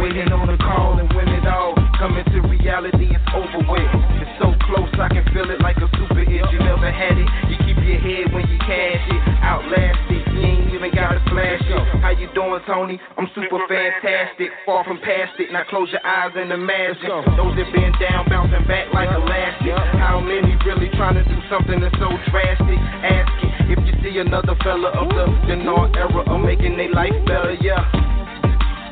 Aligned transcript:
waiting 0.00 0.32
on 0.32 0.48
a 0.48 0.56
call, 0.56 0.96
and 0.96 1.12
when 1.12 1.28
it 1.28 1.44
all 1.44 1.76
coming 2.00 2.24
to 2.32 2.40
reality, 2.48 3.12
it's 3.12 3.28
over 3.36 3.60
with. 3.68 3.92
It's 4.16 4.32
so 4.40 4.48
close, 4.64 4.88
I 4.96 5.12
can 5.12 5.28
feel 5.36 5.44
it 5.52 5.60
like 5.60 5.76
a 5.76 5.88
super 6.00 6.24
hit. 6.24 6.40
You 6.48 6.58
never 6.64 6.88
had 6.88 7.20
it, 7.20 7.28
you 7.52 7.56
keep 7.68 7.76
your 7.84 8.00
head 8.00 8.32
when 8.32 8.48
you 8.48 8.56
cash 8.64 9.04
it. 9.04 9.20
Outlast 9.44 10.00
it, 10.08 10.24
you 10.32 10.40
ain't 10.40 10.72
even 10.72 10.88
gotta 10.96 11.20
flash 11.28 11.60
it. 11.60 12.00
How 12.00 12.16
you 12.16 12.32
doing, 12.32 12.64
Tony? 12.64 12.96
I'm 13.20 13.28
super 13.36 13.60
fantastic, 13.68 14.48
far 14.64 14.88
from 14.88 14.96
past 15.04 15.36
it. 15.36 15.52
Now 15.52 15.68
close 15.68 15.92
your 15.92 16.00
eyes 16.00 16.32
and 16.32 16.48
imagine 16.48 17.04
those 17.36 17.52
that 17.60 17.68
been 17.68 17.92
down, 18.00 18.24
bouncing 18.32 18.64
back 18.64 18.88
like 18.96 19.12
elastic. 19.12 19.76
How 20.00 20.16
many 20.18 20.56
really 20.64 20.88
trying 20.96 21.20
to 21.20 21.24
do 21.28 21.36
something 21.52 21.76
that's 21.76 21.94
so 22.00 22.08
drastic? 22.32 22.80
Ask 23.04 23.28
it 23.44 23.76
if 23.76 23.78
you 23.84 23.94
see 24.00 24.16
another 24.18 24.56
fella 24.64 24.96
of 24.96 25.12
the 25.12 25.28
Denard 25.44 25.94
era 25.94 26.24
of 26.24 26.40
making 26.40 26.80
their 26.80 26.90
life 26.90 27.14
better, 27.28 27.54
yeah. 27.60 28.09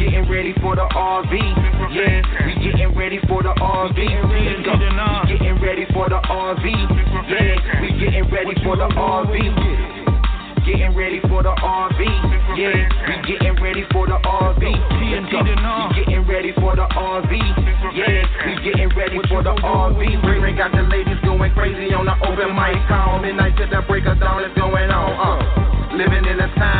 Getting 0.00 0.24
ready 0.32 0.54
for 0.64 0.72
the 0.74 0.88
RV, 0.96 1.28
yeah. 1.92 2.24
We 2.48 2.56
getting 2.64 2.96
ready 2.96 3.20
for 3.28 3.42
the 3.44 3.52
RV. 3.52 4.00
Let's 4.00 4.64
go. 4.64 4.72
We 4.72 5.36
getting 5.36 5.60
ready 5.60 5.84
for 5.92 6.08
the 6.08 6.16
RV, 6.24 6.64
yeah. 7.28 7.84
We 7.84 8.00
getting 8.00 8.32
ready 8.32 8.56
for 8.64 8.80
the 8.80 8.88
RV. 8.96 9.36
Getting 10.64 10.96
ready 10.96 11.20
for 11.28 11.42
the 11.42 11.52
RV, 11.52 12.00
yeah. 12.56 12.88
We 13.12 13.28
getting 13.28 13.60
ready 13.60 13.84
for 13.92 14.06
the 14.08 14.16
RV. 14.24 14.64
Let's 14.64 15.28
go. 15.28 15.44
We 15.44 15.52
getting 16.00 16.24
ready 16.24 16.52
for 16.56 16.72
the 16.76 16.88
RV, 16.88 17.32
yeah. 17.92 18.24
We 18.48 18.56
getting 18.64 18.88
ready 18.96 19.20
for 19.28 19.42
the 19.44 19.52
RV. 19.52 20.00
Ring 20.00 20.40
ring 20.40 20.56
got 20.56 20.72
the 20.72 20.80
ladies 20.80 21.20
going 21.28 21.52
crazy 21.52 21.92
on 21.92 22.06
the 22.08 22.16
open 22.24 22.56
mic 22.56 22.80
call. 22.88 23.20
Midnight 23.20 23.52
to 23.58 23.68
the 23.68 23.84
break 23.84 24.06
of 24.06 24.18
dawn 24.18 24.48
is 24.48 24.56
going 24.56 24.88
on. 24.88 25.12
Uh. 25.12 25.70
Living 25.92 26.24
in 26.24 26.40
a 26.40 26.48
time 26.54 26.79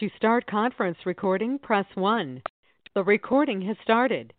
To 0.00 0.08
start 0.16 0.46
conference 0.46 0.96
recording, 1.04 1.58
press 1.58 1.84
1. 1.94 2.40
The 2.94 3.04
recording 3.04 3.60
has 3.68 3.76
started. 3.84 4.32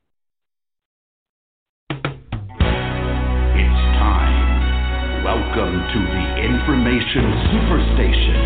It's 1.92 3.82
time. 4.02 5.22
Welcome 5.22 5.78
to 5.86 6.00
the 6.02 6.26
Information 6.42 7.30
Superstation, 7.54 8.42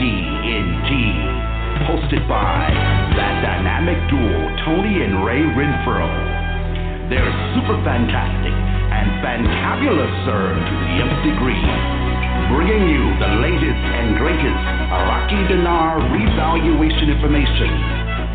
TNT. 0.00 0.88
Hosted 1.84 2.24
by 2.32 2.72
that 3.12 3.44
dynamic 3.44 4.00
duo, 4.08 4.56
Tony 4.64 5.04
and 5.04 5.20
Ray 5.20 5.44
Renfro. 5.44 6.08
They're 7.12 7.28
super 7.60 7.76
fantastic 7.84 8.56
and 8.56 9.20
fantabulous, 9.20 10.24
sir, 10.24 10.56
to 10.56 10.72
the 10.80 10.96
nth 11.12 11.28
degree. 11.28 12.13
Bringing 12.54 12.86
you 12.86 13.02
the 13.18 13.32
latest 13.42 13.82
and 13.82 14.14
greatest 14.14 14.62
Iraqi 14.94 15.42
dinar 15.50 15.98
revaluation 16.06 17.10
information 17.10 17.66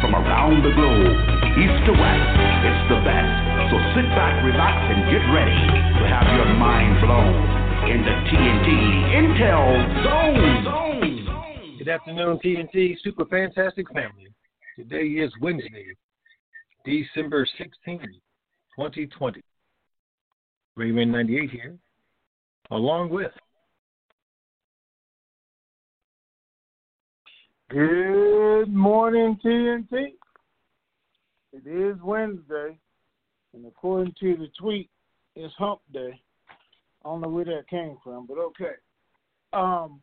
from 0.03 0.11
around 0.11 0.59
the 0.59 0.75
globe, 0.75 1.15
east 1.55 1.79
to 1.87 1.95
west. 1.95 2.27
It's 2.67 2.83
the 2.91 2.99
best. 3.07 3.31
So 3.71 3.79
sit 3.95 4.03
back, 4.19 4.43
relax, 4.43 4.75
and 4.91 5.07
get 5.07 5.23
ready 5.31 5.55
to 5.55 6.03
have 6.11 6.27
your 6.35 6.51
mind 6.51 6.99
blown 6.99 7.31
in 7.87 8.03
the 8.03 8.15
TNT 8.27 8.67
Intel 9.23 9.87
Zone. 10.03 10.63
Zone. 10.67 11.77
Good 11.77 11.87
afternoon, 11.87 12.39
TNT 12.43 12.99
Super 13.01 13.23
Fantastic 13.23 13.87
Family. 13.93 14.35
Today 14.75 15.23
is 15.23 15.31
Wednesday, 15.39 15.95
December 16.83 17.47
16th, 17.57 18.19
2020. 18.75 19.41
Rayman 20.77 21.07
98 21.07 21.49
here, 21.51 21.77
along 22.71 23.11
with 23.11 23.31
Good 27.69 28.73
morning, 28.73 29.37
TNT. 29.45 30.13
It 31.53 31.67
is 31.67 32.01
Wednesday, 32.01 32.79
and 33.53 33.63
according 33.67 34.15
to 34.19 34.35
the 34.37 34.47
tweet, 34.59 34.89
it's 35.35 35.53
Hump 35.59 35.81
Day. 35.93 36.19
I 37.05 37.07
don't 37.07 37.21
know 37.21 37.29
where 37.29 37.45
that 37.45 37.69
came 37.69 37.97
from, 38.03 38.25
but 38.25 38.39
okay. 38.39 38.73
Um, 39.53 40.01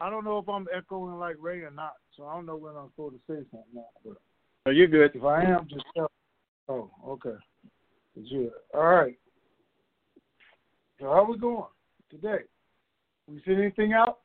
I 0.00 0.10
don't 0.10 0.24
know 0.24 0.38
if 0.38 0.48
I'm 0.48 0.66
echoing 0.76 1.16
like 1.20 1.36
Ray 1.38 1.60
or 1.60 1.70
not, 1.70 1.92
so 2.16 2.26
I 2.26 2.34
don't 2.34 2.44
know 2.44 2.56
when 2.56 2.74
I'm 2.74 2.90
supposed 2.96 3.14
to 3.14 3.20
say 3.32 3.46
something 3.52 3.72
now. 3.72 3.86
But 4.04 4.16
Oh, 4.66 4.70
you're 4.70 4.88
good. 4.88 5.12
if 5.14 5.22
I 5.22 5.44
am, 5.44 5.68
just 5.70 5.84
tell. 5.94 6.10
Oh, 6.68 6.90
okay. 7.06 7.38
Good. 8.16 8.50
All 8.74 8.82
right. 8.82 9.16
So 10.98 11.06
how 11.06 11.24
we 11.30 11.38
going 11.38 11.66
today? 12.10 12.42
We 13.28 13.40
send 13.44 13.60
anything 13.60 13.92
out? 13.92 14.18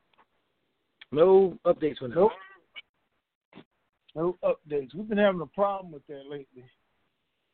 No 1.11 1.59
updates 1.67 1.99
that. 2.01 2.15
Nope. 2.15 2.31
No 4.15 4.37
updates. 4.43 4.93
We've 4.93 5.07
been 5.07 5.17
having 5.17 5.41
a 5.41 5.45
problem 5.45 5.91
with 5.91 6.05
that 6.07 6.23
lately 6.29 6.65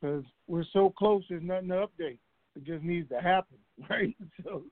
because 0.02 0.24
we're 0.48 0.66
so 0.74 0.94
close. 0.98 1.24
There's 1.30 1.44
nothing 1.44 1.70
to 1.70 1.88
update. 1.88 2.18
It 2.56 2.64
just 2.66 2.84
needs 2.84 3.10
to 3.10 3.22
happen, 3.22 3.58
right? 3.90 4.16
So 4.44 4.64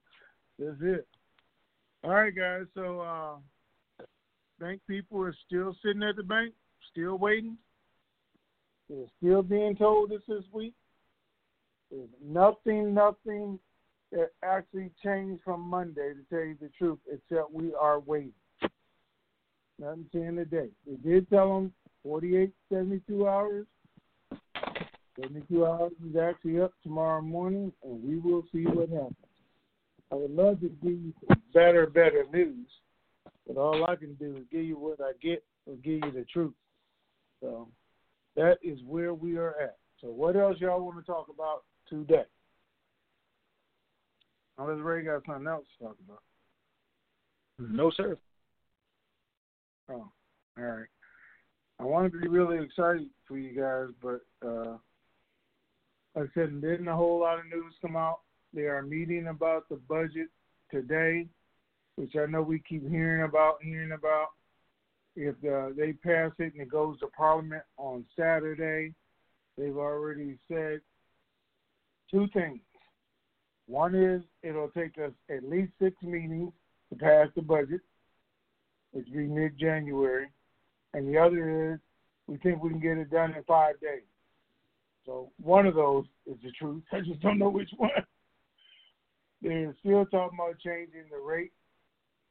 that's 0.57 0.77
it. 0.81 1.07
All 2.03 2.11
right, 2.11 2.35
guys. 2.35 2.65
So 2.73 3.01
uh, 3.01 4.03
bank 4.59 4.81
people 4.87 5.21
are 5.21 5.35
still 5.45 5.75
sitting 5.83 6.03
at 6.03 6.15
the 6.15 6.23
bank, 6.23 6.53
still 6.91 7.17
waiting. 7.17 7.57
They're 8.89 9.05
still 9.17 9.41
being 9.41 9.75
told 9.75 10.11
this 10.11 10.21
this 10.27 10.43
week. 10.51 10.73
There's 11.91 12.09
nothing, 12.23 12.93
nothing 12.93 13.59
that 14.11 14.29
actually 14.43 14.91
changed 15.03 15.41
from 15.43 15.61
Monday, 15.61 16.13
to 16.13 16.21
tell 16.29 16.45
you 16.45 16.55
the 16.59 16.69
truth, 16.77 16.99
except 17.11 17.51
we 17.51 17.73
are 17.73 17.99
waiting. 17.99 18.33
Nothing 19.79 20.05
saying 20.13 20.35
today. 20.37 20.69
They 20.87 20.95
did 21.09 21.29
tell 21.29 21.53
them 21.53 21.73
48, 22.03 22.51
72 22.71 23.27
hours. 23.27 23.65
72 25.19 25.65
hours 25.65 25.91
is 26.09 26.15
actually 26.17 26.61
up 26.61 26.73
tomorrow 26.83 27.21
morning, 27.21 27.71
and 27.83 28.03
we 28.03 28.17
will 28.17 28.43
see 28.51 28.63
what 28.63 28.89
happens. 28.89 29.15
I 30.11 30.15
would 30.15 30.31
love 30.31 30.59
to 30.61 30.69
give 30.69 30.91
you 30.91 31.13
better, 31.53 31.87
better 31.87 32.25
news, 32.31 32.67
but 33.47 33.57
all 33.57 33.85
I 33.85 33.95
can 33.95 34.13
do 34.15 34.37
is 34.37 34.43
give 34.51 34.63
you 34.63 34.77
what 34.77 34.99
I 35.01 35.11
get 35.21 35.43
or 35.65 35.75
give 35.75 36.01
you 36.03 36.11
the 36.11 36.25
truth. 36.31 36.53
So 37.41 37.67
that 38.35 38.57
is 38.61 38.79
where 38.85 39.13
we 39.13 39.37
are 39.37 39.55
at. 39.61 39.77
So 40.01 40.07
what 40.07 40.35
else 40.35 40.57
y'all 40.59 40.83
want 40.83 40.97
to 40.97 41.11
talk 41.11 41.27
about 41.33 41.63
today? 41.89 42.25
Unless 44.57 44.83
Ray 44.83 45.03
got 45.03 45.25
something 45.25 45.47
else 45.47 45.65
to 45.77 45.85
talk 45.85 45.97
about. 46.05 46.21
No, 47.59 47.91
sir. 47.91 48.17
Oh, 49.89 50.11
all 50.57 50.63
right. 50.63 50.87
I 51.79 51.83
want 51.83 52.11
to 52.11 52.19
be 52.19 52.27
really 52.27 52.63
excited 52.63 53.09
for 53.27 53.37
you 53.37 53.59
guys, 53.59 53.93
but 54.01 54.21
uh, 54.47 54.77
like 56.15 56.29
I 56.29 56.33
said, 56.33 56.61
didn't 56.61 56.87
a 56.87 56.95
whole 56.95 57.19
lot 57.19 57.39
of 57.39 57.45
news 57.45 57.73
come 57.81 57.95
out. 57.95 58.19
They 58.53 58.63
are 58.63 58.81
meeting 58.81 59.27
about 59.27 59.67
the 59.69 59.75
budget 59.75 60.29
today, 60.71 61.27
which 61.97 62.15
I 62.15 62.25
know 62.25 62.41
we 62.41 62.59
keep 62.67 62.89
hearing 62.89 63.23
about, 63.23 63.55
hearing 63.61 63.91
about. 63.91 64.27
If 65.17 65.35
uh, 65.45 65.73
they 65.77 65.93
pass 65.93 66.31
it 66.39 66.53
and 66.53 66.61
it 66.61 66.69
goes 66.69 66.99
to 66.99 67.07
Parliament 67.07 67.63
on 67.77 68.05
Saturday, 68.17 68.93
they've 69.57 69.77
already 69.77 70.37
said 70.47 70.81
two 72.09 72.27
things. 72.33 72.59
One 73.67 73.95
is 73.95 74.21
it'll 74.43 74.69
take 74.69 74.97
us 74.97 75.11
at 75.29 75.49
least 75.49 75.71
six 75.81 75.95
meetings 76.01 76.51
to 76.89 76.95
pass 76.97 77.27
the 77.35 77.41
budget, 77.41 77.81
which 78.95 79.07
will 79.09 79.17
be 79.17 79.27
mid 79.27 79.59
January. 79.59 80.27
And 80.93 81.13
the 81.13 81.17
other 81.17 81.73
is 81.73 81.79
we 82.27 82.37
think 82.37 82.63
we 82.63 82.69
can 82.69 82.79
get 82.79 82.97
it 82.97 83.11
done 83.11 83.33
in 83.35 83.43
five 83.43 83.79
days. 83.81 84.07
So 85.05 85.31
one 85.41 85.65
of 85.65 85.75
those 85.75 86.05
is 86.25 86.37
the 86.41 86.51
truth. 86.51 86.81
I 86.93 87.01
just 87.01 87.19
don't 87.19 87.37
know 87.37 87.49
which 87.49 87.69
one. 87.75 87.89
They're 89.41 89.75
still 89.81 90.05
talking 90.05 90.39
about 90.39 90.59
changing 90.59 91.09
the 91.11 91.19
rate 91.19 91.51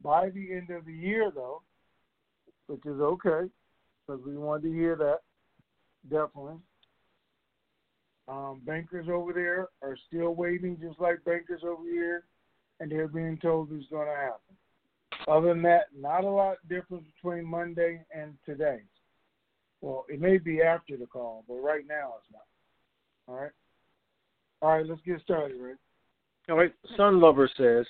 by 0.02 0.30
the 0.30 0.52
end 0.52 0.70
of 0.70 0.86
the 0.86 0.92
year, 0.92 1.30
though, 1.32 1.62
which 2.66 2.84
is 2.86 2.98
okay 2.98 3.50
because 4.06 4.22
we 4.26 4.36
wanted 4.36 4.62
to 4.62 4.72
hear 4.72 4.96
that 4.96 5.18
definitely. 6.08 6.56
Um, 8.26 8.62
bankers 8.64 9.06
over 9.12 9.34
there 9.34 9.68
are 9.82 9.98
still 10.08 10.34
waiting, 10.34 10.78
just 10.80 10.98
like 10.98 11.22
bankers 11.26 11.60
over 11.62 11.82
here, 11.84 12.24
and 12.80 12.90
they're 12.90 13.06
being 13.06 13.38
told 13.40 13.70
it's 13.70 13.86
going 13.90 14.08
to 14.08 14.14
happen. 14.14 14.56
Other 15.26 15.48
than 15.48 15.62
that, 15.62 15.86
not 15.96 16.24
a 16.24 16.28
lot 16.28 16.56
difference 16.68 17.04
between 17.14 17.44
Monday 17.44 18.04
and 18.14 18.34
today. 18.44 18.80
Well, 19.80 20.04
it 20.08 20.20
may 20.20 20.38
be 20.38 20.62
after 20.62 20.96
the 20.96 21.06
call, 21.06 21.44
but 21.48 21.56
right 21.56 21.86
now 21.86 22.14
it's 22.18 22.32
not. 22.32 22.46
All 23.28 23.40
right. 23.40 23.50
All 24.62 24.76
right, 24.76 24.86
let's 24.86 25.00
get 25.02 25.20
started, 25.22 25.60
Rick. 25.60 25.76
All 26.48 26.56
right. 26.56 26.72
Sun 26.96 27.20
Lover 27.20 27.50
says, 27.56 27.86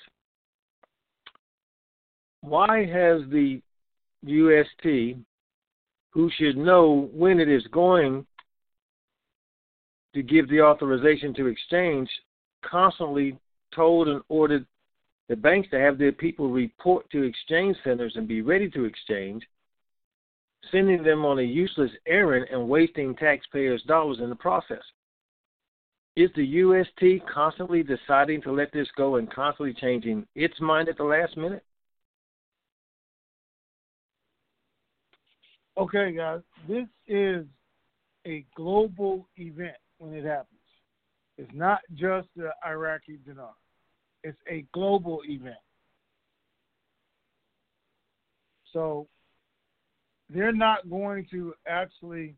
why 2.41 2.85
has 2.85 3.21
the 3.31 3.61
UST, 4.23 5.17
who 6.11 6.29
should 6.37 6.57
know 6.57 7.09
when 7.13 7.39
it 7.39 7.49
is 7.49 7.65
going 7.71 8.25
to 10.13 10.21
give 10.21 10.47
the 10.49 10.61
authorization 10.61 11.33
to 11.33 11.47
exchange, 11.47 12.09
constantly 12.63 13.37
told 13.73 14.07
and 14.07 14.21
ordered 14.29 14.65
the 15.27 15.35
banks 15.35 15.69
to 15.71 15.79
have 15.79 15.97
their 15.97 16.11
people 16.11 16.49
report 16.49 17.09
to 17.11 17.23
exchange 17.23 17.75
centers 17.83 18.13
and 18.15 18.27
be 18.27 18.41
ready 18.41 18.69
to 18.71 18.85
exchange, 18.85 19.43
sending 20.71 21.03
them 21.03 21.25
on 21.25 21.39
a 21.39 21.43
useless 21.43 21.91
errand 22.07 22.47
and 22.51 22.69
wasting 22.69 23.15
taxpayers' 23.15 23.83
dollars 23.83 24.19
in 24.21 24.29
the 24.29 24.35
process. 24.35 24.83
Is 26.15 26.29
the 26.35 26.45
UST 26.45 27.25
constantly 27.31 27.83
deciding 27.83 28.41
to 28.43 28.51
let 28.51 28.71
this 28.71 28.87
go 28.95 29.17
and 29.17 29.31
constantly 29.31 29.73
changing 29.73 30.25
its 30.35 30.59
mind 30.61 30.87
at 30.87 30.97
the 30.97 31.03
last 31.03 31.35
minute? 31.35 31.63
Okay, 35.77 36.13
guys, 36.15 36.39
this 36.69 36.87
is 37.07 37.45
a 38.25 38.45
global 38.55 39.27
event 39.35 39.75
when 39.97 40.13
it 40.13 40.23
happens. 40.23 40.47
It's 41.37 41.51
not 41.53 41.79
just 41.95 42.29
the 42.37 42.51
Iraqi 42.65 43.19
dinar. 43.25 43.53
It's 44.25 44.39
a 44.49 44.65
global 44.73 45.21
event. 45.29 45.55
So 48.73 49.07
they're 50.31 50.51
not 50.51 50.89
going 50.89 51.27
to 51.29 51.53
actually 51.67 52.33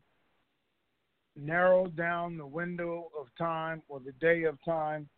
narrow 1.34 1.86
down 1.86 2.36
the 2.36 2.46
window 2.46 3.08
of 3.18 3.28
time 3.38 3.82
or 3.88 4.00
the 4.00 4.12
day 4.20 4.42
of 4.42 4.62
time 4.66 5.08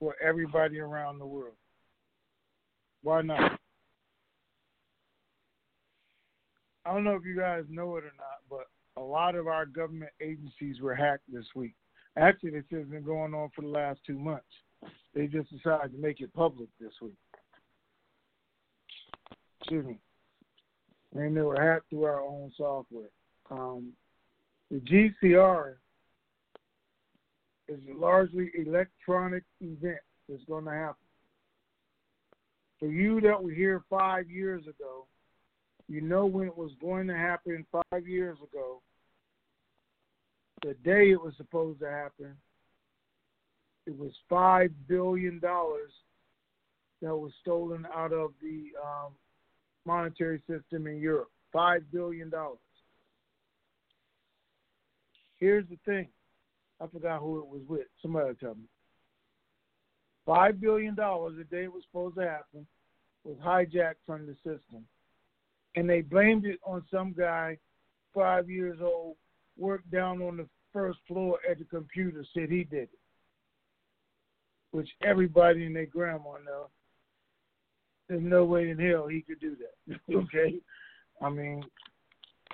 for 0.00 0.14
everybody 0.26 0.80
around 0.80 1.18
the 1.18 1.26
world. 1.26 1.56
Why 3.02 3.20
not? 3.20 3.60
I 6.86 6.94
don't 6.94 7.04
know 7.04 7.16
if 7.16 7.24
you 7.26 7.36
guys 7.36 7.64
know 7.68 7.96
it 7.96 8.04
or 8.04 8.14
not, 8.16 8.40
but 8.48 8.66
a 8.96 9.04
lot 9.04 9.34
of 9.34 9.46
our 9.46 9.66
government 9.66 10.12
agencies 10.22 10.80
were 10.80 10.94
hacked 10.94 11.30
this 11.30 11.44
week. 11.54 11.74
Actually, 12.16 12.52
this 12.52 12.64
has 12.70 12.86
been 12.86 13.04
going 13.04 13.34
on 13.34 13.50
for 13.54 13.60
the 13.60 13.68
last 13.68 14.00
two 14.06 14.18
months. 14.18 14.46
They 15.14 15.26
just 15.26 15.50
decided 15.50 15.92
to 15.92 15.98
make 15.98 16.20
it 16.20 16.32
public 16.34 16.68
this 16.80 16.92
week. 17.02 17.16
Excuse 19.60 19.86
me. 19.86 19.98
And 21.14 21.36
they 21.36 21.40
were 21.40 21.60
hacked 21.60 21.90
through 21.90 22.04
our 22.04 22.20
own 22.20 22.52
software. 22.56 23.08
Um, 23.50 23.92
the 24.70 24.80
GCR 24.80 25.74
is 27.68 27.78
a 27.90 27.98
largely 27.98 28.50
electronic 28.54 29.44
event 29.60 29.98
that's 30.28 30.44
going 30.44 30.64
to 30.66 30.70
happen. 30.70 30.96
For 32.78 32.86
you 32.88 33.20
that 33.22 33.42
were 33.42 33.50
here 33.50 33.82
five 33.90 34.30
years 34.30 34.62
ago, 34.62 35.06
you 35.88 36.00
know 36.00 36.26
when 36.26 36.46
it 36.46 36.56
was 36.56 36.70
going 36.80 37.06
to 37.08 37.16
happen 37.16 37.66
five 37.72 38.06
years 38.06 38.38
ago, 38.42 38.82
the 40.62 40.74
day 40.84 41.10
it 41.10 41.20
was 41.20 41.34
supposed 41.36 41.80
to 41.80 41.90
happen, 41.90 42.34
it 43.88 43.98
was 43.98 44.12
five 44.28 44.70
billion 44.86 45.38
dollars 45.38 45.90
that 47.00 47.16
was 47.16 47.32
stolen 47.40 47.86
out 47.94 48.12
of 48.12 48.32
the 48.42 48.66
um, 48.84 49.12
monetary 49.86 50.42
system 50.46 50.86
in 50.86 51.00
Europe. 51.00 51.30
Five 51.54 51.90
billion 51.90 52.28
dollars. 52.28 52.58
Here's 55.38 55.64
the 55.70 55.78
thing. 55.86 56.08
I 56.82 56.86
forgot 56.86 57.20
who 57.20 57.38
it 57.38 57.46
was 57.46 57.62
with. 57.66 57.86
Somebody 58.02 58.34
tell 58.34 58.56
me. 58.56 58.68
Five 60.26 60.60
billion 60.60 60.94
dollars 60.94 61.36
the 61.38 61.44
day 61.44 61.64
it 61.64 61.72
was 61.72 61.82
supposed 61.90 62.16
to 62.16 62.28
happen 62.28 62.66
was 63.24 63.38
hijacked 63.42 64.04
from 64.04 64.26
the 64.26 64.34
system. 64.34 64.84
And 65.76 65.88
they 65.88 66.02
blamed 66.02 66.44
it 66.44 66.60
on 66.62 66.84
some 66.90 67.14
guy, 67.16 67.56
five 68.14 68.50
years 68.50 68.80
old, 68.82 69.16
worked 69.56 69.90
down 69.90 70.20
on 70.20 70.36
the 70.36 70.46
first 70.74 70.98
floor 71.08 71.38
at 71.50 71.58
the 71.58 71.64
computer, 71.64 72.22
said 72.34 72.50
he 72.50 72.64
did 72.64 72.82
it. 72.82 72.98
Which 74.70 74.88
everybody 75.02 75.66
and 75.66 75.74
their 75.74 75.86
grandma 75.86 76.32
know. 76.44 76.68
There's 78.08 78.22
no 78.22 78.44
way 78.44 78.70
in 78.70 78.78
hell 78.78 79.06
he 79.06 79.22
could 79.22 79.40
do 79.40 79.56
that. 79.56 79.98
okay? 80.14 80.56
I 81.22 81.30
mean, 81.30 81.62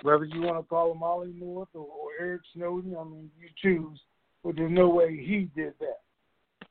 Whether 0.01 0.25
you 0.25 0.41
want 0.41 0.57
to 0.57 0.63
call 0.63 0.91
him 0.91 1.03
Ollie 1.03 1.33
North 1.37 1.69
or, 1.73 1.81
or 1.81 2.09
Eric 2.19 2.41
Snowden, 2.53 2.95
I 2.99 3.03
mean, 3.03 3.29
you 3.39 3.47
choose. 3.61 3.99
But 4.43 4.55
there's 4.57 4.71
no 4.71 4.89
way 4.89 5.15
he 5.15 5.49
did 5.55 5.73
that. 5.79 6.67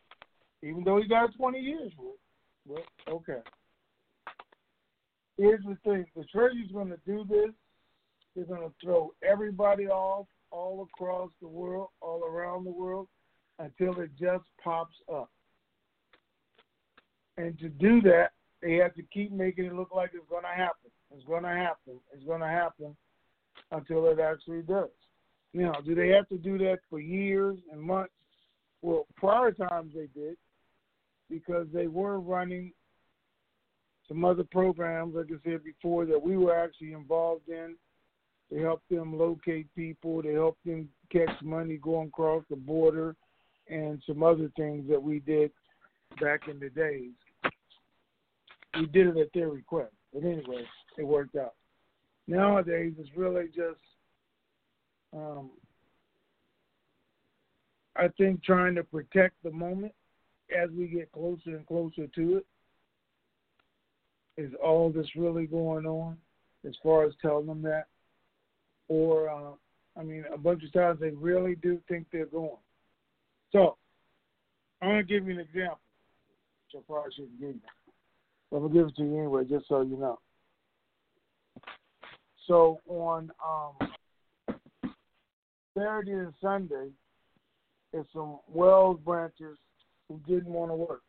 Even 0.62 0.84
though 0.84 0.98
he 1.00 1.08
got 1.08 1.34
20 1.36 1.58
years 1.58 1.92
for 1.96 2.12
it. 2.12 2.84
But, 3.06 3.12
okay. 3.12 3.40
Here's 5.36 5.64
the 5.64 5.76
thing. 5.84 6.06
The 6.16 6.24
Treasury's 6.24 6.70
going 6.72 6.88
to 6.90 6.98
do 7.06 7.24
this. 7.28 7.50
They're 8.34 8.44
going 8.44 8.68
to 8.68 8.74
throw 8.82 9.12
everybody 9.28 9.86
off 9.86 10.26
all 10.50 10.88
across 10.92 11.30
the 11.40 11.48
world, 11.48 11.88
all 12.00 12.22
around 12.24 12.64
the 12.64 12.70
world, 12.70 13.08
until 13.58 13.98
it 14.00 14.10
just 14.18 14.44
pops 14.62 14.94
up. 15.12 15.30
And 17.36 17.58
to 17.58 17.68
do 17.68 18.00
that, 18.02 18.30
they 18.62 18.74
have 18.74 18.94
to 18.94 19.02
keep 19.12 19.32
making 19.32 19.66
it 19.66 19.74
look 19.74 19.90
like 19.94 20.10
it's 20.14 20.28
going 20.30 20.44
to 20.44 20.48
happen. 20.48 20.90
It's 21.14 21.24
going 21.26 21.42
to 21.42 21.48
happen. 21.48 22.00
It's 22.12 22.24
going 22.24 22.40
to 22.40 22.46
happen 22.46 22.96
until 23.70 24.06
it 24.08 24.18
actually 24.20 24.62
does. 24.62 24.90
Now, 25.52 25.74
do 25.84 25.94
they 25.94 26.08
have 26.08 26.28
to 26.28 26.38
do 26.38 26.58
that 26.58 26.78
for 26.90 27.00
years 27.00 27.58
and 27.70 27.80
months? 27.80 28.12
Well, 28.82 29.06
prior 29.16 29.52
times 29.52 29.92
they 29.94 30.08
did 30.18 30.36
because 31.30 31.66
they 31.72 31.86
were 31.86 32.20
running 32.20 32.72
some 34.08 34.24
other 34.24 34.44
programs, 34.44 35.14
like 35.14 35.26
I 35.26 35.50
said 35.50 35.64
before, 35.64 36.04
that 36.06 36.20
we 36.20 36.36
were 36.36 36.56
actually 36.56 36.92
involved 36.92 37.48
in. 37.48 37.76
They 38.50 38.60
helped 38.60 38.88
them 38.90 39.18
locate 39.18 39.66
people. 39.74 40.22
They 40.22 40.34
helped 40.34 40.64
them 40.66 40.88
catch 41.10 41.30
money 41.42 41.78
going 41.78 42.08
across 42.08 42.44
the 42.50 42.56
border, 42.56 43.16
and 43.68 44.02
some 44.06 44.22
other 44.22 44.50
things 44.56 44.88
that 44.90 45.02
we 45.02 45.20
did 45.20 45.50
back 46.20 46.48
in 46.48 46.60
the 46.60 46.68
days. 46.68 47.12
We 48.78 48.86
did 48.86 49.08
it 49.08 49.16
at 49.16 49.28
their 49.32 49.48
request, 49.48 49.92
but 50.12 50.24
anyway, 50.24 50.64
it 50.98 51.06
worked 51.06 51.36
out. 51.36 51.54
Nowadays, 52.26 52.94
it's 52.98 53.10
really 53.16 53.46
just, 53.46 53.80
um, 55.12 55.50
I 57.96 58.08
think, 58.16 58.42
trying 58.42 58.74
to 58.76 58.82
protect 58.82 59.34
the 59.42 59.50
moment 59.50 59.92
as 60.50 60.70
we 60.70 60.86
get 60.86 61.12
closer 61.12 61.56
and 61.56 61.66
closer 61.66 62.06
to 62.06 62.36
it 62.36 62.46
is 64.36 64.52
all 64.62 64.90
that's 64.90 65.14
really 65.16 65.46
going 65.46 65.86
on 65.86 66.16
as 66.66 66.74
far 66.82 67.04
as 67.04 67.12
telling 67.22 67.46
them 67.46 67.62
that. 67.62 67.84
Or, 68.88 69.30
uh, 69.30 69.52
I 69.98 70.02
mean, 70.02 70.24
a 70.32 70.38
bunch 70.38 70.64
of 70.64 70.72
times 70.72 71.00
they 71.00 71.10
really 71.10 71.54
do 71.56 71.80
think 71.88 72.06
they're 72.10 72.26
going. 72.26 72.56
So, 73.52 73.76
I'm 74.82 74.88
going 74.88 75.06
to 75.06 75.12
give 75.12 75.26
you 75.26 75.34
an 75.34 75.40
example, 75.40 75.78
which 76.72 76.82
I 76.82 76.84
probably 76.86 77.12
shouldn't 77.14 77.40
give 77.40 77.50
you. 77.50 77.60
I'm 78.54 78.68
to 78.68 78.72
give 78.72 78.86
it 78.86 78.96
to 78.96 79.02
you 79.02 79.18
anyway, 79.18 79.44
just 79.44 79.66
so 79.68 79.80
you 79.82 79.96
know. 79.96 80.20
So, 82.46 82.78
on 82.86 83.30
um, 83.44 83.88
Saturday 85.76 86.12
and 86.12 86.32
Sunday, 86.40 86.90
it's 87.92 88.08
some 88.12 88.38
Wells 88.48 89.00
branches 89.04 89.58
who 90.08 90.20
didn't 90.26 90.52
want 90.52 90.70
to 90.70 90.76
work. 90.76 91.02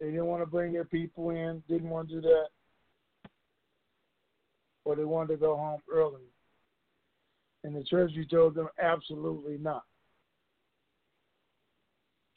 They 0.00 0.06
didn't 0.06 0.26
want 0.26 0.42
to 0.42 0.46
bring 0.46 0.72
their 0.72 0.84
people 0.84 1.30
in, 1.30 1.62
didn't 1.68 1.90
want 1.90 2.08
to 2.08 2.16
do 2.16 2.20
that, 2.22 2.48
or 4.84 4.96
they 4.96 5.04
wanted 5.04 5.34
to 5.34 5.36
go 5.36 5.56
home 5.56 5.80
early. 5.92 6.22
And 7.62 7.76
the 7.76 7.84
treasury 7.84 8.26
told 8.28 8.54
them 8.54 8.68
absolutely 8.82 9.56
not. 9.58 9.84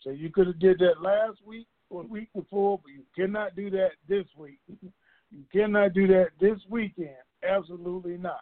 So 0.01 0.11
you 0.11 0.29
could 0.29 0.47
have 0.47 0.59
did 0.59 0.79
that 0.79 1.01
last 1.01 1.39
week 1.45 1.67
the 1.89 1.97
week 1.97 2.29
before, 2.35 2.79
but 2.83 2.91
you 2.91 3.03
cannot 3.15 3.55
do 3.55 3.69
that 3.71 3.91
this 4.07 4.25
week. 4.37 4.59
you 5.31 5.43
cannot 5.51 5.93
do 5.93 6.07
that 6.07 6.29
this 6.39 6.59
weekend. 6.69 7.15
Absolutely 7.47 8.17
not. 8.17 8.41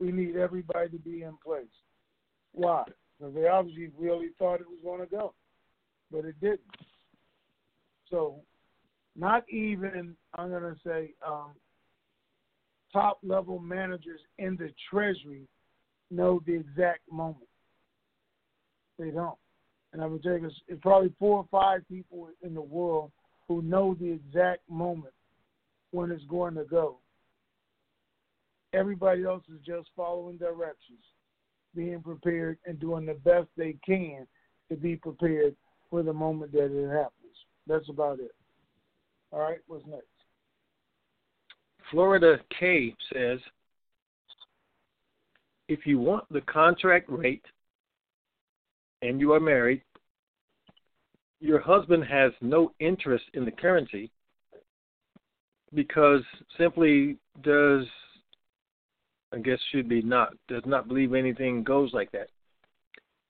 We 0.00 0.12
need 0.12 0.36
everybody 0.36 0.90
to 0.90 0.98
be 0.98 1.22
in 1.22 1.36
place. 1.44 1.64
Why? 2.52 2.84
Because 3.18 3.34
they 3.34 3.46
obviously 3.46 3.90
really 3.98 4.28
thought 4.38 4.60
it 4.60 4.66
was 4.68 4.78
going 4.82 5.00
to 5.00 5.06
go, 5.06 5.34
but 6.10 6.24
it 6.24 6.40
didn't. 6.40 6.60
So, 8.10 8.40
not 9.16 9.48
even 9.50 10.14
I'm 10.34 10.50
going 10.50 10.62
to 10.62 10.76
say 10.86 11.12
um, 11.26 11.52
top 12.92 13.18
level 13.22 13.58
managers 13.58 14.20
in 14.38 14.56
the 14.56 14.70
Treasury 14.90 15.48
know 16.10 16.40
the 16.46 16.54
exact 16.54 17.00
moment. 17.10 17.48
They 18.98 19.10
don't. 19.10 19.38
And 19.92 20.02
I 20.02 20.06
would 20.06 20.22
tell 20.22 20.38
you, 20.38 20.50
it's 20.68 20.80
probably 20.82 21.12
four 21.18 21.38
or 21.38 21.48
five 21.50 21.86
people 21.88 22.28
in 22.42 22.54
the 22.54 22.60
world 22.60 23.10
who 23.46 23.62
know 23.62 23.96
the 23.98 24.10
exact 24.12 24.68
moment 24.68 25.14
when 25.92 26.10
it's 26.10 26.24
going 26.24 26.54
to 26.54 26.64
go. 26.64 26.98
Everybody 28.74 29.24
else 29.24 29.44
is 29.48 29.60
just 29.64 29.88
following 29.96 30.36
directions, 30.36 31.00
being 31.74 32.02
prepared, 32.02 32.58
and 32.66 32.78
doing 32.78 33.06
the 33.06 33.14
best 33.14 33.48
they 33.56 33.76
can 33.84 34.26
to 34.68 34.76
be 34.76 34.96
prepared 34.96 35.56
for 35.88 36.02
the 36.02 36.12
moment 36.12 36.52
that 36.52 36.66
it 36.66 36.90
happens. 36.90 37.14
That's 37.66 37.88
about 37.88 38.20
it. 38.20 38.34
All 39.32 39.40
right, 39.40 39.58
what's 39.66 39.86
next? 39.86 40.04
Florida 41.90 42.38
K 42.58 42.94
says 43.12 43.38
if 45.68 45.86
you 45.86 45.98
want 45.98 46.24
the 46.30 46.40
contract 46.42 47.08
rate 47.08 47.44
and 49.02 49.20
you 49.20 49.32
are 49.32 49.40
married, 49.40 49.82
your 51.40 51.60
husband 51.60 52.04
has 52.04 52.32
no 52.40 52.72
interest 52.80 53.24
in 53.34 53.44
the 53.44 53.50
currency 53.50 54.10
because 55.74 56.22
simply 56.56 57.16
does 57.42 57.84
I 59.32 59.38
guess 59.38 59.58
should 59.70 59.88
be 59.88 60.02
not 60.02 60.32
does 60.48 60.62
not 60.66 60.88
believe 60.88 61.14
anything 61.14 61.62
goes 61.62 61.92
like 61.92 62.10
that. 62.12 62.28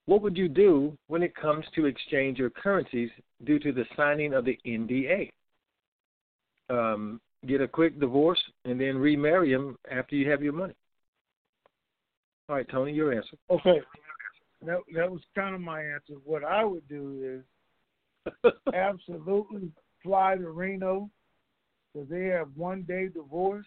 What 0.06 0.22
would 0.22 0.36
you 0.36 0.48
do 0.48 0.96
when 1.08 1.22
it 1.22 1.34
comes 1.34 1.66
to 1.74 1.86
exchange 1.86 2.38
your 2.38 2.50
currencies 2.50 3.10
due 3.44 3.58
to 3.58 3.72
the 3.72 3.84
signing 3.96 4.32
of 4.32 4.44
the 4.44 4.58
NDA? 4.64 5.30
Um, 6.70 7.20
get 7.46 7.60
a 7.60 7.68
quick 7.68 8.00
divorce 8.00 8.42
and 8.64 8.80
then 8.80 8.96
remarry 8.96 9.52
him 9.52 9.76
after 9.90 10.16
you 10.16 10.30
have 10.30 10.42
your 10.42 10.52
money. 10.52 10.74
All 12.48 12.56
right, 12.56 12.68
Tony, 12.70 12.92
your 12.92 13.12
answer. 13.12 13.36
Okay, 13.50 13.80
that 14.66 14.78
that 14.94 15.10
was 15.10 15.20
kind 15.34 15.54
of 15.54 15.60
my 15.60 15.82
answer. 15.82 16.14
What 16.24 16.44
I 16.44 16.64
would 16.64 16.88
do 16.88 17.42
is 18.24 18.52
absolutely 18.74 19.70
fly 20.02 20.36
to 20.36 20.50
Reno 20.50 21.10
because 21.92 22.08
they 22.08 22.26
have 22.26 22.48
one 22.56 22.82
day 22.82 23.08
divorce. 23.08 23.66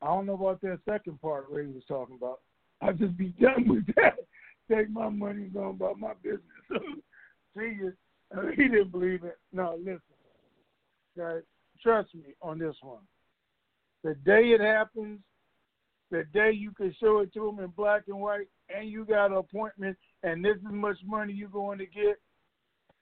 I 0.00 0.06
don't 0.06 0.26
know 0.26 0.34
about 0.34 0.60
that 0.60 0.78
second 0.88 1.20
part 1.20 1.46
Ray 1.50 1.66
was 1.66 1.82
talking 1.88 2.16
about. 2.16 2.40
I'd 2.80 2.98
just 2.98 3.16
be 3.16 3.34
done 3.40 3.66
with 3.68 3.86
that 3.96 4.14
take 4.70 4.90
my 4.90 5.08
money 5.08 5.44
and 5.44 5.54
go 5.54 5.70
about 5.70 5.98
my 5.98 6.12
business. 6.22 6.42
See 7.56 7.76
you. 7.80 7.92
he 8.56 8.68
didn't 8.68 8.92
believe 8.92 9.24
it. 9.24 9.38
No, 9.52 9.76
listen. 9.78 10.00
Guys, 11.16 11.42
trust 11.82 12.14
me 12.14 12.34
on 12.42 12.58
this 12.58 12.76
one. 12.82 13.02
The 14.04 14.14
day 14.24 14.50
it 14.50 14.60
happens, 14.60 15.20
the 16.10 16.24
day 16.32 16.50
you 16.52 16.72
can 16.72 16.94
show 17.00 17.20
it 17.20 17.32
to 17.34 17.48
him 17.48 17.58
in 17.58 17.68
black 17.76 18.02
and 18.08 18.20
white, 18.20 18.48
and 18.74 18.88
you 18.88 19.04
got 19.04 19.26
an 19.26 19.36
appointment, 19.36 19.96
and 20.22 20.44
this 20.44 20.56
is 20.56 20.72
much 20.72 20.98
money 21.04 21.32
you're 21.32 21.48
going 21.48 21.78
to 21.78 21.86
get, 21.86 22.18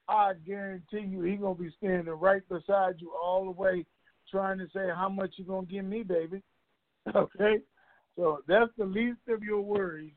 I 0.08 0.32
guarantee 0.46 1.00
you 1.00 1.22
he's 1.22 1.40
gonna 1.40 1.54
be 1.54 1.74
standing 1.78 2.06
right 2.06 2.42
beside 2.48 2.96
you 2.98 3.12
all 3.20 3.44
the 3.44 3.50
way, 3.50 3.84
trying 4.30 4.58
to 4.58 4.66
say 4.72 4.88
how 4.94 5.08
much 5.08 5.34
you're 5.36 5.46
gonna 5.46 5.66
give 5.66 5.84
me, 5.84 6.02
baby. 6.02 6.42
Okay, 7.14 7.58
so 8.16 8.40
that's 8.48 8.72
the 8.76 8.84
least 8.84 9.20
of 9.28 9.40
your 9.40 9.60
worries 9.60 10.10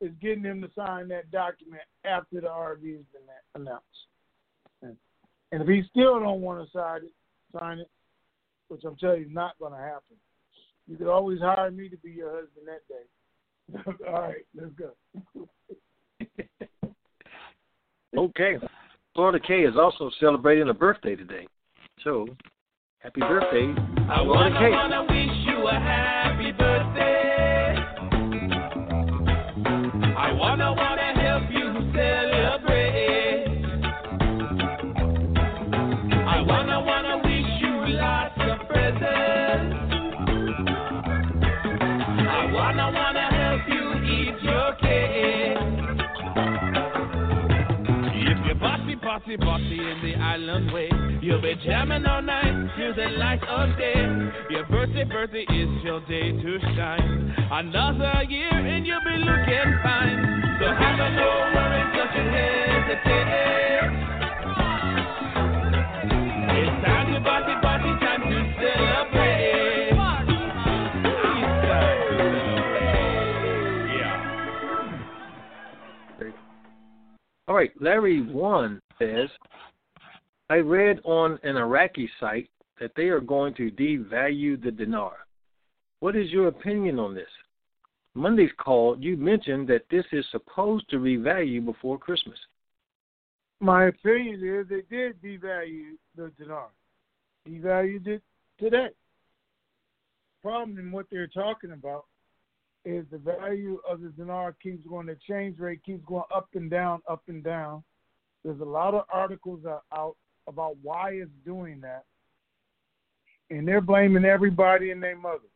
is 0.00 0.10
getting 0.20 0.44
him 0.44 0.60
to 0.62 0.68
sign 0.74 1.08
that 1.08 1.30
document 1.30 1.82
after 2.04 2.40
the 2.40 2.48
RV 2.48 2.96
has 2.96 3.04
been 3.12 3.28
announced. 3.54 3.84
And, 4.82 4.96
and 5.52 5.62
if 5.62 5.68
he 5.68 5.82
still 5.90 6.18
don't 6.20 6.40
want 6.40 6.64
to 6.64 6.70
sign 6.76 7.04
it, 7.04 7.12
sign 7.56 7.78
it, 7.78 7.90
which 8.68 8.82
I'm 8.84 8.96
telling 8.96 9.20
you 9.20 9.26
is 9.26 9.32
not 9.32 9.58
going 9.58 9.72
to 9.72 9.78
happen. 9.78 10.16
You 10.88 10.96
could 10.96 11.08
always 11.08 11.38
hire 11.40 11.70
me 11.70 11.88
to 11.90 11.96
be 11.98 12.10
your 12.10 12.30
husband 12.30 12.66
that 12.66 12.80
day. 12.88 13.04
All 14.08 14.22
right, 14.22 14.46
let's 14.54 14.72
go. 14.74 14.92
okay. 18.18 18.56
Florida 19.14 19.38
K 19.46 19.64
is 19.64 19.74
also 19.76 20.10
celebrating 20.18 20.70
a 20.70 20.74
birthday 20.74 21.14
today. 21.14 21.46
So, 22.02 22.26
happy 23.00 23.20
birthday, 23.20 23.74
Florida 24.06 24.56
K. 24.58 24.70
wanna 24.70 25.02
wish 25.02 25.36
you 25.46 25.66
a 25.66 25.72
happy 25.72 26.52
birthday. 26.52 27.74
I 30.16 30.32
wanna 30.32 30.74
help 30.74 30.97
in 49.34 50.00
the 50.02 50.14
island 50.16 50.72
way. 50.72 50.88
You'll 51.20 51.42
be 51.42 51.54
jamming 51.64 52.06
all 52.06 52.22
night, 52.22 52.50
music 52.78 53.10
like 53.18 53.42
a 53.42 53.66
day. 53.76 54.06
Your 54.48 54.64
birthday, 54.66 55.04
birthday 55.04 55.42
is 55.42 55.84
your 55.84 56.00
day 56.06 56.32
to 56.32 56.58
shine. 56.74 57.34
Another 57.50 58.22
year 58.28 58.48
and 58.50 58.86
you'll 58.86 59.04
be 59.04 59.18
looking 59.18 59.78
fine. 59.82 60.56
So 60.60 60.66
have 60.72 60.98
a 60.98 61.10
no 61.14 61.50
don't 61.92 62.14
you 62.16 62.22
hesitate. 62.32 63.28
It's 66.56 66.84
time 66.86 67.12
to 67.12 67.20
party, 67.20 67.54
party, 67.60 67.92
time 68.00 68.22
to 68.22 68.38
celebrate. 68.56 69.40
It's 69.84 69.98
time 69.98 70.26
to 71.04 71.48
celebrate. 72.48 73.02
Yeah. 76.22 76.32
All 77.46 77.54
right, 77.54 77.72
Larry 77.78 78.22
One 78.22 78.80
says, 78.98 79.28
I 80.50 80.56
read 80.56 81.00
on 81.04 81.38
an 81.42 81.56
Iraqi 81.56 82.08
site 82.18 82.48
that 82.80 82.92
they 82.96 83.08
are 83.08 83.20
going 83.20 83.54
to 83.54 83.70
devalue 83.70 84.62
the 84.62 84.70
dinar. 84.70 85.12
What 86.00 86.16
is 86.16 86.30
your 86.30 86.48
opinion 86.48 86.98
on 86.98 87.14
this? 87.14 87.28
Monday's 88.14 88.50
call, 88.58 88.96
you 88.98 89.16
mentioned 89.16 89.68
that 89.68 89.84
this 89.90 90.04
is 90.12 90.24
supposed 90.30 90.88
to 90.90 90.96
revalue 90.96 91.64
before 91.64 91.98
Christmas. 91.98 92.38
My 93.60 93.86
opinion 93.86 94.42
is 94.42 94.68
they 94.68 94.82
did 94.88 95.20
devalue 95.20 95.96
the 96.16 96.30
dinar. 96.38 96.68
Devalued 97.48 98.06
it 98.06 98.22
today. 98.58 98.88
Problem 100.42 100.78
in 100.78 100.92
what 100.92 101.06
they're 101.10 101.26
talking 101.26 101.72
about 101.72 102.06
is 102.84 103.04
the 103.10 103.18
value 103.18 103.78
of 103.88 104.00
the 104.00 104.10
dinar 104.10 104.54
keeps 104.62 104.86
going, 104.86 105.06
the 105.06 105.12
exchange 105.12 105.58
rate 105.58 105.84
keeps 105.84 106.04
going 106.06 106.22
up 106.34 106.48
and 106.54 106.70
down, 106.70 107.00
up 107.08 107.22
and 107.28 107.42
down. 107.42 107.82
There's 108.48 108.60
a 108.62 108.64
lot 108.64 108.94
of 108.94 109.04
articles 109.12 109.60
out 109.92 110.16
about 110.46 110.76
why 110.80 111.10
it's 111.10 111.30
doing 111.44 111.82
that. 111.82 112.04
And 113.50 113.68
they're 113.68 113.82
blaming 113.82 114.24
everybody 114.24 114.90
and 114.90 115.02
their 115.02 115.18
mother. 115.18 115.50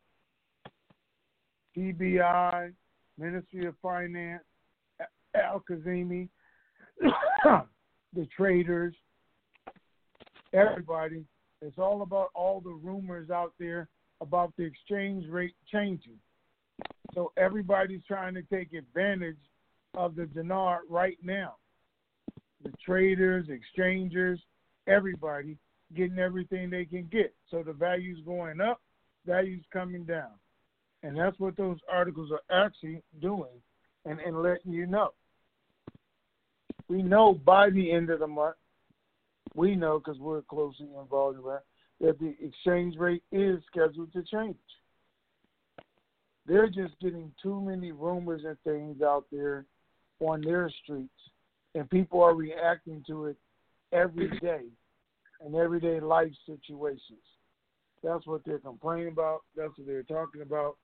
CBI, 1.75 2.75
Ministry 3.19 3.65
of 3.65 3.77
Finance, 3.81 4.43
Al 5.35 5.65
Kazimi, 5.67 6.29
the 7.01 8.27
traders, 8.37 8.95
everybody. 10.53 11.25
It's 11.63 11.79
all 11.79 12.03
about 12.03 12.29
all 12.35 12.61
the 12.61 12.79
rumors 12.83 13.31
out 13.31 13.55
there 13.59 13.89
about 14.21 14.53
the 14.59 14.65
exchange 14.65 15.27
rate 15.31 15.55
changing. 15.73 16.19
So 17.15 17.33
everybody's 17.39 18.05
trying 18.07 18.35
to 18.35 18.43
take 18.43 18.75
advantage 18.75 19.41
of 19.95 20.15
the 20.15 20.27
dinar 20.27 20.81
right 20.91 21.17
now. 21.23 21.55
The 22.65 22.73
traders, 22.85 23.47
exchangers, 23.49 24.41
everybody 24.87 25.57
getting 25.95 26.19
everything 26.19 26.71
they 26.71 26.85
can 26.85 27.09
get. 27.11 27.35
So 27.51 27.63
the 27.63 27.73
value's 27.73 28.21
going 28.25 28.61
up, 28.61 28.81
value's 29.27 29.65
coming 29.73 30.05
down. 30.05 30.31
And 31.03 31.17
that's 31.17 31.39
what 31.39 31.57
those 31.57 31.79
articles 31.91 32.31
are 32.31 32.65
actually 32.65 33.03
doing 33.21 33.61
and, 34.05 34.21
and 34.21 34.43
letting 34.43 34.73
you 34.73 34.87
know. 34.87 35.11
We 36.89 37.03
know 37.03 37.35
by 37.35 37.71
the 37.71 37.91
end 37.91 38.11
of 38.11 38.21
the 38.21 38.27
month, 38.27 38.57
we 39.55 39.75
know 39.75 39.99
because 39.99 40.21
we're 40.21 40.43
closely 40.43 40.89
involved 40.99 41.39
in 41.39 41.45
that, 41.45 41.63
that 42.01 42.19
the 42.19 42.35
exchange 42.45 42.97
rate 42.97 43.23
is 43.33 43.61
scheduled 43.71 44.13
to 44.13 44.23
change. 44.23 44.57
They're 46.47 46.69
just 46.69 46.99
getting 47.01 47.33
too 47.43 47.61
many 47.61 47.93
rumors 47.93 48.43
and 48.45 48.57
things 48.65 49.03
out 49.03 49.27
there 49.31 49.65
on 50.21 50.41
their 50.41 50.71
streets, 50.83 51.11
and 51.75 51.89
people 51.91 52.23
are 52.23 52.35
reacting 52.35 53.03
to 53.07 53.27
it 53.27 53.37
every 53.93 54.29
day 54.41 54.63
in 55.45 55.55
everyday 55.55 56.01
life 56.01 56.33
situations. 56.47 57.21
That's 58.03 58.27
what 58.27 58.43
they're 58.45 58.59
complaining 58.59 59.09
about. 59.09 59.43
That's 59.57 59.77
what 59.77 59.87
they're 59.87 60.03
talking 60.03 60.43
about. 60.43 60.77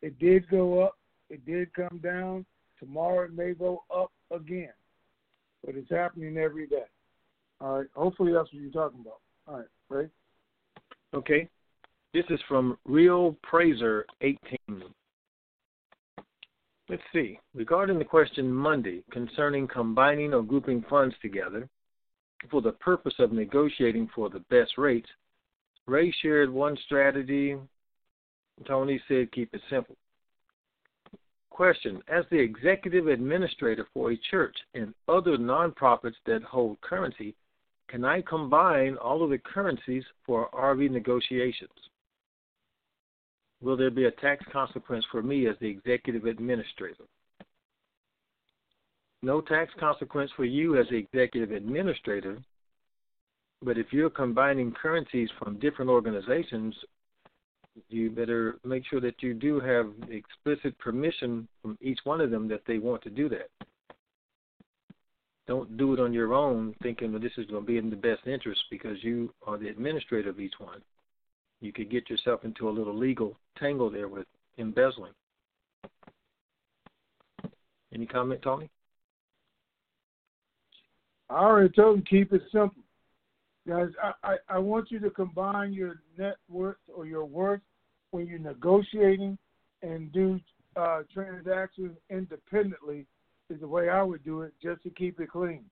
It 0.00 0.18
did 0.18 0.48
go 0.48 0.80
up. 0.80 0.96
It 1.30 1.44
did 1.46 1.72
come 1.74 2.00
down. 2.02 2.44
Tomorrow 2.78 3.26
it 3.26 3.34
may 3.34 3.52
go 3.52 3.82
up 3.94 4.10
again, 4.30 4.72
but 5.64 5.76
it's 5.76 5.90
happening 5.90 6.36
every 6.36 6.66
day. 6.66 6.84
All 7.60 7.78
right. 7.78 7.86
Hopefully 7.94 8.32
that's 8.32 8.52
what 8.52 8.60
you're 8.62 8.72
talking 8.72 9.00
about. 9.00 9.20
All 9.46 9.58
right. 9.58 9.66
Right. 9.88 10.08
Okay. 11.14 11.48
This 12.12 12.24
is 12.28 12.40
from 12.48 12.76
Real 12.84 13.36
Praiser 13.42 14.04
18. 14.20 14.38
Let's 16.92 17.02
see. 17.10 17.38
Regarding 17.54 17.98
the 17.98 18.04
question 18.04 18.52
Monday 18.52 19.02
concerning 19.10 19.66
combining 19.66 20.34
or 20.34 20.42
grouping 20.42 20.84
funds 20.90 21.14
together 21.22 21.66
for 22.50 22.60
the 22.60 22.72
purpose 22.72 23.14
of 23.18 23.32
negotiating 23.32 24.10
for 24.14 24.28
the 24.28 24.40
best 24.50 24.76
rates, 24.76 25.08
Ray 25.86 26.14
shared 26.20 26.50
one 26.50 26.76
strategy. 26.84 27.56
Tony 28.66 29.00
said 29.08 29.32
keep 29.32 29.48
it 29.54 29.62
simple. 29.70 29.96
Question 31.48 32.02
As 32.08 32.26
the 32.30 32.38
executive 32.38 33.06
administrator 33.06 33.86
for 33.94 34.12
a 34.12 34.20
church 34.30 34.58
and 34.74 34.92
other 35.08 35.38
nonprofits 35.38 36.20
that 36.26 36.42
hold 36.42 36.78
currency, 36.82 37.34
can 37.88 38.04
I 38.04 38.20
combine 38.20 38.98
all 38.98 39.24
of 39.24 39.30
the 39.30 39.38
currencies 39.38 40.04
for 40.26 40.50
RV 40.50 40.90
negotiations? 40.90 41.70
Will 43.62 43.76
there 43.76 43.90
be 43.90 44.06
a 44.06 44.10
tax 44.10 44.44
consequence 44.52 45.04
for 45.10 45.22
me 45.22 45.46
as 45.46 45.54
the 45.60 45.68
executive 45.68 46.26
administrator? 46.26 47.04
No 49.22 49.40
tax 49.40 49.72
consequence 49.78 50.32
for 50.34 50.44
you 50.44 50.76
as 50.78 50.88
the 50.88 50.96
executive 50.96 51.52
administrator, 51.52 52.38
but 53.62 53.78
if 53.78 53.92
you're 53.92 54.10
combining 54.10 54.72
currencies 54.72 55.30
from 55.38 55.60
different 55.60 55.92
organizations, 55.92 56.74
you 57.88 58.10
better 58.10 58.58
make 58.64 58.84
sure 58.84 59.00
that 59.00 59.22
you 59.22 59.32
do 59.32 59.60
have 59.60 59.92
explicit 60.10 60.76
permission 60.78 61.46
from 61.62 61.78
each 61.80 62.00
one 62.02 62.20
of 62.20 62.32
them 62.32 62.48
that 62.48 62.62
they 62.66 62.78
want 62.78 63.00
to 63.02 63.10
do 63.10 63.28
that. 63.28 63.48
Don't 65.46 65.76
do 65.76 65.94
it 65.94 66.00
on 66.00 66.12
your 66.12 66.34
own 66.34 66.74
thinking 66.82 67.12
that 67.12 67.22
this 67.22 67.32
is 67.38 67.46
going 67.46 67.62
to 67.62 67.66
be 67.66 67.78
in 67.78 67.90
the 67.90 67.96
best 67.96 68.26
interest 68.26 68.60
because 68.70 68.96
you 69.02 69.32
are 69.46 69.56
the 69.56 69.68
administrator 69.68 70.30
of 70.30 70.40
each 70.40 70.54
one 70.58 70.82
you 71.62 71.72
could 71.72 71.90
get 71.90 72.10
yourself 72.10 72.44
into 72.44 72.68
a 72.68 72.70
little 72.70 72.96
legal 72.96 73.38
tangle 73.56 73.90
there 73.90 74.08
with 74.08 74.26
embezzling. 74.58 75.12
Any 77.94 78.06
comment, 78.06 78.42
Tony? 78.42 78.68
I 81.30 81.36
already 81.36 81.72
told 81.74 81.98
him 81.98 82.04
keep 82.08 82.32
it 82.32 82.42
simple. 82.50 82.82
Guys, 83.66 83.90
I, 84.02 84.12
I, 84.24 84.36
I 84.48 84.58
want 84.58 84.90
you 84.90 84.98
to 85.00 85.10
combine 85.10 85.72
your 85.72 86.00
net 86.18 86.36
worth 86.48 86.76
or 86.94 87.06
your 87.06 87.24
worth 87.24 87.60
when 88.10 88.26
you're 88.26 88.38
negotiating 88.38 89.38
and 89.82 90.12
do 90.12 90.40
uh, 90.76 91.02
transactions 91.12 91.96
independently 92.10 93.06
is 93.50 93.60
the 93.60 93.68
way 93.68 93.88
I 93.88 94.02
would 94.02 94.24
do 94.24 94.42
it 94.42 94.52
just 94.60 94.82
to 94.82 94.90
keep 94.90 95.20
it 95.20 95.30
clean. 95.30 95.64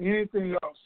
Anything 0.00 0.56
else, 0.62 0.76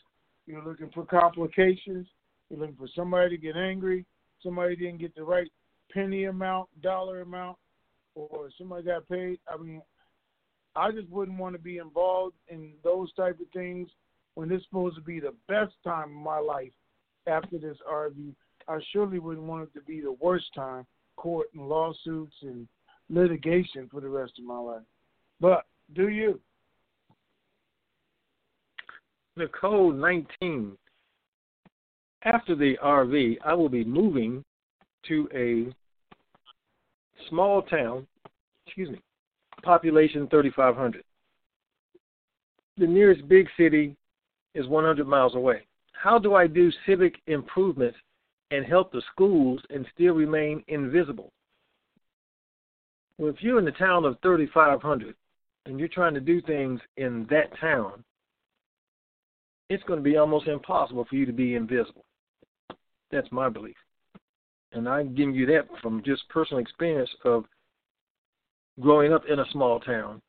you're 0.46 0.64
looking 0.64 0.90
for 0.92 1.04
complications, 1.04 2.06
you're 2.50 2.60
looking 2.60 2.76
for 2.76 2.88
somebody 2.94 3.36
to 3.36 3.42
get 3.42 3.56
angry, 3.56 4.04
somebody 4.42 4.76
didn't 4.76 4.98
get 4.98 5.14
the 5.14 5.24
right 5.24 5.48
penny 5.92 6.24
amount, 6.24 6.68
dollar 6.82 7.20
amount, 7.22 7.56
or 8.14 8.50
somebody 8.58 8.84
got 8.84 9.08
paid. 9.08 9.38
I 9.52 9.56
mean, 9.56 9.82
I 10.74 10.90
just 10.90 11.08
wouldn't 11.08 11.38
want 11.38 11.54
to 11.54 11.60
be 11.60 11.78
involved 11.78 12.36
in 12.48 12.72
those 12.84 13.12
type 13.14 13.38
of 13.40 13.46
things 13.52 13.88
when 14.34 14.52
it's 14.52 14.64
supposed 14.64 14.96
to 14.96 15.02
be 15.02 15.20
the 15.20 15.34
best 15.48 15.72
time 15.82 16.16
of 16.16 16.22
my 16.22 16.38
life 16.38 16.72
after 17.26 17.58
this 17.58 17.78
RV. 17.90 18.34
I 18.68 18.78
surely 18.92 19.18
wouldn't 19.18 19.46
want 19.46 19.64
it 19.64 19.74
to 19.78 19.84
be 19.84 20.00
the 20.00 20.16
worst 20.20 20.46
time, 20.54 20.86
court 21.16 21.48
and 21.54 21.68
lawsuits 21.68 22.34
and 22.42 22.68
litigation 23.08 23.88
for 23.90 24.00
the 24.00 24.08
rest 24.08 24.32
of 24.38 24.44
my 24.44 24.58
life. 24.58 24.82
But 25.40 25.64
do 25.94 26.08
you? 26.08 26.40
Nicole 29.36 29.92
19 29.92 30.76
after 32.26 32.56
the 32.56 32.76
RV, 32.82 33.38
I 33.44 33.54
will 33.54 33.68
be 33.68 33.84
moving 33.84 34.44
to 35.06 35.28
a 35.32 35.72
small 37.28 37.62
town, 37.62 38.06
excuse 38.66 38.90
me, 38.90 39.00
population 39.62 40.26
3,500. 40.28 41.04
The 42.78 42.86
nearest 42.86 43.26
big 43.28 43.46
city 43.56 43.96
is 44.54 44.66
100 44.66 45.06
miles 45.06 45.36
away. 45.36 45.62
How 45.92 46.18
do 46.18 46.34
I 46.34 46.46
do 46.46 46.70
civic 46.84 47.14
improvements 47.28 47.96
and 48.50 48.66
help 48.66 48.92
the 48.92 49.02
schools 49.12 49.60
and 49.70 49.86
still 49.94 50.14
remain 50.14 50.62
invisible? 50.68 51.30
Well, 53.18 53.30
if 53.30 53.36
you're 53.40 53.58
in 53.60 53.64
the 53.64 53.70
town 53.72 54.04
of 54.04 54.18
3,500 54.22 55.14
and 55.64 55.78
you're 55.78 55.88
trying 55.88 56.14
to 56.14 56.20
do 56.20 56.42
things 56.42 56.80
in 56.96 57.26
that 57.30 57.56
town, 57.60 58.04
it's 59.70 59.82
going 59.84 59.98
to 59.98 60.04
be 60.04 60.16
almost 60.16 60.48
impossible 60.48 61.06
for 61.08 61.14
you 61.14 61.24
to 61.24 61.32
be 61.32 61.54
invisible. 61.54 62.05
That's 63.16 63.32
my 63.32 63.48
belief. 63.48 63.76
And 64.72 64.86
I'm 64.86 65.14
giving 65.14 65.34
you 65.34 65.46
that 65.46 65.68
from 65.80 66.02
just 66.04 66.28
personal 66.28 66.60
experience 66.60 67.08
of 67.24 67.46
growing 68.78 69.14
up 69.14 69.22
in 69.26 69.38
a 69.38 69.50
small 69.52 69.80
town. 69.80 70.20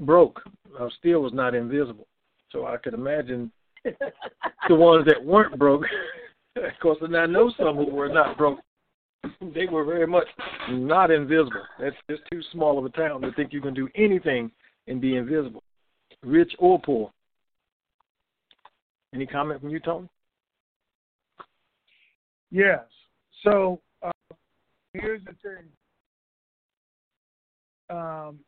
Broke. 0.00 0.42
I 0.78 0.86
still 0.98 1.20
was 1.20 1.32
not 1.32 1.54
invisible. 1.54 2.06
So 2.52 2.66
I 2.66 2.76
could 2.76 2.92
imagine 2.92 3.50
the 3.84 4.74
ones 4.74 5.06
that 5.06 5.24
weren't 5.24 5.58
broke. 5.58 5.84
of 6.56 6.62
course, 6.82 6.98
and 7.00 7.16
I 7.16 7.24
know 7.24 7.50
some 7.56 7.76
who 7.76 7.90
were 7.90 8.10
not 8.10 8.36
broke. 8.36 8.58
They 9.54 9.64
were 9.64 9.84
very 9.84 10.06
much 10.06 10.26
not 10.68 11.10
invisible. 11.10 11.62
That's 11.80 11.96
just 12.10 12.24
too 12.30 12.42
small 12.52 12.78
of 12.78 12.84
a 12.84 12.90
town 12.90 13.22
to 13.22 13.32
think 13.32 13.54
you 13.54 13.62
can 13.62 13.72
do 13.72 13.88
anything 13.94 14.50
and 14.86 15.00
be 15.00 15.16
invisible, 15.16 15.62
rich 16.22 16.52
or 16.58 16.78
poor. 16.78 17.10
Any 19.14 19.24
comment 19.24 19.62
from 19.62 19.70
you, 19.70 19.80
Tony? 19.80 20.08
Yes. 22.54 22.84
So 23.42 23.80
uh, 24.00 24.12
here's 24.92 25.22
the 25.24 25.34
thing. 25.42 25.66
Um, 27.90 28.38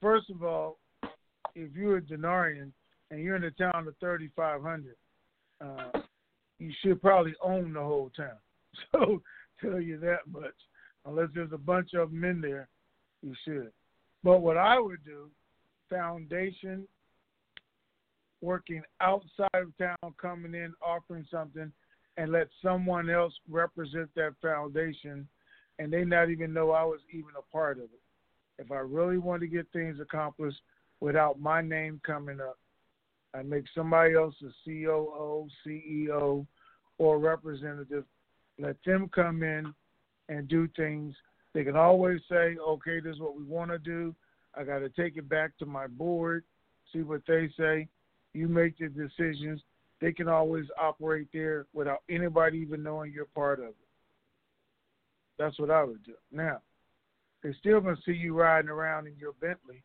first 0.00 0.30
of 0.30 0.42
all, 0.42 0.78
if 1.54 1.70
you're 1.76 1.98
a 1.98 2.02
denarian 2.02 2.72
and 3.10 3.20
you're 3.20 3.36
in 3.36 3.44
a 3.44 3.50
town 3.50 3.86
of 3.86 3.94
3,500, 4.00 4.96
uh, 5.60 6.00
you 6.58 6.72
should 6.80 7.02
probably 7.02 7.34
own 7.42 7.74
the 7.74 7.80
whole 7.80 8.10
town. 8.16 8.28
So 8.92 9.20
tell 9.60 9.80
you 9.80 9.98
that 9.98 10.20
much. 10.30 10.54
Unless 11.04 11.28
there's 11.34 11.52
a 11.52 11.58
bunch 11.58 11.92
of 11.92 12.10
them 12.10 12.24
in 12.24 12.40
there, 12.40 12.68
you 13.20 13.34
should. 13.44 13.72
But 14.24 14.40
what 14.40 14.56
I 14.56 14.78
would 14.78 15.04
do, 15.04 15.28
foundation, 15.90 16.86
working 18.40 18.80
outside 19.02 19.48
of 19.54 19.76
town, 19.76 20.14
coming 20.18 20.54
in, 20.54 20.72
offering 20.80 21.26
something, 21.30 21.70
and 22.16 22.32
let 22.32 22.48
someone 22.62 23.08
else 23.10 23.32
represent 23.48 24.10
that 24.14 24.34
foundation, 24.42 25.26
and 25.78 25.92
they 25.92 26.04
not 26.04 26.30
even 26.30 26.52
know 26.52 26.70
I 26.72 26.84
was 26.84 27.00
even 27.10 27.30
a 27.38 27.52
part 27.52 27.78
of 27.78 27.84
it. 27.84 28.00
If 28.58 28.70
I 28.70 28.78
really 28.78 29.18
want 29.18 29.40
to 29.40 29.46
get 29.46 29.66
things 29.72 29.98
accomplished 30.00 30.60
without 31.00 31.40
my 31.40 31.62
name 31.62 32.00
coming 32.04 32.40
up, 32.40 32.58
I 33.34 33.42
make 33.42 33.64
somebody 33.74 34.14
else 34.14 34.34
a 34.42 34.50
COO, 34.64 35.48
CEO, 35.66 36.46
or 36.98 37.18
representative. 37.18 38.04
Let 38.58 38.76
them 38.84 39.08
come 39.14 39.42
in 39.42 39.72
and 40.28 40.48
do 40.48 40.68
things. 40.76 41.14
They 41.54 41.64
can 41.64 41.76
always 41.76 42.20
say, 42.28 42.56
okay, 42.56 43.00
this 43.00 43.14
is 43.14 43.20
what 43.20 43.36
we 43.36 43.44
want 43.44 43.70
to 43.70 43.78
do. 43.78 44.14
I 44.54 44.64
got 44.64 44.80
to 44.80 44.88
take 44.90 45.16
it 45.16 45.28
back 45.28 45.56
to 45.58 45.66
my 45.66 45.86
board, 45.86 46.44
see 46.92 47.02
what 47.02 47.22
they 47.26 47.48
say. 47.56 47.88
You 48.34 48.48
make 48.48 48.78
the 48.78 48.88
decisions. 48.88 49.62
They 50.00 50.12
can 50.12 50.28
always 50.28 50.66
operate 50.80 51.28
there 51.32 51.66
without 51.74 52.02
anybody 52.08 52.58
even 52.58 52.82
knowing 52.82 53.12
you're 53.12 53.26
part 53.26 53.58
of 53.60 53.68
it. 53.68 53.76
That's 55.38 55.58
what 55.58 55.70
I 55.70 55.84
would 55.84 56.02
do. 56.04 56.14
Now, 56.32 56.60
they're 57.42 57.56
still 57.58 57.80
to 57.80 57.96
see 58.04 58.12
you 58.12 58.38
riding 58.38 58.70
around 58.70 59.06
in 59.06 59.14
your 59.18 59.32
Bentley 59.40 59.82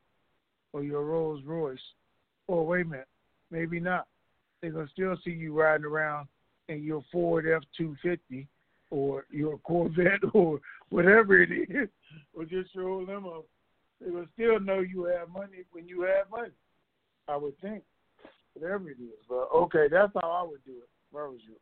or 0.73 0.83
your 0.83 1.03
Rolls 1.03 1.41
Royce. 1.45 1.79
Or 2.47 2.59
oh, 2.59 2.63
wait 2.63 2.85
a 2.85 2.89
minute, 2.89 3.07
maybe 3.51 3.79
not. 3.79 4.07
They're 4.61 4.71
to 4.71 4.87
still 4.91 5.17
see 5.23 5.31
you 5.31 5.59
riding 5.59 5.85
around 5.85 6.27
in 6.69 6.83
your 6.83 7.03
Ford 7.11 7.45
F 7.47 7.63
250 7.77 8.47
or 8.91 9.25
your 9.31 9.57
Corvette 9.59 10.21
or 10.33 10.59
whatever 10.89 11.41
it 11.41 11.51
is, 11.51 11.89
or 12.33 12.45
just 12.45 12.73
your 12.73 12.89
old 12.89 13.07
limo. 13.07 13.45
They 14.01 14.11
will 14.11 14.27
still 14.33 14.59
know 14.59 14.79
you 14.79 15.05
have 15.05 15.29
money 15.29 15.63
when 15.71 15.87
you 15.87 16.01
have 16.01 16.29
money. 16.29 16.51
I 17.27 17.37
would 17.37 17.59
think, 17.59 17.83
whatever 18.55 18.89
it 18.89 18.97
is. 19.01 19.19
But 19.29 19.49
okay, 19.53 19.87
that's 19.89 20.11
how 20.21 20.29
I 20.29 20.43
would 20.43 20.63
do 20.65 20.71
it. 20.71 20.89
Where 21.11 21.29
was 21.29 21.39
you? 21.47 21.55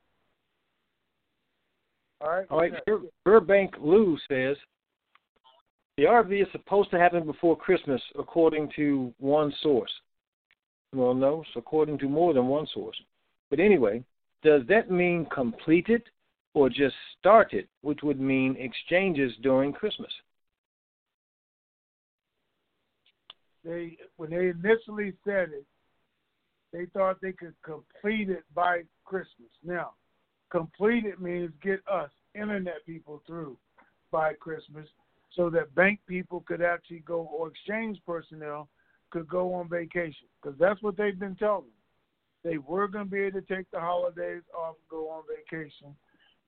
All 2.22 2.30
right. 2.30 2.46
All 2.50 2.60
right. 2.60 2.86
Bur- 2.86 3.02
Burbank 3.26 3.76
Lou 3.80 4.18
says 4.30 4.56
the 5.98 6.04
RV 6.04 6.42
is 6.42 6.48
supposed 6.52 6.90
to 6.92 7.00
happen 7.00 7.26
before 7.26 7.58
Christmas, 7.58 8.02
according 8.18 8.72
to 8.76 9.14
one 9.20 9.54
source. 9.62 9.92
Well, 10.94 11.14
no, 11.14 11.42
it's 11.42 11.50
according 11.56 12.00
to 12.00 12.10
more 12.10 12.34
than 12.34 12.48
one 12.48 12.68
source. 12.74 13.00
But 13.50 13.60
anyway, 13.60 14.04
does 14.44 14.62
that 14.70 14.90
mean 14.90 15.28
completed 15.34 16.04
or 16.54 16.70
just 16.70 16.96
started, 17.20 17.68
which 17.82 18.00
would 18.04 18.20
mean 18.20 18.56
exchanges 18.60 19.34
during 19.42 19.74
Christmas? 19.74 20.12
They 23.64 23.98
when 24.18 24.32
they 24.32 24.50
initially 24.50 25.14
said 25.24 25.50
it, 25.52 25.66
they 26.74 26.88
thought 26.88 27.22
they 27.22 27.32
could 27.32 27.54
complete 27.64 28.30
it 28.30 28.44
by 28.54 28.82
Christmas. 29.06 29.50
Now, 29.64 29.92
complete 30.52 31.06
it 31.06 31.22
means 31.22 31.52
get 31.62 31.80
us 31.90 32.10
internet 32.36 32.86
people 32.86 33.22
through 33.28 33.58
by 34.12 34.34
Christmas 34.34 34.88
so 35.36 35.50
that 35.52 35.74
bank 35.76 36.00
people 36.08 36.44
could 36.48 36.62
actually 36.62 37.00
go 37.00 37.30
or 37.32 37.50
exchange 37.50 38.00
personnel 38.06 38.68
could 39.12 39.28
go 39.28 39.54
on 39.54 39.70
vacation 39.70 40.28
because 40.42 40.58
that's 40.60 40.82
what 40.82 40.98
they've 40.98 41.20
been 41.20 41.36
telling. 41.36 41.66
They 42.44 42.58
were 42.58 42.88
going 42.88 43.06
to 43.06 43.12
be 43.12 43.20
able 43.20 43.42
to 43.42 43.56
take 43.56 43.70
the 43.72 43.80
holidays 43.80 44.42
off 44.58 44.76
and 44.76 44.90
go 44.90 45.10
on 45.10 45.24
vacation 45.30 45.96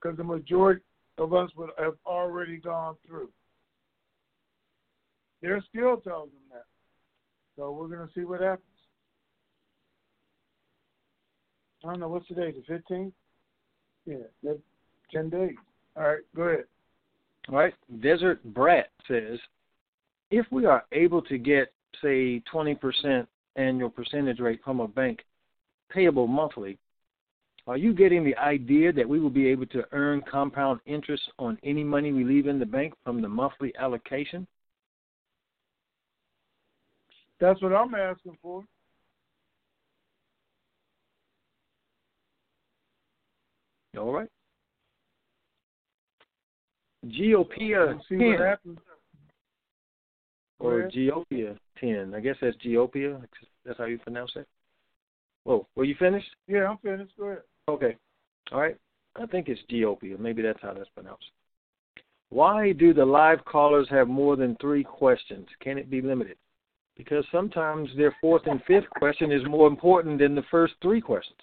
because 0.02 0.18
the 0.18 0.24
majority 0.24 0.82
of 1.20 1.34
us 1.34 1.50
would 1.56 1.70
have 1.78 1.94
already 2.06 2.58
gone 2.58 2.96
through. 3.08 3.30
They're 5.42 5.64
still 5.70 5.98
telling 5.98 6.32
them 6.32 6.50
that. 6.52 6.66
So 7.56 7.72
we're 7.72 7.88
going 7.88 8.08
to 8.08 8.14
see 8.14 8.26
what 8.26 8.42
happens. 8.42 8.75
I 11.86 11.90
don't 11.92 12.00
know 12.00 12.08
what's 12.08 12.28
today, 12.28 12.52
the 12.52 12.64
fifteenth. 12.68 13.14
Yeah, 14.08 14.16
that's 14.44 14.58
ten 15.12 15.30
days. 15.30 15.56
All 15.96 16.04
right, 16.04 16.22
go 16.36 16.44
ahead. 16.44 16.66
All 17.50 17.56
right. 17.56 17.74
Desert 18.02 18.44
Brat 18.54 18.90
says, 19.08 19.40
if 20.32 20.46
we 20.52 20.66
are 20.66 20.86
able 20.92 21.22
to 21.24 21.38
get, 21.38 21.72
say, 22.02 22.42
20% 22.52 23.28
annual 23.56 23.90
percentage 23.90 24.40
rate 24.40 24.62
from 24.64 24.80
a 24.80 24.88
bank 24.88 25.24
payable 25.92 26.28
monthly, 26.28 26.78
are 27.68 27.78
you 27.78 27.94
getting 27.94 28.24
the 28.24 28.36
idea 28.38 28.92
that 28.92 29.08
we 29.08 29.20
will 29.20 29.30
be 29.30 29.48
able 29.48 29.66
to 29.68 29.84
earn 29.92 30.24
compound 30.30 30.80
interest 30.86 31.24
on 31.40 31.58
any 31.64 31.84
money 31.84 32.12
we 32.12 32.24
leave 32.24 32.48
in 32.48 32.60
the 32.60 32.66
bank 32.66 32.94
from 33.04 33.22
the 33.22 33.30
monthly 33.30 33.74
allocation? 33.78 34.48
That's 37.40 37.62
what 37.62 37.74
I'm 37.74 37.94
asking 37.94 38.38
for. 38.42 38.64
All 43.98 44.12
right. 44.12 44.30
Geopia 47.06 48.00
see 48.10 48.18
10 48.18 48.28
what 48.28 48.40
happens. 48.40 48.80
Or. 50.60 50.90
Geopia 50.90 51.58
10. 51.80 52.14
I 52.16 52.20
guess 52.20 52.36
that's 52.42 52.58
Geopia. 52.58 53.22
That's 53.66 53.78
how 53.78 53.86
you 53.86 54.00
pronounce 54.00 54.32
it. 54.36 54.48
Whoa, 55.44 55.68
were 55.76 55.84
you 55.84 55.96
finished? 56.00 56.30
Yeah, 56.48 56.70
I'm 56.70 56.78
finished. 56.78 57.12
Go 57.18 57.26
ahead. 57.26 57.42
Okay. 57.68 57.96
All 58.52 58.62
right. 58.62 58.78
I 59.16 59.26
think 59.28 59.48
it's 59.48 59.62
Geopia. 59.72 60.20
Maybe 60.20 60.42
that's 60.42 60.62
how 60.62 60.74
that's 60.74 60.90
pronounced. 60.90 61.26
Why 62.30 62.72
do 62.72 62.94
the 62.94 63.06
live 63.06 63.46
callers 63.46 63.88
have 63.92 64.08
more 64.08 64.36
than 64.36 64.58
three 64.60 64.84
questions? 64.84 65.48
Can 65.62 65.78
it 65.78 65.90
be 65.90 66.02
limited? 66.02 66.38
Because 66.98 67.26
sometimes 67.32 67.90
their 67.96 68.16
fourth 68.20 68.44
and 68.46 68.62
fifth 68.66 68.90
question 68.98 69.32
is 69.32 69.42
more 69.48 69.68
important 69.68 70.20
than 70.20 70.34
the 70.34 70.44
first 70.50 70.74
three 70.82 71.02
questions. 71.02 71.38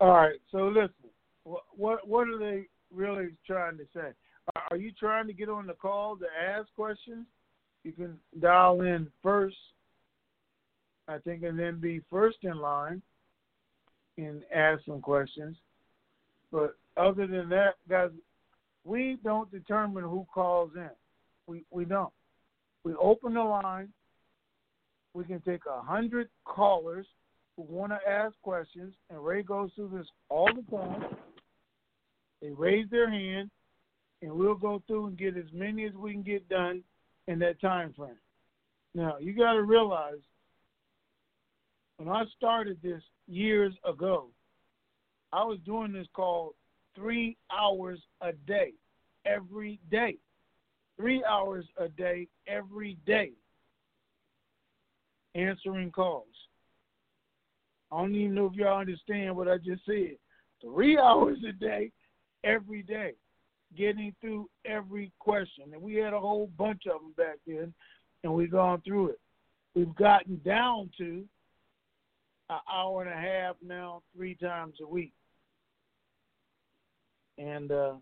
All 0.00 0.08
right. 0.08 0.40
So 0.50 0.68
listen, 0.68 1.10
what 1.44 2.06
what 2.08 2.28
are 2.28 2.38
they 2.38 2.66
really 2.92 3.28
trying 3.46 3.76
to 3.78 3.84
say? 3.94 4.12
Are- 4.56 4.62
Are 4.70 4.76
you 4.76 4.92
trying 4.98 5.26
to 5.26 5.32
get 5.32 5.48
on 5.48 5.66
the 5.66 5.74
call 5.74 6.16
to 6.16 6.26
ask 6.26 6.68
questions? 6.74 7.26
You 7.84 7.92
can 7.92 8.18
dial 8.40 8.82
in 8.82 9.08
first, 9.22 9.56
I 11.08 11.18
think, 11.18 11.42
and 11.42 11.58
then 11.58 11.80
be 11.80 12.00
first 12.10 12.38
in 12.42 12.58
line 12.58 13.02
and 14.18 14.42
ask 14.54 14.84
some 14.84 15.00
questions. 15.00 15.56
But 16.52 16.76
other 16.96 17.26
than 17.26 17.48
that, 17.50 17.74
guys, 17.88 18.10
we 18.84 19.18
don't 19.22 19.50
determine 19.50 20.04
who 20.04 20.26
calls 20.32 20.70
in. 20.74 20.90
We 21.46 21.64
we 21.70 21.84
don't. 21.84 22.12
We 22.84 22.94
open 22.94 23.34
the 23.34 23.42
line. 23.42 23.92
We 25.12 25.24
can 25.24 25.40
take 25.40 25.62
a 25.66 25.82
hundred 25.82 26.28
callers 26.44 27.06
want 27.68 27.92
to 27.92 28.10
ask 28.10 28.34
questions, 28.42 28.94
and 29.08 29.24
Ray 29.24 29.42
goes 29.42 29.70
through 29.74 29.92
this 29.96 30.06
all 30.28 30.48
the 30.48 30.76
time. 30.76 31.04
They 32.40 32.50
raise 32.50 32.88
their 32.90 33.10
hand, 33.10 33.50
and 34.22 34.32
we'll 34.32 34.54
go 34.54 34.82
through 34.86 35.06
and 35.06 35.18
get 35.18 35.36
as 35.36 35.52
many 35.52 35.84
as 35.84 35.94
we 35.94 36.12
can 36.12 36.22
get 36.22 36.48
done 36.48 36.82
in 37.26 37.38
that 37.40 37.60
time 37.60 37.92
frame. 37.96 38.16
Now, 38.94 39.18
you 39.18 39.34
got 39.36 39.52
to 39.52 39.62
realize 39.62 40.18
when 41.98 42.08
I 42.08 42.24
started 42.36 42.78
this 42.82 43.02
years 43.28 43.74
ago, 43.84 44.28
I 45.32 45.44
was 45.44 45.58
doing 45.64 45.92
this 45.92 46.08
call 46.14 46.54
three 46.96 47.36
hours 47.52 48.00
a 48.20 48.32
day, 48.32 48.72
every 49.26 49.78
day. 49.90 50.16
Three 50.96 51.24
hours 51.24 51.64
a 51.78 51.88
day, 51.88 52.28
every 52.46 52.98
day, 53.06 53.30
answering 55.34 55.90
calls. 55.90 56.26
I 57.92 58.00
don't 58.00 58.14
even 58.14 58.34
know 58.34 58.46
if 58.46 58.54
y'all 58.54 58.78
understand 58.78 59.36
what 59.36 59.48
I 59.48 59.58
just 59.58 59.84
said. 59.84 60.16
Three 60.62 60.98
hours 61.02 61.38
a 61.48 61.52
day, 61.52 61.90
every 62.44 62.82
day, 62.82 63.12
getting 63.76 64.14
through 64.20 64.48
every 64.64 65.12
question. 65.18 65.64
And 65.72 65.82
we 65.82 65.94
had 65.94 66.12
a 66.12 66.20
whole 66.20 66.50
bunch 66.58 66.82
of 66.86 67.00
them 67.00 67.14
back 67.16 67.38
then, 67.46 67.72
and 68.24 68.32
we've 68.32 68.50
gone 68.50 68.82
through 68.82 69.10
it. 69.10 69.20
we've 69.74 69.94
gotten 69.96 70.40
down 70.44 70.90
to 70.98 71.24
an 72.48 72.58
hour 72.72 73.02
and 73.02 73.12
a 73.12 73.16
half 73.16 73.56
now, 73.62 74.02
three 74.14 74.34
times 74.34 74.74
a 74.82 74.86
week. 74.86 75.12
And 77.38 77.70
uh, 77.70 77.94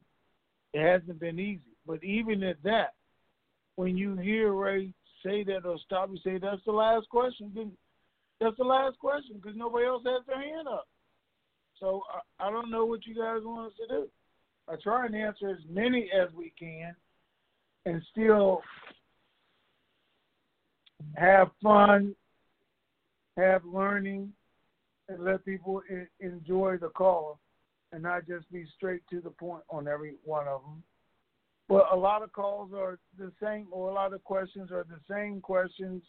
it 0.72 0.82
hasn't 0.82 1.20
been 1.20 1.38
easy. 1.38 1.60
But 1.86 2.02
even 2.02 2.42
at 2.42 2.62
that, 2.64 2.94
when 3.76 3.96
you 3.96 4.16
hear 4.16 4.52
Ray 4.52 4.92
say 5.24 5.44
that 5.44 5.64
or 5.64 5.78
stop 5.84 6.08
and 6.08 6.18
say 6.24 6.38
that's 6.38 6.64
the 6.66 6.72
last 6.72 7.08
question, 7.08 7.52
then 7.54 7.72
that's 8.40 8.56
the 8.56 8.64
last 8.64 8.98
question 8.98 9.36
because 9.40 9.56
nobody 9.56 9.86
else 9.86 10.02
has 10.06 10.24
their 10.26 10.40
hand 10.40 10.68
up. 10.68 10.86
So 11.80 12.02
I, 12.38 12.48
I 12.48 12.50
don't 12.50 12.70
know 12.70 12.84
what 12.84 13.06
you 13.06 13.14
guys 13.14 13.40
want 13.42 13.68
us 13.68 13.78
to 13.80 13.94
do. 13.94 14.08
I 14.68 14.76
try 14.82 15.06
and 15.06 15.14
answer 15.14 15.48
as 15.48 15.64
many 15.68 16.10
as 16.12 16.32
we 16.34 16.52
can 16.58 16.94
and 17.86 18.02
still 18.12 18.60
have 21.16 21.48
fun, 21.62 22.14
have 23.36 23.64
learning, 23.64 24.32
and 25.08 25.24
let 25.24 25.44
people 25.44 25.80
enjoy 26.20 26.76
the 26.78 26.88
call 26.88 27.38
and 27.92 28.02
not 28.02 28.26
just 28.26 28.50
be 28.52 28.66
straight 28.76 29.00
to 29.10 29.20
the 29.20 29.30
point 29.30 29.62
on 29.70 29.88
every 29.88 30.14
one 30.24 30.46
of 30.46 30.60
them. 30.62 30.82
But 31.68 31.86
a 31.92 31.96
lot 31.96 32.22
of 32.22 32.32
calls 32.32 32.72
are 32.74 32.98
the 33.18 33.32
same, 33.42 33.66
or 33.70 33.90
a 33.90 33.94
lot 33.94 34.12
of 34.12 34.22
questions 34.24 34.70
are 34.70 34.84
the 34.84 35.00
same 35.10 35.40
questions 35.40 36.02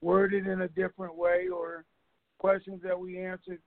worded 0.00 0.46
in 0.46 0.62
a 0.62 0.68
different 0.68 1.16
way, 1.16 1.48
or 1.48 1.84
questions 2.38 2.80
that 2.82 2.98
we 2.98 3.18
answered 3.18 3.60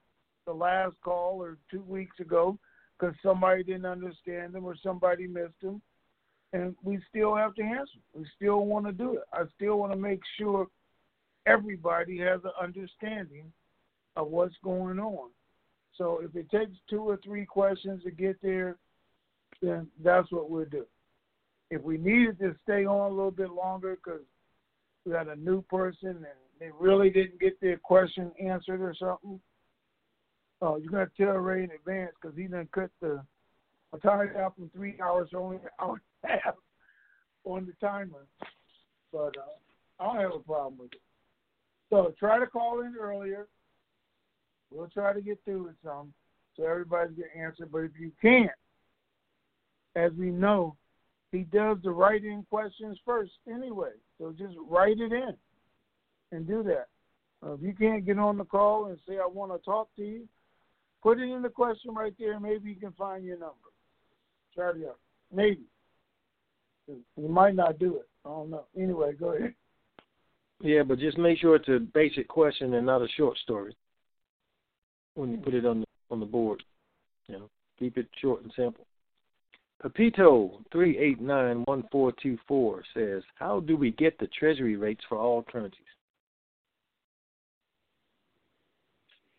the 0.46 0.54
last 0.54 0.96
call 1.04 1.42
or 1.42 1.58
two 1.70 1.82
weeks 1.82 2.20
ago 2.20 2.58
because 2.98 3.16
somebody 3.24 3.64
didn't 3.64 3.86
understand 3.86 4.54
them 4.54 4.66
or 4.66 4.76
somebody 4.82 5.28
missed 5.28 5.60
them. 5.62 5.82
And 6.54 6.76
we 6.84 7.00
still 7.10 7.36
have 7.36 7.56
to 7.56 7.64
answer. 7.64 8.00
We 8.14 8.26
still 8.36 8.66
want 8.66 8.86
to 8.86 8.92
do 8.92 9.14
it. 9.14 9.24
I 9.32 9.44
still 9.56 9.78
want 9.78 9.94
to 9.94 9.98
make 9.98 10.22
sure 10.38 10.68
everybody 11.46 12.18
has 12.20 12.42
an 12.44 12.52
understanding 12.62 13.52
of 14.16 14.28
what's 14.28 14.56
going 14.64 15.00
on. 15.00 15.30
So 15.98 16.22
if 16.24 16.36
it 16.36 16.50
takes 16.52 16.78
two 16.90 17.02
or 17.02 17.18
three 17.24 17.46
questions 17.46 18.04
to 18.04 18.12
get 18.12 18.42
there, 18.42 18.76
then 19.62 19.88
that's 20.04 20.32
what 20.32 20.50
we'll 20.50 20.66
do. 20.66 20.86
If 21.70 21.82
we 21.82 21.98
needed 21.98 22.40
to 22.40 22.56
stay 22.64 22.86
on 22.86 23.12
a 23.12 23.16
little 23.16 23.32
bit 23.32 23.52
longer 23.52 23.96
because 23.96 24.22
we 25.06 25.14
had 25.14 25.28
a 25.28 25.36
new 25.36 25.62
person 25.64 26.10
and 26.10 26.26
they 26.60 26.70
really 26.80 27.10
didn't 27.10 27.40
get 27.40 27.60
their 27.60 27.78
question 27.78 28.32
answered 28.42 28.82
or 28.82 28.94
something, 28.98 29.40
oh, 30.62 30.78
you're 30.78 30.92
gonna 30.92 31.10
tell 31.18 31.34
Ray 31.34 31.64
in 31.64 31.72
advance 31.72 32.14
because 32.22 32.38
he 32.38 32.48
done 32.48 32.68
cut 32.74 32.92
the 33.02 33.22
time 34.04 34.30
out 34.38 34.56
from 34.56 34.70
three 34.70 34.96
hours 35.02 35.30
to 35.32 35.38
only 35.38 35.58
an 35.58 35.64
hour 35.80 36.02
and 36.24 36.32
a 36.32 36.40
half 36.44 36.56
on 37.44 37.66
the 37.66 37.74
timer. 37.86 38.26
But 39.12 39.36
uh, 39.38 40.00
I 40.00 40.06
don't 40.06 40.22
have 40.22 40.36
a 40.36 40.40
problem 40.40 40.78
with 40.78 40.94
it. 40.94 41.02
So 41.90 42.14
try 42.18 42.40
to 42.40 42.48
call 42.48 42.82
in 42.82 42.96
earlier. 43.00 43.48
We'll 44.72 44.88
try 44.88 45.14
to 45.14 45.22
get 45.22 45.40
through 45.44 45.68
it 45.68 45.76
some 45.84 46.14
so 46.56 46.66
everybody's 46.66 47.18
get 47.18 47.28
answered. 47.38 47.72
But 47.72 47.80
if 47.80 47.92
you 48.00 48.12
can't, 48.22 48.52
as 49.96 50.12
we 50.14 50.28
know, 50.28 50.76
he 51.32 51.40
does 51.40 51.78
the 51.84 51.92
write-in 51.92 52.46
questions 52.50 52.98
first 53.06 53.32
anyway. 53.50 53.92
So 54.22 54.32
just 54.38 54.56
write 54.70 55.00
it 55.00 55.12
in 55.12 55.34
and 56.32 56.48
do 56.48 56.62
that. 56.62 56.88
Uh, 57.44 57.54
if 57.54 57.62
you 57.64 57.74
can't 57.74 58.06
get 58.06 58.20
on 58.20 58.38
the 58.38 58.46
call 58.46 58.86
and 58.86 59.00
say 59.08 59.16
I 59.16 59.26
want 59.26 59.52
to 59.52 59.58
talk 59.66 59.90
to 59.96 60.04
you, 60.04 60.28
put 61.02 61.20
it 61.20 61.24
in 61.24 61.42
the 61.42 61.50
question 61.50 61.96
right 61.96 62.14
there. 62.20 62.40
Maybe 62.40 62.70
you 62.70 62.76
can 62.76 62.92
find 62.92 63.26
your 63.26 63.40
number. 63.40 63.56
Out. 64.60 64.98
Maybe. 65.34 65.62
You 66.88 67.30
might 67.30 67.56
not 67.56 67.80
do 67.80 67.96
it. 67.98 68.08
I 68.24 68.30
don't 68.30 68.52
know. 68.52 68.66
Anyway, 68.78 69.14
go 69.20 69.34
ahead. 69.34 69.56
Yeah, 70.62 70.84
but 70.84 71.00
just 71.00 71.18
make 71.18 71.40
sure 71.40 71.56
it's 71.56 71.70
a 71.70 71.80
basic 71.80 72.28
question 72.28 72.76
and 72.76 72.86
not 72.86 73.02
a 73.02 73.08
short 73.18 73.38
story 73.40 73.76
when 75.16 75.32
you 75.32 75.38
put 75.38 75.56
it 75.56 75.66
on 75.66 75.80
the 75.80 75.86
on 76.12 76.20
the 76.20 76.26
board. 76.26 76.62
You 77.28 77.40
know, 77.40 77.50
keep 77.80 77.98
it 77.98 78.08
short 78.22 78.44
and 78.44 78.52
simple. 78.56 78.86
Pepito 79.82 80.62
three 80.72 80.98
eight 80.98 81.20
nine 81.20 81.64
one 81.66 81.84
four 81.92 82.14
two 82.22 82.38
four 82.48 82.84
says, 82.94 83.24
"How 83.36 83.60
do 83.60 83.76
we 83.76 83.92
get 83.92 84.18
the 84.20 84.28
treasury 84.28 84.76
rates 84.76 85.04
for 85.10 85.18
all 85.18 85.44
currencies?" 85.44 85.80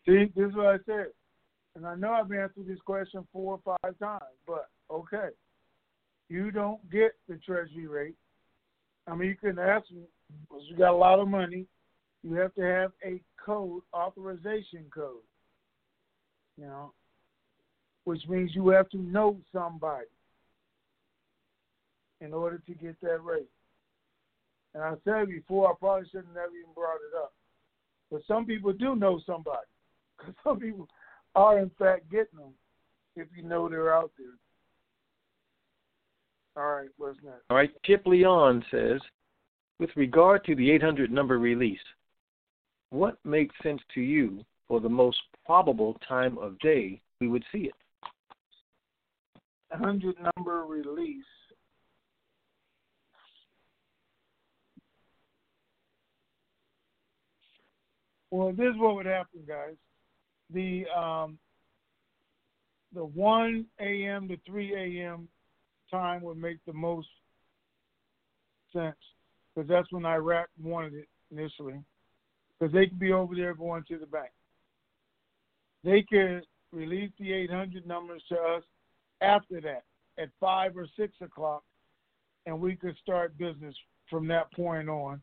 See, 0.05 0.25
this 0.35 0.49
is 0.49 0.55
what 0.55 0.67
I 0.67 0.77
said, 0.85 1.07
and 1.75 1.87
I 1.87 1.95
know 1.95 2.11
I've 2.11 2.31
answered 2.31 2.67
this 2.67 2.81
question 2.81 3.25
four 3.31 3.59
or 3.63 3.77
five 3.81 3.97
times, 3.99 4.35
but 4.45 4.69
okay, 4.91 5.29
you 6.27 6.51
don't 6.51 6.89
get 6.91 7.13
the 7.29 7.37
treasury 7.37 7.87
rate. 7.87 8.15
I 9.07 9.15
mean, 9.15 9.29
you 9.29 9.35
can 9.35 9.59
ask 9.59 9.89
me 9.91 10.03
because 10.41 10.63
you 10.67 10.75
got 10.75 10.93
a 10.93 10.97
lot 10.97 11.19
of 11.19 11.27
money. 11.27 11.65
You 12.21 12.35
have 12.35 12.53
to 12.55 12.61
have 12.61 12.91
a 13.05 13.21
code, 13.45 13.81
authorization 13.93 14.85
code 14.93 15.21
you 16.57 16.65
know, 16.65 16.93
which 18.03 18.21
means 18.27 18.51
you 18.53 18.69
have 18.69 18.89
to 18.89 18.97
know 18.97 19.37
somebody 19.51 20.05
in 22.23 22.33
order 22.33 22.61
to 22.65 22.73
get 22.73 22.99
that 23.01 23.23
rate. 23.23 23.49
And 24.73 24.83
I 24.83 24.93
said 25.03 25.27
before, 25.27 25.69
I 25.69 25.73
probably 25.79 26.07
should 26.09 26.25
have 26.25 26.33
never 26.33 26.55
even 26.57 26.73
brought 26.73 26.95
it 26.95 27.15
up. 27.17 27.33
But 28.11 28.21
some 28.27 28.45
people 28.45 28.73
do 28.73 28.95
know 28.95 29.19
somebody. 29.25 29.67
Because 30.17 30.33
some 30.43 30.59
people 30.59 30.87
are, 31.35 31.59
in 31.59 31.69
fact, 31.77 32.09
getting 32.09 32.39
them 32.39 32.53
if 33.15 33.27
you 33.35 33.43
know 33.43 33.69
they're 33.69 33.93
out 33.93 34.11
there. 34.17 34.27
All 36.55 36.75
right, 36.75 36.89
what's 36.97 37.17
next? 37.23 37.41
All 37.49 37.57
right, 37.57 37.71
Chip 37.83 38.03
Leon 38.05 38.63
says, 38.71 39.01
with 39.79 39.89
regard 39.95 40.45
to 40.45 40.55
the 40.55 40.71
800 40.71 41.11
number 41.11 41.39
release, 41.39 41.79
what 42.89 43.17
makes 43.25 43.55
sense 43.63 43.81
to 43.95 44.01
you 44.01 44.43
for 44.67 44.79
the 44.79 44.89
most 44.89 45.19
probable 45.45 45.97
time 46.07 46.37
of 46.37 46.57
day 46.59 47.01
we 47.19 47.27
would 47.27 47.43
see 47.51 47.69
it. 47.69 47.73
100 49.69 50.15
number 50.35 50.65
release. 50.65 51.25
Well, 58.33 58.51
this 58.51 58.73
is 58.73 58.77
what 58.77 58.95
would 58.95 59.05
happen, 59.05 59.41
guys. 59.47 59.75
The 60.51 60.85
um, 60.97 61.37
the 62.91 63.05
1 63.05 63.65
a.m. 63.79 64.27
to 64.27 64.37
3 64.45 65.01
a.m. 65.01 65.27
time 65.91 66.23
would 66.23 66.37
make 66.37 66.57
the 66.65 66.73
most 66.73 67.07
sense 68.71 68.95
because 69.53 69.69
that's 69.69 69.91
when 69.91 70.05
Iraq 70.05 70.47
wanted 70.59 70.95
it 70.95 71.07
initially 71.31 71.79
because 72.57 72.73
they 72.73 72.87
could 72.87 72.99
be 72.99 73.11
over 73.11 73.35
there 73.35 73.53
going 73.53 73.83
to 73.89 73.99
the 73.99 74.07
bank 74.07 74.31
they 75.83 76.01
could 76.01 76.43
release 76.71 77.11
the 77.19 77.31
800 77.33 77.85
numbers 77.85 78.23
to 78.29 78.35
us 78.35 78.63
after 79.21 79.61
that 79.61 79.83
at 80.17 80.29
5 80.39 80.77
or 80.77 80.87
6 80.97 81.13
o'clock, 81.21 81.63
and 82.47 82.59
we 82.59 82.75
could 82.75 82.97
start 82.97 83.37
business 83.37 83.75
from 84.09 84.27
that 84.29 84.51
point 84.53 84.89
on 84.89 85.21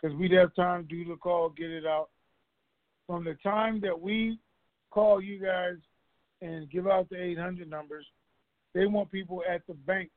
because 0.00 0.16
we'd 0.16 0.32
have 0.32 0.54
time 0.54 0.86
to 0.86 0.88
do 0.88 1.04
the 1.08 1.16
call, 1.16 1.48
get 1.50 1.70
it 1.70 1.86
out. 1.86 2.10
From 3.10 3.24
the 3.24 3.34
time 3.42 3.80
that 3.80 4.00
we 4.00 4.38
call 4.92 5.20
you 5.20 5.40
guys 5.40 5.78
and 6.42 6.70
give 6.70 6.86
out 6.86 7.10
the 7.10 7.20
800 7.20 7.68
numbers, 7.68 8.06
they 8.72 8.86
want 8.86 9.10
people 9.10 9.42
at 9.52 9.66
the 9.66 9.74
bank 9.74 10.10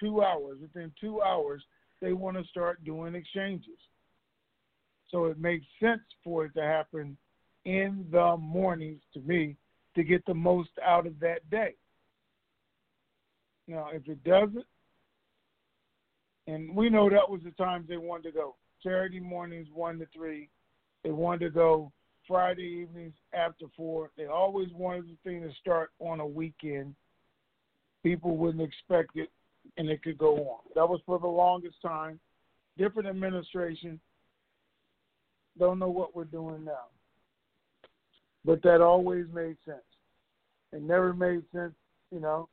two 0.00 0.24
hours. 0.24 0.58
Within 0.60 0.90
two 1.00 1.22
hours, 1.22 1.62
they 2.00 2.12
want 2.12 2.36
to 2.36 2.42
start 2.48 2.84
doing 2.84 3.14
exchanges. 3.14 3.78
So 5.12 5.26
it 5.26 5.38
makes 5.38 5.64
sense 5.78 6.00
for 6.24 6.46
it 6.46 6.54
to 6.56 6.62
happen 6.62 7.16
in 7.66 8.04
the 8.10 8.36
mornings 8.36 9.02
to 9.14 9.20
me 9.20 9.54
to 9.94 10.02
get 10.02 10.26
the 10.26 10.34
most 10.34 10.70
out 10.84 11.06
of 11.06 11.20
that 11.20 11.48
day. 11.52 11.74
Now, 13.68 13.90
if 13.92 14.08
it 14.08 14.24
doesn't, 14.24 14.66
and 16.48 16.74
we 16.74 16.90
know 16.90 17.08
that 17.08 17.30
was 17.30 17.42
the 17.44 17.52
times 17.52 17.86
they 17.88 17.96
wanted 17.96 18.24
to 18.24 18.32
go 18.32 18.56
Saturday 18.82 19.20
mornings, 19.20 19.68
1 19.72 20.00
to 20.00 20.06
3. 20.12 20.48
They 21.04 21.10
wanted 21.10 21.44
to 21.44 21.50
go 21.50 21.92
Friday 22.30 22.86
evenings 22.88 23.14
after 23.34 23.66
4. 23.76 24.10
They 24.16 24.26
always 24.26 24.68
wanted 24.72 25.06
the 25.06 25.16
thing 25.24 25.42
to 25.42 25.50
start 25.60 25.90
on 25.98 26.20
a 26.20 26.26
weekend. 26.26 26.94
People 28.02 28.36
wouldn't 28.36 28.62
expect 28.62 29.16
it, 29.16 29.30
and 29.76 29.90
it 29.90 30.02
could 30.02 30.16
go 30.16 30.36
on. 30.36 30.60
That 30.74 30.88
was 30.88 31.00
for 31.04 31.18
the 31.18 31.26
longest 31.26 31.82
time. 31.82 32.20
Different 32.78 33.08
administration. 33.08 34.00
Don't 35.58 35.78
know 35.78 35.90
what 35.90 36.14
we're 36.14 36.24
doing 36.24 36.64
now 36.64 36.86
but 38.44 38.62
that 38.62 38.80
always 38.80 39.26
made 39.32 39.56
sense. 39.64 39.78
It 40.72 40.82
never 40.82 41.12
made 41.12 41.42
sense, 41.52 41.74
you 42.10 42.20
know, 42.20 42.48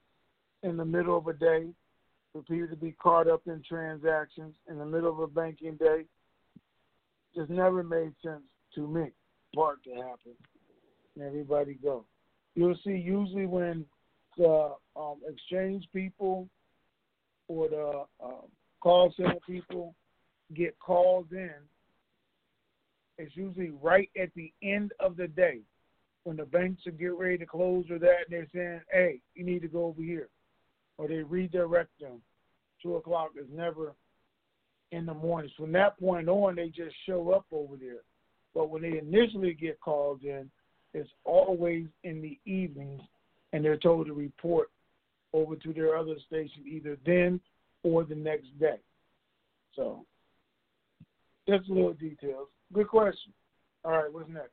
in 0.63 0.77
the 0.77 0.85
middle 0.85 1.17
of 1.17 1.27
a 1.27 1.33
day 1.33 1.67
for 2.33 2.41
people 2.43 2.67
to 2.67 2.75
be 2.75 2.91
caught 2.91 3.27
up 3.27 3.41
in 3.47 3.63
transactions 3.67 4.55
in 4.69 4.77
the 4.77 4.85
middle 4.85 5.11
of 5.11 5.19
a 5.19 5.27
banking 5.27 5.75
day. 5.75 6.05
Just 7.35 7.49
never 7.49 7.83
made 7.83 8.13
sense 8.23 8.43
to 8.75 8.87
me. 8.87 9.11
Part 9.57 9.83
to 9.85 9.89
happen, 9.95 10.33
and 11.15 11.25
everybody 11.25 11.79
go. 11.81 12.05
You'll 12.53 12.77
see 12.83 12.91
usually 12.91 13.47
when 13.47 13.85
the 14.37 14.75
um, 14.95 15.15
exchange 15.27 15.87
people 15.91 16.47
or 17.47 17.67
the 17.67 18.03
um, 18.23 18.43
call 18.81 19.11
center 19.17 19.39
people 19.47 19.95
get 20.55 20.77
called 20.77 21.31
in 21.31 21.55
It's 23.17 23.35
usually 23.35 23.71
right 23.81 24.11
at 24.21 24.29
the 24.35 24.53
end 24.61 24.91
of 24.99 25.17
the 25.17 25.27
day 25.27 25.61
when 26.23 26.37
the 26.37 26.45
banks 26.45 26.85
are 26.85 26.91
getting 26.91 27.17
ready 27.17 27.39
to 27.39 27.47
close 27.47 27.85
or 27.89 27.97
that, 27.97 28.25
and 28.29 28.29
they're 28.29 28.47
saying, 28.53 28.81
"Hey, 28.91 29.21
you 29.33 29.43
need 29.43 29.63
to 29.63 29.67
go 29.67 29.85
over 29.85 30.03
here," 30.03 30.29
or 30.99 31.07
they 31.07 31.23
redirect 31.23 31.99
them. 31.99 32.21
Two 32.83 32.97
o'clock 32.97 33.31
is 33.35 33.49
never 33.51 33.95
in 34.91 35.07
the 35.07 35.15
mornings. 35.15 35.53
From 35.57 35.71
that 35.71 35.99
point 35.99 36.29
on, 36.29 36.55
they 36.55 36.69
just 36.69 36.95
show 37.07 37.31
up 37.31 37.47
over 37.51 37.75
there. 37.75 38.03
But 38.57 38.71
when 38.71 38.81
they 38.81 38.97
initially 38.97 39.53
get 39.53 39.79
called 39.79 40.23
in, 40.23 40.49
it's 40.95 41.11
always 41.25 41.85
in 42.03 42.23
the 42.23 42.39
evenings, 42.51 43.03
and 43.53 43.63
they're 43.63 43.77
told 43.77 44.07
to 44.07 44.13
report 44.13 44.71
over 45.31 45.55
to 45.55 45.73
their 45.73 45.95
other 45.95 46.15
station 46.25 46.63
either 46.67 46.97
then 47.05 47.39
or 47.83 48.03
the 48.03 48.15
next 48.15 48.47
day. 48.59 48.79
So, 49.75 50.05
just 51.47 51.69
little 51.69 51.93
details. 51.93 52.47
Good 52.73 52.87
question. 52.87 53.31
All 53.85 53.91
right, 53.91 54.11
what's 54.11 54.27
next? 54.27 54.49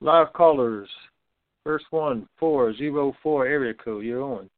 Live 0.00 0.32
callers. 0.32 0.88
First 1.62 1.84
one, 1.90 2.20
one, 2.20 2.28
four 2.38 2.74
zero 2.74 3.14
four 3.22 3.46
area 3.46 3.74
code. 3.74 4.06
You're 4.06 4.22
on. 4.22 4.48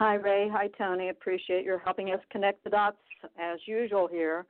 Hi, 0.00 0.14
Ray. 0.14 0.48
Hi, 0.50 0.68
Tony. 0.78 1.10
Appreciate 1.10 1.66
your 1.66 1.80
helping 1.80 2.12
us 2.12 2.20
connect 2.32 2.64
the 2.64 2.70
dots 2.70 2.96
as 3.38 3.58
usual 3.66 4.08
here. 4.10 4.46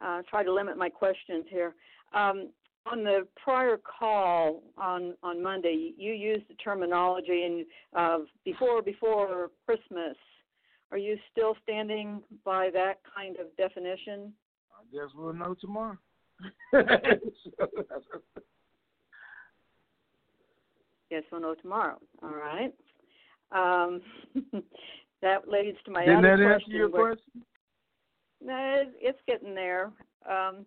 Uh, 0.00 0.22
try 0.28 0.44
to 0.44 0.52
limit 0.52 0.76
my 0.76 0.88
questions 0.88 1.44
here. 1.48 1.74
Um, 2.14 2.50
on 2.90 3.04
the 3.04 3.26
prior 3.42 3.76
call 3.78 4.62
on 4.78 5.14
on 5.22 5.42
Monday, 5.42 5.92
you 5.96 6.12
used 6.12 6.48
the 6.48 6.54
terminology 6.54 7.44
in 7.44 7.66
of 7.94 8.22
before 8.44 8.82
before 8.82 9.50
Christmas. 9.66 10.16
Are 10.90 10.98
you 10.98 11.18
still 11.30 11.54
standing 11.62 12.22
by 12.44 12.70
that 12.72 13.00
kind 13.14 13.36
of 13.36 13.54
definition? 13.58 14.32
I 14.72 14.84
guess 14.90 15.10
we'll 15.14 15.34
know 15.34 15.54
tomorrow. 15.60 15.98
Yes, 21.10 21.22
we'll 21.32 21.40
know 21.40 21.54
tomorrow. 21.54 21.98
All 22.22 22.34
right. 22.34 22.74
Um, 23.50 24.02
that 25.22 25.48
leads 25.48 25.78
to 25.86 25.90
my 25.90 26.04
Didn't 26.04 26.18
other 26.18 26.36
that 26.36 26.42
answer 26.42 26.58
question. 26.58 26.72
your 26.72 26.88
question? 26.90 27.44
No, 28.42 28.84
it's, 29.00 29.18
getting 29.26 29.54
there. 29.54 29.90
Um, 30.28 30.64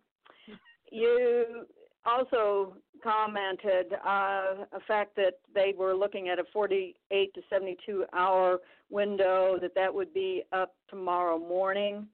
you 0.91 1.65
also 2.05 2.75
commented 3.03 3.93
uh, 4.05 4.65
a 4.73 4.79
fact 4.87 5.15
that 5.15 5.39
they 5.53 5.73
were 5.77 5.95
looking 5.95 6.29
at 6.29 6.39
a 6.39 6.43
48 6.51 7.33
to 7.33 7.41
72 7.49 8.05
hour 8.13 8.59
window 8.89 9.57
that 9.61 9.73
that 9.75 9.93
would 9.93 10.13
be 10.13 10.43
up 10.51 10.75
tomorrow 10.89 11.37
morning. 11.39 12.07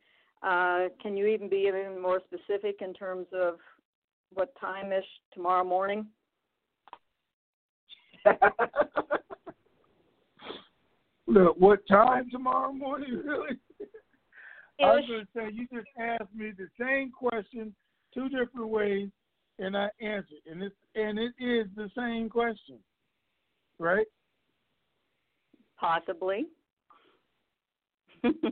Uh, 0.44 0.86
can 1.02 1.18
you 1.18 1.26
even 1.26 1.50
be 1.50 1.66
even 1.68 2.00
more 2.00 2.22
specific 2.26 2.82
in 2.82 2.94
terms 2.94 3.26
of 3.34 3.56
what 4.34 4.54
time 4.60 4.92
ish 4.92 5.04
tomorrow 5.34 5.64
morning? 5.64 6.06
Look, 11.28 11.58
what 11.58 11.86
time 11.88 12.30
tomorrow 12.32 12.72
morning, 12.72 13.22
really? 13.26 13.58
I 14.80 14.86
was 14.96 15.04
going 15.08 15.22
to 15.22 15.28
say, 15.36 15.50
you 15.54 15.68
just 15.74 15.88
asked 16.00 16.34
me 16.36 16.52
the 16.58 16.68
same 16.80 17.12
question 17.12 17.74
two 18.14 18.30
different 18.30 18.70
ways, 18.70 19.10
and 19.60 19.76
I 19.76 19.90
answered, 20.02 20.42
and 20.50 20.62
it's 20.64 20.76
and 20.96 21.18
it 21.18 21.34
is 21.40 21.68
the 21.76 21.90
same 21.96 22.30
question, 22.30 22.78
right? 23.80 24.06
Possibly. 25.80 26.48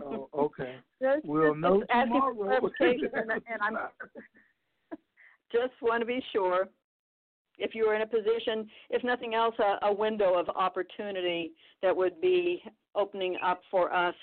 Oh, 0.04 0.30
okay. 0.34 0.76
Just, 1.02 1.26
We'll 1.26 1.54
just 1.54 1.60
know 1.60 1.84
for 1.90 2.06
tomorrow. 2.06 2.72
and, 2.80 3.32
and 3.32 3.62
I'm 3.62 3.78
just 5.52 5.74
want 5.82 6.02
to 6.02 6.06
be 6.06 6.24
sure. 6.32 6.70
If 7.58 7.74
you 7.74 7.88
were 7.88 7.96
in 7.96 8.02
a 8.02 8.08
position, 8.08 8.70
if 8.90 9.04
nothing 9.04 9.34
else, 9.34 9.56
a, 9.60 9.88
a 9.88 9.94
window 9.94 10.38
of 10.38 10.48
opportunity 10.50 11.52
that 11.82 11.96
would 11.96 12.22
be 12.22 12.62
opening 12.96 13.38
up 13.44 13.62
for 13.72 13.94
us 13.94 14.16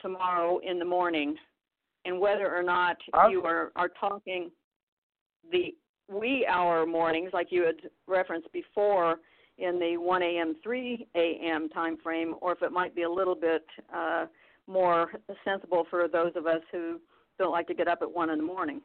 tomorrow 0.00 0.58
in 0.58 0.78
the 0.78 0.84
morning, 0.84 1.34
and 2.04 2.18
whether 2.20 2.54
or 2.54 2.62
not 2.62 2.96
I- 3.12 3.28
you 3.28 3.42
are 3.44 3.72
are 3.76 3.88
talking 3.88 4.50
the 5.50 5.74
wee 6.08 6.46
hour 6.46 6.86
mornings, 6.86 7.30
like 7.32 7.50
you 7.50 7.62
had 7.62 7.76
referenced 8.06 8.50
before, 8.52 9.20
in 9.58 9.78
the 9.78 9.96
1 9.96 10.22
a.m. 10.22 10.56
3 10.62 11.06
a.m. 11.14 11.68
time 11.68 11.96
frame, 12.02 12.34
or 12.40 12.52
if 12.52 12.62
it 12.62 12.72
might 12.72 12.94
be 12.94 13.02
a 13.02 13.10
little 13.10 13.34
bit 13.34 13.64
uh, 13.94 14.26
more 14.66 15.12
sensible 15.44 15.86
for 15.90 16.08
those 16.08 16.32
of 16.34 16.46
us 16.46 16.62
who 16.72 17.00
don't 17.38 17.52
like 17.52 17.66
to 17.68 17.74
get 17.74 17.88
up 17.88 17.98
at 18.02 18.10
one 18.10 18.30
in 18.30 18.38
the 18.38 18.44
morning. 18.44 18.80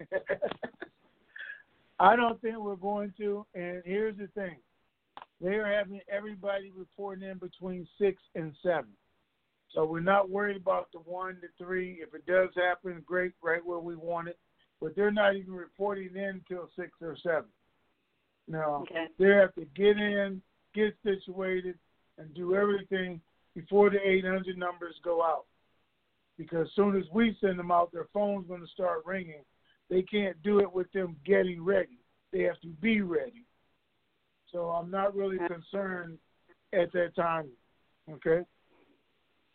I 1.98 2.14
don't 2.16 2.40
think 2.42 2.58
we're 2.58 2.76
going 2.76 3.12
to. 3.18 3.46
And 3.54 3.82
here's 3.84 4.16
the 4.18 4.28
thing: 4.28 4.56
they 5.40 5.54
are 5.54 5.70
having 5.72 6.00
everybody 6.10 6.70
reporting 6.76 7.28
in 7.28 7.38
between 7.38 7.86
six 7.98 8.22
and 8.34 8.54
seven. 8.62 8.90
So 9.76 9.84
we're 9.84 10.00
not 10.00 10.30
worried 10.30 10.56
about 10.56 10.90
the 10.90 11.00
one 11.00 11.34
to 11.42 11.48
three. 11.62 11.98
If 12.00 12.14
it 12.14 12.24
does 12.24 12.48
happen, 12.56 13.02
great, 13.04 13.32
right 13.42 13.64
where 13.64 13.78
we 13.78 13.94
want 13.94 14.26
it. 14.26 14.38
But 14.80 14.96
they're 14.96 15.10
not 15.10 15.36
even 15.36 15.52
reporting 15.52 16.16
in 16.16 16.42
until 16.48 16.70
six 16.76 16.92
or 17.02 17.14
seven. 17.22 17.50
No, 18.48 18.86
Okay. 18.88 19.08
they 19.18 19.28
have 19.28 19.54
to 19.56 19.66
get 19.76 19.98
in, 19.98 20.40
get 20.72 20.96
situated, 21.02 21.78
and 22.16 22.32
do 22.32 22.54
everything 22.54 23.20
before 23.54 23.90
the 23.90 23.98
800 24.00 24.56
numbers 24.56 24.98
go 25.04 25.22
out. 25.22 25.44
Because 26.38 26.68
as 26.68 26.74
soon 26.74 26.96
as 26.96 27.04
we 27.12 27.36
send 27.40 27.58
them 27.58 27.70
out, 27.70 27.92
their 27.92 28.08
phone's 28.14 28.46
going 28.46 28.62
to 28.62 28.66
start 28.68 29.04
ringing. 29.04 29.44
They 29.90 30.02
can't 30.02 30.42
do 30.42 30.60
it 30.60 30.72
with 30.72 30.90
them 30.92 31.16
getting 31.26 31.62
ready. 31.62 31.98
They 32.32 32.42
have 32.42 32.60
to 32.60 32.68
be 32.68 33.02
ready. 33.02 33.44
So 34.52 34.70
I'm 34.70 34.90
not 34.90 35.14
really 35.14 35.38
concerned 35.48 36.18
at 36.72 36.92
that 36.92 37.14
time. 37.14 37.50
Okay. 38.10 38.42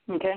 Okay. 0.09 0.35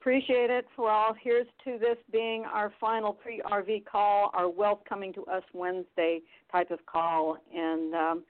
Appreciate 0.00 0.50
it. 0.50 0.66
Well, 0.76 1.16
here's 1.22 1.46
to 1.64 1.78
this 1.78 1.96
being 2.12 2.44
our 2.44 2.72
final 2.78 3.12
pre 3.12 3.40
RV 3.40 3.86
call, 3.86 4.30
our 4.34 4.50
Wealth 4.50 4.80
Coming 4.86 5.14
to 5.14 5.24
Us 5.24 5.42
Wednesday 5.54 6.20
type 6.52 6.70
of 6.70 6.84
call. 6.84 7.38
And 7.54 7.94
um, 7.94 8.24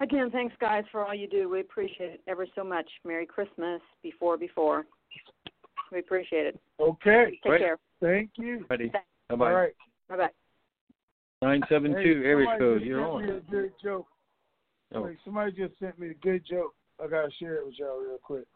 again, 0.00 0.30
thanks, 0.30 0.54
guys, 0.60 0.84
for 0.90 1.04
all 1.04 1.14
you 1.14 1.28
do. 1.28 1.50
We 1.50 1.60
appreciate 1.60 2.12
it 2.12 2.20
ever 2.26 2.46
so 2.54 2.64
much. 2.64 2.88
Merry 3.04 3.26
Christmas 3.26 3.82
before, 4.02 4.38
before. 4.38 4.86
We 5.92 5.98
appreciate 5.98 6.46
it. 6.46 6.60
Okay. 6.80 7.38
Take 7.42 7.52
Right. 7.52 7.60
care. 7.60 7.78
Thank 8.00 8.30
you. 8.36 8.64
Ready? 8.70 8.90
Bye 9.28 9.36
bye. 9.36 9.52
right. 9.52 9.72
Bye 10.08 10.16
bye. 10.16 10.30
Nine 11.42 11.62
seven 11.68 11.92
two 11.92 12.22
Hey, 12.22 12.28
area 12.28 12.56
code. 12.58 12.80
You're 12.82 13.00
sent 13.00 13.10
on. 13.10 13.26
Me 13.26 13.36
a 13.36 13.40
good 13.50 13.72
joke. 13.82 14.06
Oh. 14.94 15.02
Wait, 15.02 15.18
somebody 15.24 15.52
just 15.52 15.78
sent 15.78 15.98
me 15.98 16.08
a 16.08 16.14
good 16.14 16.42
joke. 16.48 16.74
I 17.02 17.08
gotta 17.08 17.30
share 17.38 17.56
it 17.56 17.66
with 17.66 17.74
y'all 17.78 17.98
real 17.98 18.18
quick. 18.22 18.46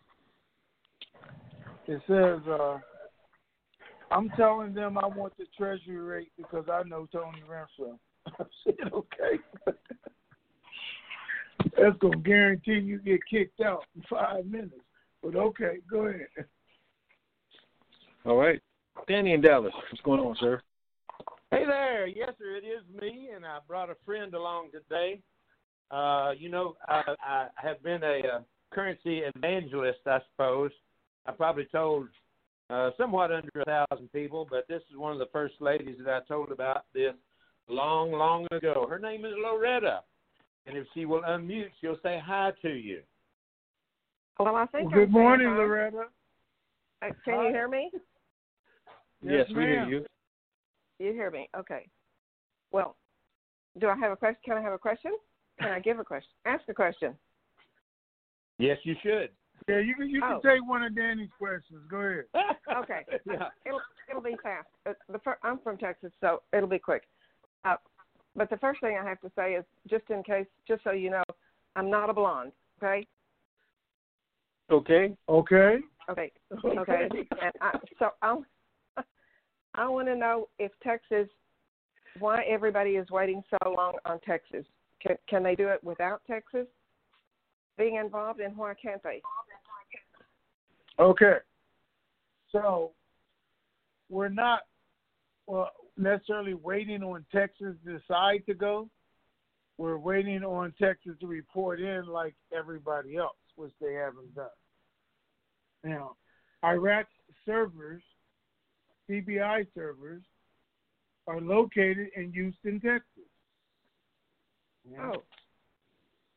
It 1.89 2.03
says, 2.07 2.47
uh, 2.47 2.79
"I'm 4.11 4.29
telling 4.37 4.75
them 4.75 4.99
I 4.99 5.07
want 5.07 5.37
the 5.39 5.47
treasury 5.57 5.97
rate 5.97 6.31
because 6.37 6.67
I 6.71 6.83
know 6.83 7.09
Tony 7.11 7.43
Renfro." 7.49 7.99
I 8.27 8.45
said, 8.63 8.93
"Okay." 8.93 9.39
That's 11.77 11.97
gonna 11.99 12.19
guarantee 12.19 12.79
you 12.79 12.99
get 12.99 13.21
kicked 13.29 13.61
out 13.61 13.85
in 13.97 14.03
five 14.09 14.47
minutes. 14.47 14.75
But 15.23 15.35
okay, 15.35 15.79
go 15.91 16.07
ahead. 16.07 16.29
All 18.25 18.37
right. 18.37 18.61
Danny 19.09 19.33
in 19.33 19.41
Dallas. 19.41 19.73
What's 19.91 20.03
going 20.03 20.21
on, 20.21 20.37
sir? 20.39 20.61
Hey 21.51 21.65
there, 21.67 22.07
yes 22.07 22.33
sir, 22.39 22.57
it 22.57 22.65
is 22.67 22.83
me, 23.01 23.31
and 23.35 23.47
I 23.47 23.59
brought 23.67 23.89
a 23.89 23.97
friend 24.05 24.35
along 24.35 24.69
today. 24.73 25.21
Uh, 25.91 26.33
you 26.37 26.51
know, 26.51 26.77
I, 26.87 27.03
I 27.25 27.47
have 27.57 27.83
been 27.83 28.03
a, 28.03 28.21
uh 28.37 28.41
currency 28.71 29.21
evangelist, 29.21 30.01
I 30.07 30.19
suppose. 30.31 30.71
I 31.29 31.33
probably 31.33 31.67
told 31.67 32.09
uh, 32.71 32.91
somewhat 32.97 33.31
under 33.31 33.51
a 33.61 33.65
thousand 33.65 34.11
people, 34.13 34.47
but 34.51 34.67
this 34.67 34.81
is 34.91 34.97
one 34.97 35.13
of 35.13 35.19
the 35.19 35.29
first 35.31 35.55
ladies 35.61 35.97
that 36.05 36.11
I 36.11 36.21
told 36.27 36.51
about 36.51 36.87
this 36.95 37.13
long, 37.69 38.13
long 38.13 38.47
ago. 38.51 38.87
Her 38.89 38.99
name 38.99 39.27
is 39.27 39.35
Loretta, 39.37 40.01
and 40.67 40.77
if 40.77 40.87
she 40.95 41.05
will 41.05 41.21
unmute, 41.21 41.69
she'll 41.81 41.99
say 42.03 42.21
hi 42.25 42.53
to 42.63 42.71
you. 42.71 43.03
Well, 44.41 44.57
I 44.57 44.65
think. 44.67 44.87
Well, 44.87 44.95
good 44.95 45.09
I'm 45.09 45.13
morning, 45.13 45.49
saying. 45.49 45.59
Loretta. 45.59 46.05
Uh, 47.03 47.07
Can 47.25 47.45
you 47.45 47.51
hear 47.51 47.69
me? 47.69 47.91
Yes, 49.23 49.47
we 49.49 49.63
hear 49.63 49.85
you. 49.87 50.07
You 50.99 51.13
hear 51.13 51.31
me? 51.31 51.49
Okay. 51.57 51.87
Well, 52.73 52.97
do 53.79 53.89
I 53.89 53.97
have 53.97 54.13
a 54.13 54.17
question? 54.17 54.41
Can 54.45 54.57
I 54.57 54.63
have 54.63 54.73
a 54.73 54.79
question? 54.79 55.13
Can 55.61 55.71
I 55.71 55.81
give 55.81 55.99
a 55.99 56.05
question? 56.05 56.31
Ask 56.47 56.63
a 56.69 56.75
question. 56.75 57.15
Yes, 58.59 58.79
you 58.85 58.95
should. 59.03 59.31
Yeah, 59.67 59.79
you 59.81 59.95
can 59.95 60.09
you 60.09 60.21
can 60.21 60.35
Oh. 60.35 60.41
take 60.41 60.67
one 60.67 60.83
of 60.83 60.95
Danny's 60.95 61.31
questions. 61.39 61.83
Go 61.91 61.99
ahead. 61.99 62.25
Okay. 62.83 63.05
yeah. 63.27 63.49
It'll 63.67 63.81
it'll 64.09 64.23
be 64.23 64.37
fast. 64.43 64.69
Uh, 64.87 64.93
the 65.11 65.19
fir- 65.21 65.39
I'm 65.43 65.59
from 65.59 65.79
Texas, 65.79 66.13
so 66.21 66.43
it'll 66.53 66.69
be 66.69 66.79
quick. 66.79 67.05
Uh, 67.65 67.77
but 68.37 68.51
the 68.51 68.59
first 68.59 68.81
thing 68.81 68.99
I 69.01 69.09
have 69.09 69.21
to 69.23 69.31
say 69.35 69.55
is, 69.55 69.65
just 69.89 70.05
in 70.11 70.23
case, 70.23 70.47
just 70.67 70.85
so 70.85 70.93
you 70.93 71.11
know, 71.11 71.23
I'm 71.77 71.91
not 71.91 72.11
a 72.11 72.13
blonde. 72.13 72.53
Okay. 72.83 73.07
Okay. 74.71 75.17
Okay. 75.29 75.79
Okay. 76.09 76.31
Okay. 76.79 77.09
and 77.43 77.53
I, 77.61 77.79
so 77.99 78.11
I'll 78.23 78.45
I 79.75 79.89
want 79.89 80.09
to 80.09 80.15
know 80.17 80.49
if 80.59 80.73
Texas, 80.83 81.29
why 82.19 82.43
everybody 82.45 82.93
is 82.93 83.09
waiting 83.11 83.43
so 83.51 83.71
long 83.71 83.95
on 84.05 84.21
Texas. 84.21 84.65
Can 85.01 85.17
can 85.29 85.43
they 85.43 85.55
do 85.55 85.69
it 85.69 85.83
without 85.83 86.21
Texas 86.27 86.67
being 87.79 87.95
involved, 87.95 88.41
and 88.41 88.57
why 88.57 88.75
can't 88.75 89.03
they? 89.03 89.23
Okay. 90.99 91.37
So 92.51 92.93
we're 94.11 94.29
not 94.29 94.61
well 95.47 95.71
necessarily 95.97 96.55
waiting 96.55 97.03
on 97.03 97.25
Texas 97.33 97.75
to 97.85 97.99
decide 97.99 98.45
to 98.47 98.55
go. 98.55 98.89
We're 99.79 99.99
waiting 99.99 100.43
on 100.43 100.75
Texas 100.81 101.13
to 101.21 101.27
report 101.27 101.81
in 101.81 102.07
like 102.07 102.35
everybody 102.57 103.17
else, 103.17 103.37
which 103.57 103.73
they 103.81 103.95
haven't 103.95 104.35
done. 104.35 104.49
Now, 105.85 106.17
Iraq's 106.65 107.13
servers, 107.47 108.03
CBI 109.09 109.67
servers, 109.75 110.23
are 111.29 111.41
located 111.41 112.09
in 112.17 112.33
Houston, 112.33 112.81
Texas. 112.81 113.05
Oh, 115.01 115.23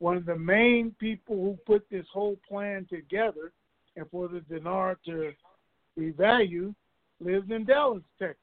One 0.01 0.17
of 0.17 0.25
the 0.25 0.35
main 0.35 0.95
people 0.99 1.35
who 1.35 1.59
put 1.67 1.87
this 1.91 2.07
whole 2.11 2.35
plan 2.49 2.87
together 2.89 3.51
and 3.95 4.09
for 4.09 4.27
the 4.27 4.39
dinar 4.39 4.97
to 5.05 5.31
revalue 5.95 6.73
lives 7.19 7.51
in 7.51 7.65
Dallas, 7.65 8.01
Texas. 8.17 8.39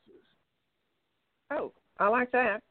oh, 1.50 1.72
I 1.98 2.06
like 2.06 2.30
that. 2.30 2.62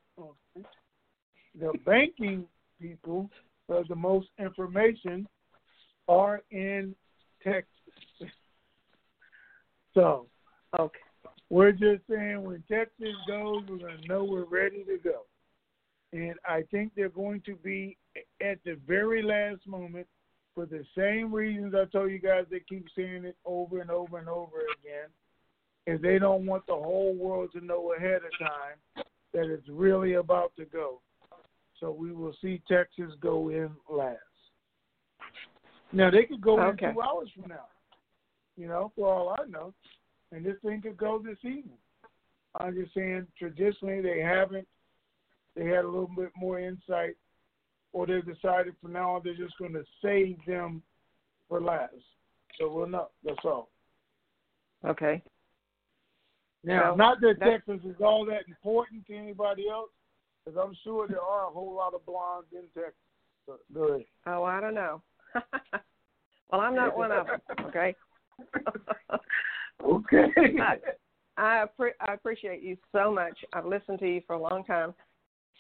The 1.59 1.73
banking 1.85 2.45
people 2.81 3.29
of 3.67 3.89
the 3.89 3.95
most 3.95 4.29
information 4.39 5.27
are 6.07 6.41
in 6.51 6.95
Texas. 7.43 7.67
So 9.93 10.27
Okay. 10.79 10.99
we're 11.49 11.71
just 11.71 12.03
saying 12.07 12.43
when 12.43 12.63
Texas 12.69 13.15
goes, 13.27 13.63
we're 13.67 13.79
going 13.79 13.97
to 13.99 14.07
know 14.07 14.23
we're 14.23 14.43
ready 14.43 14.83
to 14.83 14.97
go. 15.03 15.21
And 16.13 16.35
I 16.47 16.61
think 16.69 16.91
they're 16.95 17.09
going 17.09 17.41
to 17.47 17.55
be 17.55 17.97
at 18.41 18.59
the 18.63 18.77
very 18.87 19.21
last 19.21 19.65
moment 19.67 20.07
for 20.55 20.65
the 20.65 20.83
same 20.97 21.33
reasons 21.33 21.75
I 21.75 21.85
told 21.85 22.11
you 22.11 22.19
guys. 22.19 22.45
They 22.49 22.61
keep 22.61 22.87
saying 22.95 23.25
it 23.25 23.37
over 23.45 23.79
and 23.79 23.91
over 23.91 24.17
and 24.17 24.27
over 24.27 24.57
again, 24.81 25.09
is 25.85 26.01
they 26.01 26.19
don't 26.19 26.45
want 26.45 26.65
the 26.67 26.73
whole 26.73 27.13
world 27.15 27.51
to 27.53 27.63
know 27.63 27.93
ahead 27.93 28.21
of 28.23 28.39
time 28.39 29.05
that 29.33 29.51
it's 29.51 29.69
really 29.69 30.13
about 30.13 30.51
to 30.57 30.65
go. 30.65 31.01
So 31.79 31.91
we 31.91 32.11
will 32.11 32.33
see 32.41 32.61
Texas 32.67 33.11
go 33.21 33.49
in 33.49 33.69
last. 33.89 34.17
Now 35.93 36.09
they 36.09 36.23
could 36.23 36.41
go 36.41 36.59
Okay. 36.59 36.87
in 36.87 36.93
two 36.95 37.01
hours 37.01 37.29
from 37.39 37.49
now. 37.49 37.67
You 38.57 38.67
know, 38.67 38.91
for 38.95 39.13
all 39.13 39.35
I 39.39 39.45
know, 39.47 39.73
and 40.31 40.43
this 40.43 40.59
thing 40.65 40.81
could 40.81 40.97
go 40.97 41.19
this 41.19 41.37
evening. 41.43 41.77
I'm 42.59 42.73
just 42.73 42.93
saying, 42.95 43.27
traditionally 43.37 44.01
they 44.01 44.19
haven't. 44.19 44.67
They 45.55 45.65
had 45.65 45.85
a 45.85 45.87
little 45.87 46.09
bit 46.15 46.31
more 46.35 46.59
insight, 46.59 47.15
or 47.93 48.05
they've 48.05 48.25
decided 48.25 48.75
from 48.81 48.93
now 48.93 49.15
on 49.15 49.21
they're 49.23 49.35
just 49.35 49.57
going 49.57 49.73
to 49.73 49.83
save 50.01 50.37
them 50.45 50.81
for 51.49 51.61
last. 51.61 51.93
So 52.59 52.71
we'll 52.71 52.87
know. 52.87 53.09
That's 53.23 53.37
all. 53.43 53.69
Okay. 54.85 55.21
Now, 56.63 56.89
Well, 56.89 56.97
not 56.97 57.21
that 57.21 57.39
Texas 57.39 57.79
is 57.85 57.95
all 58.01 58.25
that 58.25 58.47
important 58.47 59.05
to 59.07 59.15
anybody 59.15 59.69
else, 59.69 59.89
because 60.43 60.59
I'm 60.61 60.75
sure 60.83 61.07
there 61.07 61.21
are 61.21 61.47
a 61.47 61.51
whole 61.51 61.73
lot 61.73 61.93
of 61.93 62.05
blondes 62.05 62.49
in 62.51 62.63
Texas. 62.73 62.93
But 63.45 63.59
go 63.73 63.83
ahead. 63.89 64.05
Oh, 64.25 64.43
I 64.43 64.59
don't 64.59 64.75
know. 64.75 65.01
well, 66.51 66.61
I'm 66.61 66.75
not 66.75 66.97
one 66.97 67.11
of 67.11 67.27
them. 67.27 67.65
Okay. 67.67 67.95
Okay. 69.85 70.27
I, 70.59 70.77
I, 71.37 71.65
appre- 71.65 71.91
I 72.01 72.13
appreciate 72.13 72.63
you 72.63 72.77
so 72.91 73.11
much. 73.11 73.37
I've 73.53 73.65
listened 73.65 73.99
to 73.99 74.07
you 74.07 74.21
for 74.25 74.33
a 74.33 74.41
long 74.41 74.63
time 74.63 74.93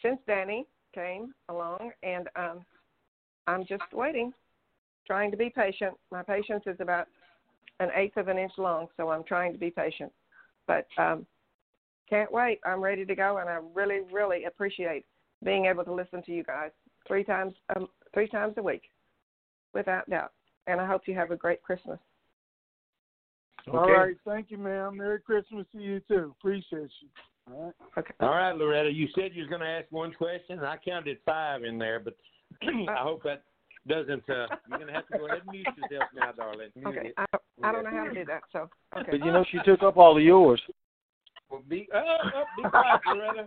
since 0.01 0.17
Danny 0.25 0.65
came 0.93 1.33
along, 1.49 1.91
and 2.03 2.29
um, 2.35 2.65
I'm 3.47 3.65
just 3.65 3.83
waiting, 3.93 4.33
trying 5.05 5.31
to 5.31 5.37
be 5.37 5.49
patient. 5.49 5.95
My 6.11 6.23
patience 6.23 6.63
is 6.65 6.77
about 6.79 7.07
an 7.79 7.89
eighth 7.95 8.17
of 8.17 8.27
an 8.27 8.37
inch 8.37 8.53
long, 8.57 8.87
so 8.97 9.09
I'm 9.09 9.23
trying 9.23 9.53
to 9.53 9.59
be 9.59 9.69
patient. 9.69 10.11
But 10.65 10.87
um, 10.97 11.25
can't 12.09 12.31
wait. 12.31 12.59
I'm 12.65 12.81
ready 12.81 13.05
to 13.05 13.15
go, 13.15 13.37
and 13.37 13.49
I 13.49 13.59
really, 13.73 14.01
really 14.11 14.45
appreciate 14.45 15.05
being 15.43 15.65
able 15.65 15.83
to 15.83 15.93
listen 15.93 16.23
to 16.23 16.31
you 16.31 16.43
guys 16.43 16.71
three 17.07 17.23
times, 17.23 17.53
um, 17.75 17.87
three 18.13 18.27
times 18.27 18.55
a 18.57 18.63
week, 18.63 18.83
without 19.73 20.09
doubt. 20.09 20.31
And 20.67 20.81
I 20.81 20.85
hope 20.85 21.03
you 21.05 21.15
have 21.15 21.31
a 21.31 21.35
great 21.35 21.61
Christmas. 21.63 21.99
All 23.71 23.89
right. 23.91 24.15
Thank 24.25 24.49
you, 24.49 24.57
ma'am. 24.57 24.97
Merry 24.97 25.19
Christmas 25.19 25.65
to 25.73 25.79
you, 25.79 26.01
too. 26.07 26.33
Appreciate 26.39 26.89
you. 27.01 27.09
All 27.49 27.63
right. 27.65 27.73
Okay. 27.97 28.13
All 28.19 28.29
right, 28.29 28.55
Loretta, 28.55 28.91
you 28.91 29.07
said 29.15 29.31
you 29.33 29.43
was 29.43 29.49
going 29.49 29.61
to 29.61 29.67
ask 29.67 29.85
one 29.89 30.13
question, 30.13 30.57
and 30.57 30.65
I 30.65 30.77
counted 30.83 31.17
five 31.25 31.63
in 31.63 31.77
there, 31.77 31.99
but 31.99 32.15
I 32.63 32.97
hope 32.97 33.23
that 33.23 33.43
doesn't. 33.87 34.29
Uh, 34.29 34.47
you're 34.67 34.77
going 34.77 34.87
to 34.87 34.93
have 34.93 35.07
to 35.07 35.17
go 35.17 35.27
ahead 35.27 35.41
and 35.43 35.51
mute 35.51 35.67
yourself 35.77 36.09
now, 36.15 36.31
darling. 36.33 36.69
Mute 36.75 36.87
Okay. 36.97 37.11
I, 37.17 37.25
I 37.63 37.71
don't 37.71 37.83
know 37.83 37.91
how 37.91 38.05
to 38.05 38.13
do 38.13 38.25
that, 38.25 38.43
so 38.51 38.69
okay. 38.97 39.11
But 39.11 39.25
you 39.25 39.31
know 39.31 39.45
she 39.49 39.59
took 39.65 39.81
up 39.83 39.97
all 39.97 40.17
of 40.17 40.23
yours. 40.23 40.61
Well, 41.49 41.63
be, 41.67 41.87
oh, 41.93 41.99
oh, 42.35 42.43
be 42.61 42.69
quiet, 42.69 43.01
Loretta. 43.07 43.45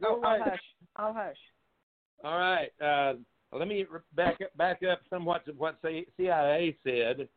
Go 0.00 0.20
I'll 0.22 0.34
away. 0.34 0.40
hush. 0.44 0.60
I'll 0.96 1.14
hush. 1.14 1.36
All 2.24 2.38
right. 2.38 2.70
Uh, 2.82 3.14
let 3.56 3.68
me 3.68 3.86
back 4.14 4.40
up, 4.42 4.56
back 4.56 4.82
up 4.90 5.00
somewhat 5.08 5.44
to 5.46 5.52
what 5.52 5.78
C- 5.84 6.06
CIA 6.16 6.76
said. 6.82 7.28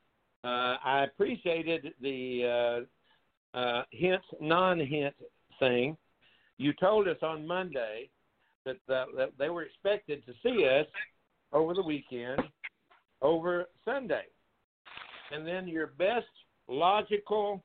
Uh, 0.44 0.78
I 0.84 1.04
appreciated 1.04 1.94
the 2.02 2.86
uh, 3.56 3.58
uh, 3.58 3.84
hint, 3.92 4.22
non-hint 4.40 5.16
thing. 5.60 5.97
You 6.58 6.74
told 6.74 7.08
us 7.08 7.18
on 7.22 7.45
Monday 7.45 8.10
that, 8.66 8.78
uh, 8.89 9.06
that 9.18 9.32
they 9.38 9.49
were 9.49 9.64
expected 9.64 10.26
to 10.26 10.34
see 10.43 10.68
us 10.68 10.88
over 11.51 11.74
the 11.74 11.84
weekend, 11.84 12.41
over 13.22 13.66
Sunday, 13.84 14.26
and 15.32 15.45
then 15.45 15.68
your 15.68 15.88
best 15.88 16.26
logical, 16.68 17.64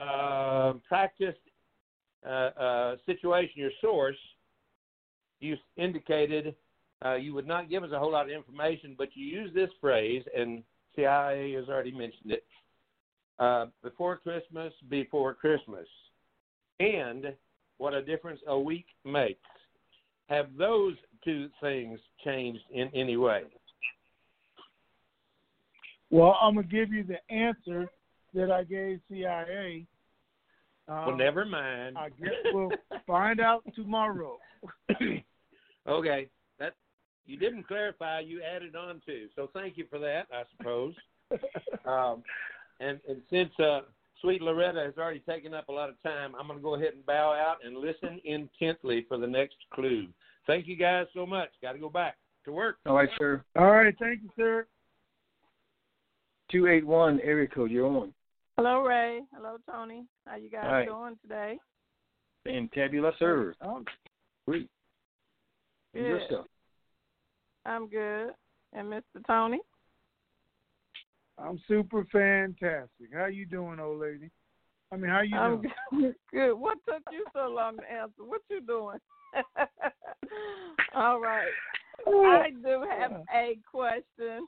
uh, 0.00 0.74
practiced 0.86 1.38
uh, 2.26 2.50
uh, 2.60 2.96
situation, 3.06 3.52
your 3.56 3.70
source, 3.80 4.16
you 5.40 5.56
indicated 5.76 6.54
uh, 7.04 7.14
you 7.14 7.32
would 7.32 7.46
not 7.46 7.70
give 7.70 7.84
us 7.84 7.90
a 7.92 7.98
whole 7.98 8.10
lot 8.10 8.26
of 8.26 8.32
information, 8.32 8.94
but 8.98 9.08
you 9.14 9.24
use 9.24 9.50
this 9.54 9.70
phrase, 9.80 10.24
and 10.36 10.62
CIA 10.96 11.52
has 11.52 11.68
already 11.68 11.92
mentioned 11.92 12.32
it 12.32 12.44
uh, 13.38 13.66
before 13.82 14.16
Christmas, 14.16 14.72
before 14.88 15.34
Christmas. 15.34 15.86
And 16.80 17.34
what 17.78 17.94
a 17.94 18.02
difference 18.02 18.40
a 18.46 18.58
week 18.58 18.86
makes. 19.04 19.40
Have 20.28 20.48
those 20.56 20.94
two 21.24 21.48
things 21.60 21.98
changed 22.24 22.62
in 22.72 22.90
any 22.94 23.16
way? 23.16 23.42
Well, 26.10 26.36
I'm 26.40 26.54
going 26.54 26.68
to 26.68 26.72
give 26.74 26.92
you 26.92 27.04
the 27.04 27.34
answer 27.34 27.88
that 28.34 28.50
I 28.50 28.64
gave 28.64 29.00
CIA. 29.10 29.86
Um, 30.88 31.06
well, 31.06 31.16
never 31.16 31.44
mind. 31.44 31.98
I 31.98 32.08
guess 32.08 32.32
we'll 32.52 32.70
find 33.06 33.40
out 33.40 33.62
tomorrow. 33.74 34.38
okay, 35.88 36.28
that 36.58 36.74
you 37.26 37.38
didn't 37.38 37.68
clarify. 37.68 38.20
You 38.20 38.40
added 38.42 38.74
on 38.74 39.02
to, 39.06 39.28
so 39.36 39.50
thank 39.52 39.76
you 39.76 39.84
for 39.90 39.98
that. 39.98 40.26
I 40.32 40.42
suppose. 40.56 40.94
um, 41.84 42.22
and, 42.80 43.00
and 43.06 43.20
since 43.30 43.50
uh, 43.58 43.80
sweet 44.20 44.42
Loretta 44.42 44.80
has 44.84 44.94
already 44.98 45.20
taken 45.20 45.54
up 45.54 45.68
a 45.68 45.72
lot 45.72 45.88
of 45.88 46.00
time, 46.02 46.34
I'm 46.38 46.46
going 46.46 46.58
to 46.58 46.62
go 46.62 46.74
ahead 46.74 46.94
and 46.94 47.04
bow 47.06 47.32
out 47.32 47.58
and 47.64 47.76
listen 47.76 48.20
intently 48.24 49.04
for 49.08 49.18
the 49.18 49.26
next 49.26 49.56
clue. 49.72 50.06
Thank 50.46 50.66
you 50.66 50.76
guys 50.76 51.06
so 51.14 51.26
much. 51.26 51.50
Got 51.62 51.72
to 51.72 51.78
go 51.78 51.88
back 51.88 52.16
to 52.44 52.52
work. 52.52 52.76
All 52.86 52.94
right, 52.94 53.08
sir. 53.18 53.42
All 53.56 53.70
right. 53.70 53.94
Thank 53.98 54.22
you, 54.22 54.30
sir. 54.36 54.66
281 56.50 57.20
area 57.22 57.46
code, 57.46 57.70
you're 57.70 57.86
on. 57.86 58.12
Hello, 58.56 58.80
Ray. 58.80 59.20
Hello, 59.34 59.56
Tony. 59.70 60.04
How 60.26 60.36
you 60.36 60.50
guys 60.50 60.64
Hi. 60.64 60.84
doing 60.86 61.16
today? 61.22 61.58
And 62.46 62.72
tabula 62.72 63.12
server. 63.18 63.54
Oh, 63.62 63.84
Sweet. 64.46 64.68
And 65.94 66.06
yourself. 66.06 66.46
I'm 67.66 67.88
good. 67.88 68.30
And 68.72 68.90
Mr. 68.90 69.24
Tony? 69.26 69.60
I'm 71.40 71.60
super 71.68 72.04
fantastic. 72.10 73.10
How 73.14 73.26
you 73.26 73.46
doing, 73.46 73.78
old 73.78 74.00
lady? 74.00 74.30
I 74.92 74.96
mean, 74.96 75.10
how 75.10 75.20
you 75.20 75.36
I'm 75.36 75.62
doing? 75.62 75.72
good. 75.92 76.14
good. 76.32 76.54
What 76.54 76.78
took 76.86 77.02
you 77.12 77.24
so 77.32 77.48
long 77.48 77.76
to 77.76 77.90
answer? 77.90 78.24
What 78.24 78.40
you 78.50 78.60
doing? 78.60 78.98
All 80.94 81.20
right. 81.20 81.50
I 82.06 82.50
do 82.62 82.84
have 82.88 83.12
a 83.34 83.58
question. 83.70 84.46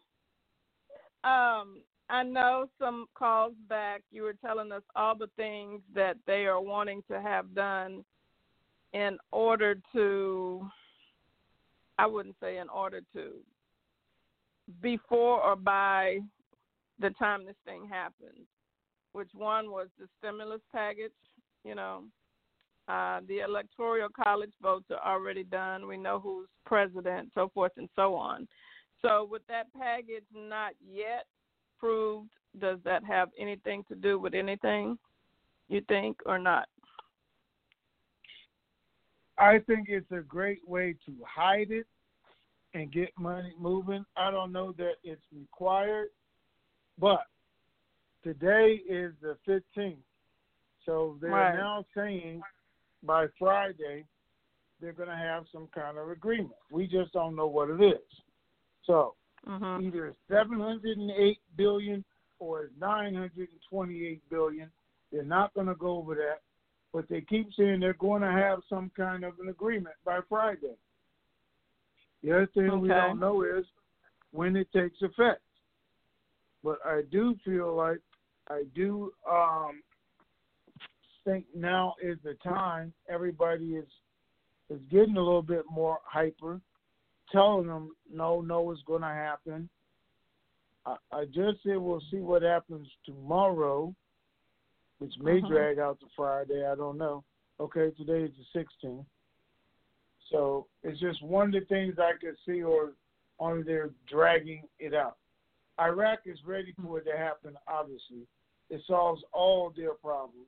Um, 1.24 1.82
I 2.09 2.22
know 2.24 2.66
some 2.78 3.07
calls 3.14 3.53
back 3.68 4.03
you 4.11 4.22
were 4.22 4.34
telling 4.45 4.72
us 4.72 4.82
all 4.97 5.14
the 5.14 5.28
things 5.36 5.80
that 5.95 6.16
they 6.26 6.47
are 6.47 6.61
wanting 6.61 7.03
to 7.11 7.20
have 7.20 7.55
done 7.55 8.05
in 8.93 9.18
order 9.30 9.76
to 9.93 10.66
I 11.99 12.07
wouldn't 12.07 12.36
say 12.41 12.59
in 12.59 12.68
order 12.68 13.03
to 13.14 13.32
before 14.80 15.41
or 15.43 15.55
by 15.55 16.20
the 17.01 17.11
time 17.11 17.44
this 17.44 17.57
thing 17.64 17.86
happens. 17.90 18.46
Which 19.12 19.30
one 19.34 19.70
was 19.70 19.88
the 19.98 20.07
stimulus 20.18 20.61
package, 20.72 21.11
you 21.64 21.74
know, 21.74 22.05
uh, 22.88 23.20
the 23.28 23.40
electoral 23.40 24.09
college 24.24 24.53
votes 24.62 24.86
are 24.90 25.14
already 25.14 25.44
done. 25.44 25.86
We 25.86 25.96
know 25.96 26.18
who's 26.18 26.48
president, 26.66 27.30
so 27.34 27.48
forth 27.55 27.72
and 27.76 27.88
so 27.94 28.14
on. 28.14 28.48
So, 29.03 29.26
with 29.30 29.42
that 29.48 29.66
package 29.78 30.24
not 30.34 30.72
yet 30.84 31.26
proved, 31.78 32.30
does 32.59 32.78
that 32.84 33.05
have 33.05 33.28
anything 33.38 33.84
to 33.88 33.94
do 33.94 34.18
with 34.18 34.34
anything? 34.34 34.98
You 35.68 35.82
think 35.88 36.18
or 36.26 36.38
not? 36.38 36.68
I 39.38 39.61
think 39.61 39.88
it's 39.88 40.11
a 40.11 40.20
great 40.20 40.66
way 40.66 40.94
to 41.07 41.12
hide 41.24 41.70
it 41.70 41.86
and 42.74 42.92
get 42.92 43.11
money 43.16 43.53
moving. 43.59 44.05
I 44.16 44.30
don't 44.30 44.53
know 44.53 44.72
that 44.78 44.94
it's 45.03 45.22
required, 45.32 46.09
but 47.01 47.26
today 48.22 48.80
is 48.88 49.14
the 49.22 49.36
15th. 49.48 49.96
So 50.84 51.18
they're 51.20 51.30
Right. 51.30 51.55
now 51.55 51.84
saying 51.94 52.42
by 53.03 53.26
Friday 53.38 54.07
they're 54.80 54.92
going 54.92 55.09
to 55.09 55.16
have 55.16 55.46
some 55.53 55.66
kind 55.68 55.98
of 55.98 56.11
agreement. 56.11 56.55
We 56.70 56.86
just 56.86 57.12
don't 57.12 57.34
know 57.34 57.46
what 57.46 57.70
it 57.70 57.82
is. 57.82 58.22
So 58.84 59.14
Mm-hmm. 59.48 59.86
either 59.86 60.07
it's 60.09 60.18
708 60.28 61.38
billion 61.57 62.05
or 62.38 62.64
it's 62.64 62.74
928 62.78 64.22
billion. 64.28 64.70
They're 65.11 65.24
not 65.24 65.55
going 65.55 65.66
to 65.66 65.74
go 65.74 65.96
over 65.96 66.14
that, 66.14 66.40
but 66.92 67.09
they 67.09 67.22
keep 67.22 67.48
saying 67.55 67.80
they're 67.80 67.94
going 67.94 68.22
to 68.22 68.30
have 68.30 68.61
some 68.68 68.90
kind 68.96 69.24
of 69.24 69.38
an 69.40 69.48
agreement 69.48 69.96
by 70.05 70.20
Friday. 70.28 70.76
The 72.22 72.32
other 72.32 72.46
thing 72.48 72.80
we 72.80 72.88
don't 72.88 73.18
know 73.18 73.42
is 73.42 73.64
when 74.30 74.57
it 74.57 74.70
takes 74.72 75.01
effect. 75.01 75.40
But 76.63 76.79
I 76.85 77.03
do 77.11 77.37
feel 77.45 77.75
like 77.75 78.01
I 78.49 78.65
do 78.75 79.13
um, 79.31 79.83
think 81.25 81.47
now 81.55 81.95
is 82.03 82.19
the 82.23 82.35
time. 82.43 82.93
Everybody 83.09 83.77
is 83.77 83.89
is 84.69 84.81
getting 84.91 85.17
a 85.17 85.23
little 85.23 85.43
bit 85.43 85.65
more 85.69 85.99
hyper, 86.05 86.61
telling 87.33 87.67
them 87.67 87.95
no, 88.13 88.41
no, 88.41 88.71
it's 88.71 88.83
going 88.83 89.03
to 89.03 89.09
happen. 89.09 89.69
I, 90.87 90.97
I 91.13 91.25
just 91.25 91.63
said 91.65 91.77
we'll 91.77 92.03
see 92.11 92.19
what 92.19 92.43
happens 92.43 92.89
tomorrow, 93.05 93.95
which 94.99 95.19
may 95.19 95.41
Mhm. 95.41 95.49
drag 95.49 95.79
out 95.79 95.99
to 96.01 96.07
Friday. 96.17 96.65
I 96.67 96.75
don't 96.75 96.99
know. 96.99 97.25
Okay, 97.59 97.91
today 97.93 98.23
is 98.23 98.33
the 98.37 98.61
16th. 98.61 99.05
So 100.31 100.69
it's 100.83 101.01
just 101.01 101.23
one 101.23 101.49
of 101.49 101.53
the 101.53 101.67
things 101.67 101.99
I 101.99 102.13
could 102.21 102.37
see, 102.47 102.63
or 102.63 102.93
on 103.39 103.65
they're 103.65 103.91
dragging 104.07 104.69
it 104.79 104.95
out. 104.95 105.19
Iraq 105.81 106.20
is 106.26 106.39
ready 106.45 106.74
for 106.85 106.99
it 106.99 107.05
to 107.05 107.16
happen. 107.16 107.57
Obviously, 107.66 108.26
it 108.68 108.83
solves 108.87 109.22
all 109.33 109.72
their 109.74 109.95
problems 109.95 110.47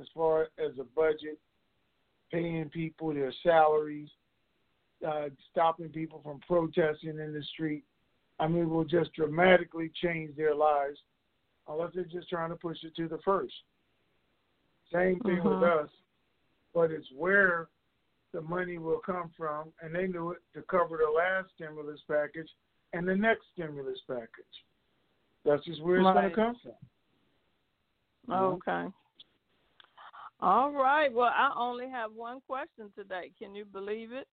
as 0.00 0.06
far 0.14 0.48
as 0.58 0.72
a 0.78 0.84
budget, 0.84 1.38
paying 2.30 2.68
people 2.68 3.12
their 3.12 3.32
salaries, 3.42 4.08
uh, 5.06 5.28
stopping 5.50 5.88
people 5.88 6.20
from 6.22 6.40
protesting 6.46 7.18
in 7.18 7.32
the 7.32 7.42
street. 7.52 7.84
I 8.38 8.46
mean, 8.46 8.62
it 8.62 8.68
will 8.68 8.84
just 8.84 9.12
dramatically 9.14 9.90
change 10.00 10.36
their 10.36 10.54
lives, 10.54 10.98
unless 11.66 11.90
they're 11.94 12.04
just 12.04 12.28
trying 12.28 12.50
to 12.50 12.56
push 12.56 12.78
it 12.84 12.94
to 12.96 13.08
the 13.08 13.18
first. 13.24 13.54
Same 14.92 15.18
thing 15.20 15.42
with 15.42 15.58
Mhm. 15.58 15.84
us, 15.84 15.90
but 16.72 16.90
it's 16.92 17.10
where 17.10 17.68
the 18.32 18.40
money 18.42 18.78
will 18.78 19.00
come 19.00 19.30
from, 19.30 19.72
and 19.80 19.94
they 19.94 20.06
knew 20.06 20.30
it 20.30 20.42
to 20.52 20.62
cover 20.62 20.96
the 20.98 21.10
last 21.10 21.50
stimulus 21.54 22.00
package 22.04 22.54
and 22.92 23.06
the 23.06 23.14
next 23.14 23.42
stimulus 23.52 23.98
package. 24.08 24.28
That's 25.44 25.64
just 25.64 25.82
where 25.82 25.96
it's 25.96 26.04
going 26.04 26.28
to 26.28 26.34
come 26.34 26.56
from. 26.62 26.72
Okay. 28.30 28.86
All 30.40 30.70
right. 30.72 31.12
Well, 31.12 31.32
I 31.34 31.52
only 31.56 31.88
have 31.88 32.12
one 32.14 32.40
question 32.46 32.90
today. 32.94 33.30
Can 33.38 33.54
you 33.54 33.64
believe 33.64 34.12
it? 34.12 34.26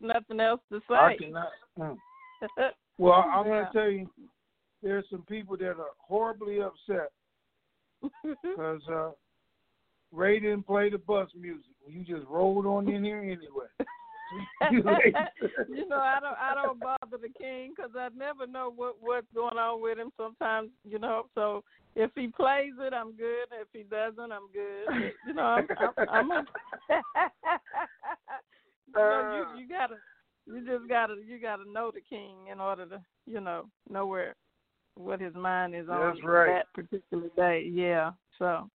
There's 0.00 0.14
nothing 0.14 0.40
else 0.40 0.60
to 0.70 0.80
say. 0.88 0.94
I 0.94 1.16
cannot. 1.18 1.48
mm. 1.78 1.96
Well, 2.98 3.12
I'm 3.12 3.44
going 3.44 3.66
to 3.66 3.72
tell 3.72 3.90
you, 3.90 4.08
there's 4.82 5.04
some 5.10 5.22
people 5.28 5.56
that 5.58 5.66
are 5.66 5.92
horribly 5.98 6.60
upset 6.62 7.10
because 8.22 8.80
uh, 8.90 9.10
Ray 10.12 10.40
didn't 10.40 10.66
play 10.66 10.88
the 10.88 10.96
bus 10.96 11.28
music. 11.38 11.66
You 11.86 12.04
just 12.04 12.26
rolled 12.26 12.64
on 12.64 12.88
in 12.88 13.04
here 13.04 13.20
anyway. 13.20 13.66
you 14.70 14.82
know, 14.82 15.98
I 15.98 16.18
don't, 16.20 16.38
I 16.38 16.54
don't 16.54 16.80
bother 16.80 17.18
the 17.20 17.28
king 17.38 17.72
because 17.76 17.92
I 17.96 18.08
never 18.16 18.46
know 18.46 18.72
what 18.74 18.96
what's 19.00 19.26
going 19.34 19.58
on 19.58 19.80
with 19.80 19.98
him. 19.98 20.10
Sometimes, 20.16 20.70
you 20.84 20.98
know, 20.98 21.26
so 21.34 21.62
if 21.94 22.10
he 22.14 22.28
plays 22.28 22.72
it, 22.78 22.92
I'm 22.92 23.16
good. 23.16 23.46
If 23.52 23.68
he 23.72 23.82
doesn't, 23.82 24.32
I'm 24.32 24.48
good. 24.52 25.12
You 25.26 25.34
know, 25.34 25.42
I'm, 25.42 25.66
I'm, 25.78 26.08
I'm 26.10 26.30
a, 26.30 26.44
you 28.88 28.94
know, 28.94 29.34
you, 29.34 29.42
uh. 29.42 29.58
you 29.58 29.68
gotta, 29.68 29.96
you 30.46 30.60
just 30.66 30.88
gotta, 30.88 31.14
you 31.26 31.40
gotta 31.40 31.64
know 31.70 31.90
the 31.92 32.00
king 32.00 32.48
in 32.52 32.60
order 32.60 32.86
to, 32.86 33.00
you 33.26 33.40
know, 33.40 33.64
know 33.90 34.06
where, 34.06 34.34
what 34.96 35.20
his 35.20 35.34
mind 35.34 35.74
is 35.74 35.88
on 35.88 36.14
That's 36.14 36.24
right. 36.24 36.62
that 36.62 36.72
particular 36.74 37.28
day. 37.36 37.68
Yeah. 37.72 38.12
So, 38.38 38.68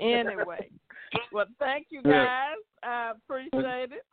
anyway, 0.00 0.70
well, 1.32 1.46
thank 1.58 1.86
you 1.90 2.02
guys. 2.02 2.56
I 2.82 3.12
appreciate 3.16 3.92
it. 3.92 4.04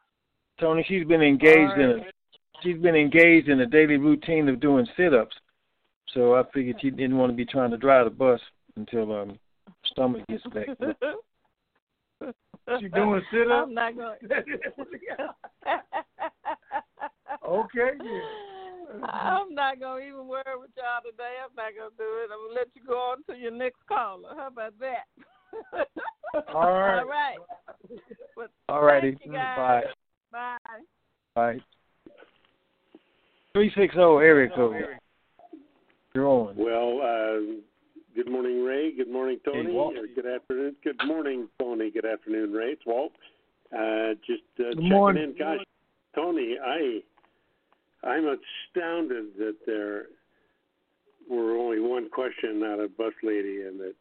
Tony, 0.60 0.86
she's 0.88 1.06
been 1.06 1.22
engaged 1.22 1.74
All 1.74 1.82
in 1.82 1.90
a 1.92 2.04
she's 2.64 2.78
been 2.78 2.96
engaged 2.96 3.50
in 3.50 3.62
a 3.62 3.66
daily 3.66 3.98
routine 3.98 4.50
of 4.50 4.60
doing 4.60 4.88
sit 4.98 5.14
ups. 5.14 5.36
So 6.14 6.36
I 6.36 6.44
figured 6.54 6.78
she 6.82 6.90
didn't 6.90 7.18
want 7.18 7.32
to 7.32 7.36
be 7.36 7.46
trying 7.46 7.72
to 7.72 7.78
drive 7.78 8.06
the 8.06 8.12
bus 8.12 8.40
until 8.76 9.14
um 9.14 9.40
stomach 9.86 10.26
gets 10.28 10.44
back. 10.54 10.70
She 12.80 12.90
doing 12.90 13.22
sit-ups? 13.32 13.68
I'm 13.68 13.74
not 13.74 13.96
going. 13.96 14.18
Okay, 17.48 17.92
then. 18.00 19.04
I'm 19.04 19.54
not 19.54 19.80
gonna 19.80 20.02
even 20.02 20.28
worry 20.28 20.44
with 20.60 20.72
y'all 20.76 21.02
today. 21.04 21.36
I'm 21.42 21.56
not 21.56 21.72
gonna 21.78 21.92
do 21.98 22.04
it. 22.04 22.30
I'm 22.32 22.48
gonna 22.48 22.60
let 22.60 22.68
you 22.74 22.82
go 22.86 22.98
on 22.98 23.24
to 23.30 23.38
your 23.40 23.52
next 23.52 23.80
caller. 23.88 24.34
How 24.36 24.48
about 24.48 24.74
that? 24.80 25.06
All 26.54 26.72
right. 26.74 27.00
All 27.00 27.08
right. 27.08 27.38
Well, 28.36 28.48
All 28.68 28.84
righty. 28.84 29.12
thank 29.12 29.26
you 29.26 29.34
guys. 29.34 29.56
Bye. 29.56 29.84
Bye. 30.32 30.58
Bye. 31.36 31.58
Three 33.54 33.72
six 33.76 33.94
zero 33.94 34.20
area 34.20 34.50
code. 34.56 34.76
You're 36.14 36.28
on. 36.28 36.56
Well, 36.56 37.00
uh, 37.02 37.62
good 38.16 38.30
morning, 38.30 38.64
Ray. 38.64 38.92
Good 38.92 39.10
morning, 39.12 39.40
Tony. 39.46 39.64
Hey, 39.66 39.72
Walt. 39.72 39.96
Or 39.96 40.08
good 40.08 40.26
afternoon. 40.26 40.76
Good 40.84 41.00
morning, 41.06 41.48
Tony. 41.60 41.92
Good 41.92 42.06
afternoon, 42.06 42.54
Ray. 42.54 42.72
It's 42.72 42.86
Walt. 42.86 43.14
Uh, 43.72 44.14
just 44.26 44.44
uh, 44.60 44.74
checking 44.74 44.90
morning. 44.90 45.24
in. 45.24 45.38
Gosh, 45.38 45.60
Tony, 46.16 46.58
I 46.64 47.02
I'm 48.04 48.26
astounded 48.26 49.26
that 49.38 49.56
there 49.66 50.06
were 51.30 51.58
only 51.58 51.80
one 51.80 52.10
question 52.10 52.64
out 52.64 52.80
of 52.80 52.98
Bus 52.98 53.14
Lady, 53.24 53.62
and 53.64 53.80
that 53.80 53.96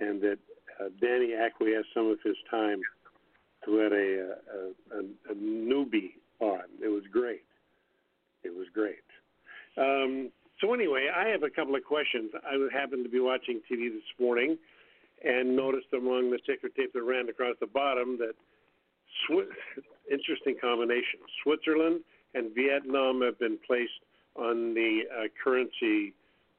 and 0.00 0.20
that 0.22 0.38
uh, 0.80 0.88
Danny 1.00 1.34
acquiesced 1.34 1.88
some 1.94 2.08
of 2.08 2.18
his 2.24 2.36
time 2.50 2.80
to 3.64 3.76
had 3.76 3.92
a, 3.92 3.96
a, 3.96 4.98
a, 4.98 5.32
a 5.32 5.34
newbie 5.34 6.12
on. 6.40 6.64
It 6.82 6.88
was 6.88 7.02
great. 7.12 7.44
It 8.42 8.54
was 8.54 8.66
great. 8.72 9.04
Um, 9.76 10.30
so 10.60 10.74
anyway, 10.74 11.08
I 11.14 11.28
have 11.28 11.42
a 11.42 11.50
couple 11.50 11.74
of 11.74 11.84
questions. 11.84 12.32
I 12.44 12.56
happened 12.72 13.04
to 13.04 13.10
be 13.10 13.20
watching 13.20 13.60
TV 13.70 13.92
this 13.92 14.02
morning 14.18 14.58
and 15.24 15.54
noticed 15.54 15.92
among 15.92 16.30
the 16.30 16.38
ticker 16.46 16.68
tape 16.68 16.92
that 16.92 17.02
ran 17.02 17.28
across 17.28 17.56
the 17.60 17.66
bottom 17.66 18.18
that 18.18 18.32
interesting 20.10 20.56
combination. 20.60 21.20
Switzerland 21.42 22.00
and 22.34 22.54
Vietnam 22.54 23.22
have 23.22 23.38
been 23.38 23.58
placed 23.66 24.00
on 24.36 24.74
the 24.74 25.00
uh, 25.12 25.28
currency 25.42 26.14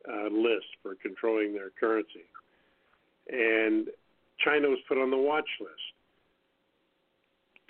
uh, 0.07 0.29
list 0.31 0.67
for 0.81 0.95
controlling 0.95 1.53
their 1.53 1.69
currency, 1.79 2.25
and 3.29 3.87
China 4.43 4.69
was 4.69 4.79
put 4.87 4.97
on 4.97 5.11
the 5.11 5.17
watch 5.17 5.47
list. 5.59 5.93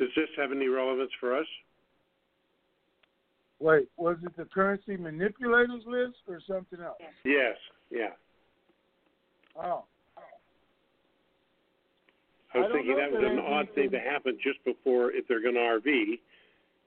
Does 0.01 0.09
this 0.15 0.29
have 0.35 0.51
any 0.51 0.67
relevance 0.67 1.11
for 1.19 1.37
us? 1.37 1.45
Wait, 3.59 3.87
was 3.97 4.17
it 4.25 4.35
the 4.35 4.45
currency 4.45 4.97
manipulators 4.97 5.83
list 5.85 6.17
or 6.27 6.41
something 6.47 6.79
else? 6.83 6.97
Yes. 7.23 7.55
Yeah. 7.91 8.09
Oh. 9.55 9.83
I 12.55 12.57
was 12.57 12.69
I 12.71 12.73
thinking 12.73 12.95
that 12.97 13.11
was 13.11 13.21
if 13.23 13.31
an 13.31 13.45
odd 13.45 13.67
thing 13.75 13.91
to 13.91 13.99
happen 13.99 14.39
just 14.43 14.57
before, 14.65 15.11
if 15.11 15.27
they're 15.27 15.39
going 15.39 15.53
to 15.53 15.59
RV, 15.59 16.19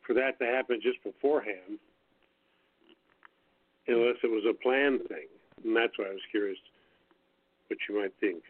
for 0.04 0.14
that 0.14 0.36
to 0.40 0.44
happen 0.44 0.80
just 0.82 1.00
beforehand, 1.04 1.78
unless 3.86 4.16
it 4.24 4.26
was 4.26 4.42
a 4.50 4.60
planned 4.60 5.06
thing. 5.08 5.28
And 5.64 5.76
that's 5.76 5.96
why 5.96 6.06
I 6.06 6.10
was 6.10 6.20
curious 6.32 6.58
what 7.68 7.78
you 7.88 8.00
might 8.00 8.12
think. 8.18 8.42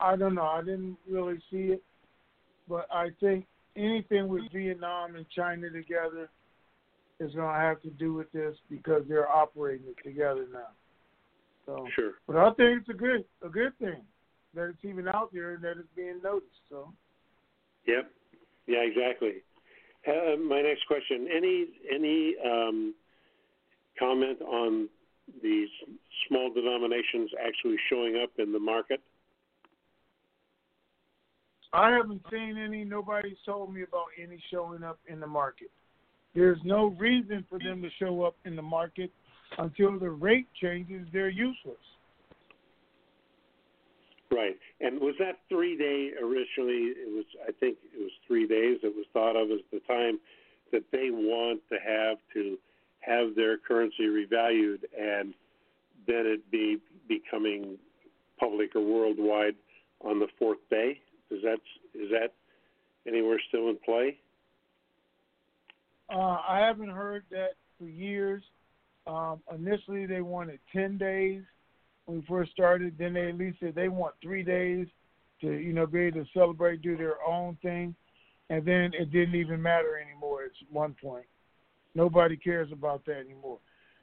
I 0.00 0.16
don't 0.16 0.34
know. 0.34 0.46
I 0.46 0.62
didn't 0.62 0.96
really 1.06 1.38
see 1.50 1.74
it, 1.74 1.82
but 2.68 2.86
I 2.92 3.10
think 3.20 3.46
anything 3.76 4.28
with 4.28 4.42
Vietnam 4.52 5.16
and 5.16 5.26
China 5.30 5.70
together 5.70 6.28
is 7.20 7.32
going 7.34 7.52
to 7.54 7.60
have 7.60 7.80
to 7.82 7.90
do 7.90 8.12
with 8.14 8.30
this 8.32 8.56
because 8.70 9.02
they're 9.08 9.28
operating 9.28 9.86
it 9.88 10.02
together 10.06 10.46
now. 10.52 10.68
So, 11.64 11.86
Sure. 11.94 12.12
but 12.26 12.36
I 12.36 12.52
think 12.54 12.80
it's 12.80 12.88
a 12.88 12.92
good 12.94 13.24
a 13.42 13.48
good 13.48 13.76
thing. 13.78 14.02
that 14.54 14.70
it's 14.70 14.84
even 14.84 15.06
out 15.08 15.30
there 15.32 15.54
and 15.54 15.62
that 15.64 15.72
it's 15.78 15.88
being 15.94 16.20
noticed. 16.22 16.46
So. 16.70 16.92
Yep. 17.86 18.10
Yeah, 18.66 18.78
exactly. 18.80 19.42
Uh, 20.06 20.36
my 20.36 20.62
next 20.62 20.86
question: 20.86 21.28
Any 21.34 21.66
any 21.92 22.36
um, 22.44 22.94
comment 23.98 24.40
on 24.42 24.88
these 25.42 25.68
small 26.28 26.52
denominations 26.52 27.30
actually 27.44 27.76
showing 27.90 28.16
up 28.22 28.30
in 28.38 28.52
the 28.52 28.58
market? 28.58 29.00
I 31.72 31.90
haven't 31.90 32.22
seen 32.30 32.56
any. 32.58 32.84
Nobody's 32.84 33.36
told 33.44 33.74
me 33.74 33.82
about 33.82 34.06
any 34.22 34.42
showing 34.50 34.82
up 34.82 34.98
in 35.08 35.20
the 35.20 35.26
market. 35.26 35.70
There's 36.34 36.58
no 36.64 36.94
reason 36.98 37.44
for 37.48 37.58
them 37.58 37.82
to 37.82 37.88
show 37.98 38.22
up 38.22 38.36
in 38.44 38.56
the 38.56 38.62
market 38.62 39.10
until 39.58 39.98
the 39.98 40.10
rate 40.10 40.48
changes. 40.60 41.06
They're 41.12 41.28
useless. 41.28 41.76
Right. 44.30 44.56
And 44.80 45.00
was 45.00 45.14
that 45.18 45.38
three 45.48 45.76
day 45.78 46.10
originally? 46.22 46.92
It 46.94 47.14
was, 47.14 47.24
I 47.48 47.52
think, 47.52 47.78
it 47.94 47.98
was 47.98 48.10
three 48.26 48.46
days. 48.46 48.78
It 48.82 48.94
was 48.94 49.06
thought 49.12 49.36
of 49.36 49.50
as 49.50 49.60
the 49.72 49.80
time 49.86 50.18
that 50.72 50.82
they 50.92 51.10
want 51.10 51.60
to 51.70 51.76
have 51.78 52.18
to 52.34 52.58
have 53.00 53.34
their 53.36 53.56
currency 53.56 54.04
revalued, 54.04 54.80
and 54.98 55.32
then 56.06 56.26
it 56.26 56.50
be 56.50 56.78
becoming 57.08 57.78
public 58.38 58.74
or 58.74 58.80
worldwide 58.80 59.54
on 60.04 60.18
the 60.18 60.26
fourth 60.38 60.58
day. 60.70 61.00
Is 61.30 61.42
that 61.42 61.58
is 61.94 62.10
that 62.10 62.32
anywhere 63.06 63.40
still 63.48 63.68
in 63.68 63.78
play? 63.84 64.18
Uh, 66.08 66.38
I 66.48 66.60
haven't 66.60 66.90
heard 66.90 67.24
that 67.30 67.54
for 67.78 67.86
years. 67.86 68.42
Um, 69.06 69.40
initially, 69.54 70.06
they 70.06 70.20
wanted 70.20 70.60
ten 70.72 70.98
days 70.98 71.42
when 72.04 72.18
we 72.18 72.26
first 72.26 72.52
started. 72.52 72.96
Then 72.98 73.14
they 73.14 73.28
at 73.28 73.36
least 73.36 73.58
said 73.60 73.74
they 73.74 73.88
want 73.88 74.14
three 74.22 74.42
days 74.42 74.86
to 75.40 75.52
you 75.52 75.72
know 75.72 75.86
be 75.86 76.00
able 76.00 76.24
to 76.24 76.30
celebrate, 76.32 76.82
do 76.82 76.96
their 76.96 77.16
own 77.26 77.56
thing, 77.62 77.94
and 78.50 78.64
then 78.64 78.92
it 78.94 79.10
didn't 79.12 79.34
even 79.34 79.60
matter 79.60 79.98
anymore. 79.98 80.44
At 80.44 80.50
one 80.70 80.94
point, 81.02 81.26
nobody 81.94 82.36
cares 82.36 82.70
about 82.72 83.04
that 83.06 83.18
anymore. 83.18 83.58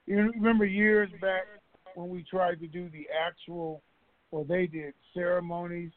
You 0.06 0.18
remember 0.18 0.66
years 0.66 1.10
back 1.22 1.44
when 1.96 2.10
we 2.10 2.24
tried 2.24 2.60
to 2.60 2.68
do 2.68 2.90
the 2.90 3.08
actual, 3.26 3.82
or 4.32 4.44
they 4.44 4.68
did 4.68 4.94
ceremonies, 5.14 5.92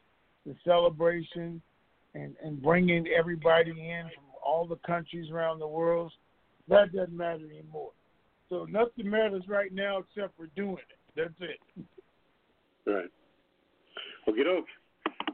the 0.47 0.55
celebration, 0.65 1.61
and 2.15 2.35
and 2.43 2.61
bringing 2.61 3.05
everybody 3.07 3.71
in 3.71 4.03
from 4.15 4.23
all 4.43 4.65
the 4.65 4.79
countries 4.87 5.29
around 5.29 5.59
the 5.59 5.67
world. 5.67 6.11
That 6.69 6.93
doesn't 6.93 7.15
matter 7.15 7.45
anymore. 7.45 7.91
So 8.49 8.65
nothing 8.69 9.09
matters 9.09 9.43
right 9.47 9.73
now 9.73 9.99
except 9.99 10.35
for 10.37 10.47
doing 10.55 10.77
it. 10.77 10.97
That's 11.15 11.33
it. 11.41 11.85
Right. 12.85 13.09
Get 14.35 14.45
over. 14.45 14.67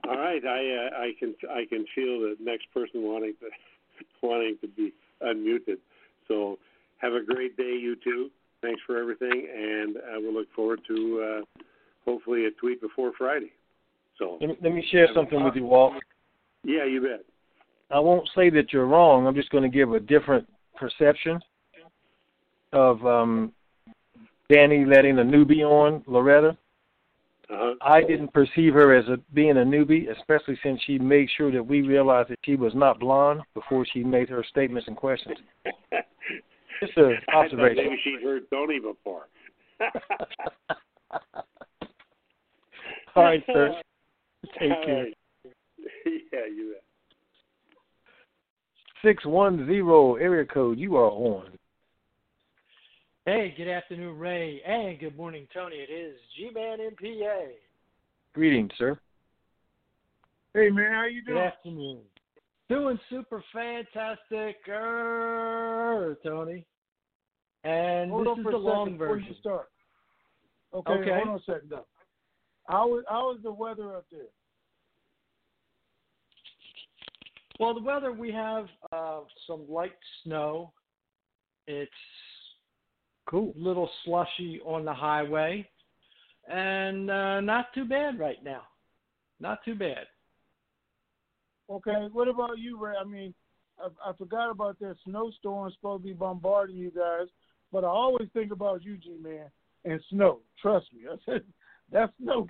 All 0.08 0.18
right, 0.18 0.42
I 0.46 0.50
uh, 0.50 1.00
I 1.02 1.12
can 1.20 1.36
I 1.50 1.66
can 1.68 1.86
feel 1.94 2.20
the 2.20 2.36
next 2.40 2.68
person 2.74 3.04
wanting 3.04 3.34
to 3.42 3.50
wanting 4.26 4.58
to 4.62 4.68
be 4.68 4.94
unmuted. 5.22 5.78
So 6.28 6.58
have 7.00 7.14
a 7.14 7.22
great 7.22 7.58
day, 7.58 7.78
you 7.82 7.98
two. 8.02 8.30
Thanks 8.62 8.82
for 8.88 8.98
everything, 8.98 9.48
and 9.54 9.98
uh, 9.98 10.20
we'll 10.20 10.34
look 10.34 10.48
forward 10.56 10.80
to 10.88 11.42
uh, 11.44 11.62
hopefully 12.06 12.46
a 12.46 12.52
tweet 12.52 12.82
before 12.82 13.12
Friday. 13.18 13.52
So 14.18 14.38
let 14.40 14.50
me, 14.50 14.58
let 14.62 14.74
me 14.74 14.88
share 14.92 15.08
something 15.14 15.44
with 15.44 15.56
you, 15.56 15.66
Walt. 15.66 15.94
Yeah, 16.64 16.86
you 16.86 17.02
bet. 17.02 17.26
I 17.92 18.00
won't 18.00 18.28
say 18.36 18.50
that 18.52 18.72
you're 18.74 18.86
wrong. 18.86 19.28
I'm 19.28 19.36
just 19.36 19.50
going 19.50 19.64
to 19.64 19.70
give 19.70 19.94
a 19.94 20.00
different 20.00 20.48
perception 20.76 21.40
of 22.72 23.06
um, 23.06 23.52
Danny 24.52 24.86
letting 24.86 25.20
a 25.20 25.24
newbie 25.24 25.62
on 25.62 26.04
Loretta. 26.08 26.58
Uh-huh. 27.50 27.76
I 27.82 28.02
didn't 28.02 28.34
perceive 28.34 28.74
her 28.74 28.96
as 28.96 29.08
a, 29.10 29.18
being 29.34 29.58
a 29.58 29.62
newbie, 29.62 30.10
especially 30.10 30.58
since 30.64 30.82
she 30.86 30.98
made 30.98 31.30
sure 31.38 31.52
that 31.52 31.64
we 31.64 31.82
realized 31.82 32.30
that 32.30 32.40
she 32.44 32.56
was 32.56 32.74
not 32.74 33.00
blonde 33.00 33.42
before 33.54 33.86
she 33.92 34.04
made 34.04 34.30
her 34.30 34.44
statements 34.50 34.88
and 34.88 34.98
questions. 34.98 35.38
Just 36.80 36.98
an 36.98 37.18
observation. 37.34 37.84
maybe 37.86 38.00
she'd 38.04 38.24
heard 38.24 38.50
Tony 38.50 38.80
before. 38.80 39.28
All 43.16 43.24
right, 43.24 43.44
sir. 43.46 43.76
Take 44.60 44.72
All 44.72 44.86
care. 44.86 45.04
right. 45.04 45.14
Yeah, 46.32 46.46
you 46.54 46.74
bet. 46.74 46.84
Six 49.04 49.26
one 49.26 49.66
zero 49.68 50.16
area 50.16 50.46
code. 50.46 50.80
You 50.80 50.96
are 50.98 51.10
on. 51.10 51.52
Hey, 53.26 53.54
good 53.56 53.68
afternoon, 53.70 54.18
Ray, 54.18 54.62
and 54.66 55.00
good 55.00 55.16
morning, 55.16 55.48
Tony. 55.54 55.76
It 55.78 55.92
is 55.92 56.16
G-Man 56.38 56.80
MPA. 56.80 57.52
Greetings, 58.34 58.72
sir. 58.78 58.98
Hey 60.54 60.70
man, 60.70 60.92
how 60.92 61.06
you 61.06 61.24
doing? 61.24 61.26
Good 61.26 61.34
doing? 61.34 61.46
afternoon. 61.46 62.00
Doing 62.70 63.00
super 63.10 63.44
fantastic, 63.54 64.58
er, 64.68 66.18
Tony. 66.24 66.66
And 67.64 68.12
Hold 68.12 68.26
this 68.26 68.32
on 68.32 68.40
is 68.40 68.44
for 68.44 68.52
the 68.52 68.58
a 68.58 68.62
second 68.62 68.74
long 68.74 68.92
before 68.98 69.18
you 69.20 69.34
start. 69.40 69.70
Okay, 70.74 70.94
Okay. 70.94 71.12
hold 71.14 71.28
on 71.30 71.36
a 71.36 71.44
second 71.44 71.70
though. 71.70 71.86
How 72.68 72.98
is 72.98 73.04
how 73.10 73.34
is 73.36 73.42
the 73.44 73.52
weather 73.52 73.96
up 73.96 74.06
there? 74.12 74.22
Well, 77.60 77.74
the 77.74 77.82
weather 77.82 78.12
we 78.12 78.32
have 78.32 78.66
uh, 78.92 79.22
some 79.48 79.70
light 79.70 79.92
snow. 80.24 80.74
It's 81.68 81.92
cool. 83.30 83.54
Little 83.56 83.90
slushy 84.04 84.60
on 84.66 84.86
the 84.86 84.94
highway, 84.94 85.68
and 86.50 87.10
uh, 87.12 87.42
not 87.42 87.74
too 87.74 87.86
bad 87.86 88.20
right 88.20 88.44
now. 88.44 88.64
Not 89.40 89.64
too 89.64 89.76
bad. 89.76 90.08
Okay, 91.70 92.08
what 92.12 92.28
about 92.28 92.58
you, 92.58 92.78
Ray? 92.78 92.96
I 93.00 93.06
mean, 93.06 93.34
I, 93.80 94.10
I 94.10 94.14
forgot 94.14 94.50
about 94.50 94.80
that 94.80 94.96
snowstorm 95.06 95.72
supposed 95.72 96.04
to 96.04 96.08
be 96.08 96.14
bombarding 96.14 96.76
you 96.76 96.92
guys, 96.92 97.28
but 97.72 97.84
I 97.84 97.88
always 97.88 98.28
think 98.34 98.52
about 98.52 98.84
you, 98.84 98.98
G 98.98 99.16
man, 99.22 99.46
and 99.86 100.02
snow. 100.10 100.40
Trust 100.62 100.88
me, 100.94 101.04
I 101.12 101.16
said 101.26 101.44
that's 101.92 102.12
snow. 102.22 102.48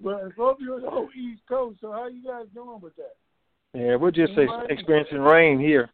but 0.00 0.20
it's 0.24 0.34
supposed 0.34 0.60
to 0.60 0.64
be 0.64 0.70
on 0.70 0.82
the 0.82 0.90
whole 0.90 1.08
East 1.16 1.42
Coast. 1.48 1.78
So 1.80 1.92
how 1.92 2.08
you 2.08 2.22
guys 2.24 2.44
doing 2.54 2.80
with 2.80 2.94
that? 2.96 3.16
Yeah, 3.76 3.96
we're 3.96 4.10
just 4.10 4.32
ex- 4.38 4.50
experiencing 4.70 5.18
rain 5.18 5.60
here. 5.60 5.90